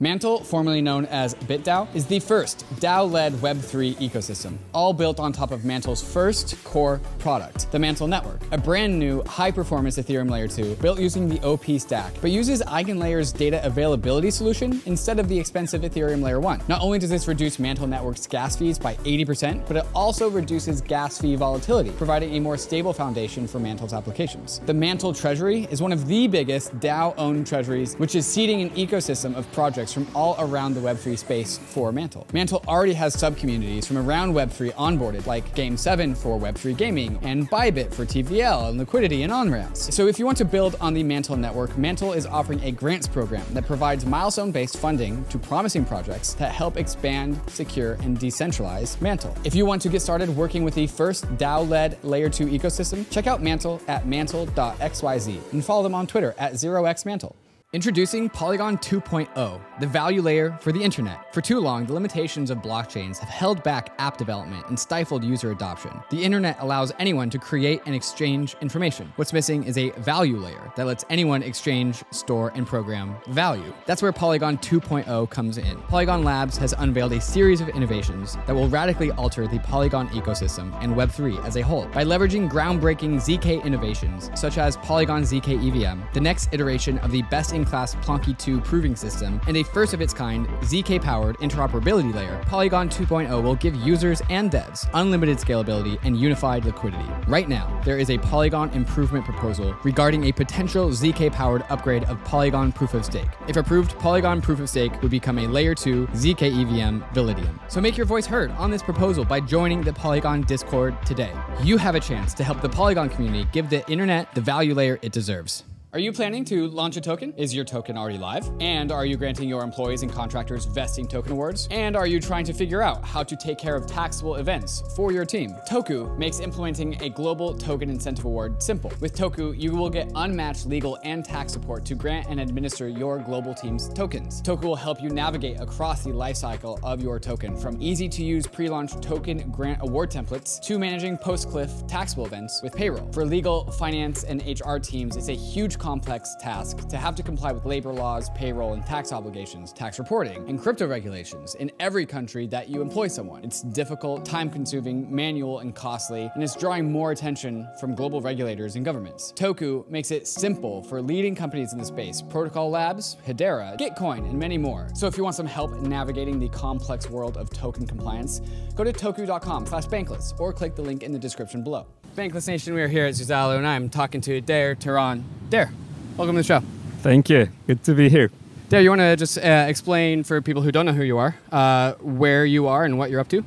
Mantle, 0.00 0.44
formerly 0.44 0.80
known 0.80 1.06
as 1.06 1.34
BitDAO, 1.34 1.92
is 1.92 2.06
the 2.06 2.20
first 2.20 2.64
DAO-led 2.76 3.32
Web3 3.34 3.96
ecosystem, 3.96 4.56
all 4.72 4.92
built 4.92 5.18
on 5.18 5.32
top 5.32 5.50
of 5.50 5.64
Mantle's 5.64 6.00
first 6.00 6.54
core 6.62 7.00
product, 7.18 7.68
the 7.72 7.80
Mantle 7.80 8.06
Network, 8.06 8.40
a 8.52 8.58
brand 8.58 8.96
new 8.96 9.24
high-performance 9.24 9.98
Ethereum 9.98 10.30
Layer 10.30 10.46
2 10.46 10.76
built 10.76 11.00
using 11.00 11.28
the 11.28 11.44
OP 11.44 11.64
stack, 11.80 12.12
but 12.20 12.30
uses 12.30 12.62
EigenLayer's 12.62 13.32
data 13.32 13.60
availability 13.66 14.30
solution 14.30 14.80
instead 14.86 15.18
of 15.18 15.28
the 15.28 15.36
expensive 15.36 15.82
Ethereum 15.82 16.22
Layer 16.22 16.38
1. 16.38 16.62
Not 16.68 16.80
only 16.80 17.00
does 17.00 17.10
this 17.10 17.26
reduce 17.26 17.58
Mantle 17.58 17.88
Network's 17.88 18.28
gas 18.28 18.54
fees 18.54 18.78
by 18.78 18.94
80%, 18.98 19.66
but 19.66 19.78
it 19.78 19.86
also 19.96 20.30
reduces 20.30 20.80
gas 20.80 21.18
fee 21.18 21.34
volatility, 21.34 21.90
providing 21.90 22.36
a 22.36 22.40
more 22.40 22.56
stable 22.56 22.92
foundation 22.92 23.48
for 23.48 23.58
Mantle's 23.58 23.92
applications. 23.92 24.60
The 24.64 24.74
Mantle 24.74 25.12
Treasury 25.12 25.66
is 25.72 25.82
one 25.82 25.90
of 25.90 26.06
the 26.06 26.28
biggest 26.28 26.78
DAO-owned 26.78 27.48
treasuries, 27.48 27.96
which 27.96 28.14
is 28.14 28.28
seeding 28.28 28.62
an 28.62 28.70
ecosystem 28.70 29.34
of 29.34 29.50
projects 29.50 29.87
from 29.92 30.06
all 30.14 30.36
around 30.38 30.74
the 30.74 30.80
Web3 30.80 31.18
space 31.18 31.58
for 31.58 31.92
Mantle. 31.92 32.26
Mantle 32.32 32.62
already 32.68 32.94
has 32.94 33.14
sub-communities 33.14 33.86
from 33.86 33.98
around 33.98 34.32
Web3 34.32 34.72
onboarded, 34.74 35.26
like 35.26 35.54
Game7 35.54 36.16
for 36.16 36.38
Web3 36.38 36.76
gaming, 36.76 37.18
and 37.22 37.50
Bybit 37.50 37.92
for 37.92 38.04
TVL 38.04 38.70
and 38.70 38.78
liquidity 38.78 39.22
and 39.22 39.32
on-ramps. 39.32 39.94
So 39.94 40.06
if 40.06 40.18
you 40.18 40.24
want 40.24 40.38
to 40.38 40.44
build 40.44 40.76
on 40.80 40.94
the 40.94 41.02
Mantle 41.02 41.36
network, 41.36 41.76
Mantle 41.76 42.12
is 42.12 42.26
offering 42.26 42.62
a 42.62 42.70
grants 42.70 43.08
program 43.08 43.44
that 43.50 43.66
provides 43.66 44.04
milestone-based 44.04 44.76
funding 44.76 45.24
to 45.26 45.38
promising 45.38 45.84
projects 45.84 46.34
that 46.34 46.52
help 46.52 46.76
expand, 46.76 47.40
secure, 47.48 47.94
and 48.02 48.18
decentralize 48.18 49.00
Mantle. 49.00 49.34
If 49.44 49.54
you 49.54 49.66
want 49.66 49.82
to 49.82 49.88
get 49.88 50.02
started 50.02 50.28
working 50.36 50.64
with 50.64 50.74
the 50.74 50.86
first 50.86 51.24
DAO-led 51.36 52.02
Layer 52.04 52.28
2 52.28 52.46
ecosystem, 52.46 53.08
check 53.10 53.26
out 53.26 53.42
Mantle 53.42 53.80
at 53.88 54.06
mantle.xyz 54.06 55.52
and 55.52 55.64
follow 55.64 55.82
them 55.82 55.94
on 55.94 56.06
Twitter 56.06 56.34
at 56.38 56.54
0xmantle. 56.54 57.34
Introducing 57.74 58.30
Polygon 58.30 58.78
2.0, 58.78 59.60
the 59.78 59.86
value 59.86 60.22
layer 60.22 60.56
for 60.62 60.72
the 60.72 60.82
internet. 60.82 61.34
For 61.34 61.42
too 61.42 61.60
long, 61.60 61.84
the 61.84 61.92
limitations 61.92 62.48
of 62.48 62.62
blockchains 62.62 63.18
have 63.18 63.28
held 63.28 63.62
back 63.62 63.92
app 63.98 64.16
development 64.16 64.64
and 64.68 64.80
stifled 64.80 65.22
user 65.22 65.50
adoption. 65.50 65.90
The 66.08 66.24
internet 66.24 66.56
allows 66.60 66.94
anyone 66.98 67.28
to 67.28 67.38
create 67.38 67.82
and 67.84 67.94
exchange 67.94 68.56
information. 68.62 69.12
What's 69.16 69.34
missing 69.34 69.64
is 69.64 69.76
a 69.76 69.90
value 69.98 70.38
layer 70.38 70.72
that 70.76 70.86
lets 70.86 71.04
anyone 71.10 71.42
exchange, 71.42 72.02
store, 72.10 72.52
and 72.54 72.66
program 72.66 73.16
value. 73.26 73.74
That's 73.84 74.00
where 74.00 74.12
Polygon 74.12 74.56
2.0 74.56 75.28
comes 75.28 75.58
in. 75.58 75.76
Polygon 75.88 76.24
Labs 76.24 76.56
has 76.56 76.72
unveiled 76.78 77.12
a 77.12 77.20
series 77.20 77.60
of 77.60 77.68
innovations 77.68 78.38
that 78.46 78.54
will 78.54 78.68
radically 78.68 79.10
alter 79.10 79.46
the 79.46 79.58
Polygon 79.58 80.08
ecosystem 80.08 80.74
and 80.82 80.94
Web3 80.94 81.44
as 81.44 81.56
a 81.58 81.62
whole. 81.62 81.84
By 81.88 82.04
leveraging 82.04 82.50
groundbreaking 82.50 83.16
ZK 83.16 83.62
innovations 83.62 84.30
such 84.34 84.56
as 84.56 84.78
Polygon 84.78 85.24
ZK 85.24 85.68
EVM, 85.68 86.00
the 86.14 86.20
next 86.22 86.48
iteration 86.54 86.96
of 87.00 87.10
the 87.10 87.20
best 87.24 87.57
in 87.58 87.64
class 87.64 87.94
Plonky 87.96 88.36
2 88.38 88.60
proving 88.62 88.96
system, 88.96 89.40
and 89.46 89.56
a 89.56 89.62
first 89.62 89.92
of 89.92 90.00
its 90.00 90.14
kind 90.14 90.46
ZK 90.62 91.02
powered 91.02 91.36
interoperability 91.38 92.14
layer, 92.14 92.42
Polygon 92.46 92.88
2.0 92.88 93.42
will 93.42 93.56
give 93.56 93.74
users 93.76 94.22
and 94.30 94.50
devs 94.50 94.88
unlimited 94.94 95.36
scalability 95.36 95.98
and 96.04 96.18
unified 96.18 96.64
liquidity. 96.64 97.04
Right 97.26 97.48
now, 97.48 97.80
there 97.84 97.98
is 97.98 98.10
a 98.10 98.18
Polygon 98.18 98.70
improvement 98.70 99.24
proposal 99.24 99.74
regarding 99.84 100.24
a 100.24 100.32
potential 100.32 100.88
ZK 100.88 101.32
powered 101.32 101.64
upgrade 101.68 102.04
of 102.04 102.22
Polygon 102.24 102.72
Proof 102.72 102.94
of 102.94 103.04
Stake. 103.04 103.28
If 103.48 103.56
approved, 103.56 103.98
Polygon 103.98 104.40
Proof 104.40 104.60
of 104.60 104.68
Stake 104.68 105.02
would 105.02 105.10
become 105.10 105.38
a 105.38 105.46
layer 105.46 105.74
2 105.74 106.06
ZK 106.08 106.42
EVM 106.62 107.02
Validium. 107.14 107.58
So 107.68 107.80
make 107.80 107.96
your 107.96 108.06
voice 108.06 108.26
heard 108.26 108.50
on 108.52 108.70
this 108.70 108.82
proposal 108.82 109.24
by 109.24 109.40
joining 109.40 109.82
the 109.82 109.92
Polygon 109.92 110.42
Discord 110.42 110.94
today. 111.04 111.32
You 111.62 111.76
have 111.76 111.96
a 111.96 112.00
chance 112.00 112.32
to 112.34 112.44
help 112.44 112.60
the 112.60 112.68
Polygon 112.68 113.08
community 113.10 113.48
give 113.52 113.68
the 113.68 113.88
internet 113.90 114.32
the 114.34 114.40
value 114.40 114.74
layer 114.74 114.98
it 115.02 115.12
deserves. 115.12 115.64
Are 115.94 115.98
you 115.98 116.12
planning 116.12 116.44
to 116.44 116.68
launch 116.68 116.98
a 116.98 117.00
token? 117.00 117.32
Is 117.38 117.54
your 117.54 117.64
token 117.64 117.96
already 117.96 118.18
live? 118.18 118.50
And 118.60 118.92
are 118.92 119.06
you 119.06 119.16
granting 119.16 119.48
your 119.48 119.62
employees 119.62 120.02
and 120.02 120.12
contractors 120.12 120.66
vesting 120.66 121.08
token 121.08 121.32
awards? 121.32 121.66
And 121.70 121.96
are 121.96 122.06
you 122.06 122.20
trying 122.20 122.44
to 122.44 122.52
figure 122.52 122.82
out 122.82 123.02
how 123.02 123.22
to 123.22 123.34
take 123.34 123.56
care 123.56 123.74
of 123.74 123.86
taxable 123.86 124.34
events 124.34 124.82
for 124.94 125.12
your 125.12 125.24
team? 125.24 125.56
Toku 125.66 126.14
makes 126.18 126.40
implementing 126.40 127.00
a 127.02 127.08
global 127.08 127.54
token 127.54 127.88
incentive 127.88 128.26
award 128.26 128.62
simple. 128.62 128.92
With 129.00 129.16
Toku, 129.16 129.58
you 129.58 129.74
will 129.74 129.88
get 129.88 130.12
unmatched 130.14 130.66
legal 130.66 130.98
and 131.04 131.24
tax 131.24 131.54
support 131.54 131.86
to 131.86 131.94
grant 131.94 132.26
and 132.28 132.38
administer 132.38 132.86
your 132.86 133.18
global 133.20 133.54
team's 133.54 133.88
tokens. 133.88 134.42
Toku 134.42 134.64
will 134.64 134.76
help 134.76 135.00
you 135.00 135.08
navigate 135.08 135.58
across 135.58 136.04
the 136.04 136.10
lifecycle 136.10 136.78
of 136.82 137.00
your 137.00 137.18
token 137.18 137.56
from 137.56 137.80
easy 137.80 138.10
to 138.10 138.22
use 138.22 138.46
pre 138.46 138.68
launch 138.68 138.92
token 139.00 139.50
grant 139.50 139.80
award 139.80 140.10
templates 140.10 140.60
to 140.60 140.78
managing 140.78 141.16
post 141.16 141.48
cliff 141.48 141.72
taxable 141.86 142.26
events 142.26 142.60
with 142.62 142.76
payroll. 142.76 143.10
For 143.10 143.24
legal, 143.24 143.70
finance, 143.72 144.24
and 144.24 144.42
HR 144.46 144.76
teams, 144.76 145.16
it's 145.16 145.30
a 145.30 145.34
huge 145.34 145.77
complex 145.78 146.36
task 146.40 146.88
to 146.88 146.96
have 146.96 147.14
to 147.14 147.22
comply 147.22 147.52
with 147.52 147.64
labor 147.64 147.92
laws, 147.92 148.30
payroll 148.30 148.74
and 148.74 148.84
tax 148.84 149.12
obligations, 149.12 149.72
tax 149.72 149.98
reporting, 149.98 150.48
and 150.48 150.60
crypto 150.60 150.86
regulations 150.86 151.54
in 151.54 151.70
every 151.80 152.04
country 152.04 152.46
that 152.48 152.68
you 152.68 152.82
employ 152.82 153.08
someone. 153.08 153.44
It's 153.44 153.62
difficult, 153.62 154.24
time 154.24 154.50
consuming, 154.50 155.14
manual, 155.14 155.60
and 155.60 155.74
costly, 155.74 156.30
and 156.34 156.42
it's 156.42 156.56
drawing 156.56 156.90
more 156.90 157.12
attention 157.12 157.68
from 157.80 157.94
global 157.94 158.20
regulators 158.20 158.76
and 158.76 158.84
governments. 158.84 159.32
Toku 159.36 159.88
makes 159.88 160.10
it 160.10 160.26
simple 160.26 160.82
for 160.82 161.00
leading 161.00 161.34
companies 161.34 161.72
in 161.72 161.78
the 161.78 161.84
space 161.84 162.20
Protocol 162.20 162.70
Labs, 162.70 163.16
Hedera, 163.26 163.78
Gitcoin, 163.78 164.28
and 164.28 164.38
many 164.38 164.58
more. 164.58 164.88
So 164.94 165.06
if 165.06 165.16
you 165.16 165.24
want 165.24 165.36
some 165.36 165.46
help 165.46 165.80
navigating 165.80 166.38
the 166.38 166.48
complex 166.48 167.08
world 167.08 167.36
of 167.36 167.50
token 167.50 167.86
compliance, 167.86 168.40
go 168.74 168.84
to 168.84 168.92
toku.com 168.92 169.66
slash 169.66 169.86
bankless 169.86 170.38
or 170.40 170.52
click 170.52 170.74
the 170.74 170.82
link 170.82 171.02
in 171.02 171.12
the 171.12 171.18
description 171.18 171.62
below. 171.62 171.86
Bankless 172.16 172.48
Nation, 172.48 172.74
we 172.74 172.82
are 172.82 172.88
here 172.88 173.06
at 173.06 173.14
Zuzalu, 173.14 173.58
and 173.58 173.66
I'm 173.66 173.88
talking 173.88 174.20
to 174.22 174.42
Deger 174.42 174.78
Turan. 174.78 175.24
Deger, 175.50 175.70
welcome 176.16 176.34
to 176.34 176.42
the 176.42 176.46
show. 176.46 176.60
Thank 177.00 177.30
you. 177.30 177.48
Good 177.66 177.84
to 177.84 177.94
be 177.94 178.08
here. 178.08 178.30
Deger, 178.68 178.82
you 178.82 178.88
want 178.90 179.00
to 179.00 179.16
just 179.16 179.38
uh, 179.38 179.66
explain 179.68 180.24
for 180.24 180.42
people 180.42 180.62
who 180.62 180.72
don't 180.72 180.86
know 180.86 180.92
who 180.92 181.04
you 181.04 181.18
are, 181.18 181.36
uh, 181.52 181.92
where 181.94 182.44
you 182.44 182.66
are 182.66 182.84
and 182.84 182.98
what 182.98 183.10
you're 183.10 183.20
up 183.20 183.28
to? 183.28 183.44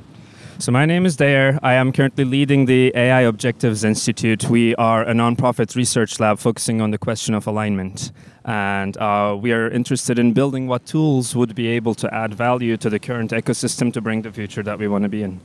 So, 0.58 0.70
my 0.72 0.86
name 0.86 1.06
is 1.06 1.16
Deger. 1.16 1.58
I 1.62 1.74
am 1.74 1.92
currently 1.92 2.24
leading 2.24 2.66
the 2.66 2.92
AI 2.94 3.22
Objectives 3.22 3.84
Institute. 3.84 4.48
We 4.48 4.74
are 4.76 5.02
a 5.02 5.12
nonprofit 5.12 5.74
research 5.74 6.20
lab 6.20 6.38
focusing 6.38 6.80
on 6.80 6.92
the 6.92 6.98
question 6.98 7.34
of 7.34 7.46
alignment. 7.46 8.12
And 8.44 8.96
uh, 8.96 9.36
we 9.40 9.52
are 9.52 9.68
interested 9.68 10.18
in 10.18 10.32
building 10.32 10.66
what 10.66 10.86
tools 10.86 11.34
would 11.34 11.54
be 11.54 11.66
able 11.68 11.94
to 11.96 12.12
add 12.14 12.34
value 12.34 12.76
to 12.76 12.88
the 12.90 12.98
current 12.98 13.32
ecosystem 13.32 13.92
to 13.92 14.00
bring 14.00 14.22
the 14.22 14.32
future 14.32 14.62
that 14.62 14.78
we 14.78 14.88
want 14.88 15.02
to 15.02 15.08
be 15.08 15.22
in. 15.22 15.40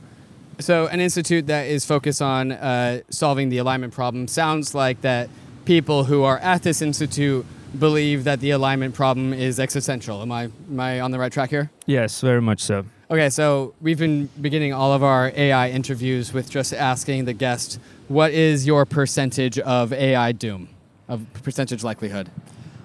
So, 0.60 0.88
an 0.88 1.00
institute 1.00 1.46
that 1.46 1.66
is 1.66 1.84
focused 1.84 2.20
on 2.20 2.50
uh, 2.50 3.02
solving 3.10 3.48
the 3.48 3.58
alignment 3.58 3.92
problem 3.92 4.26
sounds 4.26 4.74
like 4.74 5.02
that 5.02 5.30
people 5.64 6.04
who 6.04 6.24
are 6.24 6.38
at 6.38 6.64
this 6.64 6.82
institute 6.82 7.46
believe 7.78 8.24
that 8.24 8.40
the 8.40 8.50
alignment 8.50 8.94
problem 8.94 9.32
is 9.32 9.60
existential. 9.60 10.20
Am 10.22 10.32
I, 10.32 10.44
am 10.44 10.80
I 10.80 11.00
on 11.00 11.10
the 11.10 11.18
right 11.18 11.30
track 11.30 11.50
here? 11.50 11.70
Yes, 11.86 12.20
very 12.20 12.40
much 12.40 12.60
so. 12.60 12.86
Okay, 13.10 13.30
so 13.30 13.74
we've 13.80 13.98
been 13.98 14.28
beginning 14.40 14.72
all 14.72 14.92
of 14.92 15.02
our 15.02 15.32
AI 15.36 15.70
interviews 15.70 16.32
with 16.32 16.50
just 16.50 16.74
asking 16.74 17.24
the 17.24 17.32
guest, 17.32 17.78
what 18.08 18.32
is 18.32 18.66
your 18.66 18.84
percentage 18.84 19.58
of 19.60 19.92
AI 19.92 20.32
doom, 20.32 20.68
of 21.06 21.24
percentage 21.42 21.84
likelihood? 21.84 22.30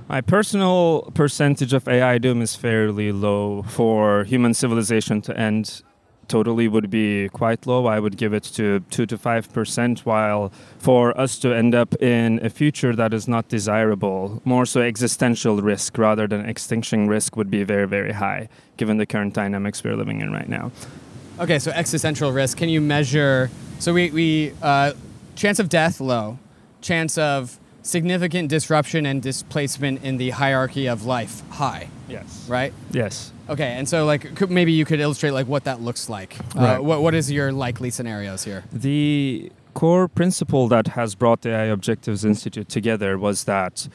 My 0.08 0.22
personal 0.22 1.12
percentage 1.14 1.74
of 1.74 1.88
AI 1.88 2.20
doom 2.20 2.42
is 2.42 2.56
fairly 2.56 3.12
low 3.12 3.64
for 3.64 4.26
human 4.26 4.54
civilization 4.54 5.22
to 5.24 5.38
end 5.38 5.82
totally 6.28 6.68
would 6.68 6.90
be 6.90 7.30
quite 7.30 7.66
low. 7.68 7.86
I 7.86 8.00
would 8.00 8.18
give 8.18 8.34
it 8.34 8.44
to 8.56 8.80
2 8.92 9.06
to 9.06 9.18
5%, 9.18 10.00
while 10.00 10.52
for 10.80 11.18
us 11.20 11.38
to 11.40 11.54
end 11.54 11.76
up 11.76 11.94
in 12.02 12.44
a 12.46 12.50
future 12.50 12.96
that 12.96 13.14
is 13.14 13.28
not 13.28 13.50
desirable, 13.50 14.42
more 14.46 14.66
so 14.66 14.82
existential 14.82 15.62
risk 15.62 15.98
rather 15.98 16.28
than 16.28 16.46
extinction 16.46 17.08
risk 17.08 17.36
would 17.36 17.50
be 17.50 17.64
very, 17.64 17.88
very 17.88 18.14
high, 18.14 18.50
given 18.78 18.98
the 18.98 19.06
current 19.06 19.34
dynamics 19.34 19.84
we're 19.84 19.96
living 19.96 20.22
in 20.22 20.32
right 20.32 20.50
now. 20.50 20.72
Okay, 21.40 21.60
so 21.60 21.72
existential 21.72 22.32
risk. 22.32 22.58
Can 22.58 22.70
you 22.70 22.82
measure? 22.82 23.50
So 23.80 23.94
we, 23.94 24.12
we 24.12 24.54
uh, 24.62 24.94
chance 25.36 25.60
of 25.60 25.70
death 25.70 26.00
low, 26.00 26.38
chance 26.82 27.18
of 27.18 27.60
significant 27.82 28.50
disruption 28.50 29.06
and 29.06 29.22
displacement 29.22 30.04
in 30.04 30.18
the 30.18 30.32
hierarchy 30.32 30.88
of 30.88 31.06
life 31.06 31.48
high. 31.50 31.90
Yes. 32.08 32.46
Right. 32.50 32.74
Yes. 32.92 33.32
Okay, 33.50 33.74
and 33.74 33.88
so 33.88 34.06
like 34.06 34.36
could, 34.36 34.50
maybe 34.50 34.72
you 34.72 34.86
could 34.86 35.00
illustrate 35.00 35.32
like 35.32 35.48
what 35.48 35.66
that 35.66 35.82
looks 35.82 36.10
like. 36.10 36.38
Uh, 36.56 36.78
what 36.78 37.02
what 37.02 37.14
is 37.14 37.32
your 37.32 37.52
likely 37.52 37.90
scenarios 37.90 38.44
here? 38.44 38.64
The 38.72 39.52
core 39.74 40.08
principle 40.08 40.68
that 40.70 40.88
has 40.90 41.16
brought 41.16 41.42
the 41.42 41.50
AI 41.50 41.66
Objectives 41.66 42.24
Institute 42.24 42.70
together 42.70 43.18
was 43.18 43.44
that 43.46 43.88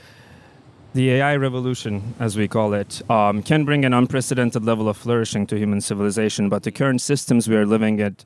the 0.95 1.11
AI 1.12 1.37
revolution, 1.37 2.15
as 2.19 2.37
we 2.37 2.49
call 2.49 2.75
it, 2.75 3.09
um, 3.11 3.43
can 3.43 3.65
bring 3.65 3.85
an 3.85 3.95
unprecedented 3.95 4.65
level 4.65 4.89
of 4.89 4.97
flourishing 4.97 5.47
to 5.47 5.57
human 5.57 5.81
civilization, 5.81 6.49
but 6.49 6.62
the 6.62 6.73
current 6.73 7.01
systems 7.01 7.49
we 7.49 7.57
are 7.57 7.66
living 7.66 8.01
it 8.01 8.25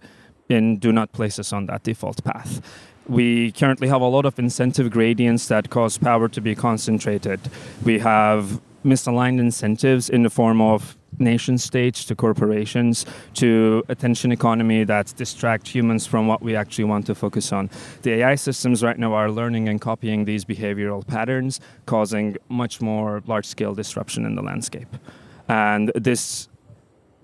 in 0.48 0.78
do 0.78 0.92
not 0.92 1.12
place 1.12 1.38
us 1.38 1.52
on 1.52 1.66
that 1.66 1.82
default 1.82 2.22
path. 2.24 2.60
We 3.08 3.52
currently 3.52 3.88
have 3.88 4.00
a 4.00 4.06
lot 4.06 4.24
of 4.24 4.38
incentive 4.38 4.90
gradients 4.90 5.48
that 5.48 5.70
cause 5.70 5.98
power 5.98 6.28
to 6.28 6.40
be 6.40 6.54
concentrated. 6.54 7.40
We 7.84 7.98
have 7.98 8.60
misaligned 8.84 9.40
incentives 9.40 10.08
in 10.08 10.22
the 10.22 10.30
form 10.30 10.60
of 10.60 10.96
nation 11.18 11.58
states 11.58 12.04
to 12.06 12.14
corporations 12.14 13.06
to 13.34 13.84
attention 13.88 14.32
economy 14.32 14.84
that 14.84 15.12
distract 15.16 15.68
humans 15.68 16.06
from 16.06 16.26
what 16.26 16.42
we 16.42 16.56
actually 16.56 16.84
want 16.84 17.06
to 17.06 17.14
focus 17.14 17.52
on. 17.52 17.70
The 18.02 18.12
AI 18.12 18.34
systems 18.34 18.82
right 18.82 18.98
now 18.98 19.14
are 19.14 19.30
learning 19.30 19.68
and 19.68 19.80
copying 19.80 20.24
these 20.24 20.44
behavioral 20.44 21.06
patterns, 21.06 21.60
causing 21.86 22.36
much 22.48 22.80
more 22.80 23.22
large 23.26 23.46
scale 23.46 23.74
disruption 23.74 24.24
in 24.24 24.34
the 24.34 24.42
landscape. 24.42 24.88
And 25.48 25.90
this 25.94 26.48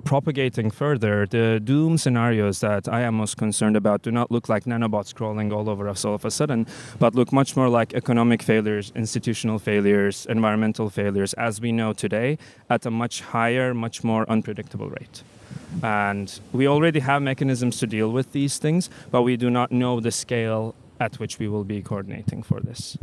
propagating 0.05 0.70
further, 0.70 1.27
the 1.27 1.61
doom 1.61 1.99
scenarios 1.99 2.61
that 2.61 2.89
I 2.89 3.03
am 3.03 3.15
most 3.15 3.37
concerned 3.37 3.77
about 3.77 4.03
do 4.03 4.11
not 4.11 4.31
look 4.31 4.49
like 4.49 4.65
nanobots 4.65 5.15
crawling 5.15 5.53
all 5.53 5.69
over 5.69 5.89
us 5.89 6.05
all 6.05 6.15
of 6.15 6.25
a 6.25 6.31
sudden, 6.31 6.66
but 6.99 7.15
look 7.15 7.33
much 7.33 7.57
more 7.57 7.69
like 7.69 7.95
economic 7.95 8.43
failures, 8.43 8.93
institutional 8.95 9.59
failures, 9.59 10.27
environmental 10.27 10.91
failures, 10.91 11.35
as 11.35 11.61
we 11.61 11.73
know 11.73 11.93
today, 11.93 12.39
at 12.70 12.87
a 12.87 12.91
much 12.91 13.20
higher, 13.20 13.75
much 13.75 14.05
more 14.05 14.29
unpredictable 14.31 14.89
rate. 14.89 15.23
And 15.83 16.41
we 16.53 16.66
already 16.66 17.01
have 17.01 17.23
mechanisms 17.23 17.79
to 17.79 17.87
deal 17.87 18.11
with 18.11 18.33
these 18.33 18.59
things, 18.59 18.91
but 19.11 19.23
we 19.23 19.37
do 19.37 19.51
not 19.51 19.70
know 19.70 20.01
the 20.01 20.11
scale 20.11 20.75
at 21.01 21.19
which 21.19 21.39
we 21.39 21.49
will 21.49 21.65
be 21.65 21.83
coordinating 21.83 22.43
for 22.43 22.61
this. 22.61 22.97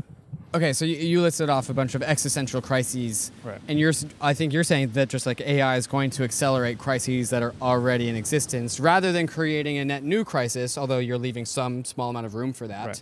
Okay, 0.55 0.71
so 0.71 0.85
you, 0.85 0.95
you 0.95 1.21
listed 1.21 1.49
off 1.49 1.69
a 1.69 1.73
bunch 1.73 1.95
of 1.95 2.01
existential 2.01 2.61
crises, 2.61 3.29
Right. 3.43 3.59
and 3.67 3.77
you're 3.77 3.91
I 4.21 4.33
think 4.33 4.53
you're 4.53 4.63
saying 4.63 4.91
that 4.91 5.09
just 5.09 5.25
like 5.25 5.41
AI 5.41 5.75
is 5.75 5.85
going 5.85 6.11
to 6.11 6.23
accelerate 6.23 6.77
crises 6.77 7.29
that 7.31 7.43
are 7.43 7.53
already 7.61 8.07
in 8.07 8.15
existence, 8.15 8.79
rather 8.79 9.11
than 9.11 9.27
creating 9.27 9.77
a 9.79 9.83
net 9.83 10.03
new 10.03 10.23
crisis. 10.23 10.77
Although 10.77 10.99
you're 10.99 11.17
leaving 11.17 11.43
some 11.45 11.83
small 11.83 12.09
amount 12.09 12.25
of 12.25 12.35
room 12.35 12.53
for 12.53 12.67
that. 12.67 12.87
Right. 12.87 13.01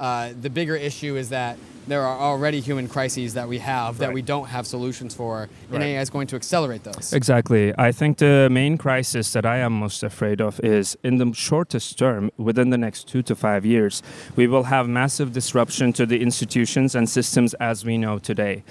Uh, 0.00 0.32
the 0.40 0.48
bigger 0.48 0.74
issue 0.74 1.14
is 1.16 1.28
that 1.28 1.58
there 1.86 2.02
are 2.02 2.18
already 2.18 2.60
human 2.60 2.88
crises 2.88 3.34
that 3.34 3.48
we 3.48 3.58
have 3.58 3.98
that 3.98 4.12
we 4.14 4.22
don't 4.22 4.46
have 4.46 4.66
solutions 4.66 5.14
for, 5.14 5.42
and 5.42 5.50
Right. 5.70 5.82
AI 5.82 6.00
is 6.00 6.08
going 6.08 6.26
to 6.28 6.36
accelerate 6.36 6.84
those. 6.84 7.12
Exactly. 7.12 7.74
I 7.76 7.92
think 7.92 8.18
the 8.18 8.48
main 8.50 8.78
crisis 8.78 9.32
that 9.34 9.44
I 9.44 9.58
am 9.58 9.72
most 9.72 10.02
afraid 10.02 10.40
of 10.40 10.58
is 10.60 10.96
in 11.02 11.18
the 11.18 11.32
shortest 11.34 11.98
term, 11.98 12.30
within 12.38 12.70
the 12.70 12.78
next 12.78 13.08
two 13.08 13.22
to 13.22 13.34
five 13.34 13.66
years, 13.66 14.02
we 14.36 14.46
will 14.46 14.64
have 14.64 14.88
massive 14.88 15.32
disruption 15.32 15.92
to 15.94 16.06
the 16.06 16.22
institutions 16.22 16.94
and 16.94 17.08
systems 17.08 17.54
as 17.54 17.84
we 17.84 17.98
know 17.98 18.18
today. 18.18 18.62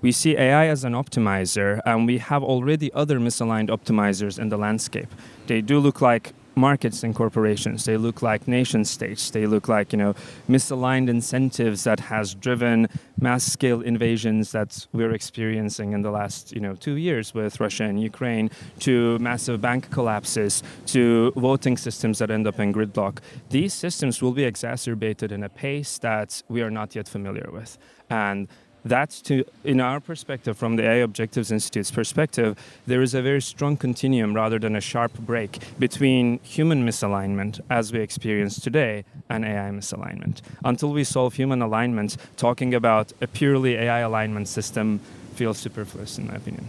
We 0.00 0.12
see 0.12 0.34
AI 0.36 0.66
as 0.68 0.82
an 0.84 0.94
optimizer, 0.94 1.80
and 1.84 2.06
we 2.06 2.18
have 2.18 2.42
already 2.42 2.90
other 2.94 3.18
misaligned 3.20 3.68
optimizers 3.68 4.38
in 4.38 4.48
the 4.48 4.56
landscape. 4.56 5.08
They 5.46 5.60
do 5.60 5.78
look 5.78 6.00
like 6.00 6.32
markets 6.54 7.02
and 7.02 7.14
corporations. 7.14 7.84
They 7.84 7.96
look 7.96 8.22
like 8.22 8.48
nation 8.48 8.84
states. 8.84 9.30
They 9.30 9.46
look 9.46 9.68
like 9.68 9.92
you 9.92 9.98
know 9.98 10.14
misaligned 10.48 11.08
incentives 11.08 11.84
that 11.84 12.00
has 12.00 12.34
driven 12.34 12.88
mass 13.20 13.44
scale 13.44 13.80
invasions 13.80 14.52
that 14.52 14.86
we're 14.92 15.12
experiencing 15.12 15.92
in 15.92 16.02
the 16.02 16.10
last 16.10 16.52
you 16.52 16.60
know 16.60 16.74
two 16.74 16.94
years 16.94 17.34
with 17.34 17.60
Russia 17.60 17.84
and 17.84 18.00
Ukraine, 18.00 18.50
to 18.80 19.18
massive 19.18 19.60
bank 19.60 19.90
collapses, 19.90 20.62
to 20.86 21.32
voting 21.36 21.76
systems 21.76 22.18
that 22.18 22.30
end 22.30 22.46
up 22.46 22.58
in 22.58 22.72
gridlock. 22.72 23.18
These 23.50 23.74
systems 23.74 24.22
will 24.22 24.32
be 24.32 24.44
exacerbated 24.44 25.32
in 25.32 25.42
a 25.42 25.48
pace 25.48 25.98
that 25.98 26.42
we 26.48 26.62
are 26.62 26.70
not 26.70 26.94
yet 26.94 27.08
familiar 27.08 27.48
with, 27.52 27.78
and 28.08 28.48
that's 28.84 29.20
to 29.22 29.44
in 29.64 29.80
our 29.80 30.00
perspective 30.00 30.56
from 30.56 30.76
the 30.76 30.82
AI 30.82 30.96
Objectives 30.96 31.52
Institute's 31.52 31.90
perspective 31.90 32.58
there 32.86 33.02
is 33.02 33.14
a 33.14 33.22
very 33.22 33.42
strong 33.42 33.76
continuum 33.76 34.34
rather 34.34 34.58
than 34.58 34.76
a 34.76 34.80
sharp 34.80 35.12
break 35.18 35.58
between 35.78 36.38
human 36.40 36.86
misalignment 36.86 37.60
as 37.68 37.92
we 37.92 38.00
experience 38.00 38.60
today 38.60 39.04
and 39.28 39.44
AI 39.44 39.70
misalignment. 39.70 40.40
Until 40.64 40.92
we 40.92 41.04
solve 41.04 41.34
human 41.34 41.62
alignment 41.62 42.16
talking 42.36 42.74
about 42.74 43.12
a 43.20 43.26
purely 43.26 43.74
AI 43.74 44.00
alignment 44.00 44.48
system 44.48 45.00
feels 45.34 45.58
superfluous 45.58 46.18
in 46.18 46.26
my 46.26 46.34
opinion. 46.34 46.66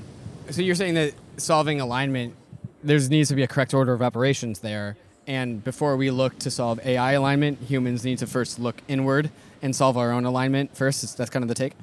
So 0.50 0.62
you're 0.62 0.76
saying 0.76 0.96
that 0.96 1.14
solving 1.38 1.80
alignment, 1.80 2.36
there 2.84 3.00
needs 3.00 3.30
to 3.30 3.36
be 3.36 3.44
a 3.44 3.48
correct 3.48 3.74
order 3.74 3.94
of 3.94 4.02
operations 4.02 4.60
there, 4.60 4.98
and 5.28 5.64
before 5.64 5.96
we 5.98 6.12
look 6.12 6.38
to 6.40 6.52
solve 6.52 6.80
AI 6.86 7.14
alignment, 7.14 7.60
humans 7.60 8.04
need 8.04 8.18
to 8.20 8.28
first 8.28 8.60
look 8.60 8.82
inward 8.88 9.30
and 9.62 9.76
solve 9.76 9.98
our 9.98 10.12
own 10.12 10.26
alignment 10.26 10.76
first. 10.76 11.18
That's 11.18 11.30
kind 11.30 11.44
of 11.44 11.50
the 11.50 11.56
take. 11.56 11.74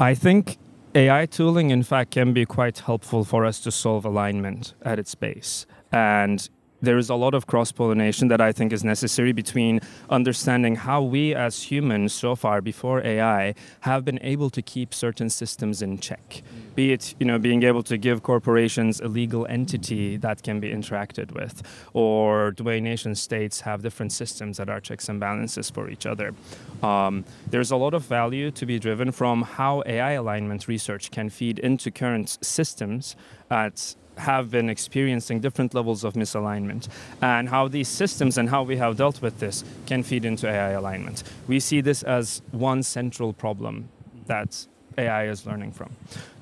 I 0.00 0.14
think 0.14 0.58
AI 0.94 1.26
tooling, 1.26 1.70
in 1.70 1.82
fact, 1.82 2.12
can 2.12 2.32
be 2.32 2.44
quite 2.46 2.78
helpful 2.80 3.24
for 3.24 3.44
us 3.44 3.60
to 3.60 3.70
solve 3.70 4.04
alignment 4.04 4.74
at 4.82 4.98
its 4.98 5.14
base. 5.14 5.66
And 5.92 6.48
there 6.80 6.98
is 6.98 7.10
a 7.10 7.14
lot 7.14 7.34
of 7.34 7.46
cross 7.46 7.72
pollination 7.72 8.28
that 8.28 8.40
I 8.40 8.52
think 8.52 8.72
is 8.72 8.84
necessary 8.84 9.32
between 9.32 9.80
understanding 10.08 10.76
how 10.76 11.02
we 11.02 11.34
as 11.34 11.64
humans, 11.64 12.12
so 12.12 12.36
far 12.36 12.60
before 12.60 13.04
AI, 13.04 13.54
have 13.80 14.04
been 14.04 14.18
able 14.22 14.50
to 14.50 14.62
keep 14.62 14.94
certain 14.94 15.30
systems 15.30 15.82
in 15.82 15.98
check. 15.98 16.42
Be 16.74 16.92
it, 16.92 17.14
you 17.18 17.26
know, 17.26 17.38
being 17.38 17.62
able 17.64 17.82
to 17.84 17.96
give 17.96 18.22
corporations 18.22 19.00
a 19.00 19.08
legal 19.08 19.46
entity 19.46 20.16
that 20.18 20.42
can 20.42 20.60
be 20.60 20.70
interacted 20.70 21.32
with, 21.32 21.62
or 21.92 22.54
the 22.56 22.62
way 22.62 22.80
nation 22.80 23.14
states 23.14 23.62
have 23.62 23.82
different 23.82 24.12
systems 24.12 24.58
that 24.58 24.68
are 24.68 24.80
checks 24.80 25.08
and 25.08 25.18
balances 25.18 25.70
for 25.70 25.90
each 25.90 26.06
other. 26.06 26.34
Um, 26.82 27.24
there's 27.50 27.72
a 27.72 27.76
lot 27.76 27.94
of 27.94 28.04
value 28.04 28.50
to 28.52 28.66
be 28.66 28.78
driven 28.78 29.10
from 29.10 29.42
how 29.42 29.82
AI 29.86 30.12
alignment 30.12 30.68
research 30.68 31.10
can 31.10 31.28
feed 31.28 31.58
into 31.58 31.90
current 31.90 32.38
systems 32.40 33.16
that 33.48 33.96
have 34.18 34.50
been 34.50 34.68
experiencing 34.68 35.40
different 35.40 35.74
levels 35.74 36.04
of 36.04 36.14
misalignment 36.14 36.88
and 37.22 37.48
how 37.48 37.68
these 37.68 37.88
systems 37.88 38.38
and 38.38 38.50
how 38.50 38.62
we 38.62 38.76
have 38.76 38.96
dealt 38.96 39.22
with 39.22 39.38
this 39.38 39.64
can 39.86 40.02
feed 40.02 40.24
into 40.24 40.48
AI 40.48 40.70
alignment. 40.70 41.22
We 41.46 41.60
see 41.60 41.80
this 41.80 42.02
as 42.02 42.42
one 42.50 42.82
central 42.82 43.32
problem 43.32 43.88
that 44.26 44.66
AI 44.98 45.28
is 45.28 45.46
learning 45.46 45.72
from. 45.72 45.90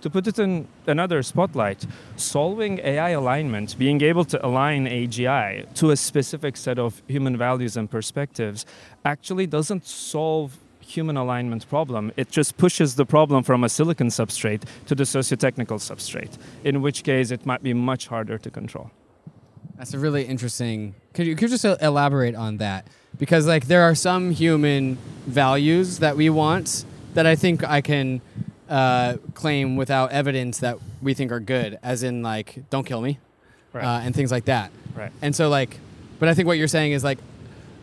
To 0.00 0.10
put 0.10 0.26
it 0.26 0.38
in 0.38 0.66
another 0.86 1.22
spotlight, 1.22 1.86
solving 2.16 2.78
AI 2.78 3.10
alignment, 3.10 3.78
being 3.78 4.00
able 4.02 4.24
to 4.24 4.44
align 4.44 4.86
AGI 4.86 5.72
to 5.74 5.90
a 5.90 5.96
specific 5.96 6.56
set 6.56 6.78
of 6.78 7.02
human 7.06 7.36
values 7.36 7.76
and 7.76 7.90
perspectives, 7.90 8.64
actually 9.04 9.46
doesn't 9.46 9.86
solve 9.86 10.58
human 10.86 11.16
alignment 11.16 11.68
problem. 11.68 12.12
It 12.16 12.30
just 12.30 12.56
pushes 12.56 12.94
the 12.94 13.04
problem 13.04 13.42
from 13.42 13.64
a 13.64 13.68
silicon 13.68 14.08
substrate 14.08 14.62
to 14.86 14.94
the 14.94 15.04
socio-technical 15.04 15.78
substrate, 15.78 16.38
in 16.64 16.80
which 16.82 17.02
case 17.02 17.30
it 17.30 17.44
might 17.44 17.62
be 17.62 17.74
much 17.74 18.06
harder 18.06 18.38
to 18.38 18.50
control. 18.50 18.90
That's 19.76 19.92
a 19.94 19.98
really 19.98 20.24
interesting. 20.24 20.94
Could 21.12 21.26
you 21.26 21.34
could 21.34 21.42
you 21.50 21.54
just 21.56 21.66
uh, 21.66 21.76
elaborate 21.82 22.34
on 22.34 22.56
that? 22.58 22.86
Because 23.18 23.46
like 23.46 23.66
there 23.66 23.82
are 23.82 23.94
some 23.94 24.30
human 24.30 24.96
values 25.26 25.98
that 25.98 26.16
we 26.16 26.30
want 26.30 26.84
that 27.14 27.26
I 27.26 27.34
think 27.36 27.62
I 27.64 27.80
can 27.80 28.20
uh, 28.68 29.16
claim 29.34 29.76
without 29.76 30.12
evidence 30.12 30.58
that 30.60 30.78
we 31.02 31.14
think 31.14 31.30
are 31.32 31.40
good, 31.40 31.78
as 31.82 32.02
in 32.02 32.22
like 32.22 32.62
don't 32.70 32.86
kill 32.86 33.00
me, 33.02 33.18
Right. 33.72 33.84
uh, 33.84 34.00
and 34.04 34.14
things 34.14 34.30
like 34.30 34.46
that. 34.46 34.70
Right. 34.94 35.12
And 35.20 35.34
so 35.36 35.48
like, 35.48 35.78
but 36.20 36.28
I 36.28 36.34
think 36.34 36.46
what 36.46 36.56
you're 36.58 36.68
saying 36.68 36.92
is 36.92 37.04
like, 37.04 37.18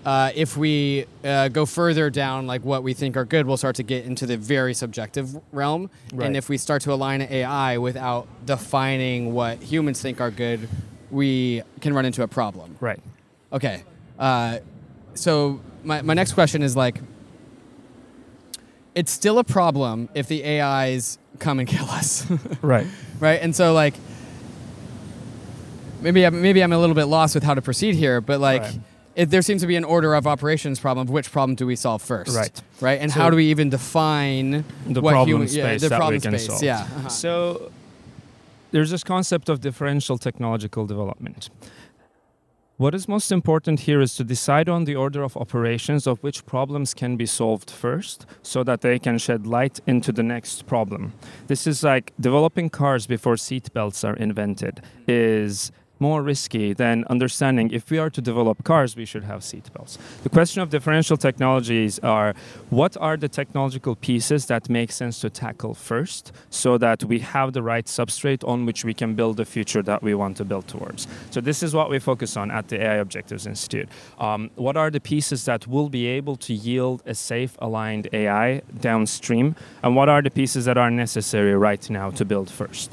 uh, 0.06 0.32
if 0.36 0.58
we 0.58 1.06
uh, 1.24 1.48
go 1.48 1.66
further 1.66 2.10
down, 2.10 2.46
like 2.48 2.64
what 2.66 2.84
we 2.84 2.94
think 2.94 3.16
are 3.16 3.24
good, 3.26 3.46
we'll 3.46 3.58
start 3.58 3.76
to 3.78 3.84
get 3.84 4.06
into 4.06 4.26
the 4.26 4.36
very 4.38 4.74
subjective 4.74 5.36
realm. 5.54 5.90
Right. 6.14 6.26
And 6.28 6.36
if 6.38 6.50
we 6.50 6.58
start 6.58 6.82
to 6.84 6.92
align 6.94 7.22
AI 7.22 7.78
without 7.78 8.28
defining 8.46 9.34
what 9.34 9.62
humans 9.64 10.02
think 10.02 10.20
are 10.20 10.32
good, 10.32 10.68
we 11.10 11.62
can 11.80 11.94
run 11.94 12.06
into 12.06 12.24
a 12.24 12.28
problem. 12.28 12.76
Right. 12.82 13.00
Okay. 13.54 13.84
Uh, 14.20 14.60
so 15.14 15.62
my, 15.84 16.02
my 16.02 16.14
next 16.14 16.34
question 16.34 16.64
is 16.64 16.76
like, 16.76 17.00
it's 18.96 19.12
still 19.12 19.40
a 19.40 19.44
problem 19.44 20.10
if 20.14 20.28
the 20.28 20.44
AIs 20.46 21.18
come 21.40 21.60
and 21.60 21.68
kill 21.76 21.86
us, 21.90 22.30
Right. 22.62 22.86
right? 23.20 23.40
And 23.42 23.56
so 23.56 23.74
like, 23.74 23.94
maybe 26.02 26.26
I'm, 26.26 26.42
maybe 26.42 26.62
I'm 26.62 26.74
a 26.74 26.78
little 26.78 26.96
bit 26.96 27.06
lost 27.06 27.36
with 27.36 27.44
how 27.44 27.54
to 27.54 27.62
proceed 27.62 27.96
here, 27.96 28.22
but 28.22 28.40
like, 28.40 28.62
Right. 28.64 28.80
It, 29.16 29.30
there 29.30 29.42
seems 29.42 29.62
to 29.62 29.68
be 29.68 29.76
an 29.76 29.84
order 29.84 30.16
of 30.16 30.26
operations 30.28 30.80
problem. 30.80 31.08
Of 31.08 31.12
which 31.12 31.32
problem 31.32 31.56
do 31.56 31.66
we 31.66 31.76
solve 31.76 32.02
first? 32.02 32.36
Right. 32.36 32.62
Right. 32.82 33.00
And 33.02 33.12
So- 33.12 33.20
how 33.20 33.30
do 33.30 33.36
we 33.36 33.46
even 33.46 33.70
define 33.70 34.64
The 34.88 35.02
what 35.02 35.12
problem 35.12 35.28
human, 35.30 35.48
space 35.48 35.58
yeah, 35.58 35.74
the 35.78 35.90
that 35.90 35.98
problem 35.98 36.16
we 36.16 36.20
can 36.22 36.32
space? 36.32 36.48
solve. 36.48 36.64
Yeah. 36.64 36.80
uh-huh. 36.82 37.10
So 37.10 37.72
there's 38.72 38.90
this 38.92 39.04
concept 39.04 39.50
of 39.50 39.62
differential 39.62 40.18
technological 40.18 40.86
development. 40.88 41.50
What 42.78 42.96
is 42.96 43.08
most 43.08 43.32
important 43.32 43.82
here 43.82 44.02
is 44.02 44.16
to 44.16 44.24
decide 44.24 44.68
on 44.68 44.86
the 44.86 44.96
order 44.96 45.22
of 45.22 45.38
operations 45.38 46.08
of 46.08 46.18
which 46.24 46.44
problems 46.48 46.96
can 46.96 47.16
be 47.16 47.28
solved 47.28 47.70
first 47.70 48.26
so 48.42 48.64
that 48.64 48.82
they 48.82 48.98
can 48.98 49.20
shed 49.20 49.46
light 49.46 49.80
into 49.86 50.12
the 50.12 50.24
next 50.24 50.66
problem. 50.66 51.14
This 51.48 51.68
is 51.68 51.84
like 51.84 52.12
developing 52.20 52.72
cars 52.72 53.06
before 53.06 53.36
seatbelts 53.36 54.04
are 54.04 54.16
invented 54.16 54.82
is 55.08 55.72
more 56.04 56.22
risky 56.34 56.68
than 56.84 56.96
understanding 57.16 57.66
if 57.80 57.84
we 57.92 57.98
are 58.04 58.12
to 58.18 58.22
develop 58.32 58.58
cars, 58.72 58.92
we 59.02 59.06
should 59.12 59.26
have 59.32 59.42
seatbelts. 59.50 59.94
The 60.28 60.34
question 60.38 60.60
of 60.64 60.68
differential 60.78 61.18
technologies 61.28 61.94
are 62.18 62.30
what 62.70 62.94
are 63.08 63.18
the 63.26 63.32
technological 63.40 63.96
pieces 64.10 64.42
that 64.52 64.64
make 64.80 64.92
sense 65.02 65.16
to 65.24 65.30
tackle 65.30 65.74
first 65.92 66.24
so 66.50 66.72
that 66.86 67.00
we 67.12 67.20
have 67.36 67.48
the 67.58 67.64
right 67.72 67.88
substrate 68.00 68.44
on 68.52 68.58
which 68.68 68.82
we 68.90 68.94
can 69.02 69.16
build 69.20 69.38
the 69.38 69.46
future 69.56 69.84
that 69.92 70.02
we 70.08 70.14
want 70.22 70.36
to 70.42 70.46
build 70.52 70.66
towards. 70.68 71.08
So, 71.34 71.40
this 71.50 71.64
is 71.64 71.72
what 71.74 71.88
we 71.94 72.00
focus 72.12 72.32
on 72.42 72.52
at 72.52 72.66
the 72.68 72.78
AI 72.86 72.98
Objectives 73.06 73.48
Institute. 73.54 73.88
Um, 74.20 74.42
what 74.56 74.76
are 74.76 74.92
the 74.98 75.04
pieces 75.14 75.40
that 75.46 75.62
will 75.74 75.90
be 75.90 76.06
able 76.18 76.36
to 76.48 76.54
yield 76.54 76.98
a 77.06 77.16
safe, 77.16 77.54
aligned 77.60 78.06
AI 78.12 78.62
downstream? 78.90 79.56
And 79.84 79.96
what 79.96 80.10
are 80.10 80.22
the 80.22 80.32
pieces 80.42 80.66
that 80.66 80.78
are 80.78 80.92
necessary 80.92 81.56
right 81.68 81.86
now 81.90 82.08
to 82.20 82.24
build 82.26 82.50
first? 82.50 82.92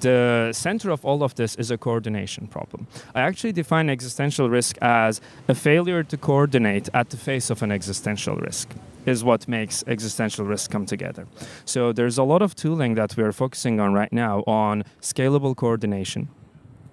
The 0.00 0.50
center 0.52 0.90
of 0.90 1.04
all 1.04 1.22
of 1.22 1.34
this 1.34 1.54
is 1.56 1.70
a 1.70 1.78
coordination 1.78 2.46
problem. 2.46 2.86
I 3.14 3.20
actually 3.20 3.52
define 3.52 3.90
existential 3.90 4.50
risk 4.50 4.76
as 4.82 5.20
a 5.48 5.54
failure 5.54 6.02
to 6.02 6.16
coordinate 6.16 6.88
at 6.94 7.10
the 7.10 7.16
face 7.16 7.50
of 7.50 7.62
an 7.62 7.72
existential 7.72 8.36
risk 8.36 8.68
is 9.06 9.24
what 9.24 9.48
makes 9.48 9.82
existential 9.86 10.44
risk 10.44 10.70
come 10.70 10.86
together. 10.86 11.26
So 11.64 11.92
there's 11.92 12.18
a 12.18 12.22
lot 12.22 12.42
of 12.42 12.54
tooling 12.54 12.94
that 12.96 13.16
we're 13.16 13.32
focusing 13.32 13.80
on 13.80 13.94
right 13.94 14.12
now 14.12 14.44
on 14.46 14.84
scalable 15.00 15.56
coordination. 15.56 16.28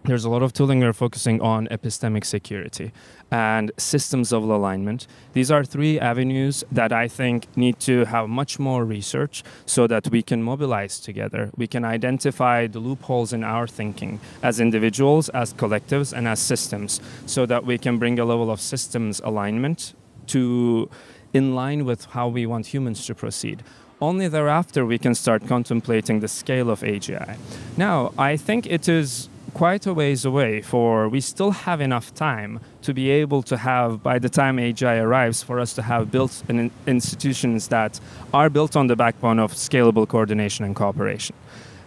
There's 0.07 0.23
a 0.23 0.29
lot 0.29 0.41
of 0.41 0.53
tooling 0.53 0.79
we're 0.79 0.93
focusing 0.93 1.41
on 1.41 1.67
epistemic 1.67 2.23
security 2.23 2.93
and 3.29 3.73
systems 3.77 4.31
of 4.31 4.41
alignment. 4.43 5.05
These 5.33 5.51
are 5.51 5.65
three 5.65 5.99
avenues 5.99 6.63
that 6.71 6.93
I 6.93 7.09
think 7.09 7.45
need 7.57 7.81
to 7.81 8.05
have 8.05 8.29
much 8.29 8.57
more 8.57 8.85
research 8.85 9.43
so 9.65 9.85
that 9.87 10.07
we 10.07 10.23
can 10.23 10.41
mobilize 10.41 11.01
together. 11.01 11.51
We 11.57 11.67
can 11.67 11.83
identify 11.83 12.67
the 12.67 12.79
loopholes 12.79 13.33
in 13.33 13.43
our 13.43 13.67
thinking 13.67 14.21
as 14.41 14.61
individuals, 14.61 15.27
as 15.29 15.53
collectives, 15.53 16.13
and 16.13 16.25
as 16.25 16.39
systems 16.39 17.01
so 17.25 17.45
that 17.45 17.65
we 17.65 17.77
can 17.77 17.97
bring 17.97 18.17
a 18.17 18.23
level 18.23 18.49
of 18.49 18.61
systems 18.61 19.19
alignment 19.25 19.93
to 20.27 20.89
in 21.33 21.53
line 21.53 21.83
with 21.83 22.05
how 22.05 22.29
we 22.29 22.45
want 22.45 22.67
humans 22.67 23.05
to 23.07 23.13
proceed. 23.13 23.61
Only 23.99 24.29
thereafter 24.29 24.85
we 24.85 24.99
can 24.99 25.15
start 25.15 25.45
contemplating 25.47 26.21
the 26.21 26.29
scale 26.29 26.69
of 26.69 26.79
AGI. 26.79 27.35
Now, 27.75 28.13
I 28.17 28.37
think 28.37 28.65
it 28.67 28.87
is 28.87 29.27
quite 29.57 29.87
a 29.87 29.93
ways 29.93 30.23
away 30.23 30.61
for 30.61 31.09
we 31.09 31.19
still 31.19 31.49
have 31.49 31.81
enough 31.81 32.13
time 32.13 32.59
to 32.83 32.93
be 32.93 33.09
able 33.09 33.41
to 33.41 33.57
have 33.57 34.03
by 34.03 34.19
the 34.19 34.29
time 34.29 34.57
AGI 34.57 35.01
arrives 35.01 35.41
for 35.41 35.59
us 35.59 35.73
to 35.73 35.81
have 35.81 36.11
built 36.11 36.43
in- 36.47 36.69
institutions 36.85 37.69
that 37.69 37.99
are 38.35 38.51
built 38.51 38.75
on 38.75 38.85
the 38.85 38.95
backbone 38.95 39.39
of 39.39 39.53
scalable 39.53 40.07
coordination 40.07 40.63
and 40.63 40.75
cooperation. 40.75 41.35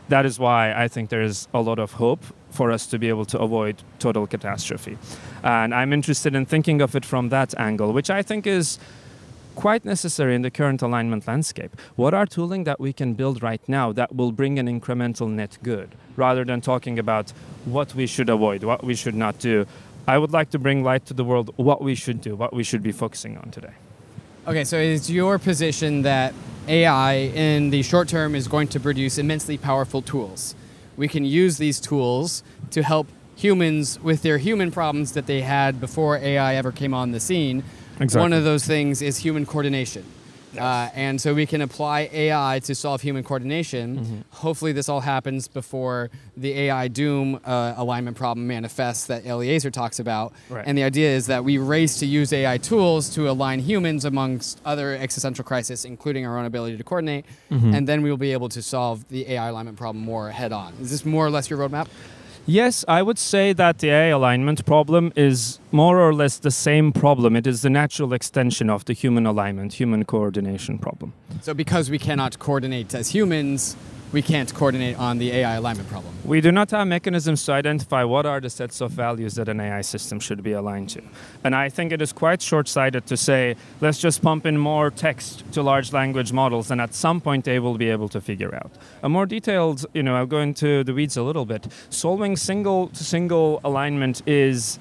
That 0.08 0.26
is 0.26 0.36
why 0.36 0.72
I 0.72 0.88
think 0.88 1.10
there 1.10 1.22
is 1.22 1.46
a 1.54 1.60
lot 1.60 1.78
of 1.78 1.92
hope 1.92 2.24
for 2.50 2.72
us 2.72 2.86
to 2.88 2.98
be 2.98 3.08
able 3.08 3.24
to 3.26 3.38
avoid 3.38 3.76
total 4.00 4.26
catastrophe. 4.26 4.98
And 5.44 5.72
I'm 5.72 5.92
interested 5.92 6.34
in 6.34 6.46
thinking 6.46 6.82
of 6.82 6.96
it 6.96 7.04
from 7.04 7.28
that 7.28 7.54
angle, 7.56 7.92
which 7.92 8.10
I 8.10 8.22
think 8.22 8.48
is 8.48 8.80
quite 9.54 9.84
necessary 9.84 10.34
in 10.34 10.42
the 10.42 10.50
current 10.50 10.82
alignment 10.82 11.26
landscape. 11.26 11.76
What 11.96 12.14
are 12.14 12.26
tooling 12.26 12.64
that 12.64 12.80
we 12.80 12.92
can 12.92 13.14
build 13.14 13.42
right 13.42 13.60
now 13.68 13.92
that 13.92 14.14
will 14.14 14.32
bring 14.32 14.58
an 14.58 14.66
incremental 14.66 15.28
net 15.30 15.58
good 15.62 15.94
rather 16.16 16.44
than 16.44 16.60
talking 16.60 16.98
about 16.98 17.30
what 17.64 17.94
we 17.94 18.06
should 18.06 18.28
avoid, 18.28 18.64
what 18.64 18.84
we 18.84 18.94
should 18.94 19.14
not 19.14 19.38
do? 19.38 19.66
I 20.06 20.18
would 20.18 20.32
like 20.32 20.50
to 20.50 20.58
bring 20.58 20.82
light 20.82 21.06
to 21.06 21.14
the 21.14 21.24
world 21.24 21.52
what 21.56 21.82
we 21.82 21.94
should 21.94 22.20
do, 22.20 22.34
what 22.34 22.52
we 22.52 22.64
should 22.64 22.82
be 22.82 22.92
focusing 22.92 23.36
on 23.36 23.50
today. 23.50 23.74
Okay, 24.46 24.64
so 24.64 24.78
it's 24.78 25.10
your 25.10 25.38
position 25.38 26.02
that 26.02 26.32
AI 26.66 27.14
in 27.14 27.70
the 27.70 27.82
short 27.82 28.08
term 28.08 28.34
is 28.34 28.48
going 28.48 28.68
to 28.68 28.80
produce 28.80 29.18
immensely 29.18 29.58
powerful 29.58 30.02
tools. 30.02 30.54
We 30.96 31.08
can 31.08 31.24
use 31.24 31.58
these 31.58 31.78
tools 31.78 32.42
to 32.70 32.82
help 32.82 33.08
humans 33.36 33.98
with 34.00 34.22
their 34.22 34.38
human 34.38 34.70
problems 34.70 35.12
that 35.12 35.26
they 35.26 35.40
had 35.40 35.80
before 35.80 36.16
AI 36.18 36.54
ever 36.54 36.72
came 36.72 36.92
on 36.92 37.12
the 37.12 37.20
scene. 37.20 37.64
Exactly. 38.00 38.20
One 38.22 38.32
of 38.32 38.44
those 38.44 38.64
things 38.64 39.02
is 39.02 39.18
human 39.18 39.46
coordination. 39.46 40.04
Uh, 40.58 40.88
and 40.96 41.20
so 41.20 41.32
we 41.32 41.46
can 41.46 41.60
apply 41.60 42.08
AI 42.12 42.60
to 42.64 42.74
solve 42.74 43.02
human 43.02 43.22
coordination. 43.22 43.98
Mm-hmm. 43.98 44.20
Hopefully, 44.30 44.72
this 44.72 44.88
all 44.88 44.98
happens 44.98 45.46
before 45.46 46.10
the 46.36 46.52
AI 46.62 46.88
doom 46.88 47.38
uh, 47.44 47.74
alignment 47.76 48.16
problem 48.16 48.48
manifests 48.48 49.06
that 49.06 49.24
Eliezer 49.24 49.70
talks 49.70 50.00
about. 50.00 50.32
Right. 50.48 50.64
And 50.66 50.76
the 50.76 50.82
idea 50.82 51.08
is 51.10 51.26
that 51.28 51.44
we 51.44 51.58
race 51.58 52.00
to 52.00 52.06
use 52.06 52.32
AI 52.32 52.58
tools 52.58 53.10
to 53.10 53.30
align 53.30 53.60
humans 53.60 54.04
amongst 54.04 54.60
other 54.64 54.96
existential 54.96 55.44
crises, 55.44 55.84
including 55.84 56.26
our 56.26 56.36
own 56.36 56.46
ability 56.46 56.76
to 56.78 56.82
coordinate, 56.84 57.26
Mm-hmm. 57.52 57.72
and 57.74 57.86
then 57.88 58.02
we 58.02 58.10
will 58.10 58.16
be 58.16 58.32
able 58.32 58.48
to 58.48 58.60
solve 58.60 59.06
the 59.08 59.30
AI 59.30 59.50
alignment 59.50 59.76
problem 59.78 60.04
more 60.04 60.30
head 60.30 60.52
on. 60.52 60.72
Is 60.80 60.90
this 60.90 61.04
more 61.04 61.24
or 61.26 61.30
less 61.30 61.48
your 61.48 61.60
roadmap? 61.60 61.86
Yes, 62.46 62.84
I 62.88 63.02
would 63.02 63.18
say 63.20 63.52
that 63.52 63.78
the 63.78 63.90
AI 63.90 64.06
alignment 64.08 64.66
problem 64.66 65.12
is 65.14 65.59
more 65.72 66.00
or 66.00 66.12
less 66.12 66.38
the 66.38 66.50
same 66.50 66.92
problem. 66.92 67.36
It 67.36 67.46
is 67.46 67.62
the 67.62 67.70
natural 67.70 68.12
extension 68.12 68.70
of 68.70 68.84
the 68.84 68.92
human 68.92 69.26
alignment, 69.26 69.74
human 69.74 70.04
coordination 70.04 70.78
problem. 70.78 71.12
So 71.42 71.54
because 71.54 71.90
we 71.90 71.98
cannot 71.98 72.38
coordinate 72.38 72.94
as 72.94 73.10
humans, 73.10 73.76
we 74.12 74.22
can't 74.22 74.52
coordinate 74.52 74.98
on 74.98 75.18
the 75.18 75.30
AI 75.30 75.54
alignment 75.54 75.88
problem. 75.88 76.12
We 76.24 76.40
do 76.40 76.50
not 76.50 76.72
have 76.72 76.88
mechanisms 76.88 77.44
to 77.44 77.52
identify 77.52 78.02
what 78.02 78.26
are 78.26 78.40
the 78.40 78.50
sets 78.50 78.80
of 78.80 78.90
values 78.90 79.36
that 79.36 79.48
an 79.48 79.60
AI 79.60 79.82
system 79.82 80.18
should 80.18 80.42
be 80.42 80.52
aligned 80.52 80.88
to. 80.90 81.02
And 81.44 81.54
I 81.54 81.68
think 81.68 81.92
it 81.92 82.02
is 82.02 82.12
quite 82.12 82.42
short 82.42 82.66
sighted 82.66 83.06
to 83.06 83.16
say, 83.16 83.54
let's 83.80 83.98
just 83.98 84.20
pump 84.20 84.46
in 84.46 84.58
more 84.58 84.90
text 84.90 85.44
to 85.52 85.62
large 85.62 85.92
language 85.92 86.32
models, 86.32 86.72
and 86.72 86.80
at 86.80 86.92
some 86.92 87.20
point 87.20 87.44
they 87.44 87.60
will 87.60 87.78
be 87.78 87.88
able 87.88 88.08
to 88.08 88.20
figure 88.20 88.52
out. 88.52 88.72
A 89.04 89.08
more 89.08 89.26
detailed, 89.26 89.86
you 89.94 90.02
know, 90.02 90.16
I'll 90.16 90.26
go 90.26 90.40
into 90.40 90.82
the 90.82 90.92
weeds 90.92 91.16
a 91.16 91.22
little 91.22 91.44
bit. 91.44 91.68
Solving 91.90 92.36
single 92.36 92.88
to 92.88 93.04
single 93.04 93.60
alignment 93.62 94.22
is 94.26 94.80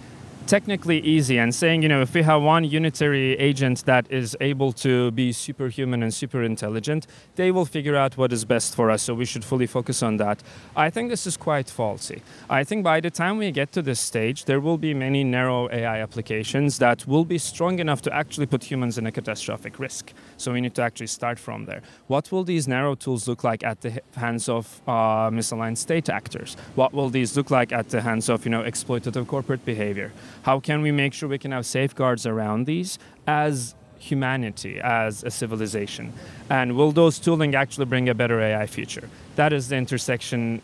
technically 0.50 1.00
easy 1.02 1.38
and 1.38 1.54
saying, 1.54 1.84
you 1.84 1.88
know, 1.88 2.02
if 2.02 2.16
we 2.16 2.24
have 2.24 2.42
one 2.42 2.64
unitary 2.64 3.38
agent 3.38 3.86
that 3.86 4.12
is 4.12 4.36
able 4.42 4.72
to 4.74 5.12
be 5.12 5.32
superhuman 5.32 6.02
and 6.02 6.12
super 6.12 6.42
intelligent, 6.42 7.06
they 7.36 7.52
will 7.52 7.66
figure 7.66 7.96
out 7.96 8.18
what 8.18 8.34
is 8.34 8.46
best 8.46 8.74
for 8.74 8.90
us. 8.90 9.04
So 9.04 9.14
we 9.14 9.26
should 9.26 9.46
fully 9.46 9.68
focus 9.68 10.02
on 10.02 10.18
that. 10.18 10.42
I 10.76 10.90
think 10.90 11.12
this 11.12 11.28
is 11.28 11.38
quite 11.38 11.70
faulty. 11.70 12.24
I 12.50 12.64
think 12.64 12.84
by 12.84 13.00
the 13.00 13.12
time 13.12 13.38
we 13.38 13.52
get 13.52 13.72
to 13.74 13.84
this 13.84 14.00
stage, 14.00 14.46
there 14.46 14.60
will 14.60 14.80
be 14.80 14.92
many 14.92 15.24
narrow 15.24 15.70
AI 15.70 16.02
applications 16.02 16.80
that 16.80 17.06
will 17.06 17.26
be 17.26 17.38
strong 17.38 17.78
enough 17.78 18.02
to 18.02 18.12
actually 18.12 18.48
put 18.48 18.64
humans 18.64 18.98
in 18.98 19.06
a 19.06 19.12
catastrophic 19.12 19.78
risk. 19.78 20.14
So 20.38 20.52
we 20.54 20.62
need 20.62 20.74
to 20.76 20.82
actually 20.82 21.08
start 21.08 21.38
from 21.38 21.66
there. 21.66 21.84
What 22.08 22.32
will 22.32 22.44
these 22.44 22.68
narrow 22.68 22.96
tools 22.96 23.28
look 23.28 23.44
like 23.44 23.64
at 23.64 23.82
the 23.82 24.02
hands 24.16 24.50
of 24.50 24.82
uh, 24.88 25.30
misaligned 25.30 25.78
state 25.78 26.10
actors? 26.10 26.58
What 26.74 26.92
will 26.92 27.12
these 27.12 27.38
look 27.38 27.52
like 27.52 27.72
at 27.72 27.90
the 27.90 28.02
hands 28.02 28.30
of, 28.30 28.46
you 28.46 28.50
know, 28.50 28.64
exploitative 28.64 29.28
corporate 29.28 29.64
behavior? 29.64 30.12
How 30.50 30.60
can 30.60 30.82
we 30.82 30.92
make 30.92 31.14
sure 31.14 31.30
we 31.30 31.38
can 31.38 31.52
have 31.52 31.64
safeguards 31.64 32.26
around 32.26 32.66
these 32.66 32.98
as 33.28 33.76
humanity, 34.00 34.80
as 34.82 35.24
a 35.24 35.30
civilization? 35.30 36.12
And 36.50 36.76
will 36.76 36.92
those 36.92 37.20
tooling 37.20 37.54
actually 37.54 37.86
bring 37.86 38.10
a 38.10 38.16
better 38.16 38.42
AI 38.42 38.66
future? 38.66 39.08
That 39.36 39.54
is 39.54 39.68
the 39.68 39.76
intersection 39.76 40.64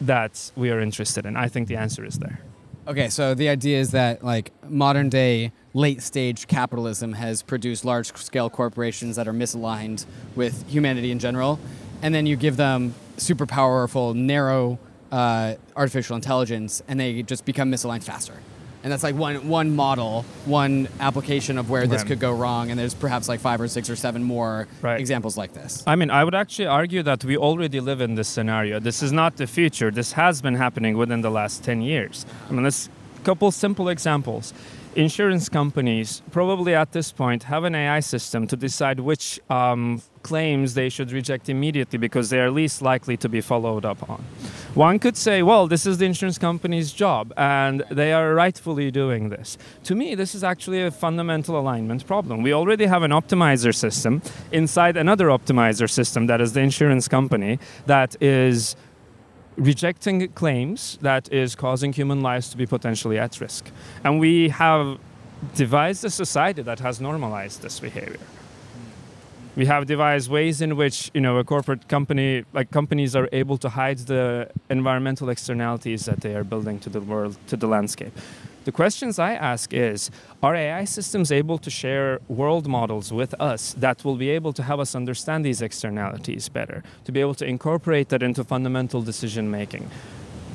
that 0.00 0.50
we 0.56 0.72
are 0.72 0.80
interested 0.80 1.24
in. 1.24 1.36
I 1.36 1.46
think 1.46 1.68
the 1.68 1.76
answer 1.76 2.04
is 2.04 2.18
there. 2.18 2.40
Okay, 2.88 3.08
so 3.10 3.32
the 3.32 3.48
idea 3.48 3.78
is 3.78 3.92
that 3.92 4.24
like 4.24 4.50
modern 4.68 5.08
day 5.08 5.52
late 5.72 6.02
stage 6.02 6.48
capitalism 6.48 7.12
has 7.12 7.44
produced 7.44 7.84
large 7.84 8.12
scale 8.16 8.50
corporations 8.50 9.14
that 9.14 9.28
are 9.28 9.32
misaligned 9.32 10.04
with 10.34 10.68
humanity 10.68 11.12
in 11.12 11.20
general, 11.20 11.60
and 12.02 12.12
then 12.12 12.26
you 12.26 12.34
give 12.34 12.56
them 12.56 12.92
super 13.18 13.46
powerful, 13.46 14.14
narrow 14.14 14.80
uh, 15.12 15.54
artificial 15.76 16.16
intelligence, 16.16 16.82
and 16.88 16.98
they 16.98 17.22
just 17.22 17.44
become 17.44 17.70
misaligned 17.70 18.02
faster. 18.02 18.34
And 18.82 18.92
that's 18.92 19.02
like 19.04 19.14
one 19.14 19.48
one 19.48 19.76
model, 19.76 20.24
one 20.44 20.88
application 20.98 21.56
of 21.58 21.70
where 21.70 21.86
this 21.86 22.00
Right. 22.02 22.08
could 22.08 22.20
go 22.20 22.32
wrong, 22.32 22.70
and 22.70 22.78
there's 22.78 22.94
perhaps 22.94 23.28
like 23.28 23.40
five 23.40 23.60
or 23.60 23.68
six 23.68 23.88
or 23.88 23.96
seven 23.96 24.22
more 24.24 24.66
Right. 24.82 24.98
examples 25.00 25.36
like 25.36 25.52
this. 25.54 25.84
I 25.86 25.94
mean, 25.94 26.10
I 26.10 26.24
would 26.24 26.34
actually 26.34 26.66
argue 26.66 27.02
that 27.04 27.24
we 27.24 27.36
already 27.36 27.80
live 27.80 28.00
in 28.00 28.16
this 28.16 28.28
scenario. 28.28 28.80
This 28.80 29.02
is 29.02 29.12
not 29.12 29.36
the 29.36 29.46
future. 29.46 29.90
This 29.92 30.12
has 30.12 30.42
been 30.42 30.56
happening 30.56 30.96
within 30.96 31.20
the 31.22 31.30
last 31.30 31.62
10 31.62 31.80
years. 31.82 32.26
I 32.48 32.52
mean, 32.52 32.64
let's 32.64 32.88
couple 33.24 33.52
simple 33.52 33.88
examples. 33.88 34.52
Insurance 34.94 35.48
companies 35.48 36.22
probably 36.32 36.74
at 36.74 36.92
this 36.92 37.12
point 37.12 37.44
have 37.44 37.64
an 37.64 37.74
AI 37.74 38.00
system 38.00 38.46
to 38.46 38.56
decide 38.56 39.00
which 39.00 39.40
um, 39.48 40.02
claims 40.22 40.74
they 40.74 40.90
should 40.90 41.12
reject 41.12 41.48
immediately 41.48 41.98
because 41.98 42.28
they 42.28 42.38
are 42.38 42.50
least 42.50 42.82
likely 42.82 43.16
to 43.16 43.28
be 43.28 43.40
followed 43.40 43.86
up 43.86 44.08
on. 44.10 44.22
One 44.74 44.98
could 44.98 45.16
say, 45.16 45.42
well, 45.42 45.66
this 45.66 45.86
is 45.86 45.96
the 45.96 46.04
insurance 46.04 46.36
company's 46.36 46.92
job 46.92 47.32
and 47.38 47.82
they 47.90 48.12
are 48.12 48.34
rightfully 48.34 48.90
doing 48.90 49.30
this. 49.30 49.56
To 49.84 49.94
me, 49.94 50.14
this 50.14 50.34
is 50.34 50.44
actually 50.44 50.82
a 50.82 50.90
fundamental 50.90 51.58
alignment 51.58 52.06
problem. 52.06 52.42
We 52.42 52.52
already 52.52 52.84
have 52.84 53.02
an 53.02 53.12
optimizer 53.12 53.74
system 53.74 54.20
inside 54.50 54.98
another 54.98 55.28
optimizer 55.28 55.88
system 55.88 56.26
that 56.26 56.42
is 56.42 56.52
the 56.52 56.60
insurance 56.60 57.08
company 57.08 57.58
that 57.86 58.14
is 58.20 58.76
rejecting 59.56 60.28
claims 60.28 60.98
that 61.02 61.32
is 61.32 61.54
causing 61.54 61.92
human 61.92 62.20
lives 62.20 62.48
to 62.50 62.56
be 62.56 62.66
potentially 62.66 63.18
at 63.18 63.40
risk. 63.40 63.70
And 64.04 64.18
we 64.18 64.48
have 64.50 64.98
devised 65.54 66.04
a 66.04 66.10
society 66.10 66.62
that 66.62 66.80
has 66.80 67.00
normalized 67.00 67.62
this 67.62 67.80
behavior. 67.80 68.20
We 69.54 69.66
have 69.66 69.86
devised 69.86 70.30
ways 70.30 70.62
in 70.62 70.76
which 70.76 71.10
you 71.12 71.20
know 71.20 71.36
a 71.36 71.44
corporate 71.44 71.86
company, 71.86 72.44
like 72.54 72.70
companies, 72.70 73.14
are 73.14 73.28
able 73.32 73.58
to 73.58 73.68
hide 73.68 73.98
the 73.98 74.48
environmental 74.70 75.28
externalities 75.28 76.06
that 76.06 76.22
they 76.22 76.34
are 76.34 76.44
building 76.44 76.78
to 76.80 76.88
the 76.88 77.02
world, 77.02 77.36
to 77.48 77.56
the 77.58 77.66
landscape. 77.66 78.16
The 78.64 78.70
questions 78.70 79.18
I 79.18 79.32
ask 79.32 79.74
is 79.74 80.08
Are 80.40 80.54
AI 80.54 80.84
systems 80.84 81.32
able 81.32 81.58
to 81.58 81.68
share 81.68 82.20
world 82.28 82.68
models 82.68 83.12
with 83.12 83.34
us 83.40 83.74
that 83.78 84.04
will 84.04 84.14
be 84.14 84.30
able 84.30 84.52
to 84.52 84.62
help 84.62 84.80
us 84.80 84.94
understand 84.94 85.44
these 85.44 85.62
externalities 85.62 86.48
better, 86.48 86.84
to 87.04 87.10
be 87.10 87.20
able 87.20 87.34
to 87.34 87.44
incorporate 87.44 88.08
that 88.10 88.22
into 88.22 88.44
fundamental 88.44 89.02
decision 89.02 89.50
making? 89.50 89.90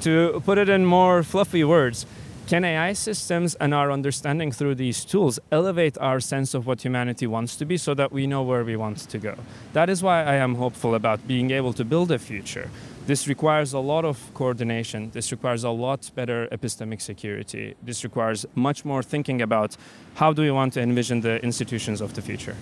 To 0.02 0.42
put 0.46 0.58
it 0.58 0.70
in 0.70 0.86
more 0.86 1.22
fluffy 1.22 1.66
words, 1.66 2.06
can 2.48 2.64
AI 2.64 2.94
systems 2.94 3.56
and 3.56 3.74
our 3.74 3.92
understanding 3.92 4.54
through 4.54 4.76
these 4.76 5.04
tools 5.04 5.38
elevate 5.52 5.98
our 5.98 6.22
sense 6.22 6.54
of 6.54 6.66
what 6.66 6.86
humanity 6.86 7.28
wants 7.28 7.58
to 7.58 7.66
be 7.66 7.76
so 7.76 7.94
that 7.96 8.14
we 8.14 8.26
know 8.26 8.42
where 8.42 8.64
we 8.64 8.78
want 8.78 9.00
to 9.00 9.18
go? 9.18 9.36
That 9.74 9.90
is 9.90 10.02
why 10.02 10.24
I 10.24 10.36
am 10.36 10.56
hopeful 10.56 10.96
about 10.96 11.28
being 11.28 11.52
able 11.52 11.74
to 11.74 11.84
build 11.84 12.10
a 12.12 12.20
future. 12.20 12.70
This 13.08 13.26
requires 13.30 13.72
a 13.72 13.80
lot 13.80 14.04
of 14.04 14.18
coordination. 14.34 15.12
This 15.12 15.32
requires 15.32 15.64
a 15.64 15.70
lot 15.70 16.12
better 16.14 16.48
epistemic 16.52 17.00
security. 17.02 17.74
This 17.82 18.04
requires 18.04 18.46
much 18.54 18.84
more 18.84 19.02
thinking 19.02 19.42
about 19.42 19.78
how 20.16 20.34
do 20.34 20.42
we 20.42 20.52
want 20.52 20.74
to 20.74 20.82
envision 20.82 21.22
the 21.22 21.42
institutions 21.42 22.02
of 22.02 22.14
the 22.16 22.22
future. 22.22 22.56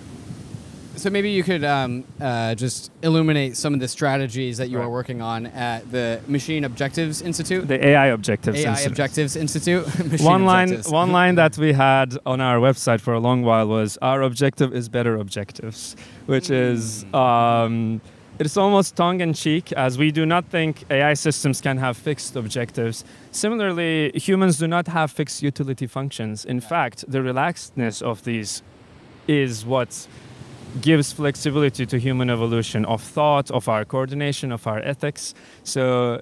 So 0.94 1.10
maybe 1.10 1.30
you 1.30 1.42
could 1.42 1.64
um, 1.64 2.04
uh, 2.20 2.54
just 2.54 2.90
illuminate 3.02 3.56
some 3.56 3.74
of 3.74 3.80
the 3.80 3.88
strategies 3.88 4.56
that 4.58 4.70
you 4.70 4.78
Right. 4.78 4.84
are 4.84 4.90
working 4.90 5.20
on 5.20 5.46
at 5.48 5.90
the 5.90 6.20
Machine 6.28 6.64
Objectives 6.64 7.20
Institute. 7.22 7.66
The 7.68 7.84
AI 7.88 8.06
objectives. 8.06 8.56
Institute. 8.56 8.66
AI 8.66 8.72
Institute. 8.72 8.92
Objectives 8.92 9.36
Institute. 9.36 9.84
Machine 10.12 10.26
one 10.26 10.44
line 10.44 10.68
Objectives. 10.68 10.92
one 10.92 11.10
line 11.12 11.34
that 11.34 11.58
we 11.58 11.72
had 11.74 12.16
on 12.24 12.40
our 12.40 12.58
website 12.60 13.00
for 13.00 13.12
a 13.14 13.20
long 13.20 13.42
while 13.42 13.66
was 13.66 13.98
our 14.00 14.22
objective 14.22 14.72
is 14.72 14.88
better 14.88 15.16
objectives 15.16 15.96
which 16.26 16.48
is 16.50 17.04
um, 17.12 18.00
it's 18.38 18.56
almost 18.56 18.96
tongue 18.96 19.20
in 19.20 19.32
cheek 19.32 19.72
as 19.72 19.96
we 19.96 20.10
do 20.12 20.26
not 20.26 20.44
think 20.46 20.84
AI 20.90 21.14
systems 21.14 21.60
can 21.60 21.78
have 21.78 21.96
fixed 21.96 22.36
objectives. 22.36 23.04
Similarly, 23.30 24.12
humans 24.14 24.58
do 24.58 24.66
not 24.66 24.88
have 24.88 25.10
fixed 25.10 25.42
utility 25.42 25.86
functions. 25.86 26.44
In 26.44 26.60
fact, 26.60 27.04
the 27.08 27.18
relaxedness 27.18 28.02
of 28.02 28.24
these 28.24 28.62
is 29.26 29.64
what 29.64 30.06
gives 30.80 31.12
flexibility 31.12 31.86
to 31.86 31.98
human 31.98 32.28
evolution 32.28 32.84
of 32.84 33.02
thought, 33.02 33.50
of 33.50 33.68
our 33.68 33.84
coordination, 33.84 34.52
of 34.52 34.66
our 34.66 34.80
ethics. 34.80 35.34
So, 35.64 36.20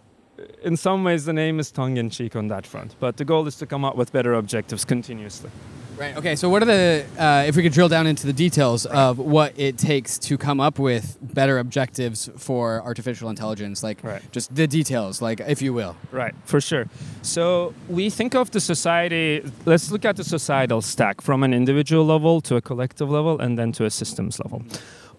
in 0.63 0.77
some 0.77 1.05
ways, 1.05 1.25
the 1.25 1.33
name 1.33 1.59
is 1.59 1.71
tongue 1.71 1.97
in 1.97 2.11
cheek 2.11 2.37
on 2.37 2.49
that 2.49 2.67
front. 2.67 2.97
But 3.01 3.17
the 3.17 3.25
goal 3.25 3.47
is 3.47 3.57
to 3.57 3.67
come 3.67 3.85
up 3.85 3.97
with 3.97 4.13
better 4.13 4.35
objectives 4.35 4.85
continuously. 4.85 5.51
Right. 5.97 6.17
Okay. 6.17 6.37
So, 6.37 6.49
what 6.49 6.63
are 6.63 6.67
the, 6.67 7.05
uh, 7.19 7.45
if 7.47 7.57
we 7.57 7.63
could 7.63 7.73
drill 7.73 7.89
down 7.89 8.07
into 8.07 8.27
the 8.27 8.33
details 8.33 8.85
of 8.87 9.19
what 9.19 9.53
it 9.57 9.79
takes 9.79 10.19
to 10.19 10.37
come 10.37 10.61
up 10.61 10.79
with 10.79 11.17
better 11.21 11.59
objectives 11.59 12.29
for 12.37 12.83
artificial 12.83 13.29
intelligence, 13.31 13.83
like 13.83 13.99
Right. 14.03 14.23
just 14.33 14.55
the 14.55 14.67
details, 14.67 15.23
like 15.23 15.41
if 15.41 15.63
you 15.63 15.73
will. 15.73 15.95
Right, 16.11 16.35
for 16.45 16.61
sure. 16.61 16.87
So 17.23 17.75
we 17.89 18.11
think 18.11 18.35
of 18.35 18.51
the 18.51 18.61
society, 18.61 19.43
let's 19.67 19.91
look 19.91 20.05
at 20.05 20.17
the 20.17 20.25
societal 20.25 20.83
stack 20.83 21.21
from 21.21 21.43
an 21.43 21.55
individual 21.55 22.05
level 22.05 22.41
to 22.43 22.57
a 22.57 22.61
collective 22.61 23.09
level 23.11 23.39
and 23.41 23.57
then 23.59 23.73
to 23.73 23.85
a 23.85 23.91
systems 23.91 24.41
level. 24.41 24.63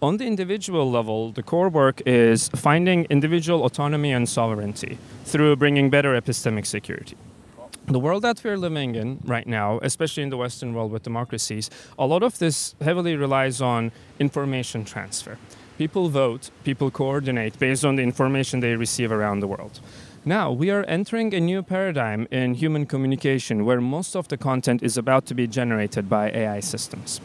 On 0.01 0.17
the 0.17 0.25
individual 0.25 0.91
level, 0.91 1.31
the 1.31 1.41
core 1.41 1.69
work 1.69 2.01
is 2.05 2.49
finding 2.49 3.05
individual 3.09 3.63
autonomy 3.63 4.11
and 4.11 4.27
sovereignty 4.27 4.97
through 5.23 5.55
bringing 5.55 5.89
better 5.89 6.19
epistemic 6.19 6.65
security. 6.65 7.15
The 7.87 7.99
world 7.99 8.23
that 8.23 8.43
we're 8.43 8.57
living 8.57 8.95
in 8.95 9.19
right 9.25 9.45
now, 9.45 9.79
especially 9.83 10.23
in 10.23 10.29
the 10.29 10.37
Western 10.37 10.73
world 10.73 10.91
with 10.91 11.03
democracies, 11.03 11.69
a 11.99 12.07
lot 12.07 12.23
of 12.23 12.39
this 12.39 12.73
heavily 12.81 13.15
relies 13.15 13.61
on 13.61 13.91
information 14.17 14.85
transfer. 14.85 15.37
People 15.77 16.09
vote, 16.09 16.49
people 16.63 16.89
coordinate 16.89 17.59
based 17.59 17.85
on 17.85 17.95
the 17.95 18.01
information 18.01 18.59
they 18.59 18.75
receive 18.75 19.11
around 19.11 19.41
the 19.41 19.47
world. 19.47 19.81
Now, 20.25 20.51
we 20.51 20.71
are 20.71 20.83
entering 20.85 21.31
a 21.35 21.39
new 21.39 21.61
paradigm 21.61 22.27
in 22.31 22.55
human 22.55 22.87
communication 22.87 23.65
where 23.65 23.79
most 23.79 24.15
of 24.15 24.29
the 24.29 24.37
content 24.37 24.81
is 24.81 24.97
about 24.97 25.27
to 25.27 25.35
be 25.35 25.45
generated 25.45 26.09
by 26.09 26.31
AI 26.31 26.61
systems. 26.61 27.21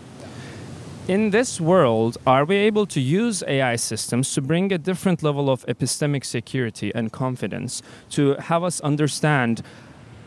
In 1.08 1.30
this 1.30 1.58
world, 1.58 2.18
are 2.26 2.44
we 2.44 2.56
able 2.56 2.84
to 2.86 3.00
use 3.00 3.42
AI 3.48 3.76
systems 3.76 4.34
to 4.34 4.42
bring 4.42 4.70
a 4.70 4.78
different 4.78 5.22
level 5.22 5.48
of 5.48 5.64
epistemic 5.66 6.24
security 6.24 6.92
and 6.94 7.10
confidence 7.10 7.82
to 8.10 8.34
have 8.34 8.62
us 8.62 8.80
understand 8.82 9.62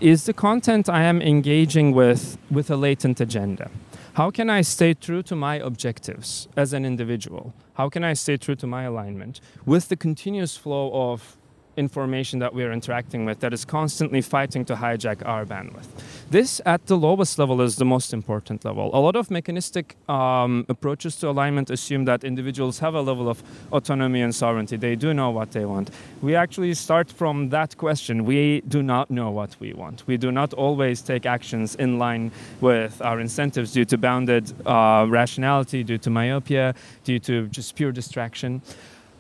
is 0.04 0.26
the 0.26 0.34
content 0.34 0.90
I 0.90 1.04
am 1.04 1.22
engaging 1.22 1.94
with 1.94 2.38
with 2.52 2.70
a 2.70 2.76
latent 2.76 3.22
agenda? 3.22 3.72
How 4.16 4.32
can 4.32 4.50
I 4.50 4.62
stay 4.62 4.94
true 4.94 5.24
to 5.24 5.36
my 5.36 5.56
objectives 5.56 6.50
as 6.58 6.74
an 6.74 6.86
individual? 6.86 7.54
How 7.76 7.88
can 7.88 8.04
I 8.04 8.12
stay 8.14 8.36
true 8.36 8.56
to 8.56 8.68
my 8.68 8.84
alignment 8.84 9.40
with 9.66 9.88
the 9.88 9.96
continuous 9.96 10.58
flow 10.58 10.92
of 10.94 11.38
information 11.78 12.40
that 12.40 12.54
we 12.54 12.64
are 12.64 12.72
interacting 12.72 13.26
with 13.26 13.40
that 13.40 13.54
is 13.54 13.66
constantly 13.66 14.22
fighting 14.22 14.66
to 14.66 14.76
hijack 14.76 15.26
our 15.26 15.46
bandwidth. 15.46 15.88
This, 16.30 16.62
at 16.66 16.86
the 16.88 16.98
lowest 16.98 17.38
level, 17.40 17.62
is 17.62 17.76
the 17.76 17.86
most 17.86 18.14
important 18.14 18.66
level. 18.66 18.90
A 18.94 19.00
lot 19.00 19.16
of 19.16 19.30
mechanistic 19.30 19.96
um, 20.10 20.66
approaches 20.70 21.16
to 21.18 21.30
alignment 21.30 21.70
assume 21.70 22.06
that 22.06 22.24
individuals 22.24 22.80
have 22.80 22.96
a 22.96 23.02
level 23.02 23.30
of 23.30 23.44
autonomy 23.72 24.22
and 24.22 24.34
sovereignty. 24.34 24.78
They 24.78 24.96
do 24.96 25.14
know 25.14 25.30
what 25.32 25.52
they 25.52 25.66
want. 25.66 25.92
We 26.22 26.36
actually 26.36 26.74
start 26.74 27.12
from 27.12 27.50
that 27.50 27.78
question. 27.78 28.26
We 28.26 28.62
do 28.62 28.82
not 28.82 29.10
know 29.10 29.32
what 29.32 29.56
we 29.60 29.74
want. 29.74 30.04
We 30.08 30.18
do 30.18 30.32
not 30.32 30.54
always 30.54 31.02
take 31.02 31.26
actions 31.26 31.76
in 31.76 32.00
line 32.00 32.32
with 32.62 33.02
our 33.02 33.20
incentives 33.20 33.74
due 33.74 33.86
to 33.86 33.98
bounded 33.98 34.54
uh, 34.66 35.06
rationality, 35.10 35.84
due 35.84 35.98
to 36.00 36.10
myopia, 36.10 36.76
due 37.04 37.20
to 37.20 37.48
just 37.48 37.76
pure 37.76 37.92
distraction 37.92 38.62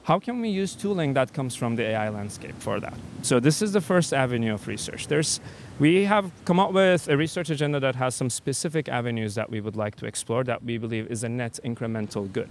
how 0.03 0.19
can 0.19 0.41
we 0.41 0.49
use 0.49 0.75
tooling 0.75 1.13
that 1.13 1.33
comes 1.33 1.55
from 1.55 1.75
the 1.75 1.83
AI 1.83 2.09
landscape 2.09 2.55
for 2.59 2.79
that? 2.79 2.93
So 3.21 3.39
this 3.39 3.61
is 3.61 3.71
the 3.71 3.81
first 3.81 4.13
avenue 4.13 4.53
of 4.53 4.67
research. 4.67 5.07
There's, 5.07 5.39
we 5.79 6.03
have 6.05 6.31
come 6.45 6.59
up 6.59 6.73
with 6.73 7.07
a 7.07 7.15
research 7.15 7.49
agenda 7.49 7.79
that 7.79 7.95
has 7.95 8.13
some 8.13 8.29
specific 8.29 8.89
avenues 8.89 9.35
that 9.35 9.49
we 9.49 9.61
would 9.61 9.75
like 9.77 9.95
to 9.97 10.05
explore 10.05 10.43
that 10.43 10.63
we 10.63 10.77
believe 10.77 11.07
is 11.09 11.23
a 11.23 11.29
net 11.29 11.59
incremental 11.63 12.31
good. 12.31 12.49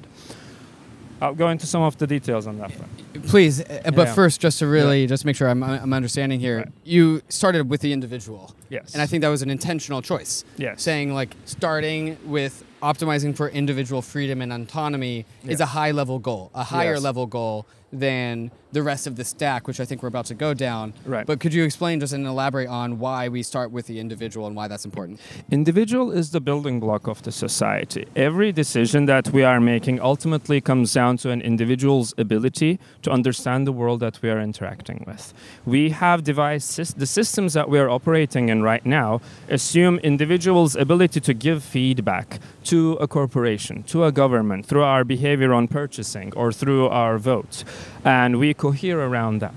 I'll 1.21 1.35
go 1.35 1.51
into 1.51 1.67
some 1.67 1.83
of 1.83 1.99
the 1.99 2.07
details 2.07 2.47
on 2.49 2.59
that 2.59 2.73
front. 2.73 3.29
Please, 3.29 3.61
uh, 3.61 3.91
but 3.95 4.09
Yeah. 4.09 4.15
first, 4.15 4.41
just 4.41 4.59
to 4.59 4.67
really 4.67 5.07
just 5.07 5.25
make 5.25 5.37
sure 5.37 5.49
I'm, 5.49 5.63
I'm 5.63 5.93
understanding 5.93 6.41
here, 6.41 6.57
Right. 6.59 6.69
you 6.85 7.23
started 7.29 7.69
with 7.71 7.81
the 7.81 7.93
individual. 7.93 8.55
Yes. 8.71 8.93
And 8.95 9.01
I 9.03 9.07
think 9.07 9.21
that 9.23 9.29
was 9.29 9.43
an 9.43 9.51
intentional 9.51 10.03
choice. 10.03 10.45
Yes. 10.57 10.83
Saying 10.83 11.15
like 11.15 11.37
starting 11.45 12.17
with 12.25 12.65
optimizing 12.83 13.37
for 13.37 13.49
individual 13.49 14.03
freedom 14.03 14.43
and 14.43 14.53
autonomy 14.53 15.25
is 15.47 15.61
a 15.61 15.67
high 15.67 15.93
level 15.93 16.19
goal, 16.19 16.51
a 16.55 16.65
higher 16.65 16.95
Yes. 16.95 17.03
level 17.03 17.27
goal 17.27 17.67
than 17.93 18.51
the 18.73 18.83
rest 18.83 19.07
of 19.07 19.17
the 19.17 19.25
stack, 19.25 19.69
which 19.69 19.81
I 19.81 19.85
think 19.85 20.03
we're 20.03 20.09
about 20.09 20.27
to 20.27 20.35
go 20.35 20.55
down. 20.55 20.95
Right. 21.05 21.27
But 21.27 21.41
could 21.41 21.53
you 21.53 21.63
explain 21.63 22.01
just 22.01 22.15
and 22.15 22.27
elaborate 22.27 22.69
on 22.69 22.99
why 22.99 23.29
we 23.29 23.43
start 23.43 23.71
with 23.71 23.87
the 23.87 24.01
individual 24.01 24.47
and 24.47 24.57
why 24.57 24.67
that's 24.67 24.85
important? 24.85 25.21
Individual 25.51 26.11
is 26.11 26.31
the 26.31 26.41
building 26.41 26.81
block 26.81 27.07
of 27.07 27.23
the 27.23 27.33
society. 27.33 28.07
Every 28.17 28.51
decision 28.51 29.05
that 29.07 29.29
we 29.29 29.45
are 29.45 29.61
making 29.61 30.01
ultimately 30.01 30.61
comes 30.61 30.93
down 30.95 31.19
to 31.19 31.31
an 31.31 31.43
individual's 31.43 32.15
ability 32.17 32.79
to 33.03 33.11
understand 33.11 33.67
the 33.67 33.73
world 33.73 34.01
that 34.01 34.23
we 34.23 34.31
are 34.31 34.41
interacting 34.41 35.05
with. 35.07 35.35
We 35.67 35.91
have 35.91 36.25
devised 36.25 36.99
the 36.99 37.07
systems 37.07 37.53
that 37.53 37.69
we 37.69 37.79
are 37.79 37.91
operating 37.91 38.49
in 38.49 38.63
right 38.63 38.85
now 38.87 39.21
assume 39.51 39.99
individuals' 39.99 40.77
ability 40.77 41.21
to 41.21 41.35
give 41.35 41.63
feedback 41.63 42.41
to 42.65 42.93
a 42.95 43.07
corporation, 43.07 43.83
to 43.83 44.05
a 44.05 44.13
government, 44.13 44.65
through 44.65 44.83
our 44.83 45.05
behavior 45.05 45.53
on 45.53 45.69
purchasing 45.69 46.33
or 46.35 46.53
through 46.53 46.89
our 46.89 47.19
vote. 47.19 47.65
And 48.05 48.39
we 48.39 48.55
cohere 48.55 49.01
around 49.01 49.41
that. 49.41 49.55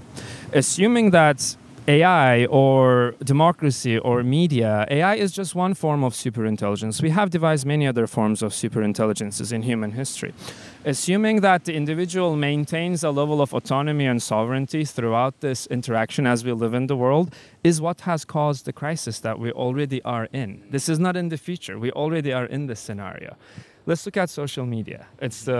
Assuming 0.53 1.11
that 1.11 1.55
AI 1.87 2.45
or 2.45 3.13
democracy 3.23 3.99
or 3.99 4.23
media, 4.23 4.87
AI 4.89 5.15
is 5.15 5.31
just 5.31 5.53
one 5.53 5.75
form 5.75 6.03
of 6.03 6.13
superintelligence. 6.13 7.01
We 7.01 7.11
have 7.11 7.29
devised 7.29 7.65
many 7.65 7.85
other 7.85 8.07
forms 8.07 8.41
of 8.41 8.53
superintelligences 8.53 9.53
in 9.53 9.61
human 9.61 9.91
history. 9.91 10.33
Assuming 10.83 11.41
that 11.41 11.65
the 11.65 11.75
individual 11.75 12.35
maintains 12.35 13.03
a 13.03 13.11
level 13.11 13.39
of 13.39 13.53
autonomy 13.53 14.07
and 14.07 14.21
sovereignty 14.21 14.83
throughout 14.83 15.41
this 15.41 15.67
interaction 15.67 16.25
as 16.25 16.43
we 16.43 16.53
live 16.53 16.73
in 16.73 16.87
the 16.87 16.95
world 16.95 17.31
is 17.63 17.79
what 17.79 18.01
has 18.01 18.25
caused 18.25 18.65
the 18.65 18.73
crisis 18.73 19.19
that 19.19 19.37
we 19.37 19.51
already 19.51 20.01
are 20.03 20.27
in. 20.33 20.63
This 20.71 20.89
is 20.89 20.97
not 20.97 21.15
in 21.15 21.29
the 21.29 21.37
future. 21.37 21.77
We 21.77 21.91
already 21.91 22.33
are 22.33 22.45
in 22.45 22.65
this 22.65 22.79
scenario. 22.79 23.35
Let's 23.87 24.03
look 24.05 24.17
at 24.17 24.31
social 24.31 24.65
media. 24.65 25.05
It's 25.21 25.43
the 25.43 25.55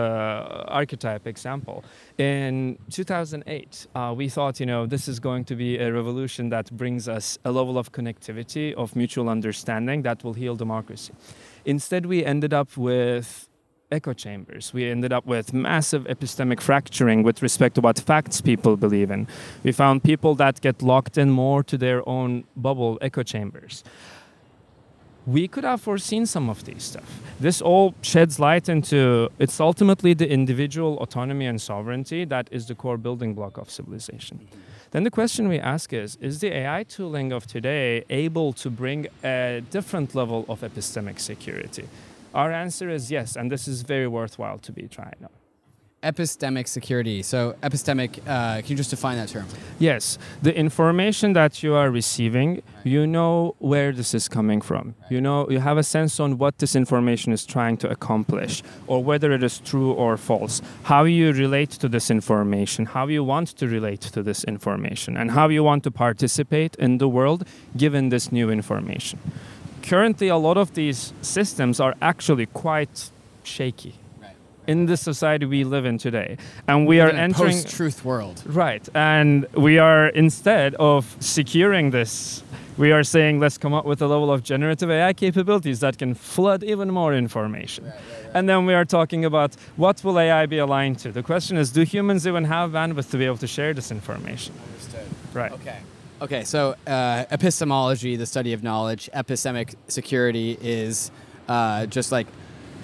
archetype 0.68 1.28
example. 1.28 1.84
In 2.18 2.80
2008, 2.90 3.88
uh, 3.94 4.14
we 4.18 4.30
thought, 4.30 4.60
you 4.60 4.66
know, 4.66 4.88
this 4.88 5.08
is 5.08 5.20
going 5.20 5.46
to 5.46 5.56
be 5.56 5.78
a 5.78 5.94
revolution 5.94 6.50
that 6.50 6.72
brings 6.72 7.08
us 7.08 7.38
a 7.46 7.52
level 7.52 7.78
of 7.78 7.92
connectivity, 7.92 8.74
of 8.74 8.96
mutual 8.96 9.30
understanding 9.30 10.02
that 10.04 10.24
will 10.24 10.34
heal 10.34 10.56
democracy. 10.56 11.14
Instead, 11.66 12.08
we 12.08 12.26
ended 12.26 12.52
up 12.52 12.76
with 12.76 13.48
echo 13.92 14.14
chambers. 14.14 14.74
We 14.74 14.90
ended 14.90 15.14
up 15.14 15.28
with 15.28 15.54
massive 15.54 16.06
epistemic 16.06 16.62
fracturing 16.62 17.22
with 17.22 17.44
respect 17.44 17.76
to 17.76 17.82
what 17.82 18.00
facts 18.00 18.42
people 18.42 18.76
believe 18.76 19.12
in. 19.12 19.28
We 19.64 19.72
found 19.72 20.04
people 20.04 20.34
that 20.36 20.62
get 20.62 20.82
locked 20.82 21.18
in 21.18 21.30
more 21.30 21.64
to 21.64 21.78
their 21.78 22.08
own 22.10 22.46
bubble 22.56 22.98
echo 23.02 23.22
chambers 23.22 23.84
we 25.26 25.48
could 25.48 25.64
have 25.64 25.82
foreseen 25.82 26.26
some 26.26 26.50
of 26.50 26.64
these 26.66 26.84
stuff. 26.84 27.22
This 27.40 27.62
all 27.62 27.96
sheds 28.02 28.40
light 28.40 28.70
into 28.70 29.30
it's 29.40 29.60
ultimately 29.60 30.14
the 30.14 30.30
individual 30.30 30.98
autonomy 30.98 31.48
and 31.48 31.60
sovereignty 31.60 32.26
that 32.26 32.48
is 32.52 32.68
the 32.68 32.76
core 32.76 32.98
building 32.98 33.34
block 33.34 33.58
of 33.58 33.70
civilization. 33.70 34.48
Then 34.92 35.04
the 35.04 35.12
question 35.12 35.48
we 35.48 35.60
ask 35.60 35.92
is 35.94 36.16
Is 36.22 36.40
the 36.40 36.54
AI 36.54 36.84
tooling 36.84 37.32
of 37.32 37.48
today 37.48 38.06
able 38.10 38.54
to 38.54 38.70
bring 38.70 39.08
a 39.24 39.62
different 39.72 40.16
level 40.16 40.46
of 40.48 40.62
epistemic 40.62 41.20
security? 41.20 41.88
Our 42.34 42.52
answer 42.52 42.90
is 42.90 43.12
yes, 43.12 43.36
and 43.36 43.52
this 43.52 43.68
is 43.68 43.82
very 43.82 44.08
worthwhile 44.08 44.60
to 44.60 44.72
be 44.72 44.88
tried 44.88 45.18
out. 45.24 45.45
Epistemic 46.06 46.68
security. 46.68 47.24
So, 47.24 47.56
epistemic, 47.64 48.20
uh, 48.28 48.62
can 48.62 48.70
you 48.70 48.76
just 48.76 48.92
define 48.92 49.18
that 49.18 49.30
term? 49.30 49.48
Yes, 49.80 50.20
the 50.40 50.56
information 50.56 51.34
that 51.34 51.64
you 51.64 51.74
are 51.74 51.90
receiving, 51.90 52.62
you 52.84 53.08
know 53.08 53.56
where 53.58 53.92
this 53.92 54.14
is 54.14 54.28
coming 54.28 54.62
from. 54.62 54.94
You 55.10 55.20
know, 55.20 55.50
you 55.50 55.60
have 55.60 55.80
a 55.80 55.84
sense 55.84 56.20
on 56.20 56.38
what 56.38 56.60
this 56.60 56.76
information 56.76 57.34
is 57.34 57.44
trying 57.44 57.78
to 57.78 57.90
accomplish, 57.90 58.62
or 58.86 59.04
whether 59.04 59.32
it 59.32 59.42
is 59.42 59.58
true 59.58 59.94
or 59.94 60.16
false. 60.16 60.62
How 60.84 61.06
you 61.06 61.32
relate 61.32 61.72
to 61.82 61.90
this 61.90 62.12
information, 62.12 62.86
how 62.86 63.08
you 63.08 63.24
want 63.24 63.48
to 63.58 63.68
relate 63.68 64.02
to 64.02 64.22
this 64.22 64.44
information, 64.44 65.18
and 65.18 65.32
how 65.32 65.50
you 65.50 65.64
want 65.64 65.84
to 65.86 65.92
participate 65.92 66.76
in 66.76 67.00
the 67.00 67.10
world 67.10 67.48
given 67.76 68.10
this 68.10 68.32
new 68.32 68.52
information. 68.52 69.18
Currently, 69.82 70.28
a 70.28 70.38
lot 70.38 70.58
of 70.58 70.76
these 70.76 71.14
systems 71.24 71.80
are 71.80 71.96
actually 72.00 72.46
quite 72.46 73.10
shaky 73.44 73.96
in 74.68 74.86
the 74.86 74.98
society 74.98 75.46
we 75.46 75.64
live 75.64 75.86
in 75.86 75.98
today, 75.98 76.38
and 76.68 76.88
we 76.88 77.00
are 77.00 77.10
entering 77.10 77.54
post-truth 77.54 78.04
world. 78.04 78.42
Right. 78.46 78.88
And 78.96 79.46
we 79.54 79.78
are, 79.78 80.08
instead 80.08 80.76
of 80.76 81.16
securing 81.20 81.92
this, 81.92 82.44
we 82.78 82.92
are 82.92 83.04
saying 83.04 83.40
let's 83.40 83.58
come 83.58 83.74
up 83.74 83.86
with 83.86 84.02
a 84.02 84.08
level 84.08 84.32
of 84.32 84.44
generative 84.44 84.92
AI 84.92 85.14
capabilities 85.14 85.80
that 85.80 85.98
can 85.98 86.14
flood 86.14 86.64
even 86.64 86.92
more 86.92 87.14
information. 87.14 87.92
And 88.34 88.50
then 88.50 88.66
we 88.66 88.74
are 88.74 88.86
talking 88.86 89.24
about 89.24 89.56
what 89.78 90.04
will 90.04 90.20
AI 90.20 90.46
be 90.46 90.58
aligned 90.58 91.00
to? 91.00 91.12
The 91.12 91.24
question 91.24 91.58
is 91.58 91.72
do 91.72 91.84
humans 91.84 92.28
even 92.28 92.44
have 92.46 92.72
bandwidth 92.72 93.10
to 93.12 93.18
be 93.18 93.26
able 93.26 93.38
to 93.38 93.48
share 93.48 93.74
this 93.74 93.92
information? 93.92 94.54
Understood. 94.68 95.08
Right. 95.34 95.52
Okay. 95.54 95.78
Okay, 96.22 96.46
so 96.46 96.76
uh, 96.88 97.26
epistemology, 97.30 98.16
the 98.16 98.26
study 98.26 98.54
of 98.54 98.64
knowledge, 98.64 99.10
epistemic 99.14 99.76
security 99.90 100.58
is 100.62 101.12
uh, 101.50 101.86
just 101.88 102.12
like 102.12 102.26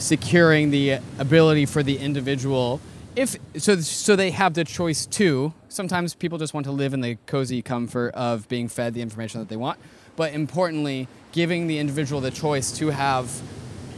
securing 0.02 0.72
the 0.72 0.98
ability 1.20 1.66
for 1.66 1.84
the 1.84 1.98
individual. 1.98 2.82
If 3.16 3.36
so, 3.58 3.80
so 3.82 4.16
they 4.16 4.32
have 4.32 4.54
the 4.54 4.64
choice 4.64 5.06
too. 5.06 5.54
Sometimes 5.70 6.16
people 6.16 6.38
just 6.38 6.54
want 6.54 6.66
to 6.66 6.72
live 6.72 6.94
in 6.94 7.02
the 7.02 7.18
cozy 7.28 7.62
comfort 7.62 8.14
of 8.16 8.48
being 8.50 8.68
fed 8.68 8.94
the 8.94 9.02
information 9.02 9.40
that 9.40 9.50
they 9.50 9.58
want, 9.58 9.80
but 10.16 10.34
importantly, 10.34 11.08
giving 11.32 11.68
the 11.68 11.78
individual 11.78 12.20
the 12.22 12.32
choice 12.32 12.72
to 12.74 12.88
have 12.90 13.30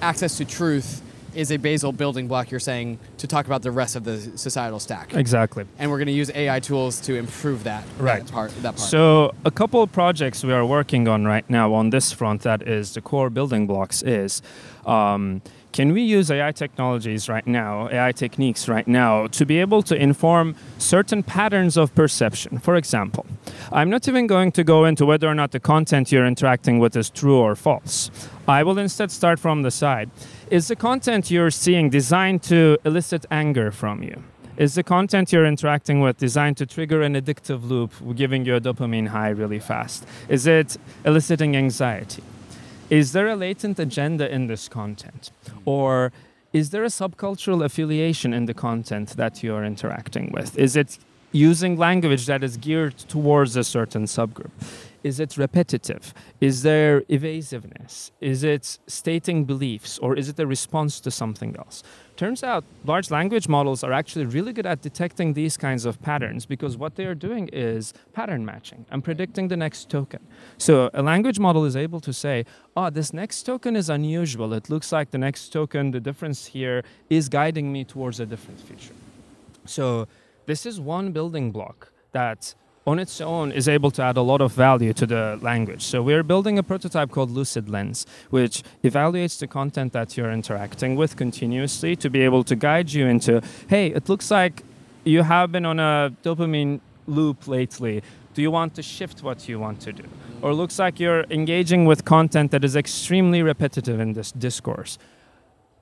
access 0.01 0.37
to 0.37 0.45
truth 0.45 1.01
is 1.35 1.51
a 1.51 1.57
basal 1.57 1.91
building 1.91 2.27
block. 2.27 2.51
You're 2.51 2.59
saying 2.59 2.99
to 3.17 3.25
talk 3.27 3.47
about 3.47 3.63
the 3.63 3.71
rest 3.71 3.95
of 3.95 4.03
the 4.03 4.19
societal 4.37 4.79
stack 4.79 5.15
Exactly. 5.15 5.65
and 5.79 5.89
we're 5.89 5.97
going 5.97 6.07
to 6.07 6.11
use 6.13 6.29
AI 6.35 6.59
tools 6.59 6.99
to 7.01 7.15
improve 7.15 7.63
that, 7.63 7.83
Right. 7.97 8.23
that 8.23 8.31
part. 8.31 8.51
That 8.61 8.75
part. 8.75 8.79
So, 8.79 9.33
a 9.43 9.49
couple 9.49 9.81
of 9.81 9.91
projects 9.91 10.43
we 10.43 10.53
are 10.53 10.63
working 10.65 11.07
on 11.07 11.25
right 11.25 11.47
now 11.49 11.73
on 11.73 11.89
this 11.89 12.11
front 12.11 12.41
that 12.43 12.61
is 12.67 12.93
the 12.93 13.01
core 13.01 13.31
building 13.31 13.65
blocks 13.65 14.03
is 14.03 14.43
um, 14.85 15.41
can 15.73 15.91
we 15.91 16.03
use 16.03 16.29
AI 16.29 16.51
technologies 16.51 17.27
right 17.27 17.47
now, 17.47 17.89
AI 17.89 18.11
techniques 18.11 18.67
right 18.67 18.87
now, 18.87 19.25
to 19.27 19.43
be 19.43 19.59
able 19.59 19.81
to 19.81 19.95
inform 19.95 20.55
certain 20.77 21.23
patterns 21.23 21.77
of 21.77 21.93
perception? 21.95 22.59
For 22.59 22.75
example, 22.75 23.25
I'm 23.71 23.89
not 23.89 24.07
even 24.07 24.27
going 24.27 24.51
to 24.51 24.63
go 24.63 24.85
into 24.85 25.03
whether 25.03 25.27
or 25.27 25.33
not 25.33 25.51
the 25.51 25.59
content 25.59 26.11
you're 26.11 26.27
interacting 26.27 26.77
with 26.77 26.95
is 26.95 27.09
true 27.09 27.37
or 27.37 27.55
false. 27.55 28.11
I 28.47 28.61
will 28.61 28.77
instead 28.77 29.09
start 29.09 29.39
from 29.39 29.63
the 29.63 29.71
side. 29.71 30.11
Is 30.51 30.67
the 30.67 30.75
content 30.75 31.31
you're 31.31 31.49
seeing 31.49 31.89
designed 31.89 32.43
to 32.43 32.77
elicit 32.85 33.25
anger 33.31 33.71
from 33.71 34.03
you? 34.03 34.23
Is 34.57 34.75
the 34.75 34.83
content 34.83 35.33
you're 35.33 35.47
interacting 35.47 36.01
with 36.01 36.17
designed 36.17 36.57
to 36.57 36.67
trigger 36.67 37.01
an 37.01 37.15
addictive 37.15 37.67
loop, 37.67 37.91
giving 38.15 38.45
you 38.45 38.55
a 38.55 38.61
dopamine 38.61 39.07
high 39.07 39.29
really 39.29 39.59
fast? 39.59 40.05
Is 40.29 40.45
it 40.45 40.77
eliciting 41.03 41.57
anxiety? 41.57 42.21
Is 42.93 43.11
there 43.11 43.27
a 43.27 43.35
latent 43.35 43.79
agenda 43.79 44.31
in 44.31 44.45
this 44.45 44.69
content? 44.69 45.31
Hmm. 45.47 45.57
Or 45.65 46.13
is 46.53 46.69
there 46.69 46.83
a 46.83 46.93
subcultural 47.01 47.65
affiliation 47.65 48.35
in 48.35 48.45
the 48.45 48.53
content 48.53 49.17
that 49.17 49.41
you 49.41 49.55
are 49.55 49.65
interacting 49.65 50.31
with? 50.31 50.55
Is 50.59 50.75
it 50.75 50.99
using 51.31 51.75
language 51.75 52.27
that 52.27 52.43
is 52.43 52.55
geared 52.55 52.95
towards 53.15 53.55
a 53.55 53.63
certain 53.63 54.05
subgroup? 54.05 54.51
Is 55.03 55.19
it 55.19 55.37
repetitive? 55.37 56.13
Is 56.39 56.61
there 56.61 57.03
evasiveness? 57.09 58.11
Is 58.21 58.43
it 58.43 58.77
stating 58.85 59.43
beliefs 59.45 59.97
or 59.97 60.15
is 60.15 60.29
it 60.29 60.39
a 60.39 60.45
response 60.45 60.99
to 60.99 61.09
something 61.09 61.55
else? 61.57 61.81
Turns 62.23 62.41
out 62.41 62.63
large 62.85 63.11
language 63.11 63.49
models 63.49 63.83
are 63.83 63.91
actually 63.91 64.23
really 64.23 64.53
good 64.53 64.65
at 64.65 64.81
detecting 64.81 65.33
these 65.33 65.57
kinds 65.57 65.83
of 65.83 66.01
patterns 66.01 66.45
because 66.45 66.77
what 66.77 66.95
they 66.95 67.03
are 67.03 67.13
doing 67.13 67.49
is 67.51 67.93
pattern 68.13 68.45
matching 68.45 68.85
and 68.89 69.03
predicting 69.03 69.49
the 69.49 69.57
next 69.57 69.89
token. 69.89 70.21
So 70.57 70.89
a 70.93 71.03
language 71.03 71.37
model 71.37 71.65
is 71.65 71.75
able 71.75 71.99
to 71.99 72.13
say, 72.13 72.45
oh, 72.77 72.89
this 72.89 73.11
next 73.11 73.43
token 73.43 73.75
is 73.75 73.89
unusual. 73.89 74.53
It 74.53 74.69
looks 74.69 74.93
like 74.93 75.11
the 75.11 75.17
next 75.17 75.49
token, 75.49 75.91
the 75.91 75.99
difference 75.99 76.45
here 76.45 76.85
is 77.09 77.27
guiding 77.27 77.73
me 77.73 77.83
towards 77.83 78.21
a 78.21 78.25
different 78.25 78.61
feature. 78.61 78.95
So 79.65 80.07
this 80.45 80.65
is 80.65 80.79
one 80.79 81.11
building 81.11 81.51
block 81.51 81.91
that 82.13 82.55
on 82.85 82.99
its 82.99 83.21
own 83.21 83.51
is 83.51 83.67
able 83.67 83.91
to 83.91 84.01
add 84.01 84.17
a 84.17 84.21
lot 84.21 84.41
of 84.41 84.51
value 84.51 84.93
to 84.93 85.05
the 85.05 85.39
language. 85.41 85.83
So 85.83 86.01
we're 86.01 86.23
building 86.23 86.59
a 86.59 86.63
prototype 86.63 87.11
called 87.11 87.31
Lucid 87.31 87.69
Lens, 87.69 88.05
which 88.29 88.63
evaluates 88.83 89.39
the 89.39 89.47
content 89.47 89.93
that 89.93 90.17
you're 90.17 90.31
interacting 90.31 90.95
with 90.95 91.15
continuously 91.15 91.95
to 91.95 92.09
be 92.09 92.21
able 92.21 92.43
to 92.43 92.55
guide 92.55 92.91
you 92.91 93.07
into, 93.07 93.41
hey, 93.69 93.87
it 93.87 94.09
looks 94.09 94.29
like 94.29 94.63
you 95.05 95.23
have 95.23 95.51
been 95.51 95.65
on 95.65 95.79
a 95.79 96.13
dopamine 96.23 96.81
loop 97.07 97.47
lately. 97.47 98.03
Do 98.33 98.41
you 98.41 98.51
want 98.51 98.75
to 98.75 98.81
shift 98.81 99.23
what 99.23 99.47
you 99.47 99.59
want 99.59 99.79
to 99.81 99.93
do? 99.93 100.03
Or 100.41 100.53
looks 100.53 100.79
like 100.79 100.99
you're 100.99 101.23
engaging 101.29 101.85
with 101.85 102.03
content 102.03 102.51
that 102.51 102.63
is 102.65 102.75
extremely 102.75 103.41
repetitive 103.41 103.99
in 103.99 104.13
this 104.13 104.31
discourse. 104.31 104.97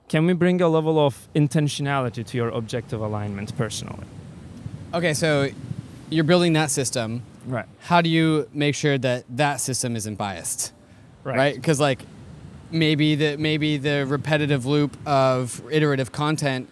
Can 0.08 0.26
we 0.26 0.34
bring 0.34 0.60
a 0.60 0.68
level 0.68 1.04
of 1.04 1.28
intentionality 1.34 2.24
to 2.26 2.36
your 2.36 2.50
objective 2.50 3.00
alignment 3.00 3.56
personally? 3.56 4.04
Okay, 4.92 5.14
so 5.14 5.48
you're 6.12 6.24
building 6.24 6.52
that 6.54 6.70
system. 6.70 7.22
Right. 7.46 7.66
How 7.80 8.00
do 8.00 8.08
you 8.08 8.48
make 8.52 8.74
sure 8.74 8.98
that 8.98 9.24
that 9.30 9.60
system 9.60 9.96
isn't 9.96 10.16
biased? 10.16 10.72
Right? 11.24 11.54
Because 11.54 11.80
like 11.80 12.02
maybe 12.70 13.14
the 13.14 13.36
maybe 13.36 13.76
the 13.76 14.06
repetitive 14.06 14.66
loop 14.66 14.96
of 15.06 15.62
iterative 15.70 16.12
content 16.12 16.68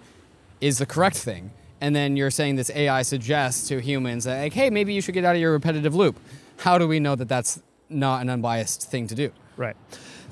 is 0.60 0.78
the 0.78 0.86
correct 0.86 1.16
thing, 1.16 1.50
and 1.80 1.94
then 1.94 2.16
you're 2.16 2.30
saying 2.30 2.56
this 2.56 2.70
AI 2.74 3.02
suggests 3.02 3.68
to 3.68 3.80
humans 3.80 4.24
that 4.24 4.42
like, 4.42 4.52
hey, 4.52 4.70
maybe 4.70 4.92
you 4.92 5.00
should 5.00 5.14
get 5.14 5.24
out 5.24 5.34
of 5.34 5.40
your 5.40 5.52
repetitive 5.52 5.94
loop. 5.94 6.18
How 6.58 6.78
do 6.78 6.86
we 6.86 7.00
know 7.00 7.14
that 7.14 7.28
that's 7.28 7.62
not 7.88 8.22
an 8.22 8.28
unbiased 8.28 8.90
thing 8.90 9.06
to 9.06 9.14
do? 9.14 9.30
Right. 9.56 9.76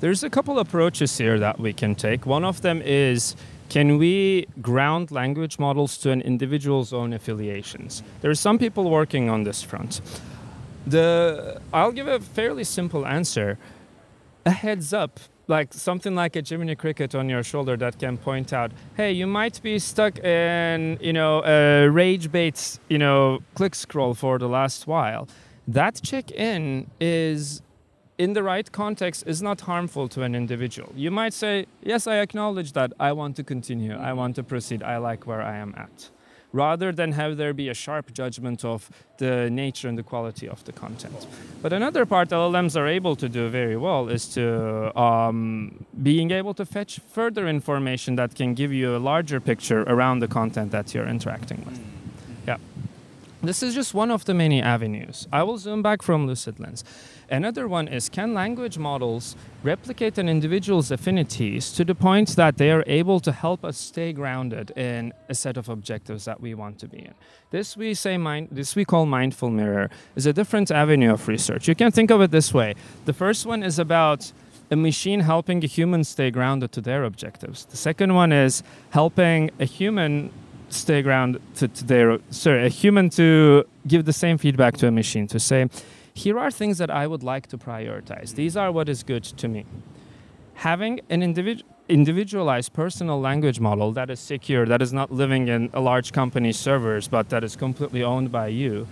There's 0.01 0.23
a 0.23 0.31
couple 0.31 0.59
approaches 0.59 1.19
here 1.19 1.39
that 1.39 1.59
we 1.59 1.73
can 1.73 1.95
take. 1.95 2.27
One 2.27 2.45
of 2.45 2.63
them 2.63 2.83
is 2.83 3.35
can 3.69 3.99
we 3.99 4.47
ground 4.63 5.11
language 5.11 5.59
models 5.59 5.99
to 5.99 6.11
an 6.11 6.21
individual's 6.23 6.93
own 6.93 7.13
affiliations? 7.13 8.03
There 8.21 8.31
are 8.31 8.35
some 8.35 8.59
people 8.59 8.91
working 8.91 9.29
on 9.29 9.45
this 9.45 9.63
front. 9.63 10.01
The, 10.87 11.61
I'll 11.73 11.93
give 11.93 12.09
a 12.09 12.21
fairly 12.21 12.65
simple 12.65 13.07
answer. 13.07 13.59
A 14.47 14.51
heads 14.51 14.95
up, 14.95 15.21
like 15.49 15.75
something 15.75 16.15
like 16.15 16.35
a 16.37 16.43
Jiminy 16.43 16.77
Cricket 16.77 17.15
on 17.15 17.29
your 17.29 17.43
shoulder 17.43 17.77
that 17.77 17.99
can 17.99 18.17
point 18.17 18.53
out, 18.53 18.71
hey, 18.97 19.13
you 19.13 19.27
might 19.27 19.61
be 19.63 19.79
stuck 19.79 20.19
in, 20.19 20.99
you 21.01 21.13
know, 21.13 21.43
a 21.45 21.89
rage 21.89 22.33
bait, 22.33 22.79
you 22.89 22.99
know, 22.99 23.41
click 23.55 23.75
scroll 23.75 24.15
for 24.15 24.39
the 24.39 24.49
last 24.49 24.87
while. 24.87 25.29
That 25.67 26.01
check-in 26.03 26.91
is 26.99 27.61
in 28.19 28.33
the 28.33 28.43
right 28.43 28.71
context 28.71 29.25
is 29.27 29.41
not 29.41 29.63
harmful 29.63 30.09
to 30.09 30.23
an 30.23 30.35
individual. 30.35 30.93
You 30.97 31.11
might 31.11 31.33
say, 31.33 31.67
Yes, 31.83 32.07
I 32.07 32.17
acknowledge 32.17 32.73
that. 32.73 32.93
I 32.99 33.13
want 33.13 33.37
to 33.37 33.45
continue. 33.45 33.97
I 33.97 34.13
want 34.13 34.35
to 34.37 34.43
proceed. 34.43 34.83
I 34.83 34.99
like 34.99 35.27
where 35.27 35.41
I 35.41 35.57
am 35.57 35.75
at. 35.77 36.11
Rather 36.53 36.93
than 36.93 37.13
have 37.13 37.37
there 37.37 37.53
be 37.53 37.69
a 37.69 37.75
sharp 37.75 38.13
judgment 38.15 38.65
of 38.65 38.91
the 39.19 39.51
nature 39.51 39.87
and 39.87 39.99
the 39.99 40.03
quality 40.03 40.49
of 40.49 40.65
the 40.65 40.73
content. 40.73 41.27
But 41.61 41.75
another 41.75 42.07
part 42.07 42.31
LLMs 42.31 42.75
are 42.75 42.87
able 42.87 43.17
to 43.17 43.29
do 43.29 43.49
very 43.51 43.77
well 43.77 44.09
is 44.09 44.27
to 44.29 44.99
um, 44.99 45.85
being 46.03 46.31
able 46.31 46.55
to 46.55 46.65
fetch 46.65 47.01
further 47.01 47.47
information 47.47 48.17
that 48.17 48.35
can 48.35 48.55
give 48.55 48.73
you 48.73 48.97
a 48.97 48.99
larger 48.99 49.41
picture 49.41 49.83
around 49.83 50.21
the 50.21 50.29
content 50.29 50.73
that 50.73 50.95
you're 50.95 51.07
interacting 51.07 51.65
with. 51.67 51.79
Yeah. 52.47 52.57
This 53.43 53.63
is 53.63 53.75
just 53.75 53.93
one 53.93 54.11
of 54.11 54.25
the 54.25 54.33
many 54.33 54.63
avenues. 54.63 55.29
I 55.31 55.43
will 55.43 55.59
zoom 55.59 55.83
back 55.83 56.01
from 56.03 56.27
Lucid 56.27 56.59
Lens. 56.59 56.83
Another 57.31 57.69
one 57.69 57.89
is 57.89 58.09
can 58.09 58.33
language 58.33 58.79
models 58.79 59.37
replicate 59.63 60.17
an 60.17 60.29
individual's 60.29 60.91
affinities 60.91 61.71
to 61.73 61.85
the 61.85 61.95
point 61.95 62.37
that 62.37 62.57
they 62.57 62.71
are 62.71 62.85
able 62.87 63.21
to 63.21 63.33
help 63.33 63.65
us 63.65 63.77
stay 63.77 64.13
grounded 64.15 64.71
in 64.71 65.13
a 65.29 65.35
set 65.35 65.59
of 65.59 65.69
objectives 65.69 66.25
that 66.25 66.41
we 66.41 66.55
want 66.55 66.79
to 66.79 66.89
be 66.89 66.99
in? 66.99 67.15
This 67.51 67.77
we 67.77 67.93
say 67.93 68.17
mind, 68.17 68.49
this 68.51 68.75
we 68.75 68.85
call 68.85 69.05
mindful 69.05 69.51
mirror 69.51 69.91
is 70.17 70.25
a 70.25 70.33
different 70.33 70.71
avenue 70.71 71.13
of 71.13 71.29
research. 71.29 71.69
You 71.69 71.75
can 71.75 71.93
think 71.93 72.11
of 72.11 72.23
it 72.23 72.31
this 72.31 72.55
way. 72.55 72.75
The 73.05 73.13
first 73.13 73.45
one 73.45 73.63
is 73.63 73.79
about 73.79 74.33
a 74.71 74.77
machine 74.77 75.21
helping 75.21 75.63
a 75.63 75.67
human 75.67 76.05
stay 76.05 76.31
grounded 76.31 76.73
to 76.73 76.81
their 76.81 77.05
objectives. 77.05 77.67
The 77.67 77.77
second 77.77 78.15
one 78.15 78.33
is 78.33 78.63
helping 78.91 79.51
a 79.59 79.65
human 79.67 80.31
stay 80.71 81.03
grounded 81.03 81.43
to, 81.57 81.69
to 81.69 81.85
their 81.85 82.19
sorry, 82.31 82.67
a 82.67 82.69
human 82.69 83.11
to 83.11 83.65
give 83.87 84.05
the 84.05 84.13
same 84.13 84.39
feedback 84.39 84.77
to 84.79 84.87
a 84.87 84.91
machine 84.91 85.27
to 85.27 85.41
say 85.41 85.69
here 86.19 86.39
are 86.39 86.51
things 86.51 86.79
that 86.79 86.91
I 86.91 87.07
would 87.07 87.23
like 87.23 87.47
to 87.49 87.59
prioritize. 87.59 88.35
These 88.35 88.57
are 88.57 88.73
what 88.73 88.89
is 88.89 89.03
good 89.03 89.25
to 89.25 89.47
me. 89.49 89.65
Having 90.55 91.01
an 91.09 91.23
individual 91.23 91.75
individualized 91.89 92.75
personal 92.75 93.19
language 93.19 93.61
model 93.61 93.93
that 93.93 94.11
is 94.11 94.21
secure, 94.21 94.67
that 94.67 94.83
is 94.83 94.93
not 94.93 95.11
living 95.11 95.49
in 95.49 95.71
a 95.73 95.81
large 95.81 96.13
company's 96.13 96.59
servers, 96.59 97.09
but 97.09 97.31
that 97.31 97.43
is 97.43 97.57
completely 97.57 98.03
owned 98.03 98.31
by 98.31 98.47
you, 98.47 98.87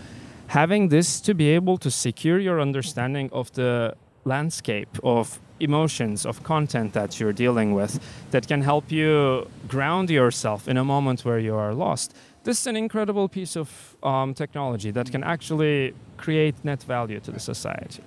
having 0.47 0.89
this 0.89 1.21
to 1.21 1.35
be 1.35 1.49
able 1.51 1.77
to 1.77 1.91
secure 1.91 2.39
your 2.39 2.59
understanding 2.59 3.29
of 3.33 3.53
the 3.53 3.95
landscape 4.25 4.99
of 5.03 5.39
emotions, 5.61 6.25
of 6.25 6.43
content 6.43 6.95
that 6.95 7.21
you're 7.21 7.35
dealing 7.35 7.75
with, 7.75 8.01
that 8.31 8.49
can 8.49 8.63
help 8.63 8.91
you 8.91 9.47
ground 9.69 10.09
yourself 10.09 10.67
in 10.69 10.79
a 10.79 10.85
moment 10.85 11.23
where 11.23 11.39
you 11.39 11.55
are 11.55 11.75
lost 11.75 12.15
this 12.47 12.61
is 12.61 12.67
an 12.67 12.77
incredible 12.77 13.29
piece 13.29 13.57
of 13.57 13.97
um, 14.03 14.33
technology 14.33 14.91
that 14.93 15.11
can 15.11 15.23
actually 15.23 15.95
create 16.17 16.55
net 16.65 16.83
value 16.83 17.21
to 17.21 17.31
the 17.31 17.41
society. 17.41 18.03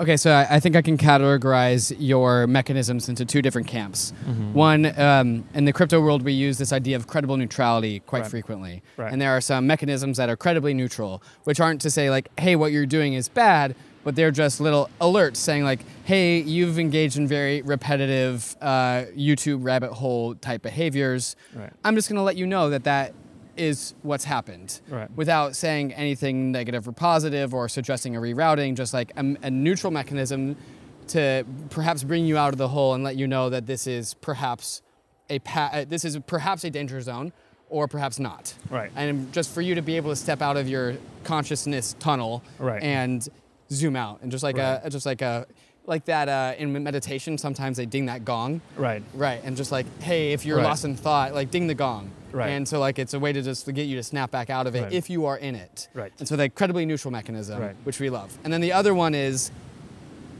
Okay, 0.00 0.16
so 0.16 0.30
I, 0.30 0.56
I 0.56 0.60
think 0.60 0.76
I 0.76 0.82
can 0.82 0.96
categorize 0.96 1.94
your 1.98 2.46
mechanisms 2.46 3.08
into 3.08 3.24
two 3.24 3.42
different 3.42 3.66
camps. 3.66 4.12
Mm-hmm. 4.26 4.52
One, 4.52 5.00
um, 5.00 5.44
in 5.54 5.64
the 5.64 5.72
crypto 5.72 6.00
world, 6.00 6.22
we 6.22 6.32
use 6.32 6.58
this 6.58 6.72
idea 6.72 6.96
of 6.96 7.06
credible 7.06 7.36
neutrality 7.36 8.00
quite 8.00 8.22
right. 8.22 8.30
frequently. 8.30 8.82
Right. 8.96 9.12
And 9.12 9.20
there 9.20 9.30
are 9.30 9.40
some 9.40 9.66
mechanisms 9.66 10.16
that 10.18 10.28
are 10.28 10.36
credibly 10.36 10.72
neutral, 10.72 11.22
which 11.44 11.58
aren't 11.58 11.80
to 11.80 11.90
say, 11.90 12.10
like, 12.10 12.28
hey, 12.38 12.54
what 12.54 12.70
you're 12.70 12.86
doing 12.86 13.14
is 13.14 13.28
bad, 13.28 13.74
but 14.04 14.14
they're 14.14 14.30
just 14.30 14.60
little 14.60 14.88
alerts 15.00 15.36
saying, 15.36 15.64
like, 15.64 15.80
hey, 16.04 16.40
you've 16.40 16.78
engaged 16.78 17.16
in 17.16 17.26
very 17.26 17.62
repetitive 17.62 18.56
uh, 18.60 19.04
YouTube 19.16 19.64
rabbit 19.64 19.92
hole 19.92 20.36
type 20.36 20.62
behaviors. 20.62 21.34
Right. 21.54 21.72
I'm 21.84 21.96
just 21.96 22.08
going 22.08 22.18
to 22.18 22.22
let 22.22 22.36
you 22.36 22.46
know 22.46 22.70
that 22.70 22.84
that 22.84 23.14
is 23.58 23.94
what's 24.02 24.24
happened 24.24 24.80
right. 24.88 25.10
without 25.16 25.56
saying 25.56 25.92
anything 25.94 26.52
negative 26.52 26.86
or 26.86 26.92
positive 26.92 27.52
or 27.52 27.68
suggesting 27.68 28.16
a 28.16 28.20
rerouting, 28.20 28.76
just 28.76 28.94
like 28.94 29.12
a, 29.16 29.36
a, 29.42 29.50
neutral 29.50 29.90
mechanism 29.90 30.56
to 31.08 31.44
perhaps 31.70 32.04
bring 32.04 32.24
you 32.26 32.36
out 32.38 32.52
of 32.52 32.58
the 32.58 32.68
hole 32.68 32.94
and 32.94 33.02
let 33.02 33.16
you 33.16 33.26
know 33.26 33.50
that 33.50 33.66
this 33.66 33.86
is 33.86 34.14
perhaps 34.14 34.82
a 35.30 35.38
pa- 35.40 35.70
uh, 35.72 35.84
this 35.86 36.04
is 36.04 36.18
perhaps 36.26 36.64
a 36.64 36.70
danger 36.70 37.00
zone 37.00 37.32
or 37.70 37.88
perhaps 37.88 38.18
not. 38.18 38.54
Right. 38.70 38.90
And 38.96 39.32
just 39.32 39.50
for 39.50 39.60
you 39.60 39.74
to 39.74 39.82
be 39.82 39.96
able 39.96 40.10
to 40.10 40.16
step 40.16 40.40
out 40.40 40.56
of 40.56 40.68
your 40.68 40.96
consciousness 41.24 41.94
tunnel 41.98 42.42
right. 42.58 42.82
and 42.82 43.26
zoom 43.70 43.96
out 43.96 44.20
and 44.22 44.30
just 44.30 44.42
like 44.42 44.56
right. 44.56 44.80
a 44.82 44.90
just 44.90 45.04
like 45.04 45.20
a 45.20 45.46
like 45.88 46.04
that 46.04 46.28
uh, 46.28 46.54
in 46.58 46.82
meditation 46.82 47.38
sometimes 47.38 47.76
they 47.76 47.86
ding 47.86 48.06
that 48.06 48.24
gong. 48.24 48.60
Right. 48.76 49.02
Right 49.14 49.40
and 49.42 49.56
just 49.56 49.72
like 49.72 49.86
hey 50.00 50.32
if 50.32 50.44
you're 50.44 50.58
right. 50.58 50.64
lost 50.64 50.84
in 50.84 50.96
thought 50.96 51.34
like 51.34 51.50
ding 51.50 51.66
the 51.66 51.74
gong. 51.74 52.10
Right. 52.30 52.50
And 52.50 52.68
so 52.68 52.78
like 52.78 52.98
it's 52.98 53.14
a 53.14 53.18
way 53.18 53.32
to 53.32 53.42
just 53.42 53.64
to 53.64 53.72
get 53.72 53.84
you 53.84 53.96
to 53.96 54.02
snap 54.02 54.30
back 54.30 54.50
out 54.50 54.66
of 54.66 54.74
it 54.74 54.82
right. 54.82 54.92
if 54.92 55.08
you 55.08 55.26
are 55.26 55.38
in 55.38 55.54
it. 55.54 55.88
Right. 55.94 56.12
And 56.18 56.28
so 56.28 56.36
the 56.36 56.48
credibly 56.48 56.84
neutral 56.84 57.10
mechanism 57.10 57.60
right. 57.60 57.76
which 57.84 58.00
we 58.00 58.10
love. 58.10 58.36
And 58.44 58.52
then 58.52 58.60
the 58.60 58.72
other 58.72 58.94
one 58.94 59.14
is 59.14 59.50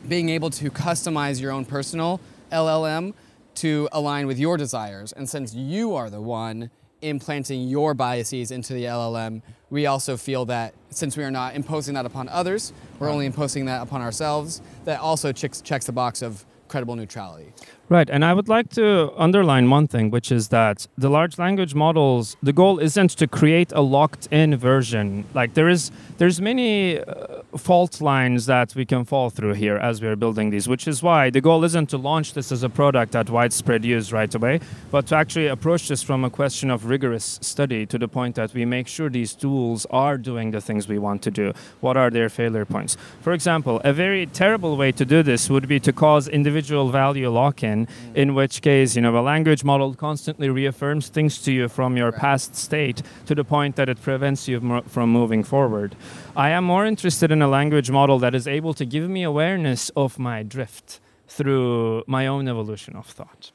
being 0.07 0.29
able 0.29 0.51
to 0.51 0.71
customize 0.71 1.41
your 1.41 1.53
own 1.53 1.65
personal 1.65 2.21
llm 2.51 3.13
to 3.57 3.89
align 3.93 4.27
with 4.27 4.39
your 4.39 4.57
desires. 4.57 5.13
And 5.13 5.29
since 5.29 5.55
you 5.55 5.95
are 5.95 6.11
the 6.11 6.21
one 6.21 6.71
implanting 7.03 7.69
your 7.69 7.95
biases 7.95 8.51
into 8.51 8.73
the 8.73 8.85
LLM, 8.85 9.43
we 9.71 9.87
also 9.87 10.17
feel 10.17 10.45
that 10.47 10.75
since 10.91 11.17
we 11.17 11.25
are 11.25 11.31
not 11.31 11.55
imposing 11.55 11.95
that 11.95 12.07
upon 12.07 12.29
others, 12.29 12.73
we're 12.99 13.11
only 13.11 13.27
imposing 13.27 13.67
that 13.67 13.83
upon 13.83 14.01
ourselves, 14.01 14.63
that 14.85 15.01
also 15.01 15.33
checks, 15.33 15.61
checks 15.61 15.87
the 15.87 15.93
box 15.93 16.23
of 16.23 16.45
credible 16.69 16.97
neutrality. 16.97 17.53
Right, 17.89 18.11
and 18.11 18.25
I 18.25 18.35
would 18.35 18.49
like 18.49 18.69
to 18.71 19.13
underline 19.17 19.71
one 19.71 19.89
thing, 19.89 20.11
which 20.11 20.31
is 20.31 20.49
that 20.49 20.87
the 20.99 21.09
large 21.09 21.39
language 21.39 21.75
models, 21.75 22.37
the 22.43 22.53
goal 22.53 22.79
isn't 22.79 23.11
to 23.13 23.27
create 23.27 23.73
a 23.73 23.81
locked-in 23.81 24.57
version. 24.57 25.25
Like 25.33 25.55
there 25.55 25.69
is, 25.69 25.91
there's 26.19 26.41
many 26.41 27.01
uh, 27.01 27.38
fault 27.57 28.01
lines 28.01 28.47
that 28.47 28.75
we 28.75 28.85
can 28.85 29.05
fall 29.05 29.31
through 29.31 29.55
here 29.55 29.77
as 29.77 30.03
we 30.03 30.09
are 30.09 30.17
building 30.17 30.51
these, 30.51 30.69
which 30.69 30.87
is 30.87 31.03
why 31.03 31.31
the 31.31 31.41
goal 31.41 31.65
isn't 31.65 31.89
to 31.89 31.97
launch 31.97 32.35
this 32.35 32.53
as 32.53 32.63
a 32.63 32.69
product 32.69 33.17
at 33.17 33.31
widespread 33.31 33.85
use 33.85 34.13
right 34.13 34.35
away, 34.35 34.61
but 34.91 35.07
to 35.07 35.17
actually 35.17 35.47
approach 35.47 35.89
this 35.89 36.03
from 36.03 36.25
a 36.25 36.31
question 36.31 36.71
of 36.71 36.87
rigorous 36.87 37.39
study 37.43 37.87
to 37.87 37.99
the 37.99 38.09
point 38.09 38.35
that 38.35 38.53
we 38.53 38.65
make 38.65 38.87
sure 38.87 39.09
these 39.09 39.35
tools 39.35 39.87
are 39.91 40.19
doing 40.19 40.51
the 40.51 40.61
things 40.61 40.89
we 40.89 40.99
want 40.99 41.23
to 41.23 41.31
do. 41.31 41.53
What 41.81 41.97
are 41.97 42.11
their 42.11 42.29
failure 42.29 42.65
points? 42.65 42.97
For 43.23 43.33
example, 43.33 43.81
a 43.85 43.93
very 43.93 44.27
terrible 44.27 44.77
way 44.77 44.93
to 44.93 45.05
do 45.05 45.23
this 45.23 45.49
would 45.49 45.69
be 45.69 45.81
to 45.81 45.93
cause 45.93 46.29
individual 46.29 46.91
value 46.91 47.31
lock-in, 47.31 47.87
mm. 47.87 48.15
in 48.15 48.35
which 48.35 48.61
case, 48.61 48.95
you 48.95 49.03
know, 49.03 49.17
a 49.19 49.23
language 49.23 49.65
model 49.65 49.95
constantly 49.95 50.51
reaffirms 50.51 51.09
things 51.09 51.41
to 51.43 51.53
you 51.53 51.69
from 51.69 51.97
your 51.97 52.13
past 52.13 52.55
state 52.55 53.03
to 53.27 53.35
the 53.35 53.45
point 53.45 53.77
that 53.77 53.89
it 53.89 54.01
prevents 54.03 54.49
you 54.49 54.83
from 54.87 55.11
moving 55.11 55.43
forward. 55.43 55.97
I 56.39 56.51
am 56.51 56.63
more 56.63 56.87
interested 56.87 57.33
in 57.33 57.43
a 57.43 57.49
language 57.49 57.91
model 57.91 58.21
that 58.21 58.33
is 58.33 58.47
able 58.47 58.73
to 58.75 58.85
give 58.85 59.11
me 59.11 59.25
awareness 59.25 59.91
of 59.97 60.21
my 60.21 60.45
drift 60.45 61.01
through 61.27 62.05
my 62.07 62.29
own 62.29 62.47
evolution 62.47 62.95
of 62.95 63.07
thought. 63.07 63.51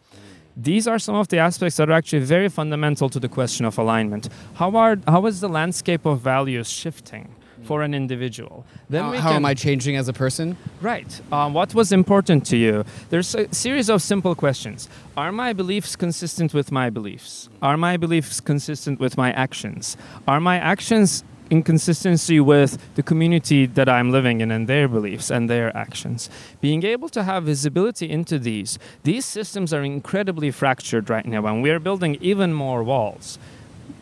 These 0.57 0.85
are 0.85 0.99
some 0.99 1.15
of 1.15 1.29
the 1.29 1.37
aspects 1.37 1.77
that 1.77 1.89
are 1.89 1.93
actually 1.93 2.25
very 2.25 2.49
fundamental 2.49 3.09
to 3.09 3.21
the 3.21 3.29
question 3.29 3.65
of 3.65 3.77
alignment. 3.77 4.27
How 4.55 4.75
are 4.75 4.97
how 5.07 5.25
is 5.27 5.39
the 5.39 5.47
landscape 5.47 6.05
of 6.05 6.19
values 6.19 6.69
shifting 6.69 7.33
for 7.63 7.83
an 7.83 7.93
individual? 7.93 8.65
Then 8.89 9.05
How, 9.05 9.11
how 9.13 9.29
can- 9.29 9.37
am 9.37 9.45
I 9.45 9.53
changing 9.53 9.95
as 9.95 10.09
a 10.09 10.13
person? 10.13 10.57
Right. 10.81 11.21
Um, 11.31 11.53
what 11.53 11.73
was 11.73 11.93
important 11.93 12.45
to 12.47 12.57
you? 12.57 12.83
There's 13.09 13.33
a 13.33 13.47
series 13.53 13.89
of 13.89 14.01
simple 14.01 14.35
questions. 14.35 14.89
Are 15.15 15.31
my 15.31 15.53
beliefs 15.53 15.95
consistent 15.95 16.53
with 16.53 16.69
my 16.69 16.89
beliefs? 16.89 17.47
Are 17.61 17.77
my 17.77 17.95
beliefs 17.95 18.41
consistent 18.41 18.99
with 18.99 19.15
my 19.17 19.31
actions? 19.31 19.95
Are 20.27 20.41
my 20.41 20.57
actions 20.57 21.23
in 21.53 21.61
consistency 21.61 22.39
with 22.39 22.71
the 22.95 23.03
community 23.03 23.67
that 23.67 23.87
I'm 23.87 24.09
living 24.11 24.41
in 24.41 24.49
and 24.49 24.67
their 24.67 24.87
beliefs 24.87 25.29
and 25.29 25.47
their 25.47 25.69
actions? 25.77 26.19
Being 26.61 26.83
able 26.83 27.09
to 27.09 27.21
have 27.29 27.43
visibility 27.43 28.09
into 28.09 28.39
these, 28.39 28.79
these 29.03 29.23
systems 29.23 29.69
are 29.71 29.83
incredibly 29.83 30.49
fractured 30.49 31.05
right 31.15 31.27
now, 31.33 31.45
and 31.45 31.61
we 31.61 31.69
are 31.69 31.79
building 31.79 32.17
even 32.21 32.49
more 32.53 32.81
walls. 32.83 33.37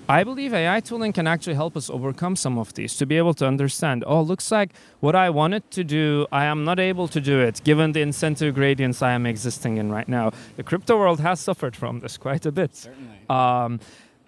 I 0.08 0.24
believe 0.24 0.54
AI 0.54 0.80
tooling 0.80 1.14
can 1.14 1.28
actually 1.28 1.58
help 1.64 1.76
us 1.76 1.90
overcome 1.90 2.36
some 2.36 2.58
of 2.58 2.74
these 2.74 2.96
to 2.98 3.06
be 3.06 3.18
able 3.18 3.34
to 3.36 3.46
understand, 3.46 4.04
oh, 4.08 4.22
looks 4.22 4.50
like 4.52 4.70
what 5.02 5.16
I 5.16 5.30
wanted 5.30 5.70
to 5.72 5.84
do, 5.84 6.28
I 6.32 6.46
am 6.46 6.64
not 6.64 6.80
able 6.80 7.08
to 7.10 7.20
do 7.20 7.40
it 7.40 7.62
given 7.64 7.92
the 7.92 8.02
incentive 8.02 8.56
gradients 8.56 9.02
I 9.02 9.12
am 9.12 9.26
existing 9.26 9.76
in 9.78 9.92
right 9.92 10.08
now. 10.08 10.32
The 10.56 10.64
crypto 10.64 10.98
world 10.98 11.20
has 11.20 11.40
suffered 11.40 11.76
from 11.76 12.00
this 12.00 12.18
quite 12.18 12.46
a 12.46 12.52
bit. 12.52 12.90
Um, 13.30 13.80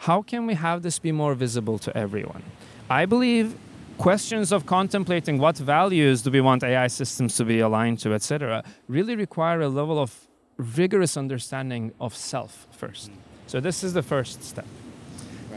how 0.08 0.22
can 0.22 0.46
we 0.46 0.56
have 0.56 0.84
this 0.84 1.00
be 1.00 1.12
more 1.12 1.36
visible 1.36 1.78
to 1.80 1.98
everyone? 1.98 2.44
I 2.90 3.06
believe 3.06 3.56
questions 3.98 4.52
of 4.52 4.66
contemplating 4.66 5.38
what 5.38 5.58
values 5.58 6.22
do 6.22 6.32
we 6.32 6.42
want 6.42 6.64
AI 6.64 6.88
systems 6.88 7.36
to 7.38 7.46
be 7.46 7.60
aligned 7.60 8.00
to, 8.00 8.14
etc., 8.14 8.64
really 8.88 9.16
require 9.16 9.62
a 9.62 9.70
level 9.70 10.00
of 10.00 10.28
rigorous 10.58 11.18
understanding 11.18 11.92
of 12.00 12.16
self 12.16 12.68
first. 12.72 13.12
Mm. 13.12 13.16
So 13.48 13.60
this 13.60 13.84
is 13.84 13.94
the 13.94 14.04
first 14.04 14.44
step. 14.44 14.66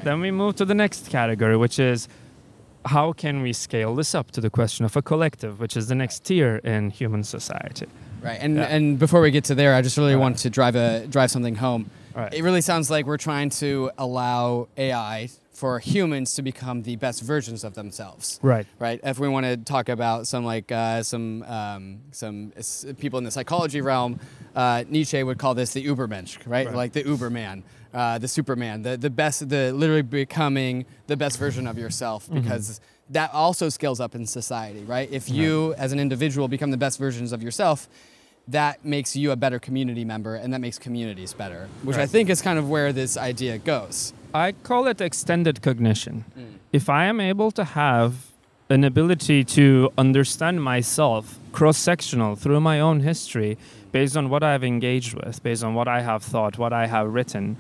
Then 0.05 0.21
we 0.21 0.31
move 0.31 0.57
to 0.57 0.65
the 0.65 0.75
next 0.75 1.09
category, 1.09 1.57
which 1.57 1.79
is 1.79 2.09
how 2.85 3.13
can 3.13 3.43
we 3.43 3.53
scale 3.53 3.95
this 3.95 4.15
up 4.15 4.31
to 4.33 4.41
the 4.41 4.51
question 4.51 4.85
of 4.85 4.97
a 4.97 5.03
collective, 5.03 5.59
which 5.59 5.77
is 5.77 5.89
the 5.89 5.95
next 5.95 6.25
tier 6.25 6.57
in 6.59 6.91
human 6.91 7.25
society. 7.25 7.87
Right. 8.23 8.39
And 8.41 8.57
Yeah. 8.57 8.65
and 8.65 8.99
before 8.99 9.21
we 9.21 9.31
get 9.31 9.45
to 9.45 9.55
there, 9.55 9.75
I 9.75 9.83
just 9.83 9.97
really 9.97 10.15
All 10.15 10.21
want 10.21 10.39
to 10.39 10.51
drive 10.51 10.77
a 10.77 11.07
drive 11.07 11.31
something 11.31 11.57
home. 11.57 11.91
Right. 12.15 12.33
It 12.33 12.43
really 12.43 12.61
sounds 12.61 12.91
like 12.91 13.07
we're 13.07 13.17
trying 13.19 13.51
to 13.51 13.91
allow 13.99 14.69
AI 14.77 15.29
for 15.57 15.79
humans 15.79 16.35
to 16.35 16.43
become 16.43 16.83
the 16.83 16.97
best 16.97 17.23
versions 17.23 17.65
of 17.65 17.73
themselves. 17.75 18.39
Right. 18.43 18.67
Right. 18.79 19.01
If 19.03 19.19
we 19.19 19.27
want 19.29 19.47
to 19.47 19.57
talk 19.57 19.89
about 19.89 20.27
some 20.27 20.45
like 20.45 20.71
uh, 20.71 21.03
some 21.03 21.43
um, 21.45 22.01
some 22.13 22.53
people 22.99 23.17
in 23.19 23.25
the 23.25 23.31
psychology 23.31 23.81
realm, 23.81 24.21
uh, 24.55 24.85
Nietzsche 24.89 25.23
would 25.23 25.39
call 25.39 25.55
this 25.55 25.73
the 25.73 25.83
Ubermensch, 25.87 26.37
right? 26.47 26.67
Right. 26.67 26.75
Like 26.83 26.93
the 26.93 27.05
Uberman, 27.05 27.63
uh, 27.95 28.19
the 28.19 28.29
Superman, 28.29 28.83
the 28.83 28.99
the 28.99 29.09
best, 29.09 29.49
the 29.49 29.73
literally 29.73 30.03
becoming 30.03 30.85
the 31.07 31.17
best 31.17 31.39
version 31.39 31.67
of 31.67 31.79
yourself 31.79 32.27
Mm-hmm. 32.27 32.41
because 32.43 32.81
that 33.11 33.33
also 33.33 33.69
scales 33.69 34.01
up 34.01 34.15
in 34.17 34.27
society, 34.27 34.83
right? 34.85 35.09
If 35.13 35.31
you 35.31 35.75
as 35.79 35.93
an 35.93 36.01
individual 36.01 36.49
become 36.49 36.71
the 36.73 36.77
best 36.87 36.99
versions 36.99 37.33
of 37.33 37.41
yourself, 37.43 37.89
that 38.49 38.85
makes 38.85 39.17
you 39.17 39.33
a 39.33 39.37
better 39.37 39.59
community 39.59 40.05
member 40.05 40.37
and 40.37 40.53
that 40.53 40.61
makes 40.61 40.79
communities 40.79 41.33
better, 41.33 41.69
which 41.83 41.97
I 41.97 42.07
think 42.07 42.31
is 42.31 42.41
kind 42.41 42.59
of 42.59 42.69
where 42.69 42.93
this 42.93 43.17
idea 43.17 43.59
goes. 43.59 44.13
I 44.33 44.53
call 44.53 44.87
it 44.87 45.01
extended 45.01 45.63
cognition. 45.63 46.25
Mm. 46.39 46.59
If 46.73 46.89
I 46.89 47.07
am 47.07 47.21
able 47.21 47.51
to 47.53 47.65
have 47.65 48.31
an 48.69 48.85
ability 48.85 49.45
to 49.45 49.93
understand 49.97 50.63
myself 50.63 51.39
cross 51.53 51.79
sectional 51.79 52.37
through 52.37 52.61
my 52.61 52.81
own 52.81 53.01
history 53.01 53.57
based 53.93 54.17
on 54.17 54.29
what 54.29 54.43
I've 54.43 54.65
engaged 54.65 55.15
with, 55.15 55.43
based 55.43 55.65
on 55.65 55.75
what 55.75 55.89
I 55.89 56.03
have 56.03 56.23
thought, 56.23 56.59
what 56.59 56.73
I 56.73 56.87
have 56.87 57.13
written, 57.13 57.57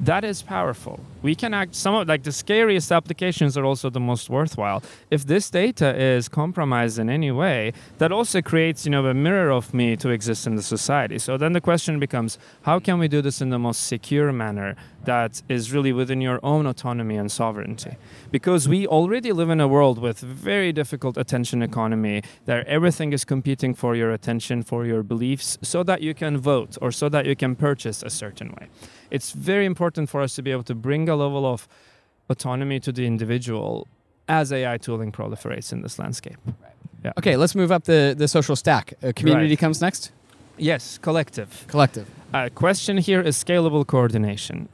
that 0.00 0.24
is 0.24 0.42
powerful. 0.42 1.00
We 1.22 1.34
can 1.34 1.54
act 1.54 1.74
some 1.74 1.94
of 1.94 2.08
like 2.08 2.22
the 2.22 2.32
scariest 2.32 2.92
applications 2.92 3.56
are 3.56 3.64
also 3.64 3.90
the 3.90 4.00
most 4.00 4.28
worthwhile. 4.28 4.82
If 5.10 5.26
this 5.26 5.50
data 5.50 5.96
is 5.96 6.28
compromised 6.28 6.98
in 6.98 7.08
any 7.08 7.30
way, 7.30 7.72
that 7.98 8.12
also 8.12 8.42
creates, 8.42 8.84
you 8.84 8.90
know, 8.90 9.06
a 9.06 9.14
mirror 9.14 9.50
of 9.50 9.72
me 9.72 9.96
to 9.96 10.10
exist 10.10 10.46
in 10.46 10.54
the 10.56 10.62
society. 10.62 11.18
So 11.18 11.36
then 11.36 11.52
the 11.52 11.60
question 11.60 11.98
becomes, 11.98 12.38
how 12.62 12.78
can 12.78 12.98
we 12.98 13.08
do 13.08 13.22
this 13.22 13.40
in 13.40 13.50
the 13.50 13.58
most 13.58 13.86
secure 13.86 14.32
manner 14.32 14.76
that 15.06 15.42
is 15.48 15.72
really 15.72 15.92
within 15.92 16.20
your 16.20 16.38
own 16.42 16.66
autonomy 16.66 17.16
and 17.16 17.32
sovereignty? 17.32 17.96
Because 18.30 18.68
we 18.68 18.86
already 18.86 19.32
live 19.32 19.50
in 19.50 19.60
a 19.60 19.66
world 19.66 19.98
with 19.98 20.20
very 20.20 20.72
difficult 20.72 21.16
attention 21.16 21.62
economy, 21.62 22.22
that 22.44 22.66
everything 22.66 23.12
is 23.12 23.24
competing 23.24 23.74
for 23.74 23.96
your 23.96 24.12
attention, 24.12 24.62
for 24.62 24.84
your 24.86 25.02
beliefs, 25.02 25.58
so 25.62 25.82
that 25.82 26.02
you 26.02 26.14
can 26.14 26.36
vote 26.38 26.76
or 26.80 26.92
so 26.92 27.08
that 27.08 27.26
you 27.26 27.34
can 27.34 27.56
purchase 27.56 28.02
a 28.02 28.10
certain 28.10 28.50
way 28.60 28.68
it's 29.10 29.32
very 29.32 29.64
important 29.66 30.08
for 30.08 30.20
us 30.20 30.34
to 30.34 30.42
be 30.42 30.50
able 30.50 30.62
to 30.64 30.74
bring 30.74 31.08
a 31.08 31.16
level 31.16 31.46
of 31.46 31.68
autonomy 32.28 32.80
to 32.80 32.92
the 32.92 33.06
individual 33.06 33.86
as 34.28 34.52
AI 34.52 34.78
tooling 34.78 35.12
proliferates 35.12 35.72
in 35.72 35.82
this 35.82 35.98
landscape. 35.98 36.36
Okay, 37.18 37.36
let's 37.36 37.54
move 37.54 37.70
up 37.70 37.84
the, 37.84 38.14
the 38.18 38.26
social 38.26 38.56
stack. 38.56 38.94
Uh, 39.02 39.12
community 39.14 39.50
Right. 39.50 39.58
comes 39.58 39.80
next. 39.80 40.10
Yes, 40.58 40.98
collective. 40.98 41.64
Collective. 41.68 42.08
Uh, 42.34 42.48
question 42.54 42.98
here 42.98 43.20
is 43.20 43.36
scalable 43.36 43.86
coordination. 43.86 44.68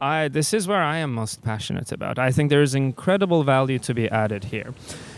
I, 0.00 0.28
this 0.28 0.52
is 0.52 0.68
where 0.68 0.82
I 0.82 0.98
am 0.98 1.14
most 1.14 1.42
passionate 1.42 1.90
about. 1.90 2.18
I 2.18 2.30
think 2.30 2.50
there 2.50 2.62
is 2.62 2.74
incredible 2.74 3.44
value 3.44 3.78
to 3.80 3.94
be 3.94 4.10
added 4.10 4.44
here. 4.44 4.74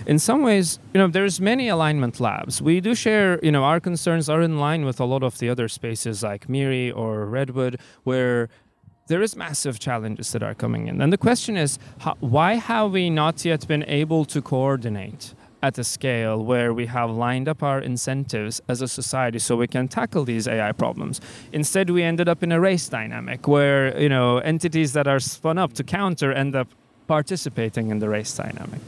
In 0.06 0.18
some 0.18 0.42
ways, 0.42 0.78
you 0.94 0.98
know, 0.98 1.08
there's 1.08 1.40
many 1.40 1.68
alignment 1.68 2.20
labs. 2.20 2.62
We 2.62 2.80
do 2.80 2.94
share, 2.94 3.40
you 3.42 3.50
know, 3.50 3.64
our 3.64 3.80
concerns 3.80 4.28
are 4.28 4.40
in 4.40 4.58
line 4.58 4.84
with 4.84 5.00
a 5.00 5.04
lot 5.04 5.24
of 5.24 5.38
the 5.38 5.48
other 5.48 5.68
spaces 5.68 6.22
like 6.22 6.48
MIRI 6.48 6.92
or 6.92 7.26
Redwood, 7.26 7.80
where 8.04 8.48
there 9.08 9.20
is 9.20 9.34
massive 9.34 9.80
challenges 9.80 10.30
that 10.32 10.42
are 10.42 10.54
coming 10.54 10.86
in. 10.86 11.00
And 11.00 11.12
the 11.12 11.18
question 11.18 11.56
is, 11.56 11.78
how, 11.98 12.16
why 12.20 12.54
have 12.54 12.92
we 12.92 13.10
not 13.10 13.44
yet 13.44 13.66
been 13.66 13.84
able 13.84 14.24
to 14.26 14.40
coordinate 14.40 15.34
at 15.62 15.78
a 15.78 15.84
scale 15.84 16.42
where 16.42 16.72
we 16.72 16.86
have 16.86 17.10
lined 17.10 17.48
up 17.48 17.62
our 17.62 17.80
incentives 17.80 18.60
as 18.68 18.80
a 18.80 18.88
society 18.88 19.38
so 19.38 19.56
we 19.56 19.66
can 19.66 19.88
tackle 19.88 20.24
these 20.24 20.46
AI 20.46 20.72
problems? 20.72 21.20
Instead, 21.52 21.90
we 21.90 22.02
ended 22.02 22.28
up 22.28 22.42
in 22.42 22.52
a 22.52 22.60
race 22.60 22.88
dynamic 22.88 23.48
where, 23.48 23.98
you 24.00 24.08
know, 24.08 24.38
entities 24.38 24.92
that 24.92 25.06
are 25.06 25.20
spun 25.20 25.58
up 25.58 25.72
to 25.74 25.84
counter 25.84 26.32
end 26.32 26.54
up 26.54 26.68
participating 27.06 27.90
in 27.90 27.98
the 27.98 28.08
race 28.08 28.34
dynamic. 28.36 28.80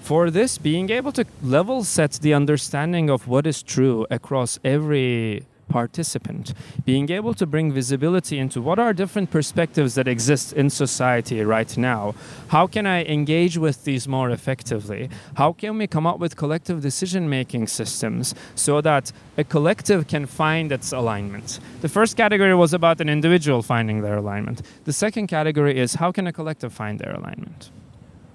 For 0.00 0.30
this, 0.30 0.58
being 0.58 0.90
able 0.90 1.12
to 1.12 1.24
level 1.42 1.84
set 1.84 2.12
the 2.12 2.34
understanding 2.34 3.08
of 3.08 3.28
what 3.28 3.46
is 3.46 3.62
true 3.62 4.06
across 4.10 4.58
every 4.64 5.44
participant, 5.72 6.52
being 6.84 7.10
able 7.10 7.34
to 7.34 7.46
bring 7.46 7.72
visibility 7.72 8.38
into 8.38 8.60
what 8.60 8.78
are 8.78 8.92
different 8.92 9.30
perspectives 9.30 9.94
that 9.96 10.06
exist 10.06 10.52
in 10.52 10.68
society 10.70 11.42
right 11.42 11.72
now. 11.76 12.14
How 12.48 12.66
can 12.66 12.86
I 12.86 13.04
engage 13.04 13.56
with 13.56 13.84
these 13.84 14.06
more 14.06 14.30
effectively? 14.30 15.08
How 15.40 15.52
can 15.52 15.78
we 15.78 15.86
come 15.86 16.06
up 16.06 16.18
with 16.18 16.36
collective 16.36 16.82
decision 16.82 17.28
making 17.28 17.68
systems 17.68 18.34
so 18.54 18.80
that 18.82 19.12
a 19.38 19.44
collective 19.44 20.06
can 20.06 20.26
find 20.26 20.70
its 20.70 20.92
alignment? 20.92 21.58
The 21.80 21.88
first 21.88 22.16
category 22.16 22.54
was 22.54 22.72
about 22.74 23.00
an 23.00 23.08
individual 23.08 23.62
finding 23.62 24.02
their 24.02 24.16
alignment. 24.16 24.62
The 24.84 24.92
second 24.92 25.26
category 25.28 25.78
is 25.78 25.94
how 25.94 26.12
can 26.12 26.26
a 26.26 26.32
collective 26.32 26.72
find 26.72 26.98
their 26.98 27.14
alignment? 27.14 27.70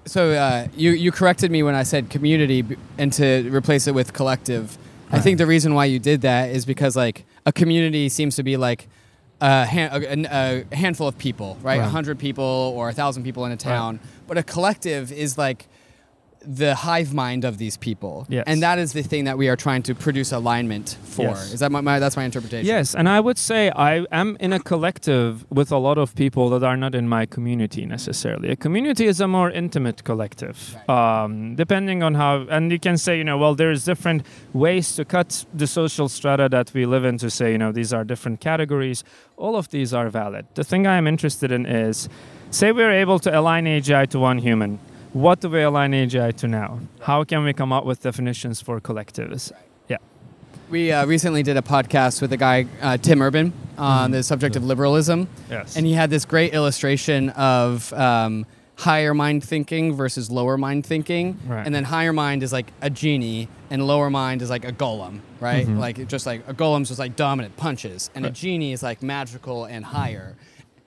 So 0.06 0.32
uh, 0.32 0.68
you 0.74 0.92
you 0.92 1.12
corrected 1.12 1.50
me 1.50 1.62
when 1.62 1.74
I 1.74 1.84
said 1.84 2.08
community 2.08 2.62
b- 2.62 2.76
and 2.96 3.12
to 3.20 3.26
replace 3.50 3.86
it 3.86 3.94
with 3.94 4.12
collective. 4.12 4.64
I 5.10 5.20
think 5.20 5.38
the 5.38 5.46
reason 5.46 5.74
why 5.74 5.86
you 5.86 5.98
did 5.98 6.20
that 6.22 6.50
is 6.50 6.64
because 6.64 6.94
like 6.96 7.24
a 7.48 7.52
community 7.52 8.08
seems 8.08 8.36
to 8.36 8.42
be 8.42 8.56
like 8.56 8.88
a, 9.40 9.64
han- 9.64 9.90
a, 9.92 10.64
a 10.72 10.76
handful 10.76 11.06
of 11.08 11.16
people, 11.16 11.56
right? 11.62 11.78
A 11.78 11.80
Right. 11.82 11.90
hundred 11.90 12.18
people 12.18 12.44
or 12.76 12.88
a 12.88 12.92
thousand 12.92 13.22
people 13.28 13.44
in 13.46 13.52
a 13.52 13.56
town. 13.56 14.00
But 14.28 14.36
a 14.36 14.42
collective 14.42 15.10
is 15.24 15.38
like 15.38 15.60
the 16.48 16.74
hive 16.74 17.12
mind 17.12 17.44
of 17.44 17.58
these 17.58 17.76
people. 17.76 18.26
Yes. 18.30 18.44
And 18.46 18.62
that 18.62 18.78
is 18.78 18.94
the 18.94 19.02
thing 19.02 19.24
that 19.24 19.36
we 19.36 19.50
are 19.50 19.56
trying 19.56 19.82
to 19.82 19.94
produce 19.94 20.32
alignment 20.32 20.96
for. 21.02 21.26
Yes. 21.26 21.52
Is 21.52 21.60
that 21.60 21.70
my, 21.70 21.82
my 21.82 21.98
that's 21.98 22.16
my 22.16 22.24
interpretation? 22.24 22.66
Yes, 22.66 22.94
and 22.94 23.06
I 23.06 23.20
would 23.20 23.36
say 23.36 23.70
I 23.76 24.06
am 24.10 24.38
in 24.40 24.54
a 24.54 24.58
collective 24.58 25.44
with 25.50 25.70
a 25.70 25.76
lot 25.76 25.98
of 25.98 26.14
people 26.14 26.48
that 26.50 26.64
are 26.64 26.76
not 26.76 26.94
in 26.94 27.06
my 27.06 27.26
community 27.26 27.84
necessarily. 27.84 28.48
A 28.50 28.56
community 28.56 29.06
is 29.06 29.20
a 29.20 29.28
more 29.28 29.50
intimate 29.50 30.04
collective, 30.04 30.76
um, 30.88 31.54
depending 31.54 32.02
on 32.02 32.14
how. 32.14 32.46
And 32.48 32.72
you 32.72 32.78
can 32.78 32.96
say, 32.96 33.18
you 33.18 33.24
know, 33.24 33.36
well, 33.36 33.54
there's 33.54 33.84
different 33.84 34.24
ways 34.54 34.96
to 34.96 35.04
cut 35.04 35.44
the 35.52 35.66
social 35.66 36.08
strata 36.08 36.48
that 36.48 36.72
we 36.72 36.86
live 36.86 37.04
in 37.04 37.18
to 37.18 37.28
say, 37.28 37.52
you 37.52 37.58
know, 37.58 37.72
these 37.72 37.92
are 37.92 38.04
different 38.04 38.40
categories. 38.40 39.04
All 39.36 39.54
of 39.54 39.68
these 39.68 39.92
are 39.92 40.08
valid. 40.08 40.46
The 40.54 40.64
thing 40.64 40.86
I 40.86 40.96
am 40.96 41.06
interested 41.06 41.52
in 41.52 41.66
is, 41.66 42.08
say 42.50 42.72
we're 42.72 42.92
able 42.92 43.18
to 43.18 43.38
align 43.38 43.66
AGI 43.66 44.08
to 44.08 44.18
one 44.18 44.38
human. 44.38 44.78
What 45.12 45.40
do 45.40 45.48
we 45.48 45.62
align 45.62 45.92
AGI 45.92 46.34
to 46.36 46.48
now? 46.48 46.80
How 47.00 47.24
can 47.24 47.42
we 47.42 47.52
come 47.52 47.72
up 47.72 47.84
with 47.84 48.02
definitions 48.02 48.60
for 48.60 48.80
collectives? 48.80 49.52
Yeah. 49.88 49.96
We 50.68 50.92
uh, 50.92 51.06
recently 51.06 51.42
did 51.42 51.56
a 51.56 51.62
podcast 51.62 52.20
with 52.20 52.32
a 52.32 52.36
guy, 52.36 52.66
uh, 52.82 52.98
Tim 52.98 53.22
Urban, 53.22 53.52
on 53.78 54.10
the 54.10 54.22
subject 54.22 54.54
of 54.54 54.64
liberalism. 54.64 55.28
Yes. 55.50 55.76
And 55.76 55.86
he 55.86 55.94
had 55.94 56.10
this 56.10 56.26
great 56.26 56.52
illustration 56.52 57.30
of 57.30 57.90
um, 57.94 58.44
higher 58.76 59.14
mind 59.14 59.42
thinking 59.42 59.94
versus 59.94 60.30
lower 60.30 60.58
mind 60.58 60.84
thinking. 60.84 61.38
Right. 61.46 61.64
And 61.64 61.74
then 61.74 61.84
higher 61.84 62.12
mind 62.12 62.42
is 62.42 62.52
like 62.52 62.70
a 62.82 62.90
genie, 62.90 63.48
and 63.70 63.86
lower 63.86 64.10
mind 64.10 64.42
is 64.42 64.50
like 64.50 64.66
a 64.66 64.72
golem, 64.72 65.20
right? 65.40 65.66
Like 65.66 65.98
it 65.98 66.08
just 66.08 66.26
like 66.26 66.46
a 66.46 66.54
golem's 66.54 66.88
just 66.88 67.00
like 67.00 67.16
dominant 67.16 67.56
punches, 67.56 68.10
and 68.14 68.26
a 68.26 68.30
genie 68.30 68.72
is 68.72 68.82
like 68.82 69.02
magical 69.02 69.64
and 69.64 69.84
higher. 69.86 70.36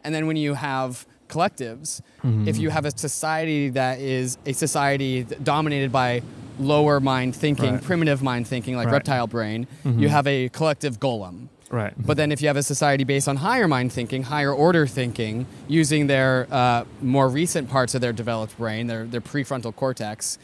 And 0.03 0.14
then 0.14 0.27
when 0.27 0.35
you 0.35 0.53
have 0.53 1.06
collectives, 1.32 2.02
Mm-hmm. 2.24 2.48
if 2.48 2.58
you 2.58 2.70
have 2.70 2.86
a 2.86 2.91
society 3.08 3.70
that 3.70 3.99
is 3.99 4.38
a 4.45 4.53
society 4.53 5.24
dominated 5.44 5.91
by 5.91 6.22
lower 6.60 6.99
mind 6.99 7.36
thinking, 7.36 7.74
Right. 7.74 7.84
primitive 7.84 8.22
mind 8.22 8.45
thinking, 8.48 8.76
like 8.76 8.86
Right. 8.88 8.94
reptile 8.94 9.28
brain, 9.28 9.66
you 10.03 10.08
have 10.10 10.28
a 10.28 10.49
collective 10.49 10.99
golem. 10.99 11.48
right. 11.72 11.94
But 11.98 12.18
then, 12.18 12.32
if 12.32 12.41
you 12.41 12.48
have 12.52 12.58
a 12.58 12.64
society 12.64 13.03
based 13.06 13.28
on 13.32 13.38
higher 13.38 13.68
mind 13.68 13.91
thinking, 13.94 14.24
higher 14.24 14.53
order 14.53 14.86
thinking, 14.86 15.45
using 15.68 16.08
their 16.08 16.45
uh, 16.52 16.84
more 17.02 17.28
recent 17.30 17.70
parts 17.70 17.95
of 17.95 18.02
their 18.02 18.14
developed 18.14 18.58
brain, 18.58 18.88
their, 18.88 19.06
their 19.06 19.22
prefrontal 19.22 19.74
cortex, 19.76 20.38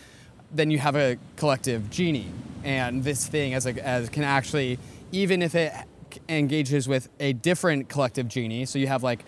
then 0.55 0.72
you 0.72 0.80
have 0.80 0.95
a 0.95 1.18
collective 1.35 1.81
genie. 1.97 2.31
And 2.64 3.03
this 3.03 3.27
thing 3.27 3.53
as, 3.53 3.65
a, 3.68 3.73
as 3.85 4.07
can 4.09 4.23
actually, 4.23 4.80
even 5.11 5.41
if 5.41 5.53
it 5.53 5.72
engages 6.30 6.88
with 6.88 7.09
a 7.19 7.34
different 7.34 7.89
collective 7.89 8.27
genie, 8.30 8.65
so 8.65 8.80
you 8.80 8.88
have 8.88 9.03
like 9.03 9.23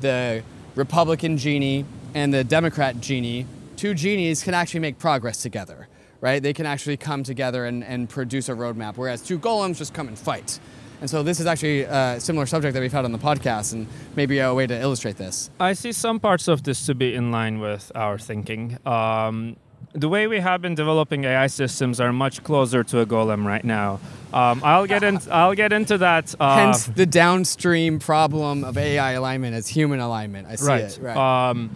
the 0.00 0.42
Republican 0.74 1.36
genie 1.36 1.84
and 2.14 2.32
the 2.32 2.44
Democrat 2.44 3.00
genie, 3.00 3.46
two 3.76 3.94
genies 3.94 4.42
can 4.42 4.54
actually 4.54 4.80
make 4.80 4.98
progress 4.98 5.42
together, 5.42 5.88
right? 6.20 6.42
They 6.42 6.52
can 6.52 6.66
actually 6.66 6.96
come 6.96 7.22
together 7.22 7.64
and, 7.64 7.84
and 7.84 8.08
produce 8.08 8.48
a 8.48 8.52
roadmap, 8.52 8.96
whereas 8.96 9.22
two 9.22 9.38
golems 9.38 9.78
just 9.78 9.94
come 9.94 10.08
and 10.08 10.18
fight. 10.18 10.58
And 11.00 11.10
so 11.10 11.22
this 11.22 11.38
is 11.38 11.46
actually 11.46 11.82
a 11.82 12.18
similar 12.18 12.46
subject 12.46 12.72
that 12.74 12.80
we've 12.80 12.92
had 12.92 13.04
on 13.04 13.12
the 13.12 13.18
podcast, 13.18 13.72
and 13.72 13.86
maybe 14.16 14.38
a 14.38 14.54
way 14.54 14.66
to 14.66 14.80
illustrate 14.80 15.16
this. 15.16 15.50
I 15.60 15.74
see 15.74 15.92
some 15.92 16.18
parts 16.18 16.48
of 16.48 16.62
this 16.62 16.86
to 16.86 16.94
be 16.94 17.14
in 17.14 17.30
line 17.30 17.58
with 17.58 17.92
our 17.94 18.18
thinking. 18.18 18.78
Um, 18.86 19.56
the 19.94 20.08
way 20.08 20.26
we 20.26 20.40
have 20.40 20.60
been 20.60 20.74
developing 20.74 21.24
AI 21.24 21.46
systems 21.46 22.00
are 22.00 22.12
much 22.12 22.42
closer 22.42 22.82
to 22.84 23.00
a 23.00 23.06
golem 23.06 23.46
right 23.46 23.64
now. 23.64 24.00
Um, 24.32 24.60
I'll 24.64 24.86
get 24.86 25.04
in, 25.04 25.20
I'll 25.30 25.54
get 25.54 25.72
into 25.72 25.98
that. 25.98 26.34
Uh, 26.38 26.56
Hence 26.56 26.86
the 26.86 27.06
downstream 27.06 28.00
problem 28.00 28.64
of 28.64 28.76
AI 28.76 29.12
alignment 29.12 29.54
as 29.54 29.68
human 29.68 30.00
alignment. 30.00 30.48
I 30.48 30.56
see 30.56 30.66
right. 30.66 30.82
it. 30.82 30.98
Right. 31.00 31.16
Um, 31.16 31.70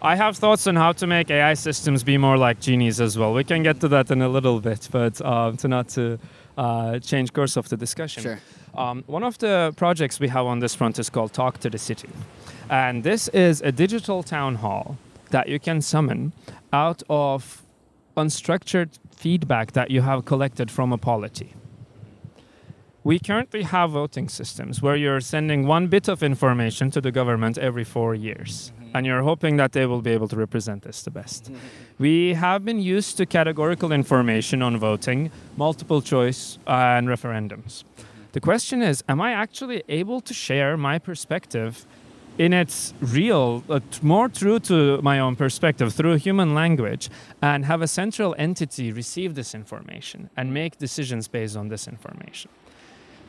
I 0.00 0.16
have 0.16 0.38
thoughts 0.38 0.66
on 0.66 0.76
how 0.76 0.92
to 0.92 1.06
make 1.06 1.30
AI 1.30 1.54
systems 1.54 2.02
be 2.02 2.16
more 2.16 2.38
like 2.38 2.60
genies 2.60 3.00
as 3.00 3.18
well. 3.18 3.34
We 3.34 3.44
can 3.44 3.62
get 3.62 3.80
to 3.80 3.88
that 3.88 4.10
in 4.10 4.22
a 4.22 4.28
little 4.28 4.60
bit, 4.60 4.88
but 4.90 5.20
uh, 5.20 5.52
to 5.52 5.68
not 5.68 5.88
to 5.90 6.18
uh, 6.56 6.98
change 7.00 7.32
course 7.32 7.56
of 7.56 7.68
the 7.68 7.76
discussion. 7.76 8.22
Sure. 8.22 8.40
Um, 8.74 9.04
one 9.06 9.24
of 9.24 9.38
the 9.38 9.74
projects 9.76 10.20
we 10.20 10.28
have 10.28 10.46
on 10.46 10.60
this 10.60 10.74
front 10.74 10.98
is 10.98 11.10
called 11.10 11.32
Talk 11.32 11.58
to 11.58 11.70
the 11.70 11.78
City, 11.78 12.08
and 12.70 13.02
this 13.02 13.28
is 13.28 13.60
a 13.60 13.72
digital 13.72 14.22
town 14.22 14.56
hall 14.56 14.96
that 15.30 15.48
you 15.48 15.58
can 15.58 15.82
summon 15.82 16.32
out 16.72 17.02
of 17.08 17.62
unstructured 18.16 18.98
feedback 19.14 19.72
that 19.72 19.90
you 19.90 20.02
have 20.02 20.24
collected 20.24 20.70
from 20.70 20.92
a 20.92 20.98
polity. 20.98 21.54
We 23.04 23.18
currently 23.18 23.62
have 23.62 23.92
voting 23.92 24.28
systems 24.28 24.82
where 24.82 24.96
you're 24.96 25.20
sending 25.20 25.66
one 25.66 25.86
bit 25.86 26.08
of 26.08 26.22
information 26.22 26.90
to 26.90 27.00
the 27.00 27.10
government 27.10 27.56
every 27.56 27.84
four 27.84 28.14
years, 28.14 28.72
mm-hmm. 28.74 28.96
and 28.96 29.06
you're 29.06 29.22
hoping 29.22 29.56
that 29.56 29.72
they 29.72 29.86
will 29.86 30.02
be 30.02 30.10
able 30.10 30.28
to 30.28 30.36
represent 30.36 30.82
this 30.82 31.02
the 31.02 31.10
best. 31.10 31.44
Mm-hmm. 31.44 31.56
We 31.98 32.34
have 32.34 32.64
been 32.64 32.80
used 32.80 33.16
to 33.16 33.24
categorical 33.24 33.92
information 33.92 34.62
on 34.62 34.76
voting, 34.76 35.30
multiple 35.56 36.02
choice, 36.02 36.58
and 36.66 37.08
referendums. 37.08 37.84
The 38.32 38.40
question 38.40 38.82
is 38.82 39.02
Am 39.08 39.20
I 39.20 39.32
actually 39.32 39.82
able 39.88 40.20
to 40.20 40.34
share 40.34 40.76
my 40.76 40.98
perspective 40.98 41.86
in 42.38 42.52
its 42.52 42.94
real, 43.00 43.64
more 44.00 44.28
true 44.28 44.60
to 44.60 45.02
my 45.02 45.18
own 45.18 45.36
perspective 45.36 45.92
through 45.92 46.14
human 46.14 46.54
language 46.54 47.10
and 47.42 47.64
have 47.64 47.82
a 47.82 47.88
central 47.88 48.34
entity 48.38 48.92
receive 48.92 49.34
this 49.34 49.54
information 49.54 50.30
and 50.36 50.54
make 50.54 50.78
decisions 50.78 51.28
based 51.28 51.56
on 51.56 51.68
this 51.68 51.88
information? 51.88 52.50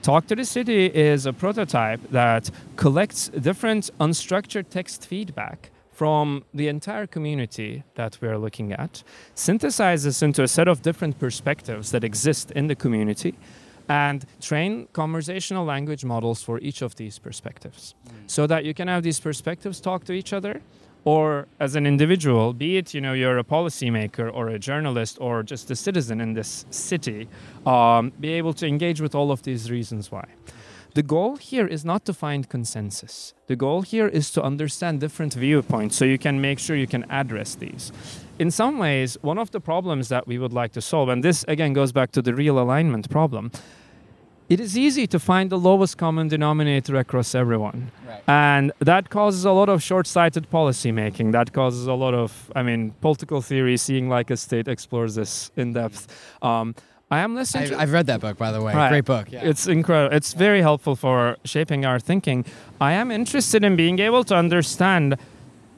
Talk 0.01 0.27
to 0.27 0.35
the 0.35 0.45
City 0.45 0.85
is 0.85 1.25
a 1.25 1.33
prototype 1.33 1.99
that 2.11 2.49
collects 2.77 3.27
different 3.29 3.89
unstructured 3.99 4.69
text 4.69 5.05
feedback 5.05 5.71
from 5.91 6.45
the 6.53 6.69
entire 6.69 7.05
community 7.05 7.83
that 7.95 8.17
we 8.21 8.27
are 8.29 8.37
looking 8.37 8.71
at, 8.71 9.03
synthesizes 9.35 10.23
into 10.23 10.41
a 10.41 10.47
set 10.47 10.69
of 10.69 10.81
different 10.81 11.19
perspectives 11.19 11.91
that 11.91 12.05
exist 12.05 12.51
in 12.51 12.67
the 12.67 12.75
community, 12.75 13.35
and 13.89 14.25
train 14.39 14.87
conversational 14.93 15.65
language 15.65 16.05
models 16.05 16.43
for 16.43 16.59
each 16.59 16.81
of 16.81 16.95
these 16.95 17.19
perspectives. 17.19 17.95
So 18.27 18.45
that 18.47 18.63
you 18.63 18.73
can 18.73 18.87
have 18.87 19.03
these 19.03 19.19
perspectives 19.19 19.81
talk 19.81 20.05
to 20.05 20.13
each 20.13 20.31
other 20.31 20.61
or 21.05 21.47
as 21.59 21.75
an 21.75 21.85
individual 21.87 22.53
be 22.53 22.77
it 22.77 22.93
you 22.93 23.01
know 23.01 23.13
you're 23.13 23.37
a 23.37 23.43
policymaker 23.43 24.29
or 24.33 24.49
a 24.49 24.59
journalist 24.59 25.17
or 25.21 25.43
just 25.43 25.71
a 25.71 25.75
citizen 25.75 26.19
in 26.19 26.33
this 26.33 26.65
city 26.71 27.27
um, 27.65 28.11
be 28.19 28.33
able 28.33 28.53
to 28.53 28.67
engage 28.67 28.99
with 28.99 29.15
all 29.15 29.31
of 29.31 29.43
these 29.43 29.71
reasons 29.71 30.11
why. 30.11 30.25
The 30.95 31.03
goal 31.03 31.37
here 31.37 31.67
is 31.67 31.85
not 31.85 32.03
to 32.05 32.13
find 32.13 32.49
consensus. 32.49 33.35
The 33.45 33.55
goal 33.55 33.83
here 33.83 34.07
is 34.07 34.31
to 34.31 34.41
understand 34.41 34.99
different 34.99 35.35
viewpoints 35.35 35.95
so 35.95 36.03
you 36.03 36.17
can 36.17 36.41
make 36.41 36.57
sure 36.57 36.75
you 36.75 36.87
can 36.87 37.05
address 37.11 37.55
these. 37.55 37.91
In 38.39 38.51
some 38.51 38.77
ways 38.79 39.17
one 39.21 39.37
of 39.37 39.51
the 39.51 39.61
problems 39.61 40.09
that 40.09 40.27
we 40.27 40.37
would 40.37 40.53
like 40.53 40.73
to 40.73 40.81
solve 40.81 41.09
and 41.09 41.23
this 41.23 41.45
again 41.47 41.73
goes 41.73 41.91
back 41.91 42.11
to 42.11 42.21
the 42.21 42.33
real 42.33 42.59
alignment 42.59 43.09
problem 43.09 43.51
it 44.49 44.59
is 44.59 44.77
easy 44.77 45.05
to 45.07 45.19
find 45.19 45.49
the 45.49 45.57
lowest 45.57 45.97
common 45.97 46.27
denominator 46.27 46.95
across 46.95 47.35
everyone. 47.35 47.91
Right. 48.07 48.23
And 48.27 48.71
that 48.79 49.09
causes 49.09 49.45
a 49.45 49.51
lot 49.51 49.69
of 49.69 49.83
short 49.83 50.07
sighted 50.07 50.49
policy 50.49 50.91
making. 50.91 51.31
That 51.31 51.53
causes 51.53 51.85
a 51.85 51.93
lot 51.93 52.15
of, 52.15 52.51
I 52.55 52.63
mean, 52.63 52.91
political 52.99 53.41
theory, 53.41 53.77
seeing 53.77 54.09
like 54.09 54.31
a 54.31 54.37
state 54.37 54.67
explores 54.67 55.15
this 55.15 55.51
in 55.55 55.73
depth. 55.73 56.07
Um, 56.41 56.75
I 57.11 57.19
am 57.19 57.35
listening 57.35 57.63
I've, 57.63 57.69
to. 57.69 57.79
I've 57.79 57.91
read 57.91 58.07
that 58.07 58.21
book, 58.21 58.37
by 58.37 58.51
the 58.51 58.61
way. 58.61 58.73
Right. 58.73 58.89
Great 58.89 59.05
book. 59.05 59.31
Yeah. 59.31 59.43
It's 59.43 59.67
incredible. 59.67 60.15
It's 60.15 60.33
very 60.33 60.61
helpful 60.61 60.95
for 60.95 61.37
shaping 61.43 61.85
our 61.85 61.99
thinking. 61.99 62.45
I 62.81 62.93
am 62.93 63.11
interested 63.11 63.63
in 63.63 63.75
being 63.75 63.99
able 63.99 64.23
to 64.25 64.35
understand 64.35 65.15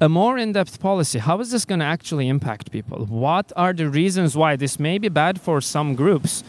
a 0.01 0.09
more 0.09 0.37
in-depth 0.37 0.79
policy. 0.79 1.19
How 1.19 1.39
is 1.39 1.51
this 1.51 1.63
going 1.63 1.79
to 1.79 1.85
actually 1.85 2.27
impact 2.27 2.71
people? 2.71 3.05
What 3.05 3.53
are 3.55 3.71
the 3.71 3.87
reasons 3.87 4.35
why 4.35 4.55
this 4.55 4.79
may 4.79 4.97
be 4.97 5.09
bad 5.09 5.39
for 5.39 5.61
some 5.61 5.93
groups, 5.95 6.43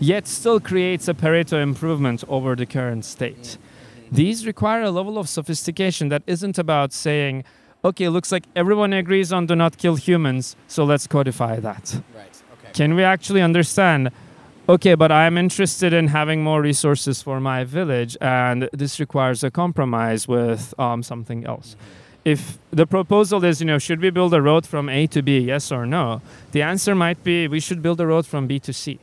yet 0.00 0.26
still 0.26 0.60
creates 0.60 1.08
a 1.08 1.14
Pareto 1.14 1.60
improvement 1.62 2.24
over 2.28 2.54
the 2.54 2.66
current 2.66 3.04
state? 3.04 3.58
These 4.10 4.46
require 4.46 4.82
a 4.82 4.90
level 4.90 5.18
of 5.18 5.28
sophistication 5.28 6.08
that 6.08 6.22
isn't 6.26 6.58
about 6.58 6.92
saying, 6.92 7.44
okay, 7.84 8.08
looks 8.08 8.32
like 8.32 8.44
everyone 8.56 8.92
agrees 8.92 9.32
on 9.32 9.46
do 9.46 9.54
not 9.54 9.76
kill 9.76 9.96
humans, 9.96 10.56
so 10.66 10.84
let's 10.84 11.06
codify 11.06 11.60
that. 11.60 12.00
right. 12.16 12.42
Okay. 12.52 12.72
Can 12.72 12.94
we 12.94 13.02
actually 13.02 13.42
understand? 13.42 14.10
Okay, 14.68 14.94
but 14.94 15.10
I'm 15.10 15.38
interested 15.38 15.92
in 15.92 16.08
having 16.08 16.42
more 16.42 16.60
resources 16.60 17.22
for 17.22 17.40
my 17.40 17.64
village, 17.64 18.16
and 18.20 18.68
this 18.72 19.00
requires 19.00 19.42
a 19.42 19.50
compromise 19.50 20.28
with 20.28 20.74
um, 20.78 21.02
something 21.02 21.46
else. 21.46 21.76
If 22.24 22.58
the 22.70 22.86
proposal 22.86 23.42
is, 23.44 23.60
you 23.60 23.66
know, 23.66 23.78
should 23.78 24.00
we 24.00 24.10
build 24.10 24.34
a 24.34 24.42
road 24.42 24.66
from 24.66 24.90
A 24.90 25.06
to 25.08 25.22
B, 25.22 25.38
yes 25.38 25.72
or 25.72 25.86
no? 25.86 26.20
The 26.52 26.60
answer 26.60 26.94
might 26.94 27.24
be 27.24 27.48
we 27.48 27.60
should 27.60 27.80
build 27.80 28.00
a 28.00 28.06
road 28.06 28.26
from 28.26 28.46
B 28.46 28.58
to 28.60 28.72
C. 28.72 28.98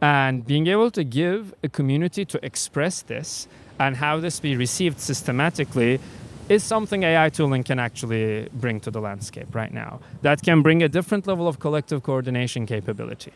And 0.00 0.46
being 0.46 0.66
able 0.66 0.90
to 0.92 1.04
give 1.04 1.54
a 1.62 1.68
community 1.68 2.24
to 2.24 2.44
express 2.44 3.02
this 3.02 3.46
and 3.78 3.96
have 3.96 4.22
this 4.22 4.40
be 4.40 4.56
received 4.56 5.00
systematically 5.00 6.00
is 6.48 6.64
something 6.64 7.02
AI 7.04 7.28
tooling 7.28 7.62
can 7.62 7.78
actually 7.78 8.48
bring 8.54 8.80
to 8.80 8.90
the 8.90 9.00
landscape 9.00 9.54
right 9.54 9.72
now. 9.72 10.00
That 10.22 10.42
can 10.42 10.62
bring 10.62 10.82
a 10.82 10.88
different 10.88 11.26
level 11.26 11.46
of 11.46 11.60
collective 11.60 12.02
coordination 12.02 12.66
capability. 12.66 13.32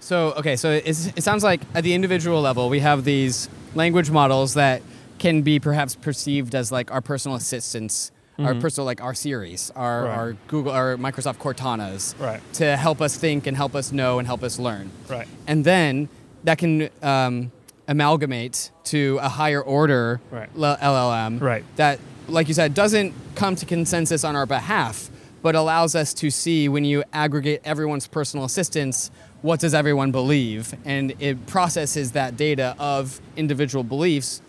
So 0.00 0.32
okay, 0.32 0.56
so 0.56 0.70
it 0.70 1.22
sounds 1.22 1.44
like 1.44 1.60
at 1.74 1.84
the 1.84 1.94
individual 1.94 2.40
level, 2.40 2.68
we 2.68 2.80
have 2.80 3.04
these 3.04 3.48
language 3.74 4.10
models 4.10 4.54
that 4.54 4.82
can 5.18 5.42
be 5.42 5.58
perhaps 5.60 5.94
perceived 5.94 6.54
as 6.54 6.72
like 6.72 6.90
our 6.90 7.00
personal 7.00 7.36
assistants 7.36 8.10
our 8.38 8.54
personal 8.56 8.86
like 8.86 9.00
our 9.02 9.14
Siris, 9.14 9.70
our, 9.76 10.04
Right. 10.04 10.16
our 10.16 10.32
Google, 10.48 10.72
our 10.72 10.96
Microsoft 10.96 11.36
Cortanas, 11.38 12.18
Right. 12.18 12.40
to 12.54 12.76
help 12.76 13.00
us 13.00 13.16
think 13.16 13.46
and 13.46 13.56
help 13.56 13.74
us 13.74 13.92
know 13.92 14.18
and 14.18 14.26
help 14.26 14.42
us 14.42 14.58
learn. 14.58 14.90
Right. 15.08 15.28
And 15.46 15.64
then 15.64 16.08
that 16.44 16.58
can 16.58 16.88
um, 17.02 17.52
amalgamate 17.86 18.70
to 18.84 19.18
a 19.22 19.28
higher 19.28 19.60
order 19.62 20.20
Right. 20.30 20.48
L- 20.56 20.76
LLM 20.80 21.38
Right. 21.40 21.64
that, 21.76 21.98
like 22.28 22.48
you 22.48 22.54
said, 22.54 22.74
doesn't 22.74 23.12
come 23.34 23.54
to 23.56 23.66
consensus 23.66 24.24
on 24.24 24.34
our 24.34 24.46
behalf, 24.46 25.08
but 25.42 25.54
allows 25.54 25.94
us 25.94 26.12
to 26.14 26.30
see 26.30 26.68
when 26.68 26.84
you 26.84 27.04
aggregate 27.12 27.60
everyone's 27.64 28.06
personal 28.06 28.44
assistance, 28.44 29.10
what 29.42 29.58
does 29.60 29.74
everyone 29.74 30.10
believe? 30.12 30.74
And 30.84 31.14
it 31.20 31.46
processes 31.46 32.12
that 32.12 32.36
data 32.36 32.74
of 32.78 33.20
individual 33.36 33.82
beliefs 33.84 34.40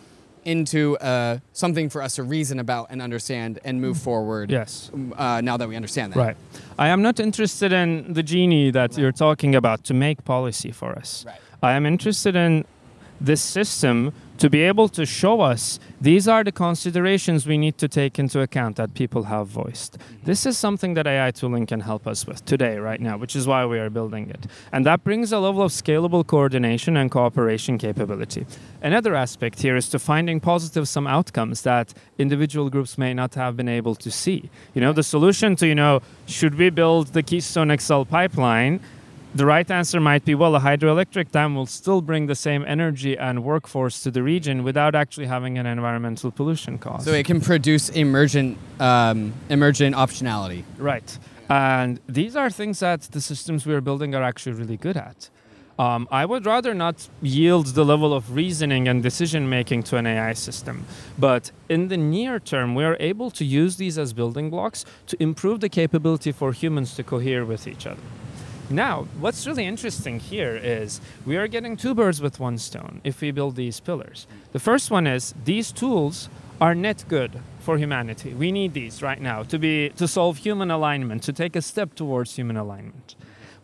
into 0.45 0.97
uh, 0.97 1.39
something 1.53 1.89
for 1.89 2.01
us 2.01 2.15
to 2.15 2.23
reason 2.23 2.59
about 2.59 2.87
and 2.89 3.01
understand 3.01 3.59
and 3.63 3.81
move 3.81 3.97
forward. 3.97 4.51
Yes. 4.51 4.91
Uh, 5.15 5.41
now 5.41 5.57
that 5.57 5.67
we 5.67 5.75
understand 5.75 6.13
that. 6.13 6.19
Right. 6.19 6.37
I 6.77 6.87
am 6.89 7.01
not 7.01 7.19
interested 7.19 7.71
in 7.71 8.13
the 8.13 8.23
genie 8.23 8.71
that 8.71 8.97
you're 8.97 9.11
talking 9.11 9.55
about 9.55 9.83
to 9.85 9.93
make 9.93 10.23
policy 10.25 10.71
for 10.71 10.93
us. 10.93 11.25
Right. 11.25 11.39
I 11.61 11.73
am 11.73 11.85
interested 11.85 12.35
in 12.35 12.65
this 13.19 13.41
system 13.41 14.13
to 14.37 14.49
be 14.49 14.61
able 14.61 14.89
to 14.89 15.05
show 15.05 15.41
us 15.41 15.79
these 16.01 16.27
are 16.27 16.43
the 16.43 16.51
considerations 16.51 17.47
we 17.47 17.57
need 17.57 17.77
to 17.77 17.87
take 17.87 18.19
into 18.19 18.41
account 18.41 18.75
that 18.75 18.93
people 18.93 19.23
have 19.23 19.47
voiced. 19.47 19.97
This 20.23 20.45
is 20.45 20.57
something 20.57 20.95
that 20.95 21.07
AI 21.07 21.31
tooling 21.31 21.65
can 21.65 21.81
help 21.81 22.07
us 22.07 22.27
with 22.27 22.43
today, 22.43 22.77
right 22.77 22.99
now, 22.99 23.15
which 23.17 23.35
is 23.35 23.47
why 23.47 23.65
we 23.65 23.79
are 23.79 23.89
building 23.89 24.29
it. 24.29 24.47
And 24.71 24.85
that 24.85 25.03
brings 25.03 25.31
a 25.31 25.39
level 25.39 25.61
of 25.61 25.71
scalable 25.71 26.25
coordination 26.25 26.97
and 26.97 27.09
cooperation 27.09 27.77
capability. 27.77 28.45
Another 28.81 29.15
aspect 29.15 29.61
here 29.61 29.77
is 29.77 29.87
to 29.89 29.99
finding 29.99 30.39
positive 30.39 30.89
sum 30.89 31.07
outcomes 31.07 31.61
that 31.61 31.93
individual 32.17 32.69
groups 32.69 32.97
may 32.97 33.13
not 33.13 33.35
have 33.35 33.55
been 33.55 33.69
able 33.69 33.95
to 33.95 34.11
see. 34.11 34.49
You 34.73 34.81
know, 34.81 34.91
the 34.91 35.03
solution 35.03 35.55
to, 35.57 35.67
you 35.67 35.75
know, 35.75 36.01
should 36.25 36.55
we 36.55 36.69
build 36.69 37.07
the 37.13 37.23
Keystone 37.23 37.75
XL 37.77 38.03
pipeline? 38.03 38.81
The 39.35 39.47
right 39.47 39.69
answer 39.71 39.99
might 39.99 40.25
be 40.25 40.35
well, 40.35 40.55
a 40.55 40.59
hydroelectric 40.59 41.31
dam 41.31 41.55
will 41.55 41.65
still 41.65 42.01
bring 42.01 42.27
the 42.27 42.35
same 42.35 42.63
energy 42.67 43.17
and 43.17 43.43
workforce 43.43 44.03
to 44.03 44.11
the 44.11 44.21
region 44.21 44.63
without 44.63 44.93
actually 44.93 45.25
having 45.25 45.57
an 45.57 45.65
environmental 45.65 46.29
pollution 46.29 46.77
cost. 46.77 47.05
So 47.05 47.13
it 47.13 47.25
can 47.25 47.41
produce 47.41 47.89
emergent, 47.89 48.59
um, 48.79 49.33
emergent 49.49 49.95
optionality. 49.95 50.63
Right. 50.77 51.17
And 51.49 51.99
these 52.07 52.35
are 52.35 52.51
things 52.51 52.79
that 52.81 53.01
the 53.01 53.21
systems 53.21 53.65
we 53.65 53.73
are 53.73 53.81
building 53.81 54.13
are 54.13 54.21
actually 54.21 54.53
really 54.53 54.77
good 54.77 54.97
at. 54.97 55.31
Um, 55.79 56.07
I 56.11 56.25
would 56.25 56.45
rather 56.45 56.75
not 56.75 57.09
yield 57.23 57.67
the 57.67 57.83
level 57.83 58.13
of 58.13 58.35
reasoning 58.35 58.87
and 58.87 59.01
decision 59.01 59.49
making 59.49 59.81
to 59.83 59.97
an 59.97 60.05
AI 60.05 60.33
system. 60.33 60.85
But 61.17 61.49
in 61.69 61.87
the 61.87 61.97
near 61.97 62.39
term, 62.39 62.75
we 62.75 62.83
are 62.83 62.97
able 62.99 63.31
to 63.31 63.43
use 63.43 63.77
these 63.77 63.97
as 63.97 64.13
building 64.13 64.51
blocks 64.51 64.85
to 65.07 65.21
improve 65.21 65.61
the 65.61 65.69
capability 65.69 66.31
for 66.31 66.53
humans 66.53 66.93
to 66.97 67.03
cohere 67.03 67.43
with 67.43 67.67
each 67.67 67.87
other. 67.87 68.01
Now, 68.69 69.07
what's 69.19 69.45
really 69.45 69.65
interesting 69.65 70.19
here 70.19 70.55
is 70.55 71.01
we 71.25 71.35
are 71.35 71.47
getting 71.47 71.75
two 71.75 71.93
birds 71.93 72.21
with 72.21 72.39
one 72.39 72.57
stone 72.57 73.01
if 73.03 73.19
we 73.19 73.31
build 73.31 73.55
these 73.55 73.81
pillars. 73.81 74.25
The 74.53 74.59
first 74.59 74.89
one 74.89 75.05
is 75.05 75.33
these 75.43 75.71
tools 75.71 76.29
are 76.61 76.73
net 76.73 77.03
good 77.09 77.41
for 77.59 77.77
humanity. 77.77 78.33
We 78.33 78.51
need 78.51 78.73
these 78.73 79.03
right 79.03 79.19
now 79.19 79.43
to 79.43 79.59
be 79.59 79.89
to 79.89 80.07
solve 80.07 80.37
human 80.37 80.71
alignment, 80.71 81.23
to 81.23 81.33
take 81.33 81.57
a 81.57 81.61
step 81.61 81.93
towards 81.93 82.35
human 82.35 82.55
alignment. 82.55 83.15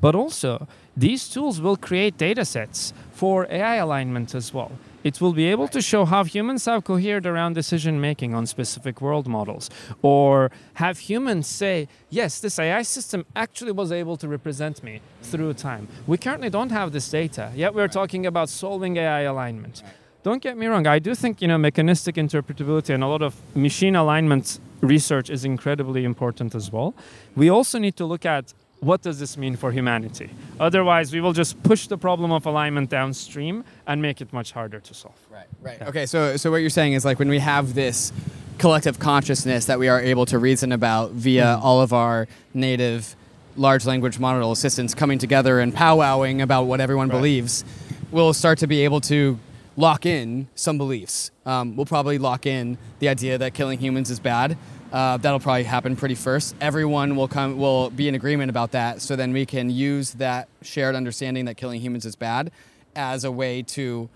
But 0.01 0.15
also, 0.15 0.67
these 0.95 1.29
tools 1.29 1.61
will 1.61 1.77
create 1.77 2.17
data 2.17 2.43
sets 2.43 2.93
for 3.13 3.47
AI 3.49 3.75
alignment 3.75 4.35
as 4.35 4.53
well. 4.53 4.71
It 5.03 5.21
will 5.21 5.33
be 5.33 5.45
able 5.45 5.67
to 5.69 5.81
show 5.81 6.05
how 6.05 6.23
humans 6.23 6.65
have 6.65 6.83
cohered 6.83 7.25
around 7.25 7.53
decision 7.53 8.01
making 8.01 8.33
on 8.33 8.45
specific 8.45 9.01
world 9.01 9.27
models, 9.27 9.69
or 10.01 10.51
have 10.75 10.99
humans 10.99 11.47
say, 11.47 11.87
yes, 12.09 12.39
this 12.39 12.59
AI 12.59 12.81
system 12.81 13.25
actually 13.35 13.71
was 13.71 13.91
able 13.91 14.17
to 14.17 14.27
represent 14.27 14.83
me 14.83 15.01
through 15.21 15.53
time. 15.53 15.87
We 16.07 16.17
currently 16.17 16.49
don't 16.49 16.71
have 16.71 16.91
this 16.91 17.09
data, 17.09 17.51
yet 17.55 17.73
we're 17.73 17.87
talking 17.87 18.25
about 18.25 18.49
solving 18.49 18.97
AI 18.97 19.21
alignment. 19.21 19.83
Don't 20.21 20.41
get 20.41 20.57
me 20.57 20.67
wrong, 20.67 20.85
I 20.85 20.99
do 20.99 21.15
think 21.15 21.41
you 21.41 21.47
know 21.47 21.57
mechanistic 21.57 22.15
interpretability 22.15 22.93
and 22.93 23.03
a 23.03 23.07
lot 23.07 23.21
of 23.21 23.35
machine 23.55 23.95
alignment 23.95 24.59
research 24.81 25.29
is 25.29 25.45
incredibly 25.45 26.03
important 26.03 26.55
as 26.55 26.71
well. 26.71 26.93
We 27.35 27.49
also 27.49 27.79
need 27.79 27.95
to 27.97 28.05
look 28.05 28.25
at 28.25 28.53
what 28.81 29.01
does 29.01 29.19
this 29.19 29.37
mean 29.37 29.55
for 29.55 29.71
humanity? 29.71 30.29
Otherwise, 30.59 31.13
we 31.13 31.21
will 31.21 31.33
just 31.33 31.61
push 31.63 31.87
the 31.87 31.97
problem 31.97 32.31
of 32.31 32.45
alignment 32.45 32.89
downstream 32.89 33.63
and 33.87 34.01
make 34.01 34.21
it 34.21 34.31
much 34.31 34.51
harder 34.51 34.79
to 34.79 34.93
solve. 34.93 35.15
Right. 35.29 35.47
Right. 35.61 35.81
Okay. 35.81 36.05
So, 36.05 36.37
so 36.37 36.49
what 36.51 36.57
you're 36.57 36.69
saying 36.69 36.93
is 36.93 37.03
like 37.05 37.19
when 37.19 37.29
we 37.29 37.39
have 37.39 37.73
this 37.73 38.13
collective 38.57 38.99
consciousness 38.99 39.65
that 39.65 39.79
we 39.79 39.87
are 39.87 40.01
able 40.01 40.25
to 40.27 40.37
reason 40.39 40.71
about 40.71 41.11
via 41.11 41.57
all 41.61 41.81
of 41.81 41.93
our 41.93 42.27
native 42.53 43.15
large 43.57 43.85
language 43.85 44.19
model 44.19 44.51
assistants 44.51 44.93
coming 44.93 45.17
together 45.19 45.59
and 45.59 45.73
powwowing 45.75 46.41
about 46.41 46.63
what 46.63 46.79
everyone 46.79 47.09
Right. 47.09 47.15
believes, 47.17 47.65
we'll 48.11 48.33
start 48.33 48.57
to 48.59 48.67
be 48.67 48.83
able 48.83 49.01
to 49.01 49.39
lock 49.75 50.05
in 50.05 50.47
some 50.55 50.77
beliefs. 50.77 51.31
Um, 51.45 51.75
we'll 51.75 51.85
probably 51.85 52.17
lock 52.17 52.45
in 52.45 52.77
the 52.99 53.09
idea 53.09 53.37
that 53.37 53.53
killing 53.53 53.79
humans 53.79 54.09
is 54.09 54.19
bad. 54.19 54.57
Uh, 54.91 55.17
that'll 55.17 55.39
probably 55.39 55.63
happen 55.63 55.95
pretty 55.95 56.15
first. 56.15 56.55
Everyone 56.59 57.15
will 57.15 57.27
come 57.27 57.57
will 57.57 57.91
be 57.91 58.07
in 58.07 58.15
agreement 58.15 58.49
about 58.49 58.71
that. 58.71 59.01
So 59.01 59.15
then 59.15 59.31
we 59.33 59.45
can 59.45 59.69
use 59.69 60.13
that 60.13 60.49
shared 60.63 60.95
understanding 60.95 61.45
that 61.45 61.57
killing 61.57 61.79
humans 61.79 62.05
is 62.05 62.15
bad 62.15 62.51
as 62.95 63.23
a 63.23 63.31
way 63.31 63.61
to 63.61 64.09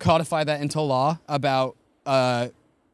codify 0.00 0.42
that 0.44 0.60
into 0.60 0.80
law 0.80 1.18
about 1.28 1.76
uh, 2.06 2.48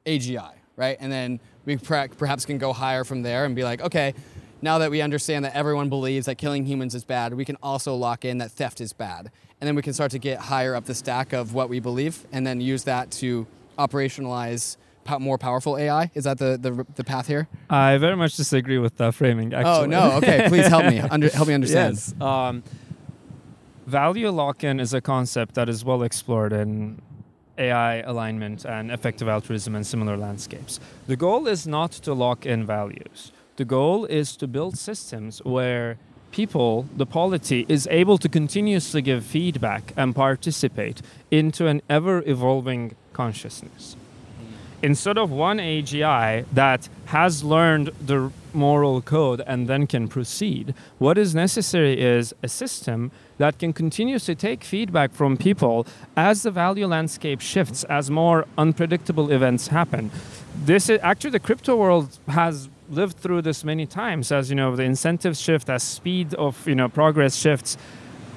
AGI, 0.04 0.52
right? 0.76 0.96
And 1.00 1.10
then 1.10 1.40
we 1.64 1.78
per- 1.78 2.08
perhaps 2.08 2.44
can 2.44 2.58
go 2.58 2.74
higher 2.74 3.02
from 3.02 3.22
there 3.22 3.46
and 3.46 3.56
be 3.56 3.64
like, 3.64 3.80
okay, 3.80 4.12
now 4.60 4.78
that 4.78 4.90
we 4.90 5.00
understand 5.00 5.44
that 5.44 5.54
everyone 5.54 5.88
believes 5.88 6.26
that 6.26 6.36
killing 6.36 6.66
humans 6.66 6.94
is 6.94 7.04
bad, 7.04 7.32
we 7.32 7.44
can 7.44 7.56
also 7.62 7.94
lock 7.94 8.24
in 8.24 8.38
that 8.38 8.50
theft 8.50 8.80
is 8.80 8.92
bad. 8.92 9.30
And 9.60 9.66
then 9.66 9.74
we 9.74 9.82
can 9.82 9.94
start 9.94 10.10
to 10.10 10.18
get 10.18 10.38
higher 10.38 10.74
up 10.74 10.84
the 10.84 10.94
stack 10.94 11.32
of 11.32 11.54
what 11.54 11.70
we 11.70 11.80
believe 11.80 12.26
and 12.30 12.46
then 12.46 12.60
use 12.60 12.84
that 12.84 13.10
to 13.12 13.46
operationalize 13.78 14.76
more 15.20 15.38
powerful 15.38 15.76
AI. 15.78 16.10
Is 16.14 16.24
that 16.24 16.38
the, 16.38 16.58
the, 16.58 16.86
the 16.94 17.04
path 17.04 17.26
here? 17.26 17.48
I 17.70 17.96
very 17.98 18.16
much 18.16 18.36
disagree 18.36 18.78
with 18.78 18.96
that 18.98 19.14
framing. 19.14 19.54
Actually. 19.54 19.70
Oh, 19.70 19.86
no. 19.86 20.12
Okay, 20.18 20.44
please 20.48 20.66
help 20.66 20.86
me. 20.86 21.00
Under, 21.00 21.28
help 21.30 21.48
me 21.48 21.54
understand. 21.54 21.94
Yes. 21.94 22.14
Um, 22.20 22.62
value 23.86 24.30
lock-in 24.30 24.80
is 24.80 24.92
a 24.92 25.00
concept 25.00 25.54
that 25.54 25.68
is 25.68 25.84
well 25.84 26.02
explored 26.02 26.52
in 26.52 27.00
AI 27.58 28.00
alignment 28.00 28.64
and 28.64 28.90
effective 28.90 29.28
altruism 29.28 29.74
and 29.74 29.86
similar 29.86 30.16
landscapes. 30.16 30.78
The 31.06 31.16
goal 31.16 31.46
is 31.46 31.66
not 31.66 31.92
to 31.92 32.12
lock 32.12 32.44
in 32.44 32.66
values. 32.66 33.32
The 33.56 33.64
goal 33.64 34.04
is 34.06 34.36
to 34.36 34.46
build 34.46 34.76
systems 34.76 35.38
where 35.44 35.98
people, 36.30 36.86
the 36.94 37.06
polity, 37.06 37.64
is 37.68 37.88
able 37.90 38.18
to 38.18 38.28
continuously 38.28 39.00
give 39.00 39.24
feedback 39.24 39.94
and 39.96 40.14
participate 40.14 41.00
into 41.30 41.66
an 41.66 41.80
ever 41.88 42.22
evolving 42.26 42.94
consciousness 43.14 43.96
instead 44.86 45.18
of 45.18 45.32
one 45.32 45.58
AGI 45.58 46.44
that 46.52 46.88
has 47.06 47.42
learned 47.42 47.90
the 48.00 48.30
moral 48.52 49.02
code 49.02 49.42
and 49.44 49.66
then 49.66 49.84
can 49.84 50.06
proceed, 50.06 50.72
what 50.98 51.18
is 51.18 51.34
necessary 51.34 52.00
is 52.00 52.32
a 52.44 52.48
system 52.48 53.10
that 53.38 53.58
can 53.58 53.72
continuously 53.72 54.36
take 54.36 54.62
feedback 54.62 55.12
from 55.12 55.36
people 55.36 55.84
as 56.16 56.44
the 56.44 56.52
value 56.52 56.86
landscape 56.86 57.40
shifts, 57.40 57.82
as 57.98 58.12
more 58.12 58.46
unpredictable 58.56 59.32
events 59.32 59.66
happen. 59.68 60.08
This 60.54 60.88
is 60.88 61.00
actually 61.02 61.30
the 61.30 61.40
crypto 61.40 61.74
world 61.74 62.18
has 62.28 62.68
lived 62.88 63.16
through 63.16 63.42
this 63.42 63.64
many 63.64 63.86
times 63.86 64.30
as 64.30 64.48
you 64.50 64.54
know 64.54 64.76
the 64.76 64.84
incentives 64.84 65.40
shift 65.40 65.68
as 65.68 65.82
speed 65.82 66.32
of 66.34 66.52
you 66.68 66.76
know 66.76 66.88
progress 66.88 67.34
shifts 67.34 67.76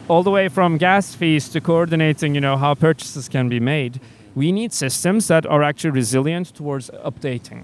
all 0.08 0.24
the 0.24 0.32
way 0.32 0.48
from 0.48 0.80
gas 0.80 1.14
fees 1.14 1.48
to 1.50 1.62
coordinating 1.62 2.34
you 2.34 2.42
know 2.42 2.58
how 2.58 2.74
purchases 2.74 3.30
can 3.30 3.48
be 3.48 3.60
made 3.60 4.02
we 4.40 4.54
need 4.54 4.72
systems 4.72 5.28
that 5.28 5.46
are 5.46 5.64
actually 5.64 5.90
resilient 5.90 6.48
towards 6.56 6.90
updating 7.10 7.62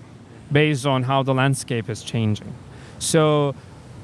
based 0.51 0.85
on 0.85 1.03
how 1.03 1.23
the 1.23 1.33
landscape 1.33 1.89
is 1.89 2.03
changing. 2.03 2.53
So 2.99 3.55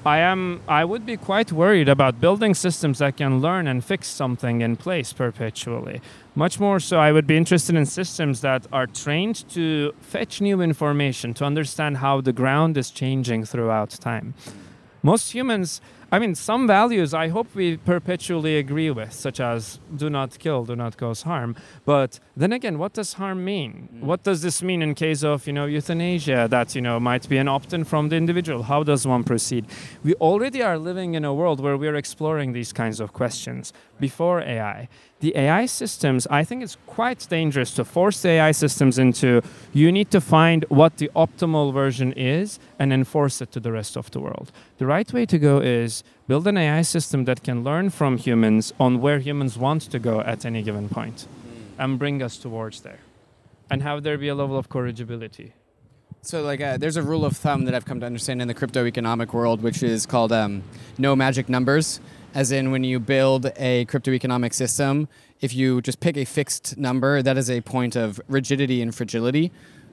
I 0.05 0.19
am 0.19 0.61
I 0.79 0.85
would 0.85 1.05
be 1.05 1.17
quite 1.17 1.51
worried 1.51 1.89
about 1.89 2.21
building 2.21 2.53
systems 2.55 2.99
that 2.99 3.17
can 3.17 3.41
learn 3.45 3.67
and 3.67 3.83
fix 3.83 4.07
something 4.07 4.61
in 4.61 4.77
place 4.77 5.11
perpetually. 5.11 5.97
Much 6.33 6.55
more 6.65 6.79
so 6.79 6.95
I 7.07 7.11
would 7.11 7.27
be 7.27 7.35
interested 7.35 7.75
in 7.75 7.85
systems 7.85 8.39
that 8.39 8.61
are 8.71 8.87
trained 8.87 9.37
to 9.49 9.93
fetch 10.13 10.39
new 10.39 10.61
information, 10.61 11.33
to 11.39 11.43
understand 11.51 11.97
how 11.97 12.21
the 12.21 12.33
ground 12.41 12.77
is 12.77 12.89
changing 12.89 13.43
throughout 13.51 13.89
time. 14.11 14.33
Most 15.03 15.33
humans 15.33 15.81
I 16.13 16.19
mean, 16.19 16.35
some 16.35 16.67
values 16.67 17.13
I 17.13 17.29
hope 17.29 17.55
we 17.55 17.77
perpetually 17.77 18.57
agree 18.57 18.91
with, 18.91 19.13
such 19.13 19.39
as 19.39 19.79
do 19.95 20.09
not 20.09 20.37
kill, 20.39 20.65
do 20.65 20.75
not 20.75 20.97
cause 20.97 21.21
harm. 21.21 21.55
But 21.85 22.19
then 22.35 22.51
again, 22.51 22.77
what 22.77 22.91
does 22.91 23.13
harm 23.13 23.45
mean? 23.45 23.87
Mm. 23.95 24.01
What 24.01 24.23
does 24.23 24.41
this 24.41 24.61
mean 24.61 24.81
in 24.81 24.93
case 24.93 25.23
of 25.23 25.47
you 25.47 25.53
know 25.53 25.65
euthanasia 25.65 26.47
that 26.49 26.75
you 26.75 26.81
know 26.81 26.99
might 26.99 27.29
be 27.29 27.37
an 27.37 27.47
opt-in 27.47 27.85
from 27.85 28.09
the 28.09 28.17
individual? 28.17 28.63
How 28.63 28.83
does 28.83 29.07
one 29.07 29.23
proceed? 29.23 29.67
We 30.03 30.13
already 30.15 30.61
are 30.61 30.77
living 30.77 31.13
in 31.13 31.23
a 31.23 31.33
world 31.33 31.61
where 31.61 31.77
we're 31.77 31.95
exploring 31.95 32.51
these 32.51 32.73
kinds 32.73 32.99
of 32.99 33.13
questions 33.13 33.71
before 33.97 34.41
AI. 34.41 34.89
The 35.21 35.37
AI 35.37 35.67
systems, 35.67 36.25
I 36.31 36.43
think 36.43 36.63
it's 36.63 36.77
quite 36.87 37.27
dangerous 37.29 37.71
to 37.75 37.85
force 37.85 38.23
the 38.23 38.29
AI 38.29 38.51
systems 38.51 38.97
into 38.97 39.43
you 39.71 39.91
need 39.91 40.09
to 40.11 40.19
find 40.19 40.65
what 40.69 40.97
the 40.97 41.11
optimal 41.15 41.71
version 41.71 42.11
is 42.13 42.59
and 42.79 42.91
enforce 42.91 43.39
it 43.39 43.51
to 43.51 43.59
the 43.59 43.71
rest 43.71 43.95
of 43.95 44.09
the 44.09 44.19
world. 44.19 44.51
The 44.79 44.87
right 44.87 45.11
way 45.13 45.27
to 45.27 45.37
go 45.37 45.59
is 45.59 46.03
build 46.27 46.47
an 46.47 46.57
AI 46.57 46.81
system 46.81 47.25
that 47.25 47.43
can 47.43 47.63
learn 47.63 47.91
from 47.91 48.17
humans 48.17 48.73
on 48.79 48.99
where 48.99 49.19
humans 49.19 49.59
want 49.59 49.83
to 49.91 49.99
go 49.99 50.21
at 50.21 50.43
any 50.43 50.63
given 50.63 50.89
point 50.89 51.27
and 51.77 51.99
bring 51.99 52.23
us 52.23 52.37
towards 52.37 52.81
there. 52.81 53.01
And 53.69 53.83
have 53.83 54.01
there 54.01 54.17
be 54.17 54.27
a 54.27 54.35
level 54.35 54.57
of 54.57 54.69
corrigibility. 54.69 55.53
So, 56.23 56.43
like, 56.43 56.61
uh, 56.61 56.77
there's 56.77 56.97
a 56.97 57.01
rule 57.01 57.25
of 57.25 57.35
thumb 57.35 57.65
that 57.65 57.73
I've 57.73 57.85
come 57.85 57.99
to 58.01 58.05
understand 58.05 58.41
in 58.41 58.47
the 58.47 58.53
crypto 58.53 58.85
economic 58.85 59.33
world, 59.33 59.63
which 59.63 59.81
is 59.81 60.05
called 60.05 60.31
um, 60.31 60.61
no 60.99 61.15
magic 61.15 61.49
numbers. 61.49 61.99
As 62.33 62.53
in, 62.53 62.71
when 62.71 62.85
you 62.85 63.01
build 63.01 63.51
a 63.57 63.83
crypto 63.85 64.11
economic 64.11 64.53
system, 64.53 65.09
if 65.41 65.53
you 65.53 65.81
just 65.81 65.99
pick 65.99 66.15
a 66.15 66.23
fixed 66.23 66.77
number, 66.77 67.21
that 67.21 67.35
is 67.37 67.49
a 67.49 67.59
point 67.59 67.97
of 67.97 68.21
rigidity 68.29 68.81
and 68.81 68.95
fragility. 68.95 69.51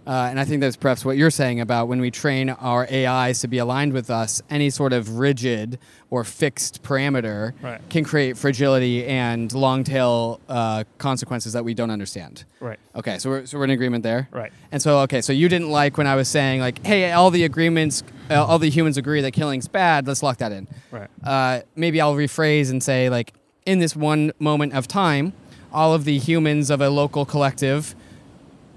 Uh, 0.09 0.29
and 0.31 0.41
I 0.41 0.47
think 0.47 0.63
that's 0.63 0.75
perhaps 0.77 1.05
what 1.05 1.19
you're 1.19 1.31
saying 1.31 1.61
about 1.61 1.87
when 1.87 2.01
we 2.01 2.11
train 2.11 2.49
our 2.49 2.89
AIs 2.91 3.41
to 3.41 3.49
be 3.49 3.59
aligned 3.59 3.93
with 3.93 4.09
us, 4.09 4.41
any 4.49 4.71
sort 4.71 4.95
of 4.95 5.19
rigid 5.19 5.79
or 6.09 6.25
fixed 6.25 6.83
parameter 6.83 7.53
Right. 7.61 7.79
can 7.91 8.05
create 8.05 8.39
fragility 8.39 9.05
and 9.05 9.53
long 9.53 9.85
tail 9.85 10.41
uh, 10.49 10.85
consequences 10.97 11.53
that 11.53 11.63
we 11.63 11.75
don't 11.75 11.91
understand. 11.91 12.45
Right. 12.59 12.79
Okay, 12.97 13.19
so 13.19 13.29
we're, 13.29 13.45
so 13.45 13.59
we're 13.59 13.65
in 13.65 13.71
agreement 13.71 14.03
there. 14.03 14.29
Right. 14.33 14.51
And 14.73 14.81
so, 14.81 15.01
okay, 15.01 15.21
so 15.21 15.35
you 15.35 15.47
didn't 15.47 15.69
like 15.71 15.99
when 15.99 16.07
I 16.07 16.17
was 16.17 16.27
saying 16.29 16.61
like, 16.61 16.87
hey, 16.87 17.13
all 17.13 17.31
the 17.31 17.45
agreements, 17.45 18.03
uh, 18.31 18.43
all 18.43 18.59
the 18.59 18.71
humans 18.71 18.97
agree 18.97 19.21
that 19.21 19.33
killing's 19.33 19.69
bad. 19.69 20.07
Let's 20.07 20.23
lock 20.23 20.39
that 20.39 20.53
in. 20.53 20.69
Right. 20.91 21.11
Uh, 21.23 21.61
maybe 21.77 22.01
I'll 22.01 22.15
rephrase 22.15 22.71
and 22.71 22.83
say 22.83 23.11
like, 23.11 23.35
in 23.67 23.79
this 23.79 23.95
one 23.95 24.33
moment 24.39 24.73
of 24.73 24.89
time, 24.89 25.35
all 25.71 25.93
of 25.93 26.07
the 26.07 26.17
humans 26.17 26.71
of 26.71 26.81
a 26.81 26.89
local 26.89 27.27
collective, 27.27 27.95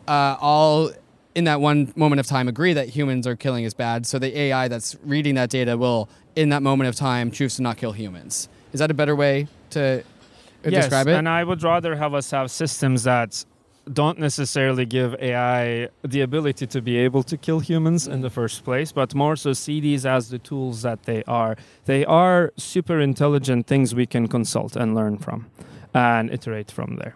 uh, 0.10 0.36
all 0.42 0.92
in 1.36 1.46
that 1.46 1.62
one 1.62 1.94
moment 1.96 2.20
of 2.20 2.26
time 2.26 2.48
agree 2.48 2.74
that 2.74 2.90
humans 2.90 3.26
are 3.26 3.36
killing 3.36 3.64
is 3.64 3.74
bad. 3.74 4.06
So 4.06 4.20
the 4.20 4.38
AI 4.38 4.68
that's 4.68 4.98
reading 5.04 5.36
that 5.36 5.50
data 5.50 5.78
will, 5.78 6.10
in 6.36 6.50
that 6.50 6.62
moment 6.62 6.90
of 6.90 6.96
time, 6.96 7.32
choose 7.32 7.56
to 7.56 7.62
not 7.62 7.78
kill 7.78 7.94
humans. 7.94 8.50
Is 8.74 8.80
that 8.80 8.92
a 8.92 8.94
better 8.94 9.16
way 9.16 9.48
to 9.72 10.00
uh, 10.00 10.70
yes, 10.70 10.86
describe 10.86 11.08
it? 11.08 11.16
And 11.16 11.28
I 11.28 11.44
would 11.44 11.64
rather 11.64 11.96
have 11.96 12.14
us 12.14 12.32
have 12.32 12.52
systems 12.52 13.04
that 13.04 13.46
don't 13.92 14.20
necessarily 14.20 14.86
give 14.86 15.16
AI 15.20 15.90
the 16.04 16.22
ability 16.22 16.68
to 16.68 16.82
be 16.82 16.98
able 16.98 17.24
to 17.24 17.36
kill 17.38 17.60
humans 17.60 18.08
in 18.08 18.22
the 18.22 18.30
first 18.30 18.64
place, 18.64 18.92
but 18.92 19.16
more 19.16 19.36
so 19.36 19.54
see 19.54 19.80
these 19.80 20.06
as 20.06 20.30
the 20.30 20.38
tools 20.38 20.84
that 20.84 21.04
they 21.04 21.24
are. 21.24 21.58
They 21.86 22.06
are 22.06 22.54
super 22.58 23.00
intelligent 23.00 23.68
things 23.68 23.96
we 23.96 24.06
can 24.06 24.28
consult 24.28 24.76
and 24.76 24.94
learn 24.94 25.18
from 25.18 25.48
and 25.94 26.32
iterate 26.32 26.72
from 26.72 26.98
there. 26.98 27.16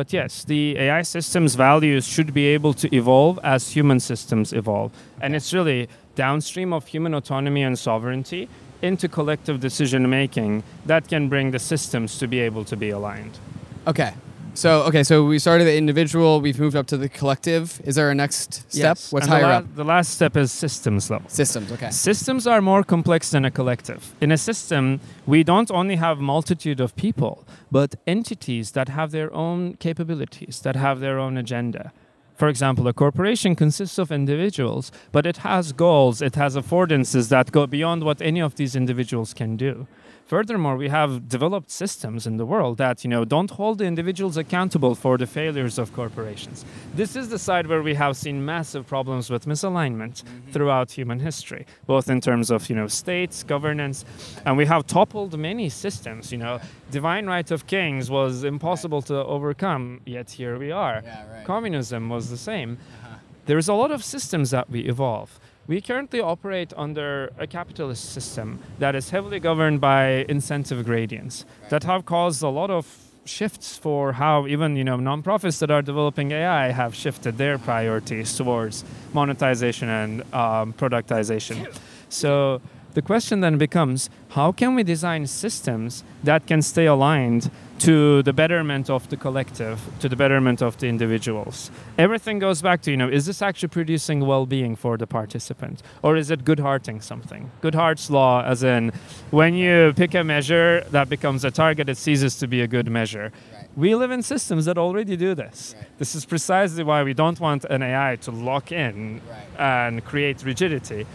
But 0.00 0.14
yes, 0.14 0.44
the 0.44 0.78
AI 0.78 1.02
systems 1.02 1.56
values 1.56 2.06
should 2.06 2.32
be 2.32 2.46
able 2.46 2.72
to 2.72 2.88
evolve 2.96 3.38
as 3.44 3.68
human 3.68 4.00
systems 4.00 4.50
evolve. 4.50 4.92
And 5.20 5.36
it's 5.36 5.52
really 5.52 5.90
downstream 6.14 6.72
of 6.72 6.86
human 6.86 7.12
autonomy 7.12 7.62
and 7.62 7.78
sovereignty 7.78 8.48
into 8.80 9.10
collective 9.10 9.60
decision 9.60 10.08
making 10.08 10.62
that 10.86 11.06
can 11.06 11.28
bring 11.28 11.50
the 11.50 11.58
systems 11.58 12.18
to 12.18 12.26
be 12.26 12.38
able 12.40 12.64
to 12.64 12.78
be 12.78 12.88
aligned. 12.88 13.38
Okay. 13.86 14.14
So 14.54 14.82
okay, 14.82 15.02
so 15.02 15.24
we 15.24 15.38
started 15.38 15.64
the 15.64 15.76
individual, 15.76 16.40
we've 16.40 16.58
moved 16.58 16.76
up 16.76 16.86
to 16.88 16.96
the 16.96 17.08
collective. 17.08 17.80
Is 17.84 17.94
there 17.94 18.10
a 18.10 18.14
next 18.14 18.54
step? 18.70 18.96
Yes. 18.96 19.12
What's 19.12 19.26
And 19.26 19.32
the 19.32 19.36
higher 19.36 19.52
la- 19.52 19.58
up? 19.58 19.74
The 19.74 19.84
last 19.84 20.10
step 20.14 20.36
is 20.36 20.50
systems 20.52 21.10
level. 21.10 21.28
Systems, 21.28 21.70
okay. 21.72 21.90
Systems 21.90 22.46
are 22.46 22.60
more 22.60 22.82
complex 22.82 23.30
than 23.30 23.44
a 23.44 23.50
collective. 23.50 24.14
In 24.20 24.32
a 24.32 24.36
system, 24.36 25.00
we 25.26 25.42
don't 25.44 25.70
only 25.70 25.96
have 25.96 26.18
multitude 26.18 26.80
of 26.80 26.94
people, 26.96 27.46
but 27.70 27.94
entities 28.06 28.72
that 28.72 28.88
have 28.88 29.10
their 29.12 29.32
own 29.32 29.74
capabilities, 29.74 30.60
that 30.62 30.76
have 30.76 31.00
their 31.00 31.18
own 31.18 31.36
agenda. 31.36 31.92
For 32.34 32.48
example, 32.48 32.88
a 32.88 32.94
corporation 32.94 33.54
consists 33.54 33.98
of 33.98 34.10
individuals, 34.10 34.90
but 35.12 35.26
it 35.26 35.38
has 35.38 35.72
goals, 35.72 36.22
it 36.22 36.36
has 36.36 36.56
affordances 36.56 37.28
that 37.28 37.52
go 37.52 37.66
beyond 37.66 38.02
what 38.02 38.22
any 38.22 38.40
of 38.40 38.54
these 38.54 38.74
individuals 38.74 39.34
can 39.34 39.56
do. 39.58 39.86
Furthermore, 40.30 40.76
we 40.76 40.88
have 40.90 41.28
developed 41.28 41.72
systems 41.72 42.24
in 42.24 42.36
the 42.36 42.46
world 42.46 42.78
that 42.78 43.02
you 43.02 43.10
know 43.10 43.24
don't 43.24 43.50
hold 43.50 43.78
the 43.78 43.84
individuals 43.84 44.36
accountable 44.36 44.94
for 44.94 45.18
the 45.18 45.26
failures 45.26 45.76
of 45.76 45.92
corporations. 45.92 46.64
This 46.94 47.16
is 47.16 47.30
the 47.30 47.38
side 47.38 47.66
where 47.66 47.82
we 47.82 47.94
have 47.94 48.16
seen 48.16 48.44
massive 48.44 48.86
problems 48.86 49.28
with 49.28 49.44
misalignment 49.44 50.22
mm-hmm. 50.22 50.52
throughout 50.52 50.92
human 50.92 51.18
history, 51.18 51.66
both 51.86 52.08
in 52.08 52.20
terms 52.20 52.48
of 52.48 52.70
you 52.70 52.76
know 52.76 52.86
states, 52.86 53.42
governance, 53.42 54.04
and 54.46 54.56
we 54.56 54.66
have 54.66 54.86
toppled 54.86 55.36
many 55.36 55.68
systems. 55.68 56.30
You 56.30 56.38
know, 56.38 56.60
divine 56.92 57.26
right 57.26 57.50
of 57.50 57.66
kings 57.66 58.08
was 58.08 58.44
impossible 58.44 59.02
to 59.10 59.16
overcome, 59.24 60.00
yet 60.06 60.30
here 60.30 60.56
we 60.60 60.70
are. 60.70 61.02
Yeah, 61.02 61.26
right. 61.28 61.44
Communism 61.44 62.08
was 62.08 62.30
the 62.30 62.38
same. 62.38 62.78
Uh-huh. 62.78 63.16
There's 63.46 63.68
a 63.68 63.74
lot 63.74 63.90
of 63.90 64.04
systems 64.04 64.52
that 64.52 64.70
we 64.70 64.82
evolve. 64.82 65.40
We 65.66 65.80
currently 65.80 66.20
operate 66.20 66.72
under 66.76 67.30
a 67.38 67.46
capitalist 67.46 68.12
system 68.12 68.58
that 68.78 68.94
is 68.96 69.10
heavily 69.10 69.38
governed 69.38 69.80
by 69.80 70.24
incentive 70.28 70.84
gradients 70.84 71.44
that 71.68 71.84
have 71.84 72.04
caused 72.06 72.42
a 72.42 72.48
lot 72.48 72.70
of 72.70 73.10
shifts 73.24 73.76
for 73.76 74.12
how 74.14 74.46
even 74.46 74.76
you 74.76 74.82
know 74.82 74.96
nonprofits 74.96 75.58
that 75.60 75.70
are 75.70 75.82
developing 75.82 76.32
AI 76.32 76.72
have 76.72 76.94
shifted 76.94 77.38
their 77.38 77.58
priorities 77.58 78.36
towards 78.36 78.84
monetization 79.12 79.88
and 79.88 80.22
um, 80.34 80.72
productization. 80.72 81.72
So 82.08 82.60
the 82.94 83.02
question 83.02 83.40
then 83.40 83.58
becomes 83.58 84.10
how 84.30 84.52
can 84.52 84.74
we 84.74 84.82
design 84.82 85.26
systems 85.26 86.04
that 86.24 86.46
can 86.46 86.62
stay 86.62 86.86
aligned 86.86 87.50
to 87.80 88.22
the 88.22 88.32
betterment 88.32 88.90
of 88.90 89.08
the 89.08 89.16
collective, 89.16 89.80
to 90.00 90.08
the 90.08 90.16
betterment 90.16 90.60
of 90.62 90.76
the 90.78 90.86
individuals? 90.86 91.70
Everything 91.98 92.38
goes 92.38 92.60
back 92.62 92.82
to, 92.82 92.90
you 92.90 92.96
know, 92.96 93.08
is 93.08 93.26
this 93.26 93.40
actually 93.42 93.68
producing 93.70 94.26
well 94.26 94.44
being 94.46 94.76
for 94.76 94.96
the 94.98 95.06
participant? 95.06 95.82
Or 96.02 96.16
is 96.16 96.30
it 96.30 96.44
Goodharting 96.44 97.02
something? 97.02 97.50
Goodhart's 97.62 98.10
law, 98.10 98.42
as 98.44 98.62
in 98.62 98.92
when 99.30 99.54
you 99.54 99.92
pick 99.96 100.14
a 100.14 100.22
measure 100.22 100.84
that 100.90 101.08
becomes 101.08 101.44
a 101.44 101.50
target, 101.50 101.88
it 101.88 101.96
ceases 101.96 102.36
to 102.38 102.46
be 102.46 102.60
a 102.60 102.66
good 102.66 102.90
measure. 102.90 103.32
Right. 103.54 103.68
We 103.76 103.94
live 103.94 104.10
in 104.10 104.22
systems 104.22 104.64
that 104.66 104.76
already 104.76 105.16
do 105.16 105.34
this. 105.34 105.74
Right. 105.76 105.86
This 105.98 106.14
is 106.14 106.24
precisely 106.26 106.84
why 106.84 107.02
we 107.02 107.14
don't 107.14 107.40
want 107.40 107.64
an 107.64 107.82
AI 107.82 108.16
to 108.22 108.30
lock 108.30 108.72
in 108.72 109.20
Right. 109.28 109.46
and 109.58 110.04
create 110.04 110.42
rigidity, 110.44 111.06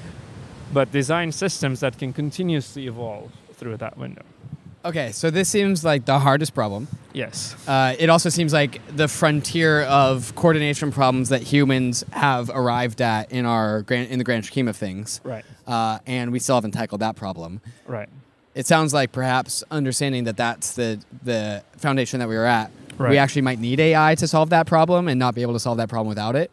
but 0.76 0.92
design 0.92 1.32
systems 1.32 1.80
that 1.80 1.98
can 1.98 2.12
continuously 2.12 2.86
evolve 2.86 3.32
through 3.54 3.78
that 3.78 3.98
window. 3.98 4.24
Okay, 4.84 5.14
so 5.14 5.32
this 5.32 5.48
seems 5.48 5.86
like 5.86 6.04
the 6.04 6.20
hardest 6.20 6.54
problem. 6.54 6.90
Yes. 7.14 7.56
Uh, 7.66 7.96
it 7.98 8.10
also 8.10 8.28
seems 8.28 8.52
like 8.52 8.82
the 8.94 9.08
frontier 9.08 9.84
of 9.84 10.36
coordination 10.36 10.92
problems 10.92 11.30
that 11.30 11.42
humans 11.42 12.04
have 12.12 12.52
arrived 12.54 13.02
at 13.02 13.32
in 13.32 13.46
our 13.46 13.84
grand, 13.84 14.12
in 14.12 14.18
the 14.18 14.26
grand 14.26 14.46
scheme 14.46 14.68
of 14.68 14.76
things. 14.76 15.22
Right. 15.24 15.46
Uh, 15.66 16.00
and 16.06 16.34
we 16.34 16.40
still 16.40 16.56
haven't 16.56 16.72
tackled 16.72 17.00
that 17.00 17.16
problem. 17.16 17.62
Right. 17.88 18.10
It 18.54 18.68
sounds 18.68 18.94
like 18.94 19.14
perhaps 19.14 19.64
understanding 19.72 20.26
that 20.26 20.36
that's 20.36 20.74
the 20.74 21.00
the 21.24 21.64
foundation 21.78 22.20
that 22.20 22.28
we 22.28 22.36
were 22.36 22.46
at. 22.46 22.70
Right. 22.98 23.12
We 23.12 23.18
actually 23.18 23.44
might 23.44 23.60
need 23.60 23.80
AI 23.80 24.16
to 24.16 24.28
solve 24.28 24.50
that 24.50 24.68
problem 24.68 25.08
and 25.08 25.18
not 25.18 25.36
be 25.36 25.42
able 25.42 25.54
to 25.54 25.60
solve 25.60 25.78
that 25.78 25.90
problem 25.90 26.10
without 26.10 26.36
it. 26.36 26.52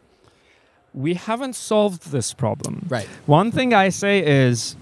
We 0.93 1.15
haven't 1.15 1.55
solved 1.55 2.11
this 2.11 2.33
problem. 2.33 2.85
Right. 2.89 3.07
One 3.25 3.51
thing 3.51 3.73
I 3.73 3.89
say 3.89 4.23
is 4.23 4.75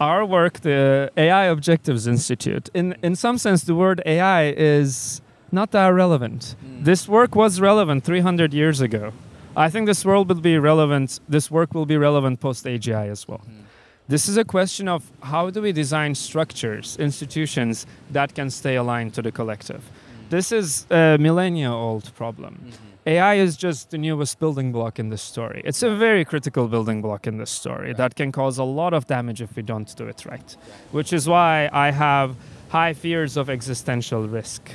our 0.00 0.24
work, 0.24 0.60
the 0.60 1.10
AI 1.16 1.44
Objectives 1.44 2.06
Institute, 2.06 2.70
in, 2.72 2.96
in 3.02 3.14
some 3.14 3.36
sense, 3.36 3.64
the 3.64 3.74
word 3.74 4.02
AI 4.06 4.46
is 4.48 5.20
not 5.52 5.72
that 5.72 5.88
relevant. 5.88 6.56
Mm. 6.64 6.84
This 6.84 7.06
work 7.06 7.34
was 7.36 7.60
relevant 7.60 8.04
300 8.04 8.54
years 8.54 8.80
ago. 8.80 9.12
I 9.56 9.68
think 9.68 9.86
this 9.86 10.04
world 10.04 10.28
will 10.28 10.40
be 10.40 10.58
relevant, 10.58 11.20
this 11.28 11.50
work 11.50 11.74
will 11.74 11.86
be 11.86 11.96
relevant 11.96 12.40
post 12.40 12.64
AGI 12.64 13.10
as 13.10 13.28
well. 13.28 13.42
Mm. 13.46 13.64
This 14.08 14.28
is 14.28 14.36
a 14.36 14.44
question 14.44 14.88
of 14.88 15.10
how 15.22 15.50
do 15.50 15.62
we 15.62 15.72
design 15.72 16.14
structures, 16.14 16.96
institutions 16.98 17.86
that 18.10 18.34
can 18.34 18.50
stay 18.50 18.76
aligned 18.76 19.14
to 19.14 19.22
the 19.22 19.30
collective. 19.30 19.82
Mm. 19.82 20.30
This 20.30 20.52
is 20.52 20.86
a 20.90 21.16
millennia 21.18 21.70
old 21.72 22.14
problem. 22.14 22.54
Mm-hmm. 22.54 22.89
AI 23.10 23.34
is 23.34 23.56
just 23.56 23.90
the 23.90 23.98
newest 23.98 24.38
building 24.38 24.70
block 24.70 25.00
in 25.00 25.08
this 25.08 25.20
story. 25.20 25.62
It's 25.64 25.82
a 25.82 25.92
very 25.96 26.24
critical 26.24 26.68
building 26.68 27.02
block 27.02 27.26
in 27.26 27.38
this 27.38 27.50
story 27.50 27.92
that 27.94 28.14
can 28.14 28.30
cause 28.30 28.56
a 28.56 28.62
lot 28.62 28.94
of 28.94 29.08
damage 29.08 29.42
if 29.42 29.56
we 29.56 29.62
don't 29.62 29.92
do 29.96 30.06
it 30.06 30.24
right. 30.26 30.56
Which 30.92 31.12
is 31.12 31.28
why 31.28 31.68
I 31.72 31.90
have 31.90 32.36
high 32.68 32.92
fears 32.92 33.36
of 33.36 33.50
existential 33.50 34.28
risk. 34.28 34.70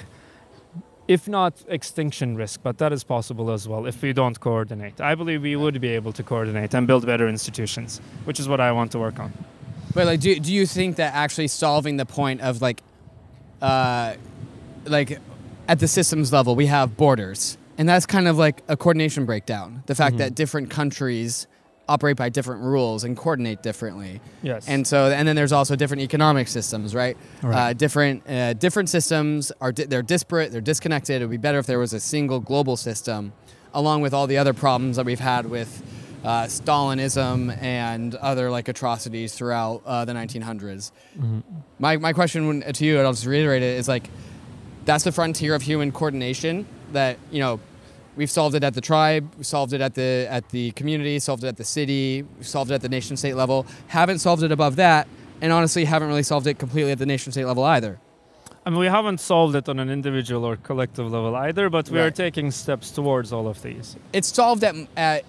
If 1.07 1.29
not 1.29 1.53
extinction 1.69 2.35
risk, 2.35 2.59
but 2.61 2.77
that 2.79 2.91
is 2.91 3.05
possible 3.05 3.51
as 3.51 3.69
well 3.69 3.85
if 3.85 4.01
we 4.01 4.11
don't 4.11 4.37
coordinate. 4.37 4.99
I 4.99 5.15
believe 5.15 5.41
we 5.43 5.55
would 5.55 5.79
be 5.79 5.91
able 5.99 6.11
to 6.11 6.23
coordinate 6.23 6.73
and 6.73 6.85
build 6.85 7.05
better 7.05 7.29
institutions, 7.29 8.01
which 8.25 8.41
is 8.41 8.49
what 8.49 8.59
I 8.59 8.73
want 8.73 8.91
to 8.91 8.99
work 8.99 9.17
on. 9.17 9.31
But 9.93 10.07
like, 10.07 10.19
do 10.19 10.37
do 10.37 10.51
you 10.53 10.65
think 10.65 10.97
that 10.97 11.13
actually 11.13 11.47
solving 11.47 11.95
the 11.95 12.05
point 12.05 12.41
of 12.41 12.61
like, 12.61 12.81
uh, 13.61 14.15
like, 14.83 15.19
at 15.69 15.79
the 15.79 15.87
systems 15.87 16.33
level, 16.33 16.53
we 16.53 16.65
have 16.65 16.97
borders, 16.97 17.57
and 17.77 17.87
that's 17.87 18.05
kind 18.05 18.27
of 18.27 18.37
like 18.37 18.63
a 18.67 18.77
coordination 18.77 19.25
breakdown. 19.25 19.83
The 19.85 19.95
fact 19.95 20.17
that 20.17 20.35
different 20.35 20.69
countries 20.69 21.47
operate 21.87 22.17
by 22.17 22.29
different 22.29 22.63
rules 22.63 23.03
and 23.03 23.15
coordinate 23.15 23.61
differently. 23.61 24.21
Yes. 24.41 24.67
And 24.67 24.85
so, 24.87 25.11
and 25.11 25.27
then 25.27 25.35
there's 25.35 25.51
also 25.51 25.75
different 25.75 26.01
economic 26.01 26.47
systems, 26.47 26.95
right? 26.95 27.17
Right. 27.41 27.69
Uh, 27.69 27.73
different 27.73 28.27
uh, 28.29 28.53
different 28.53 28.89
systems 28.89 29.51
are 29.61 29.71
di- 29.71 29.85
they're 29.85 30.01
disparate, 30.01 30.51
they're 30.51 30.61
disconnected. 30.61 31.21
It 31.21 31.25
would 31.25 31.31
be 31.31 31.37
better 31.37 31.59
if 31.59 31.67
there 31.67 31.79
was 31.79 31.93
a 31.93 31.99
single 31.99 32.39
global 32.39 32.77
system, 32.77 33.33
along 33.73 34.01
with 34.01 34.13
all 34.13 34.27
the 34.27 34.37
other 34.37 34.53
problems 34.53 34.95
that 34.97 35.05
we've 35.05 35.19
had 35.19 35.45
with 35.45 35.83
uh, 36.23 36.45
Stalinism 36.45 37.55
and 37.61 38.15
other 38.15 38.49
like 38.49 38.67
atrocities 38.67 39.35
throughout 39.35 39.83
uh, 39.85 40.05
the 40.05 40.13
1900s. 40.13 40.91
My 41.77 41.97
my 41.97 42.13
question 42.13 42.61
to 42.61 42.85
you, 42.85 42.97
and 42.97 43.05
I'll 43.05 43.13
just 43.13 43.27
reiterate 43.27 43.61
it, 43.61 43.77
is 43.77 43.87
like, 43.87 44.09
that's 44.85 45.03
the 45.03 45.11
frontier 45.11 45.53
of 45.53 45.61
human 45.61 45.91
coordination 45.91 46.65
that 46.93 47.17
you 47.31 47.39
know 47.39 47.59
we've 48.15 48.29
solved 48.31 48.55
it 48.55 48.63
at 48.63 48.73
the 48.73 48.81
tribe 48.81 49.29
we 49.37 49.43
solved 49.43 49.73
it 49.73 49.81
at 49.81 49.93
the 49.95 50.27
at 50.29 50.47
the 50.49 50.71
community 50.71 51.19
solved 51.19 51.43
it 51.43 51.47
at 51.47 51.57
the 51.57 51.63
city 51.63 52.23
solved 52.41 52.71
it 52.71 52.75
at 52.75 52.81
the 52.81 52.89
nation 52.89 53.17
state 53.17 53.35
level 53.35 53.65
haven't 53.87 54.19
solved 54.19 54.43
it 54.43 54.51
above 54.51 54.75
that 54.77 55.07
and 55.41 55.51
honestly 55.51 55.83
haven't 55.85 56.07
really 56.07 56.23
solved 56.23 56.47
it 56.47 56.57
completely 56.57 56.91
at 56.91 56.97
the 56.97 57.05
nation 57.05 57.31
state 57.31 57.45
level 57.45 57.63
either 57.63 57.99
I 58.67 58.71
mean, 58.71 58.79
we 58.79 58.87
haven't 58.87 59.19
solved 59.19 59.53
it 59.55 59.69
on 59.69 59.77
an 59.77 59.91
individual 59.91 60.43
or 60.43 60.55
collective 60.55 61.11
level 61.11 61.35
either, 61.35 61.69
but 61.69 61.87
we 61.87 61.99
are 61.99 62.09
taking 62.09 62.49
steps 62.49 62.89
towards 62.89 63.31
all 63.31 63.47
of 63.47 63.61
these. 63.61 63.95
it's 64.11 64.27
solved 64.33 64.63
at, 64.63 64.73
at 64.97 65.23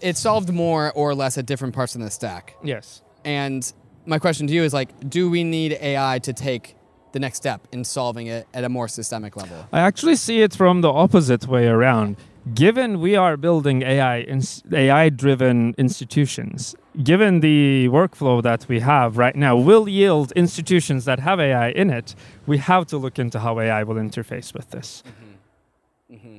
it's 0.00 0.18
solved 0.20 0.50
more 0.50 0.90
or 0.92 1.14
less 1.14 1.36
at 1.36 1.44
different 1.44 1.74
parts 1.74 1.94
in 1.94 2.00
the 2.00 2.10
stack 2.10 2.54
Yes. 2.64 3.02
and 3.22 3.70
my 4.06 4.18
question 4.18 4.46
to 4.46 4.52
you 4.54 4.62
is 4.62 4.72
like 4.72 4.88
do 5.10 5.28
we 5.28 5.44
need 5.44 5.72
ai 5.80 6.20
to 6.20 6.32
take 6.32 6.74
the 7.14 7.20
next 7.26 7.38
step 7.44 7.60
in 7.72 7.84
solving 7.84 8.26
it 8.36 8.44
at 8.52 8.62
a 8.64 8.68
more 8.68 8.88
systemic 8.88 9.32
level 9.42 9.58
I 9.72 9.80
actually 9.90 10.16
see 10.16 10.38
it 10.46 10.52
from 10.62 10.80
the 10.86 10.92
opposite 11.04 11.44
way 11.54 11.64
around. 11.76 12.16
Given 12.64 13.00
we 13.06 13.12
are 13.24 13.36
building 13.46 13.78
AI 13.94 14.16
ins- 14.34 14.62
AI-driven 14.70 15.74
institutions, 15.78 16.74
given 17.10 17.32
the 17.40 17.88
workflow 17.98 18.42
that 18.42 18.66
we 18.68 18.78
have 18.80 19.16
right 19.24 19.36
now 19.46 19.54
will 19.68 19.86
yield 19.88 20.28
institutions 20.44 21.04
that 21.08 21.18
have 21.28 21.38
AI 21.48 21.68
in 21.82 21.88
it, 22.00 22.08
we 22.50 22.56
have 22.70 22.84
to 22.92 22.96
look 23.04 23.16
into 23.24 23.38
how 23.44 23.52
AI 23.66 23.82
will 23.88 23.96
interface 24.08 24.48
with 24.56 24.66
this. 24.76 24.88
Mm-hmm. 25.06 26.14
Mm-hmm. 26.14 26.38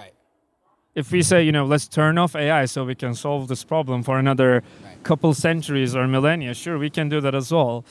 right 0.00 0.14
If 0.94 1.06
we 1.14 1.22
say, 1.22 1.38
you 1.46 1.52
know, 1.56 1.64
let's 1.74 1.88
turn 1.88 2.18
off 2.18 2.32
AI 2.36 2.66
so 2.66 2.78
we 2.84 2.94
can 3.04 3.14
solve 3.14 3.42
this 3.52 3.64
problem 3.72 4.02
for 4.02 4.18
another 4.18 4.50
Right. 4.84 5.02
couple 5.10 5.32
centuries 5.48 5.92
or 5.98 6.04
millennia, 6.16 6.52
sure, 6.54 6.76
we 6.86 6.90
can 6.90 7.08
do 7.08 7.18
that 7.26 7.34
as 7.34 7.48
well. 7.56 7.84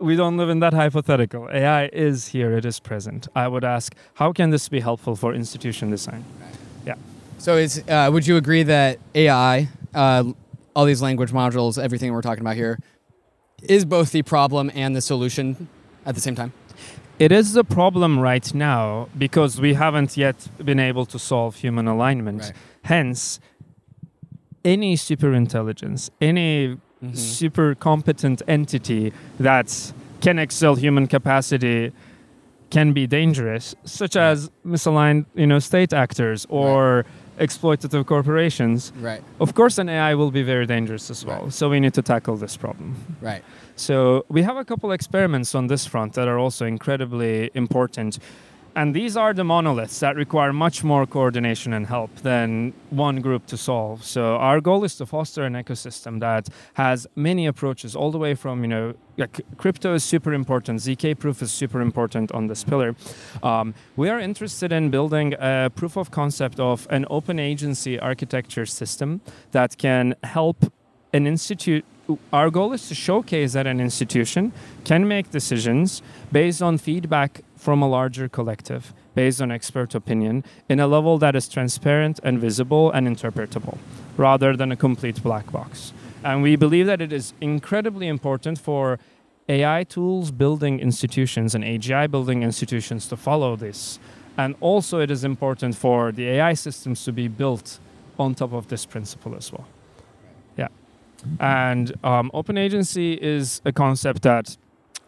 We 0.00 0.16
don't 0.16 0.36
live 0.38 0.48
in 0.48 0.60
that 0.60 0.72
hypothetical. 0.72 1.48
AI 1.52 1.86
is 1.92 2.28
here, 2.28 2.56
it 2.56 2.64
is 2.64 2.80
present. 2.80 3.28
I 3.34 3.48
would 3.48 3.64
ask, 3.64 3.94
how 4.14 4.32
can 4.32 4.50
this 4.50 4.68
be 4.68 4.80
helpful 4.80 5.14
for 5.14 5.34
institution 5.34 5.90
design? 5.90 6.24
Yeah. 6.86 6.94
So 7.38 7.56
is 7.56 7.82
uh, 7.86 8.08
would 8.12 8.26
you 8.26 8.36
agree 8.36 8.62
that 8.62 8.98
AI, 9.14 9.68
uh, 9.94 10.24
all 10.74 10.86
these 10.86 11.02
language 11.02 11.32
modules, 11.32 11.82
everything 11.82 12.12
we're 12.12 12.22
talking 12.22 12.40
about 12.40 12.56
here, 12.56 12.78
is 13.62 13.84
both 13.84 14.12
the 14.12 14.22
problem 14.22 14.70
and 14.74 14.96
the 14.96 15.02
solution 15.02 15.68
at 16.06 16.14
the 16.14 16.20
same 16.20 16.34
time? 16.34 16.52
It 17.18 17.32
is 17.32 17.52
the 17.52 17.64
problem 17.64 18.18
right 18.18 18.54
now 18.54 19.10
because 19.18 19.60
we 19.60 19.74
haven't 19.74 20.16
yet 20.16 20.48
been 20.64 20.80
able 20.80 21.04
to 21.04 21.18
solve 21.18 21.56
human 21.56 21.86
alignment. 21.86 22.40
Right. 22.40 22.52
Hence, 22.84 23.40
any 24.64 24.96
superintelligence, 24.96 26.08
any 26.22 26.78
Mm-hmm. 27.02 27.14
super 27.14 27.74
competent 27.74 28.42
entity 28.46 29.10
that 29.38 29.92
can 30.20 30.38
excel 30.38 30.74
human 30.74 31.06
capacity 31.06 31.92
can 32.68 32.92
be 32.92 33.06
dangerous, 33.06 33.74
such 33.84 34.16
as 34.16 34.50
misaligned, 34.66 35.24
you 35.34 35.46
know, 35.46 35.58
state 35.58 35.94
actors 35.94 36.46
or 36.50 37.06
exploitative 37.38 38.04
corporations. 38.06 38.92
Right. 39.00 39.22
Of 39.40 39.54
course, 39.54 39.78
an 39.78 39.88
AI 39.88 40.14
will 40.14 40.30
be 40.30 40.42
very 40.42 40.66
dangerous 40.66 41.10
as 41.10 41.24
well. 41.24 41.44
Right. 41.44 41.52
So 41.52 41.70
we 41.70 41.80
need 41.80 41.94
to 41.94 42.02
tackle 42.02 42.36
this 42.36 42.56
problem. 42.56 42.94
Right. 43.22 43.42
So 43.76 44.26
we 44.28 44.42
have 44.42 44.58
a 44.58 44.64
couple 44.64 44.92
experiments 44.92 45.54
on 45.54 45.68
this 45.68 45.86
front 45.86 46.12
that 46.12 46.28
are 46.28 46.38
also 46.38 46.66
incredibly 46.66 47.50
important. 47.54 48.18
And 48.76 48.94
these 48.94 49.16
are 49.16 49.34
the 49.34 49.42
monoliths 49.42 49.98
that 50.00 50.14
require 50.14 50.52
much 50.52 50.84
more 50.84 51.04
coordination 51.04 51.72
and 51.72 51.86
help 51.86 52.14
than 52.16 52.72
one 52.90 53.20
group 53.20 53.46
to 53.46 53.56
solve. 53.56 54.04
So 54.04 54.36
our 54.36 54.60
goal 54.60 54.84
is 54.84 54.94
to 54.96 55.06
foster 55.06 55.42
an 55.42 55.54
ecosystem 55.54 56.20
that 56.20 56.48
has 56.74 57.06
many 57.16 57.46
approaches, 57.46 57.96
all 57.96 58.12
the 58.12 58.18
way 58.18 58.34
from 58.34 58.62
you 58.62 58.68
know, 58.68 58.94
like 59.18 59.40
crypto 59.56 59.94
is 59.94 60.04
super 60.04 60.32
important, 60.32 60.80
zk 60.80 61.18
proof 61.18 61.42
is 61.42 61.50
super 61.50 61.80
important 61.80 62.30
on 62.32 62.46
this 62.46 62.62
pillar. 62.62 62.94
Um, 63.42 63.74
we 63.96 64.08
are 64.08 64.20
interested 64.20 64.72
in 64.72 64.90
building 64.90 65.34
a 65.38 65.70
proof 65.74 65.96
of 65.96 66.10
concept 66.10 66.60
of 66.60 66.86
an 66.90 67.06
open 67.10 67.38
agency 67.38 67.98
architecture 67.98 68.66
system 68.66 69.20
that 69.50 69.78
can 69.78 70.14
help 70.22 70.72
an 71.12 71.26
institute 71.26 71.84
our 72.32 72.50
goal 72.50 72.72
is 72.72 72.88
to 72.88 72.94
showcase 72.94 73.52
that 73.52 73.68
an 73.68 73.80
institution 73.80 74.52
can 74.84 75.06
make 75.06 75.30
decisions 75.30 76.02
based 76.32 76.60
on 76.60 76.76
feedback 76.78 77.42
from 77.60 77.82
a 77.82 77.88
larger 77.88 78.28
collective 78.28 78.92
based 79.14 79.40
on 79.40 79.50
expert 79.50 79.94
opinion 79.94 80.42
in 80.68 80.80
a 80.80 80.86
level 80.86 81.18
that 81.18 81.34
is 81.36 81.48
transparent 81.48 82.18
and 82.22 82.38
visible 82.38 82.90
and 82.90 83.06
interpretable 83.06 83.78
rather 84.16 84.56
than 84.56 84.72
a 84.72 84.76
complete 84.76 85.22
black 85.22 85.50
box 85.52 85.92
and 86.22 86.42
we 86.42 86.56
believe 86.56 86.86
that 86.86 87.00
it 87.00 87.12
is 87.12 87.32
incredibly 87.40 88.06
important 88.06 88.58
for 88.58 88.98
AI 89.48 89.84
tools 89.84 90.30
building 90.30 90.78
institutions 90.80 91.54
and 91.54 91.64
AGI 91.64 92.10
building 92.10 92.42
institutions 92.42 93.08
to 93.08 93.16
follow 93.16 93.56
this. 93.56 93.98
And 94.36 94.54
also, 94.60 95.00
it 95.00 95.10
is 95.10 95.24
important 95.24 95.74
for 95.74 96.12
the 96.12 96.28
AI 96.28 96.54
systems 96.54 97.04
to 97.04 97.12
be 97.12 97.26
built 97.28 97.78
on 98.18 98.34
top 98.34 98.52
of 98.52 98.68
this 98.68 98.86
principle 98.86 99.34
as 99.34 99.52
well. 99.52 99.66
Yeah. 100.56 100.68
And 101.40 101.92
um, 102.04 102.30
open 102.32 102.56
agency 102.56 103.14
is 103.14 103.60
a 103.64 103.72
concept 103.72 104.22
that 104.22 104.56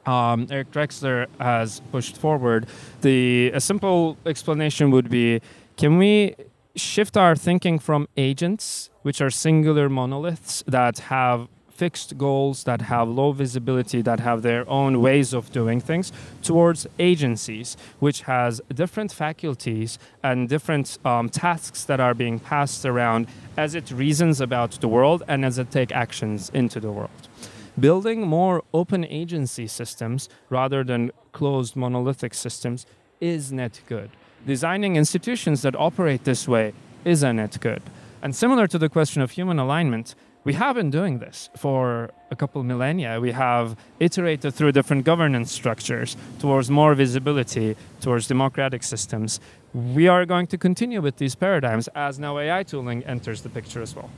um, 0.07 0.47
Eric 0.51 0.71
Drexler 0.71 1.27
has 1.39 1.81
pushed 1.93 2.17
forward. 2.17 2.67
The 3.03 3.51
a 3.55 3.61
simple 3.61 4.17
explanation 4.27 4.91
would 4.91 5.09
be: 5.11 5.41
Can 5.77 5.99
we 5.99 6.35
shift 6.75 7.17
our 7.17 7.37
thinking 7.37 7.79
from 7.79 8.09
agents, 8.17 8.91
which 9.03 9.21
are 9.21 9.31
singular 9.31 9.89
monoliths 9.89 10.65
that 10.67 10.99
have 11.01 11.49
fixed 11.69 12.17
goals, 12.17 12.65
that 12.65 12.83
have 12.83 13.09
low 13.09 13.33
visibility, 13.33 14.03
that 14.03 14.21
have 14.21 14.43
their 14.43 14.69
own 14.69 15.01
ways 15.01 15.33
of 15.33 15.51
doing 15.53 15.81
things, 15.81 16.13
towards 16.43 16.87
agencies, 16.99 17.77
which 17.99 18.23
has 18.23 18.61
different 18.73 19.11
faculties 19.13 19.99
and 20.23 20.49
different 20.49 20.99
um, 21.05 21.29
tasks 21.29 21.85
that 21.85 21.99
are 21.99 22.15
being 22.15 22.39
passed 22.39 22.85
around 22.85 23.27
as 23.57 23.75
it 23.75 23.91
reasons 23.91 24.41
about 24.41 24.73
the 24.81 24.89
world 24.89 25.23
and 25.27 25.45
as 25.45 25.59
it 25.59 25.71
take 25.71 25.91
actions 25.91 26.51
into 26.55 26.79
the 26.79 26.93
world. 26.93 27.29
Building 27.79 28.27
more 28.27 28.63
open 28.75 29.05
agency 29.05 29.67
systems 29.67 30.29
rather 30.51 30.85
than 30.85 31.11
closed 31.33 31.75
monolithic 31.75 32.35
systems 32.35 32.85
is 33.21 33.51
net 33.51 33.81
good. 33.87 34.11
Designing 34.47 34.97
institutions 34.97 35.63
that 35.63 35.75
operate 35.77 36.25
this 36.25 36.47
way 36.47 36.75
is 37.05 37.23
a 37.23 37.33
net 37.33 37.59
good. 37.61 37.83
And 38.21 38.37
similar 38.37 38.67
to 38.67 38.79
the 38.79 38.89
question 38.89 39.23
of 39.23 39.33
human 39.33 39.59
alignment, 39.59 40.15
we 40.45 40.55
have 40.55 40.75
been 40.75 40.91
doing 40.91 41.21
this 41.21 41.49
for 41.57 42.11
a 42.31 42.37
couple 42.37 42.63
millennia. 42.65 43.21
We 43.21 43.33
have 43.33 43.77
iterated 44.01 44.53
through 44.55 44.73
different 44.73 45.05
governance 45.05 45.53
structures 45.53 46.17
towards 46.41 46.69
more 46.69 46.95
visibility, 46.95 47.77
towards 48.01 48.27
democratic 48.27 48.83
systems. 48.83 49.41
We 49.73 50.09
are 50.09 50.27
going 50.27 50.49
to 50.49 50.59
continue 50.59 51.01
with 51.01 51.17
these 51.17 51.37
paradigms 51.37 51.89
as 51.95 52.19
now 52.19 52.39
AI 52.39 52.65
tooling 52.65 53.05
enters 53.05 53.43
the 53.43 53.49
picture 53.49 53.81
as 53.81 53.95
well. 53.95 54.11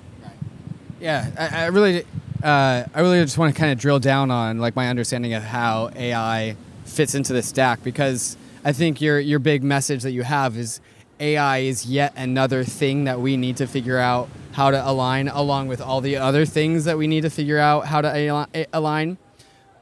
Yeah, 1.01 1.31
I, 1.39 1.65
I 1.65 1.67
really, 1.67 2.07
uh, 2.45 2.87
I 2.95 3.01
really 3.01 3.21
just 3.23 3.39
want 3.39 3.55
to 3.55 3.59
kind 3.59 3.73
of 3.73 3.79
drill 3.79 3.99
down 3.99 4.31
on 4.31 4.59
like 4.59 4.77
my 4.77 4.89
understanding 4.89 5.33
of 5.33 5.43
how 5.43 5.91
AI 5.97 6.57
fits 6.85 7.15
into 7.15 7.33
the 7.33 7.43
stack 7.43 7.83
because 7.83 8.37
I 8.65 8.73
think 8.73 9.01
your 9.01 9.19
your 9.19 9.39
big 9.39 9.65
message 9.65 10.03
that 10.03 10.13
you 10.13 10.23
have 10.23 10.57
is 10.57 10.81
AI 11.21 11.59
is 11.59 11.87
yet 11.87 12.13
another 12.17 12.63
thing 12.63 13.05
that 13.05 13.21
we 13.21 13.37
need 13.37 13.57
to 13.57 13.67
figure 13.67 13.99
out 13.99 14.29
how 14.53 14.71
to 14.71 14.89
align 14.89 15.29
along 15.29 15.69
with 15.69 15.81
all 15.81 16.01
the 16.01 16.17
other 16.17 16.45
things 16.45 16.85
that 16.85 16.99
we 16.99 17.07
need 17.07 17.23
to 17.23 17.31
figure 17.31 17.59
out 17.59 17.87
how 17.87 18.01
to 18.01 18.27
al- 18.29 18.49
align. 18.73 19.17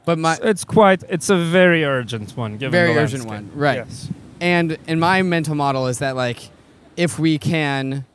But 0.05 0.17
my 0.17 0.37
It's 0.41 0.63
quite, 0.63 1.03
it's 1.09 1.29
a 1.29 1.37
very 1.37 1.83
urgent 1.83 2.35
one. 2.35 2.57
Given 2.57 2.71
Very 2.71 2.97
urgent 2.97 3.25
one, 3.25 3.51
right. 3.53 3.77
Yes. 3.77 4.09
And 4.41 4.77
in 4.87 4.99
my 4.99 5.21
mental 5.21 5.55
model 5.55 5.87
is 5.87 5.99
that 5.99 6.15
like 6.15 6.49
if 6.97 7.17
we 7.17 7.37
can 7.37 8.05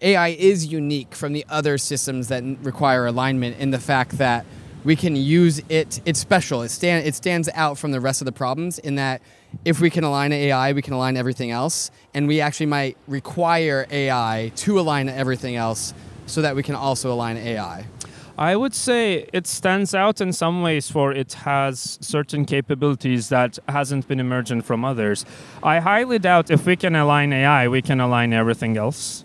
AI 0.00 0.28
is 0.28 0.66
unique 0.66 1.14
from 1.14 1.32
the 1.32 1.44
other 1.48 1.78
systems 1.78 2.28
that 2.28 2.42
require 2.62 3.06
alignment 3.06 3.58
in 3.58 3.70
the 3.70 3.78
fact 3.78 4.18
that 4.18 4.44
we 4.84 4.94
can 4.94 5.16
use 5.16 5.62
it 5.70 6.00
it's 6.04 6.18
special 6.18 6.60
it 6.60 6.68
stand 6.68 7.06
it 7.06 7.14
stands 7.14 7.48
out 7.54 7.78
from 7.78 7.90
the 7.90 8.00
rest 8.00 8.20
of 8.20 8.26
the 8.26 8.32
problems 8.32 8.78
in 8.78 8.96
that 8.96 9.22
if 9.64 9.80
we 9.80 9.88
can 9.88 10.04
align 10.04 10.30
AI 10.30 10.72
we 10.72 10.82
can 10.82 10.92
align 10.92 11.16
everything 11.16 11.50
else 11.50 11.90
and 12.12 12.28
we 12.28 12.40
actually 12.40 12.66
might 12.66 12.96
require 13.08 13.86
AI 13.90 14.52
to 14.56 14.78
align 14.78 15.08
everything 15.08 15.56
else 15.56 15.94
so 16.26 16.42
that 16.42 16.54
we 16.54 16.62
can 16.62 16.74
also 16.74 17.10
align 17.10 17.38
AI 17.38 17.86
I 18.36 18.56
would 18.56 18.74
say 18.74 19.28
it 19.32 19.46
stands 19.46 19.94
out 19.94 20.20
in 20.20 20.32
some 20.32 20.60
ways 20.60 20.90
for 20.90 21.12
it 21.12 21.34
has 21.34 21.98
certain 22.00 22.44
capabilities 22.44 23.28
that 23.28 23.60
hasn't 23.68 24.08
been 24.08 24.18
emergent 24.18 24.64
from 24.64 24.84
others. 24.84 25.24
I 25.62 25.78
highly 25.78 26.18
doubt 26.18 26.50
if 26.50 26.66
we 26.66 26.74
can 26.74 26.96
align 26.96 27.32
AI, 27.32 27.68
we 27.68 27.80
can 27.80 28.00
align 28.00 28.32
everything 28.32 28.76
else. 28.76 29.24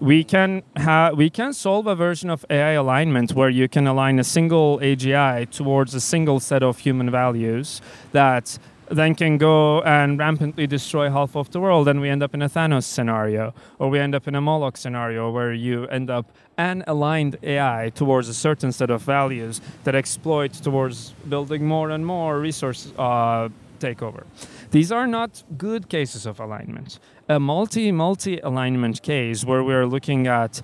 We 0.00 0.24
can 0.24 0.62
ha- 0.76 1.12
we 1.16 1.30
can 1.30 1.54
solve 1.54 1.86
a 1.86 1.94
version 1.94 2.28
of 2.28 2.44
AI 2.50 2.72
alignment 2.72 3.32
where 3.32 3.48
you 3.48 3.66
can 3.66 3.86
align 3.86 4.18
a 4.18 4.24
single 4.24 4.78
AGI 4.80 5.48
towards 5.50 5.94
a 5.94 6.00
single 6.00 6.38
set 6.38 6.62
of 6.62 6.78
human 6.78 7.10
values 7.10 7.80
that 8.12 8.58
then 8.90 9.14
can 9.14 9.38
go 9.38 9.80
and 9.82 10.18
rampantly 10.18 10.66
destroy 10.66 11.10
half 11.10 11.34
of 11.34 11.50
the 11.50 11.60
world, 11.60 11.88
and 11.88 12.00
we 12.00 12.10
end 12.10 12.22
up 12.22 12.34
in 12.34 12.42
a 12.42 12.48
Thanos 12.48 12.84
scenario, 12.84 13.54
or 13.78 13.88
we 13.88 13.98
end 13.98 14.14
up 14.14 14.28
in 14.28 14.34
a 14.34 14.40
Moloch 14.40 14.76
scenario 14.76 15.30
where 15.30 15.52
you 15.52 15.86
end 15.86 16.10
up 16.10 16.26
an 16.58 16.84
aligned 16.86 17.36
AI 17.42 17.90
towards 17.94 18.28
a 18.28 18.34
certain 18.34 18.72
set 18.72 18.90
of 18.90 19.02
values 19.02 19.60
that 19.84 19.94
exploit 19.94 20.52
towards 20.52 21.14
building 21.28 21.66
more 21.66 21.90
and 21.90 22.06
more 22.06 22.38
resource 22.38 22.92
uh, 22.98 23.48
takeover. 23.80 24.24
These 24.70 24.92
are 24.92 25.06
not 25.06 25.42
good 25.56 25.88
cases 25.88 26.26
of 26.26 26.40
alignment. 26.40 26.98
A 27.28 27.38
multi 27.40 27.92
multi 27.92 28.38
alignment 28.38 29.02
case 29.02 29.44
where 29.44 29.62
we 29.62 29.74
are 29.74 29.86
looking 29.86 30.26
at 30.26 30.62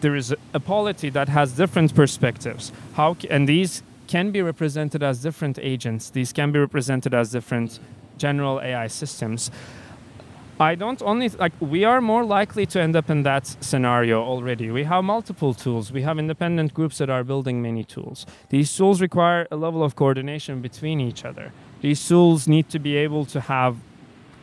there 0.00 0.16
is 0.16 0.34
a 0.52 0.60
polity 0.60 1.10
that 1.10 1.28
has 1.28 1.52
different 1.52 1.94
perspectives. 1.94 2.72
How 2.94 3.16
and 3.30 3.48
these 3.48 3.82
can 4.08 4.30
be 4.30 4.42
represented 4.42 5.02
as 5.02 5.22
different 5.22 5.58
agents. 5.60 6.10
These 6.10 6.32
can 6.32 6.52
be 6.52 6.58
represented 6.58 7.14
as 7.14 7.30
different 7.30 7.78
general 8.18 8.60
AI 8.60 8.88
systems. 8.88 9.50
I 10.60 10.74
don't 10.74 11.00
only 11.02 11.28
like 11.30 11.52
we 11.60 11.84
are 11.84 12.00
more 12.00 12.24
likely 12.24 12.66
to 12.66 12.80
end 12.80 12.94
up 12.94 13.10
in 13.10 13.22
that 13.22 13.46
scenario 13.60 14.22
already. 14.22 14.70
We 14.70 14.84
have 14.84 15.02
multiple 15.04 15.54
tools. 15.54 15.90
We 15.90 16.02
have 16.02 16.18
independent 16.18 16.74
groups 16.74 16.98
that 16.98 17.10
are 17.10 17.24
building 17.24 17.62
many 17.62 17.84
tools. 17.84 18.26
These 18.50 18.76
tools 18.76 19.00
require 19.00 19.48
a 19.50 19.56
level 19.56 19.82
of 19.82 19.96
coordination 19.96 20.60
between 20.60 21.00
each 21.00 21.24
other. 21.24 21.52
These 21.82 22.08
tools 22.08 22.48
need 22.48 22.70
to 22.70 22.78
be 22.78 22.96
able 22.96 23.26
to 23.26 23.40
have 23.40 23.76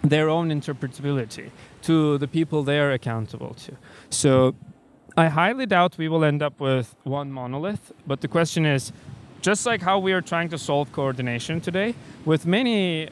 their 0.03 0.30
own 0.30 0.49
interpretability 0.49 1.49
to 1.82 2.18
the 2.18 2.28
people 2.28 2.64
they 2.64 2.80
are 2.80 2.91
accountable 2.91 3.56
to. 3.66 3.76
So 4.10 4.56
I 5.18 5.28
highly 5.28 5.66
doubt 5.66 5.98
we 5.98 6.07
will 6.07 6.24
end 6.24 6.41
up 6.44 6.60
with 6.60 6.95
one 7.03 7.32
monolith, 7.32 7.91
but 8.06 8.22
the 8.22 8.28
question 8.28 8.66
is 8.66 8.91
just 9.41 9.66
like 9.66 9.82
how 9.82 9.99
we 9.99 10.11
are 10.14 10.22
trying 10.22 10.49
to 10.49 10.57
solve 10.57 10.91
coordination 10.91 11.61
today 11.61 11.95
with 12.26 12.45
many 12.45 13.10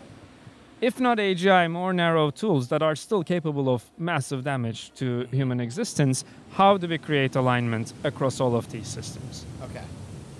if 0.79 0.99
not 0.99 1.17
AGI, 1.17 1.71
more 1.71 1.91
narrow 1.91 2.29
tools 2.29 2.67
that 2.67 2.83
are 2.83 2.95
still 2.95 3.23
capable 3.23 3.67
of 3.67 3.83
massive 3.97 4.43
damage 4.43 4.91
to 4.95 5.27
human 5.31 5.59
existence, 5.59 6.23
how 6.51 6.77
do 6.77 6.87
we 6.87 6.99
create 6.99 7.35
alignment 7.35 7.93
across 8.03 8.39
all 8.39 8.55
of 8.55 8.69
these 8.71 8.87
systems? 8.87 9.45
Okay. 9.63 9.81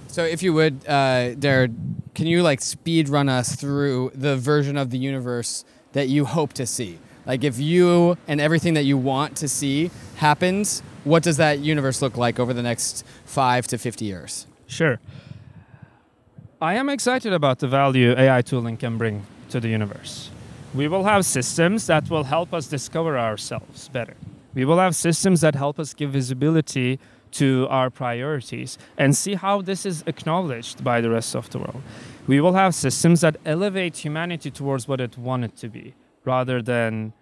So 0.07 0.23
if 0.23 0.43
you 0.43 0.53
would, 0.53 0.75
uh, 0.87 1.33
Deger, 1.33 1.73
can 2.17 2.25
you 2.25 2.41
like 2.41 2.61
speed 2.61 3.09
run 3.09 3.29
us 3.29 3.55
through 3.55 4.11
the 4.15 4.35
version 4.35 4.75
of 4.75 4.89
the 4.89 4.97
universe 4.97 5.63
that 5.93 6.07
you 6.07 6.25
hope 6.25 6.51
to 6.51 6.65
see? 6.65 6.97
Like 7.27 7.43
if 7.43 7.59
you 7.59 8.17
and 8.27 8.41
everything 8.41 8.73
that 8.73 8.85
you 8.85 8.97
want 8.97 9.37
to 9.37 9.47
see 9.47 9.91
happens, 10.15 10.81
what 11.03 11.21
does 11.21 11.37
that 11.37 11.59
universe 11.59 12.01
look 12.01 12.17
like 12.17 12.39
over 12.39 12.55
the 12.55 12.63
next 12.63 13.05
five 13.25 13.67
to 13.67 13.77
50 13.77 14.05
years? 14.05 14.47
Sure. 14.65 14.99
I 16.59 16.73
am 16.73 16.89
excited 16.89 17.33
about 17.33 17.59
the 17.59 17.67
value 17.67 18.15
AI 18.17 18.41
tooling 18.41 18.77
can 18.77 18.97
bring 18.97 19.27
to 19.49 19.59
the 19.59 19.69
universe. 19.69 20.31
We 20.73 20.87
will 20.87 21.03
have 21.03 21.23
systems 21.23 21.85
that 21.85 22.09
will 22.09 22.23
help 22.23 22.51
us 22.51 22.65
discover 22.65 23.19
ourselves 23.19 23.89
better. 23.89 24.15
We 24.55 24.65
will 24.65 24.79
have 24.79 24.95
systems 24.95 25.41
that 25.41 25.53
help 25.53 25.77
us 25.77 25.93
give 25.93 26.13
visibility 26.13 26.99
to 27.33 27.67
our 27.69 27.89
priorities 27.89 28.77
and 28.97 29.15
see 29.15 29.35
how 29.35 29.61
this 29.61 29.85
is 29.85 30.03
acknowledged 30.07 30.83
by 30.83 31.01
the 31.01 31.09
rest 31.09 31.35
of 31.35 31.49
the 31.49 31.59
world. 31.59 31.81
We 32.27 32.41
will 32.41 32.53
have 32.53 32.75
systems 32.75 33.21
that 33.21 33.37
elevate 33.45 33.97
humanity 33.97 34.51
towards 34.51 34.87
what 34.87 34.99
it 34.99 35.17
wanted 35.17 35.55
to 35.57 35.69
be 35.69 35.93
rather 36.25 36.61
than 36.61 37.13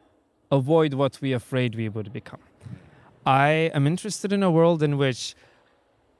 avoid 0.51 0.93
what 0.93 1.19
we 1.21 1.33
afraid 1.33 1.75
we 1.75 1.89
would 1.89 2.11
become. 2.11 2.39
I 3.25 3.71
am 3.73 3.87
interested 3.87 4.31
in 4.31 4.43
a 4.43 4.51
world 4.51 4.83
in 4.83 4.97
which 4.97 5.35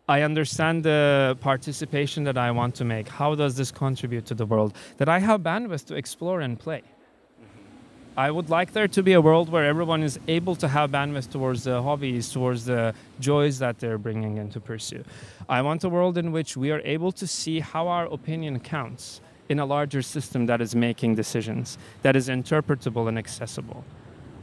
I 0.07 0.22
understand 0.22 0.84
the 0.84 1.38
participation 1.41 2.24
that 2.26 2.38
I 2.38 2.52
want 2.52 2.76
to 2.76 2.86
make. 2.86 3.07
How 3.07 3.34
does 3.34 3.56
this 3.56 3.72
contribute 3.72 4.26
to 4.28 4.36
the 4.36 4.45
world? 4.45 4.76
That 4.98 5.10
I 5.10 5.20
have 5.20 5.41
bandwidth 5.41 5.86
to 5.88 5.95
explore 5.95 6.41
and 6.41 6.60
play. 6.60 6.84
I 8.17 8.31
would 8.31 8.49
like 8.49 8.71
there 8.71 8.87
to 8.87 9.03
be 9.03 9.11
a 9.11 9.19
world 9.19 9.49
where 9.49 9.65
everyone 9.65 10.01
is 10.01 10.17
able 10.29 10.55
to 10.57 10.69
have 10.69 10.91
bandwidth 10.91 11.29
towards 11.29 11.65
the 11.65 11.81
hobbies, 11.81 12.31
towards 12.31 12.63
the 12.63 12.93
joys 13.19 13.59
that 13.59 13.79
they're 13.79 13.97
bringing 13.97 14.37
into 14.37 14.61
pursue. 14.61 15.03
I 15.49 15.61
want 15.61 15.83
a 15.83 15.89
world 15.89 16.17
in 16.17 16.31
which 16.31 16.55
we 16.55 16.71
are 16.71 16.79
able 16.85 17.11
to 17.11 17.27
see 17.27 17.59
how 17.59 17.89
our 17.89 18.05
opinion 18.05 18.61
counts 18.61 19.19
in 19.49 19.59
a 19.59 19.65
larger 19.65 20.01
system 20.01 20.45
that 20.45 20.61
is 20.61 20.73
making 20.73 21.15
decisions, 21.15 21.77
that 22.03 22.15
is 22.15 22.29
interpretable 22.29 23.09
and 23.09 23.19
accessible. 23.19 23.83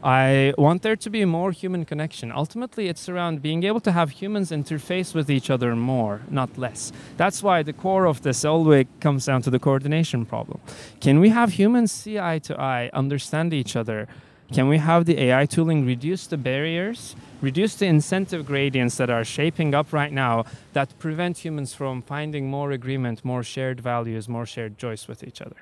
I 0.03 0.53
want 0.59 0.83
there 0.83 0.97
to 0.97 1.11
be 1.11 1.25
more 1.25 1.53
human 1.53 1.85
connection. 1.85 2.33
Ultimately, 2.33 2.89
it's 2.89 3.09
around 3.09 3.41
being 3.41 3.63
able 3.63 3.79
to 3.81 3.93
have 3.93 4.11
humans 4.11 4.51
interface 4.51 5.15
with 5.15 5.31
each 5.31 5.49
other 5.49 5.77
more, 5.77 6.23
not 6.29 6.59
less. 6.59 6.91
That's 7.17 7.41
why 7.41 7.63
the 7.63 7.73
core 7.73 8.07
of 8.07 8.23
this 8.23 8.45
always 8.45 8.87
comes 8.99 9.27
down 9.27 9.43
to 9.43 9.51
the 9.51 9.61
coordination 9.61 10.27
problem. 10.27 10.61
Can 11.01 11.21
we 11.21 11.29
have 11.29 11.53
humans 11.53 11.93
see 11.93 12.19
eye 12.19 12.41
to 12.41 12.61
eye, 12.61 12.91
understand 12.93 13.55
each 13.55 13.77
other? 13.77 14.09
Can 14.53 14.69
we 14.69 14.79
have 14.79 15.05
the 15.07 15.19
AI 15.19 15.47
tooling 15.47 15.87
reduce 15.87 16.27
the 16.27 16.37
barriers, 16.37 17.15
reduce 17.41 17.77
the 17.77 17.87
incentive 17.87 18.45
gradients 18.45 18.97
that 18.97 19.09
are 19.09 19.25
shaping 19.25 19.73
up 19.73 19.93
right 19.93 20.13
now 20.13 20.45
that 20.73 20.99
prevent 20.99 21.39
humans 21.39 21.75
from 21.75 22.03
finding 22.03 22.51
more 22.51 22.73
agreement, 22.73 23.25
more 23.25 23.45
shared 23.45 23.81
values, 23.81 24.29
more 24.29 24.47
shared 24.47 24.77
joys 24.77 25.07
with 25.07 25.23
each 25.23 25.41
other? 25.41 25.57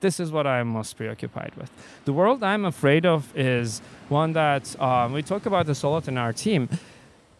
This 0.00 0.20
is 0.20 0.30
what 0.30 0.46
I'm 0.46 0.68
most 0.68 0.96
preoccupied 0.96 1.52
with. 1.56 1.70
The 2.04 2.12
world 2.12 2.42
I'm 2.42 2.64
afraid 2.64 3.06
of 3.06 3.36
is 3.36 3.80
one 4.08 4.32
that 4.32 4.78
um, 4.80 5.12
we 5.12 5.22
talk 5.22 5.46
about 5.46 5.66
this 5.66 5.82
a 5.82 5.88
lot 5.88 6.08
in 6.08 6.18
our 6.18 6.32
team. 6.32 6.68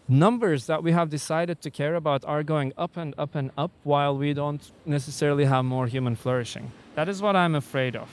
Numbers 0.08 0.66
that 0.66 0.82
we 0.82 0.92
have 0.92 1.10
decided 1.10 1.60
to 1.62 1.70
care 1.70 1.96
about 1.96 2.24
are 2.24 2.42
going 2.42 2.72
up 2.78 2.96
and 2.96 3.14
up 3.18 3.34
and 3.34 3.50
up 3.58 3.72
while 3.82 4.16
we 4.16 4.32
don't 4.32 4.70
necessarily 4.84 5.44
have 5.44 5.64
more 5.64 5.86
human 5.86 6.14
flourishing. 6.14 6.70
That 6.94 7.08
is 7.08 7.20
what 7.20 7.34
I'm 7.34 7.54
afraid 7.54 7.96
of. 7.96 8.08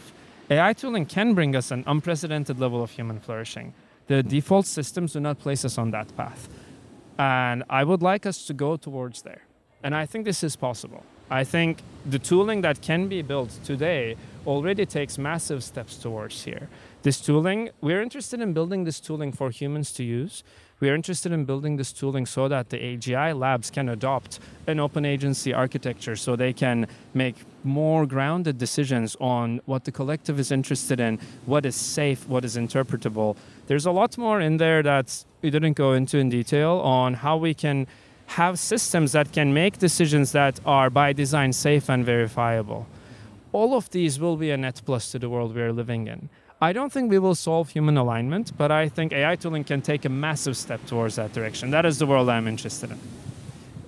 AI 0.49 0.73
tooling 0.73 1.05
can 1.05 1.33
bring 1.33 1.55
us 1.55 1.71
an 1.71 1.83
unprecedented 1.87 2.59
level 2.59 2.83
of 2.83 2.91
human 2.91 3.19
flourishing. 3.19 3.73
The 4.07 4.23
default 4.23 4.65
systems 4.65 5.13
do 5.13 5.19
not 5.19 5.39
place 5.39 5.63
us 5.63 5.77
on 5.77 5.91
that 5.91 6.15
path. 6.17 6.49
And 7.17 7.63
I 7.69 7.83
would 7.83 8.01
like 8.01 8.25
us 8.25 8.45
to 8.47 8.53
go 8.53 8.75
towards 8.75 9.21
there. 9.21 9.43
And 9.83 9.95
I 9.95 10.05
think 10.05 10.25
this 10.25 10.43
is 10.43 10.55
possible. 10.55 11.03
I 11.33 11.43
think 11.43 11.81
the 12.05 12.19
tooling 12.19 12.61
that 12.61 12.83
can 12.83 13.07
be 13.07 13.23
built 13.23 13.49
today 13.63 14.17
already 14.45 14.85
takes 14.85 15.17
massive 15.17 15.63
steps 15.63 15.97
towards 15.97 16.43
here. 16.43 16.69
This 17.01 17.19
tooling, 17.19 17.71
we're 17.81 18.03
interested 18.03 18.39
in 18.39 18.53
building 18.53 18.83
this 18.83 18.99
tooling 18.99 19.31
for 19.31 19.49
humans 19.49 19.91
to 19.93 20.03
use. 20.03 20.43
We're 20.79 20.93
interested 20.93 21.31
in 21.31 21.45
building 21.45 21.77
this 21.77 21.91
tooling 21.91 22.27
so 22.27 22.47
that 22.49 22.69
the 22.69 22.77
AGI 22.77 23.35
labs 23.35 23.71
can 23.71 23.89
adopt 23.89 24.39
an 24.67 24.79
open 24.79 25.05
agency 25.05 25.51
architecture 25.53 26.15
so 26.15 26.35
they 26.35 26.53
can 26.53 26.85
make 27.15 27.37
more 27.63 28.05
grounded 28.05 28.59
decisions 28.59 29.17
on 29.19 29.59
what 29.65 29.85
the 29.85 29.91
collective 29.91 30.39
is 30.39 30.51
interested 30.51 30.99
in, 30.99 31.17
what 31.47 31.65
is 31.65 31.75
safe, 31.75 32.27
what 32.27 32.45
is 32.45 32.55
interpretable. 32.57 33.35
There's 33.65 33.87
a 33.87 33.91
lot 33.91 34.19
more 34.19 34.39
in 34.39 34.57
there 34.57 34.83
that 34.83 35.25
we 35.41 35.49
didn't 35.49 35.73
go 35.73 35.93
into 35.93 36.19
in 36.19 36.29
detail 36.29 36.77
on 36.79 37.15
how 37.15 37.37
we 37.37 37.55
can 37.55 37.87
have 38.27 38.59
systems 38.59 39.11
that 39.11 39.31
can 39.31 39.53
make 39.53 39.77
decisions 39.77 40.31
that 40.31 40.59
are 40.65 40.89
by 40.89 41.13
design 41.13 41.53
safe 41.53 41.89
and 41.89 42.05
verifiable. 42.05 42.87
All 43.51 43.75
of 43.75 43.89
these 43.91 44.19
will 44.19 44.37
be 44.37 44.49
a 44.51 44.57
net 44.57 44.81
plus 44.85 45.11
to 45.11 45.19
the 45.19 45.29
world 45.29 45.53
we 45.53 45.61
are 45.61 45.71
living 45.71 46.07
in. 46.07 46.29
I 46.61 46.71
don't 46.71 46.91
think 46.91 47.11
we 47.11 47.19
will 47.19 47.35
solve 47.35 47.69
human 47.69 47.97
alignment, 47.97 48.57
but 48.57 48.71
I 48.71 48.87
think 48.87 49.11
AI 49.11 49.35
tooling 49.35 49.63
can 49.63 49.81
take 49.81 50.05
a 50.05 50.09
massive 50.09 50.55
step 50.55 50.85
towards 50.85 51.15
that 51.17 51.33
direction. 51.33 51.71
That 51.71 51.85
is 51.85 51.99
the 51.99 52.05
world 52.05 52.29
I'm 52.29 52.47
interested 52.47 52.89
in. 52.91 52.99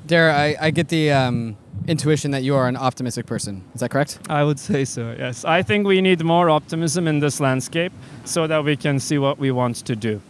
Deger, 0.08 0.32
I, 0.32 0.56
I 0.60 0.72
get 0.72 0.90
the 0.90 1.12
um, 1.12 1.58
intuition 1.88 2.32
that 2.32 2.44
you 2.44 2.54
are 2.56 2.68
an 2.68 2.76
optimistic 2.76 3.26
person. 3.26 3.64
Is 3.74 3.80
that 3.82 3.90
correct? 3.90 4.20
I 4.30 4.44
would 4.44 4.60
say 4.60 4.86
so, 4.86 5.16
yes. 5.18 5.46
I 5.46 5.64
think 5.64 5.88
we 5.88 6.02
need 6.02 6.24
more 6.24 6.50
optimism 6.50 7.08
in 7.08 7.20
this 7.20 7.40
landscape 7.40 7.94
so 8.24 8.46
that 8.46 8.64
we 8.64 8.76
can 8.76 9.00
see 9.00 9.18
what 9.18 9.40
we 9.40 9.52
want 9.52 9.78
to 9.78 9.96
do. 9.96 10.22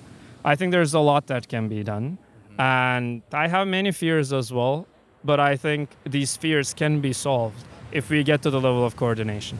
I 0.46 0.56
think 0.56 0.72
there's 0.72 0.94
a 0.94 1.00
lot 1.00 1.28
that 1.28 1.48
can 1.48 1.68
be 1.68 1.84
done. 1.84 2.20
And 2.58 3.22
I 3.32 3.48
have 3.48 3.68
many 3.68 3.92
fears 3.92 4.32
as 4.32 4.52
well, 4.52 4.88
but 5.24 5.40
I 5.40 5.58
think 5.58 5.90
these 6.06 6.38
fears 6.38 6.74
can 6.74 7.02
be 7.02 7.14
solved 7.14 7.64
if 7.92 8.10
we 8.10 8.24
get 8.24 8.42
to 8.44 8.50
the 8.50 8.60
level 8.60 8.86
of 8.86 8.96
coordination. 8.96 9.60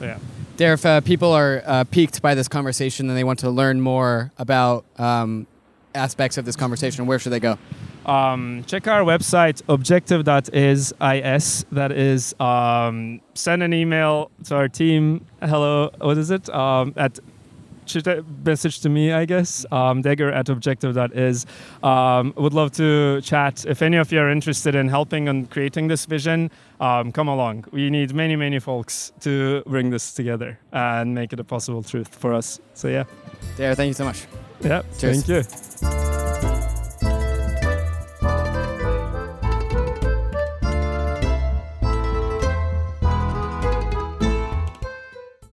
Yeah. 0.00 0.18
Deger, 0.56 0.74
if 0.74 0.86
uh, 0.86 1.00
people 1.02 1.32
are 1.32 1.62
uh, 1.66 1.84
piqued 1.84 2.22
by 2.22 2.34
this 2.34 2.48
conversation 2.48 3.08
and 3.08 3.16
they 3.16 3.24
want 3.24 3.38
to 3.40 3.50
learn 3.50 3.80
more 3.80 4.32
about 4.38 4.84
um, 4.98 5.46
aspects 5.94 6.38
of 6.38 6.44
this 6.44 6.56
conversation, 6.56 7.06
where 7.06 7.18
should 7.18 7.32
they 7.32 7.40
go? 7.40 7.58
Um, 8.06 8.64
check 8.66 8.86
our 8.86 9.02
website, 9.02 9.62
objective.is. 9.68 10.94
That 11.72 11.92
is, 11.92 12.40
um, 12.40 13.20
send 13.34 13.62
an 13.62 13.74
email 13.74 14.30
to 14.44 14.54
our 14.54 14.68
team. 14.68 15.26
Hello, 15.42 15.90
what 16.00 16.16
is 16.16 16.30
it? 16.30 16.48
Um, 16.48 16.94
at 16.96 17.18
message 18.44 18.80
to 18.80 18.88
me, 18.88 19.12
I 19.12 19.24
guess. 19.24 19.64
Um, 19.70 20.02
Deger 20.02 20.32
at 20.32 20.48
objective.is. 20.48 21.46
Um, 21.82 22.32
would 22.36 22.54
love 22.54 22.72
to 22.72 23.20
chat. 23.22 23.64
If 23.66 23.82
any 23.82 23.96
of 23.96 24.12
you 24.12 24.20
are 24.20 24.30
interested 24.30 24.74
in 24.74 24.88
helping 24.88 25.28
on 25.28 25.46
creating 25.46 25.88
this 25.88 26.06
vision, 26.06 26.50
um, 26.80 27.12
come 27.12 27.28
along. 27.28 27.64
We 27.72 27.90
need 27.90 28.14
many, 28.14 28.36
many 28.36 28.58
folks 28.58 29.12
to 29.20 29.62
bring 29.66 29.90
this 29.90 30.12
together 30.12 30.58
and 30.72 31.14
make 31.14 31.32
it 31.32 31.40
a 31.40 31.44
possible 31.44 31.82
truth 31.82 32.14
for 32.14 32.34
us. 32.34 32.60
So, 32.74 32.88
yeah. 32.88 33.04
Deger, 33.56 33.76
thank 33.76 33.88
you 33.88 33.94
so 33.94 34.04
much. 34.04 34.26
Yeah. 34.60 34.82
Cheers. 34.98 35.24
Thank 35.24 36.22
you. 36.22 36.25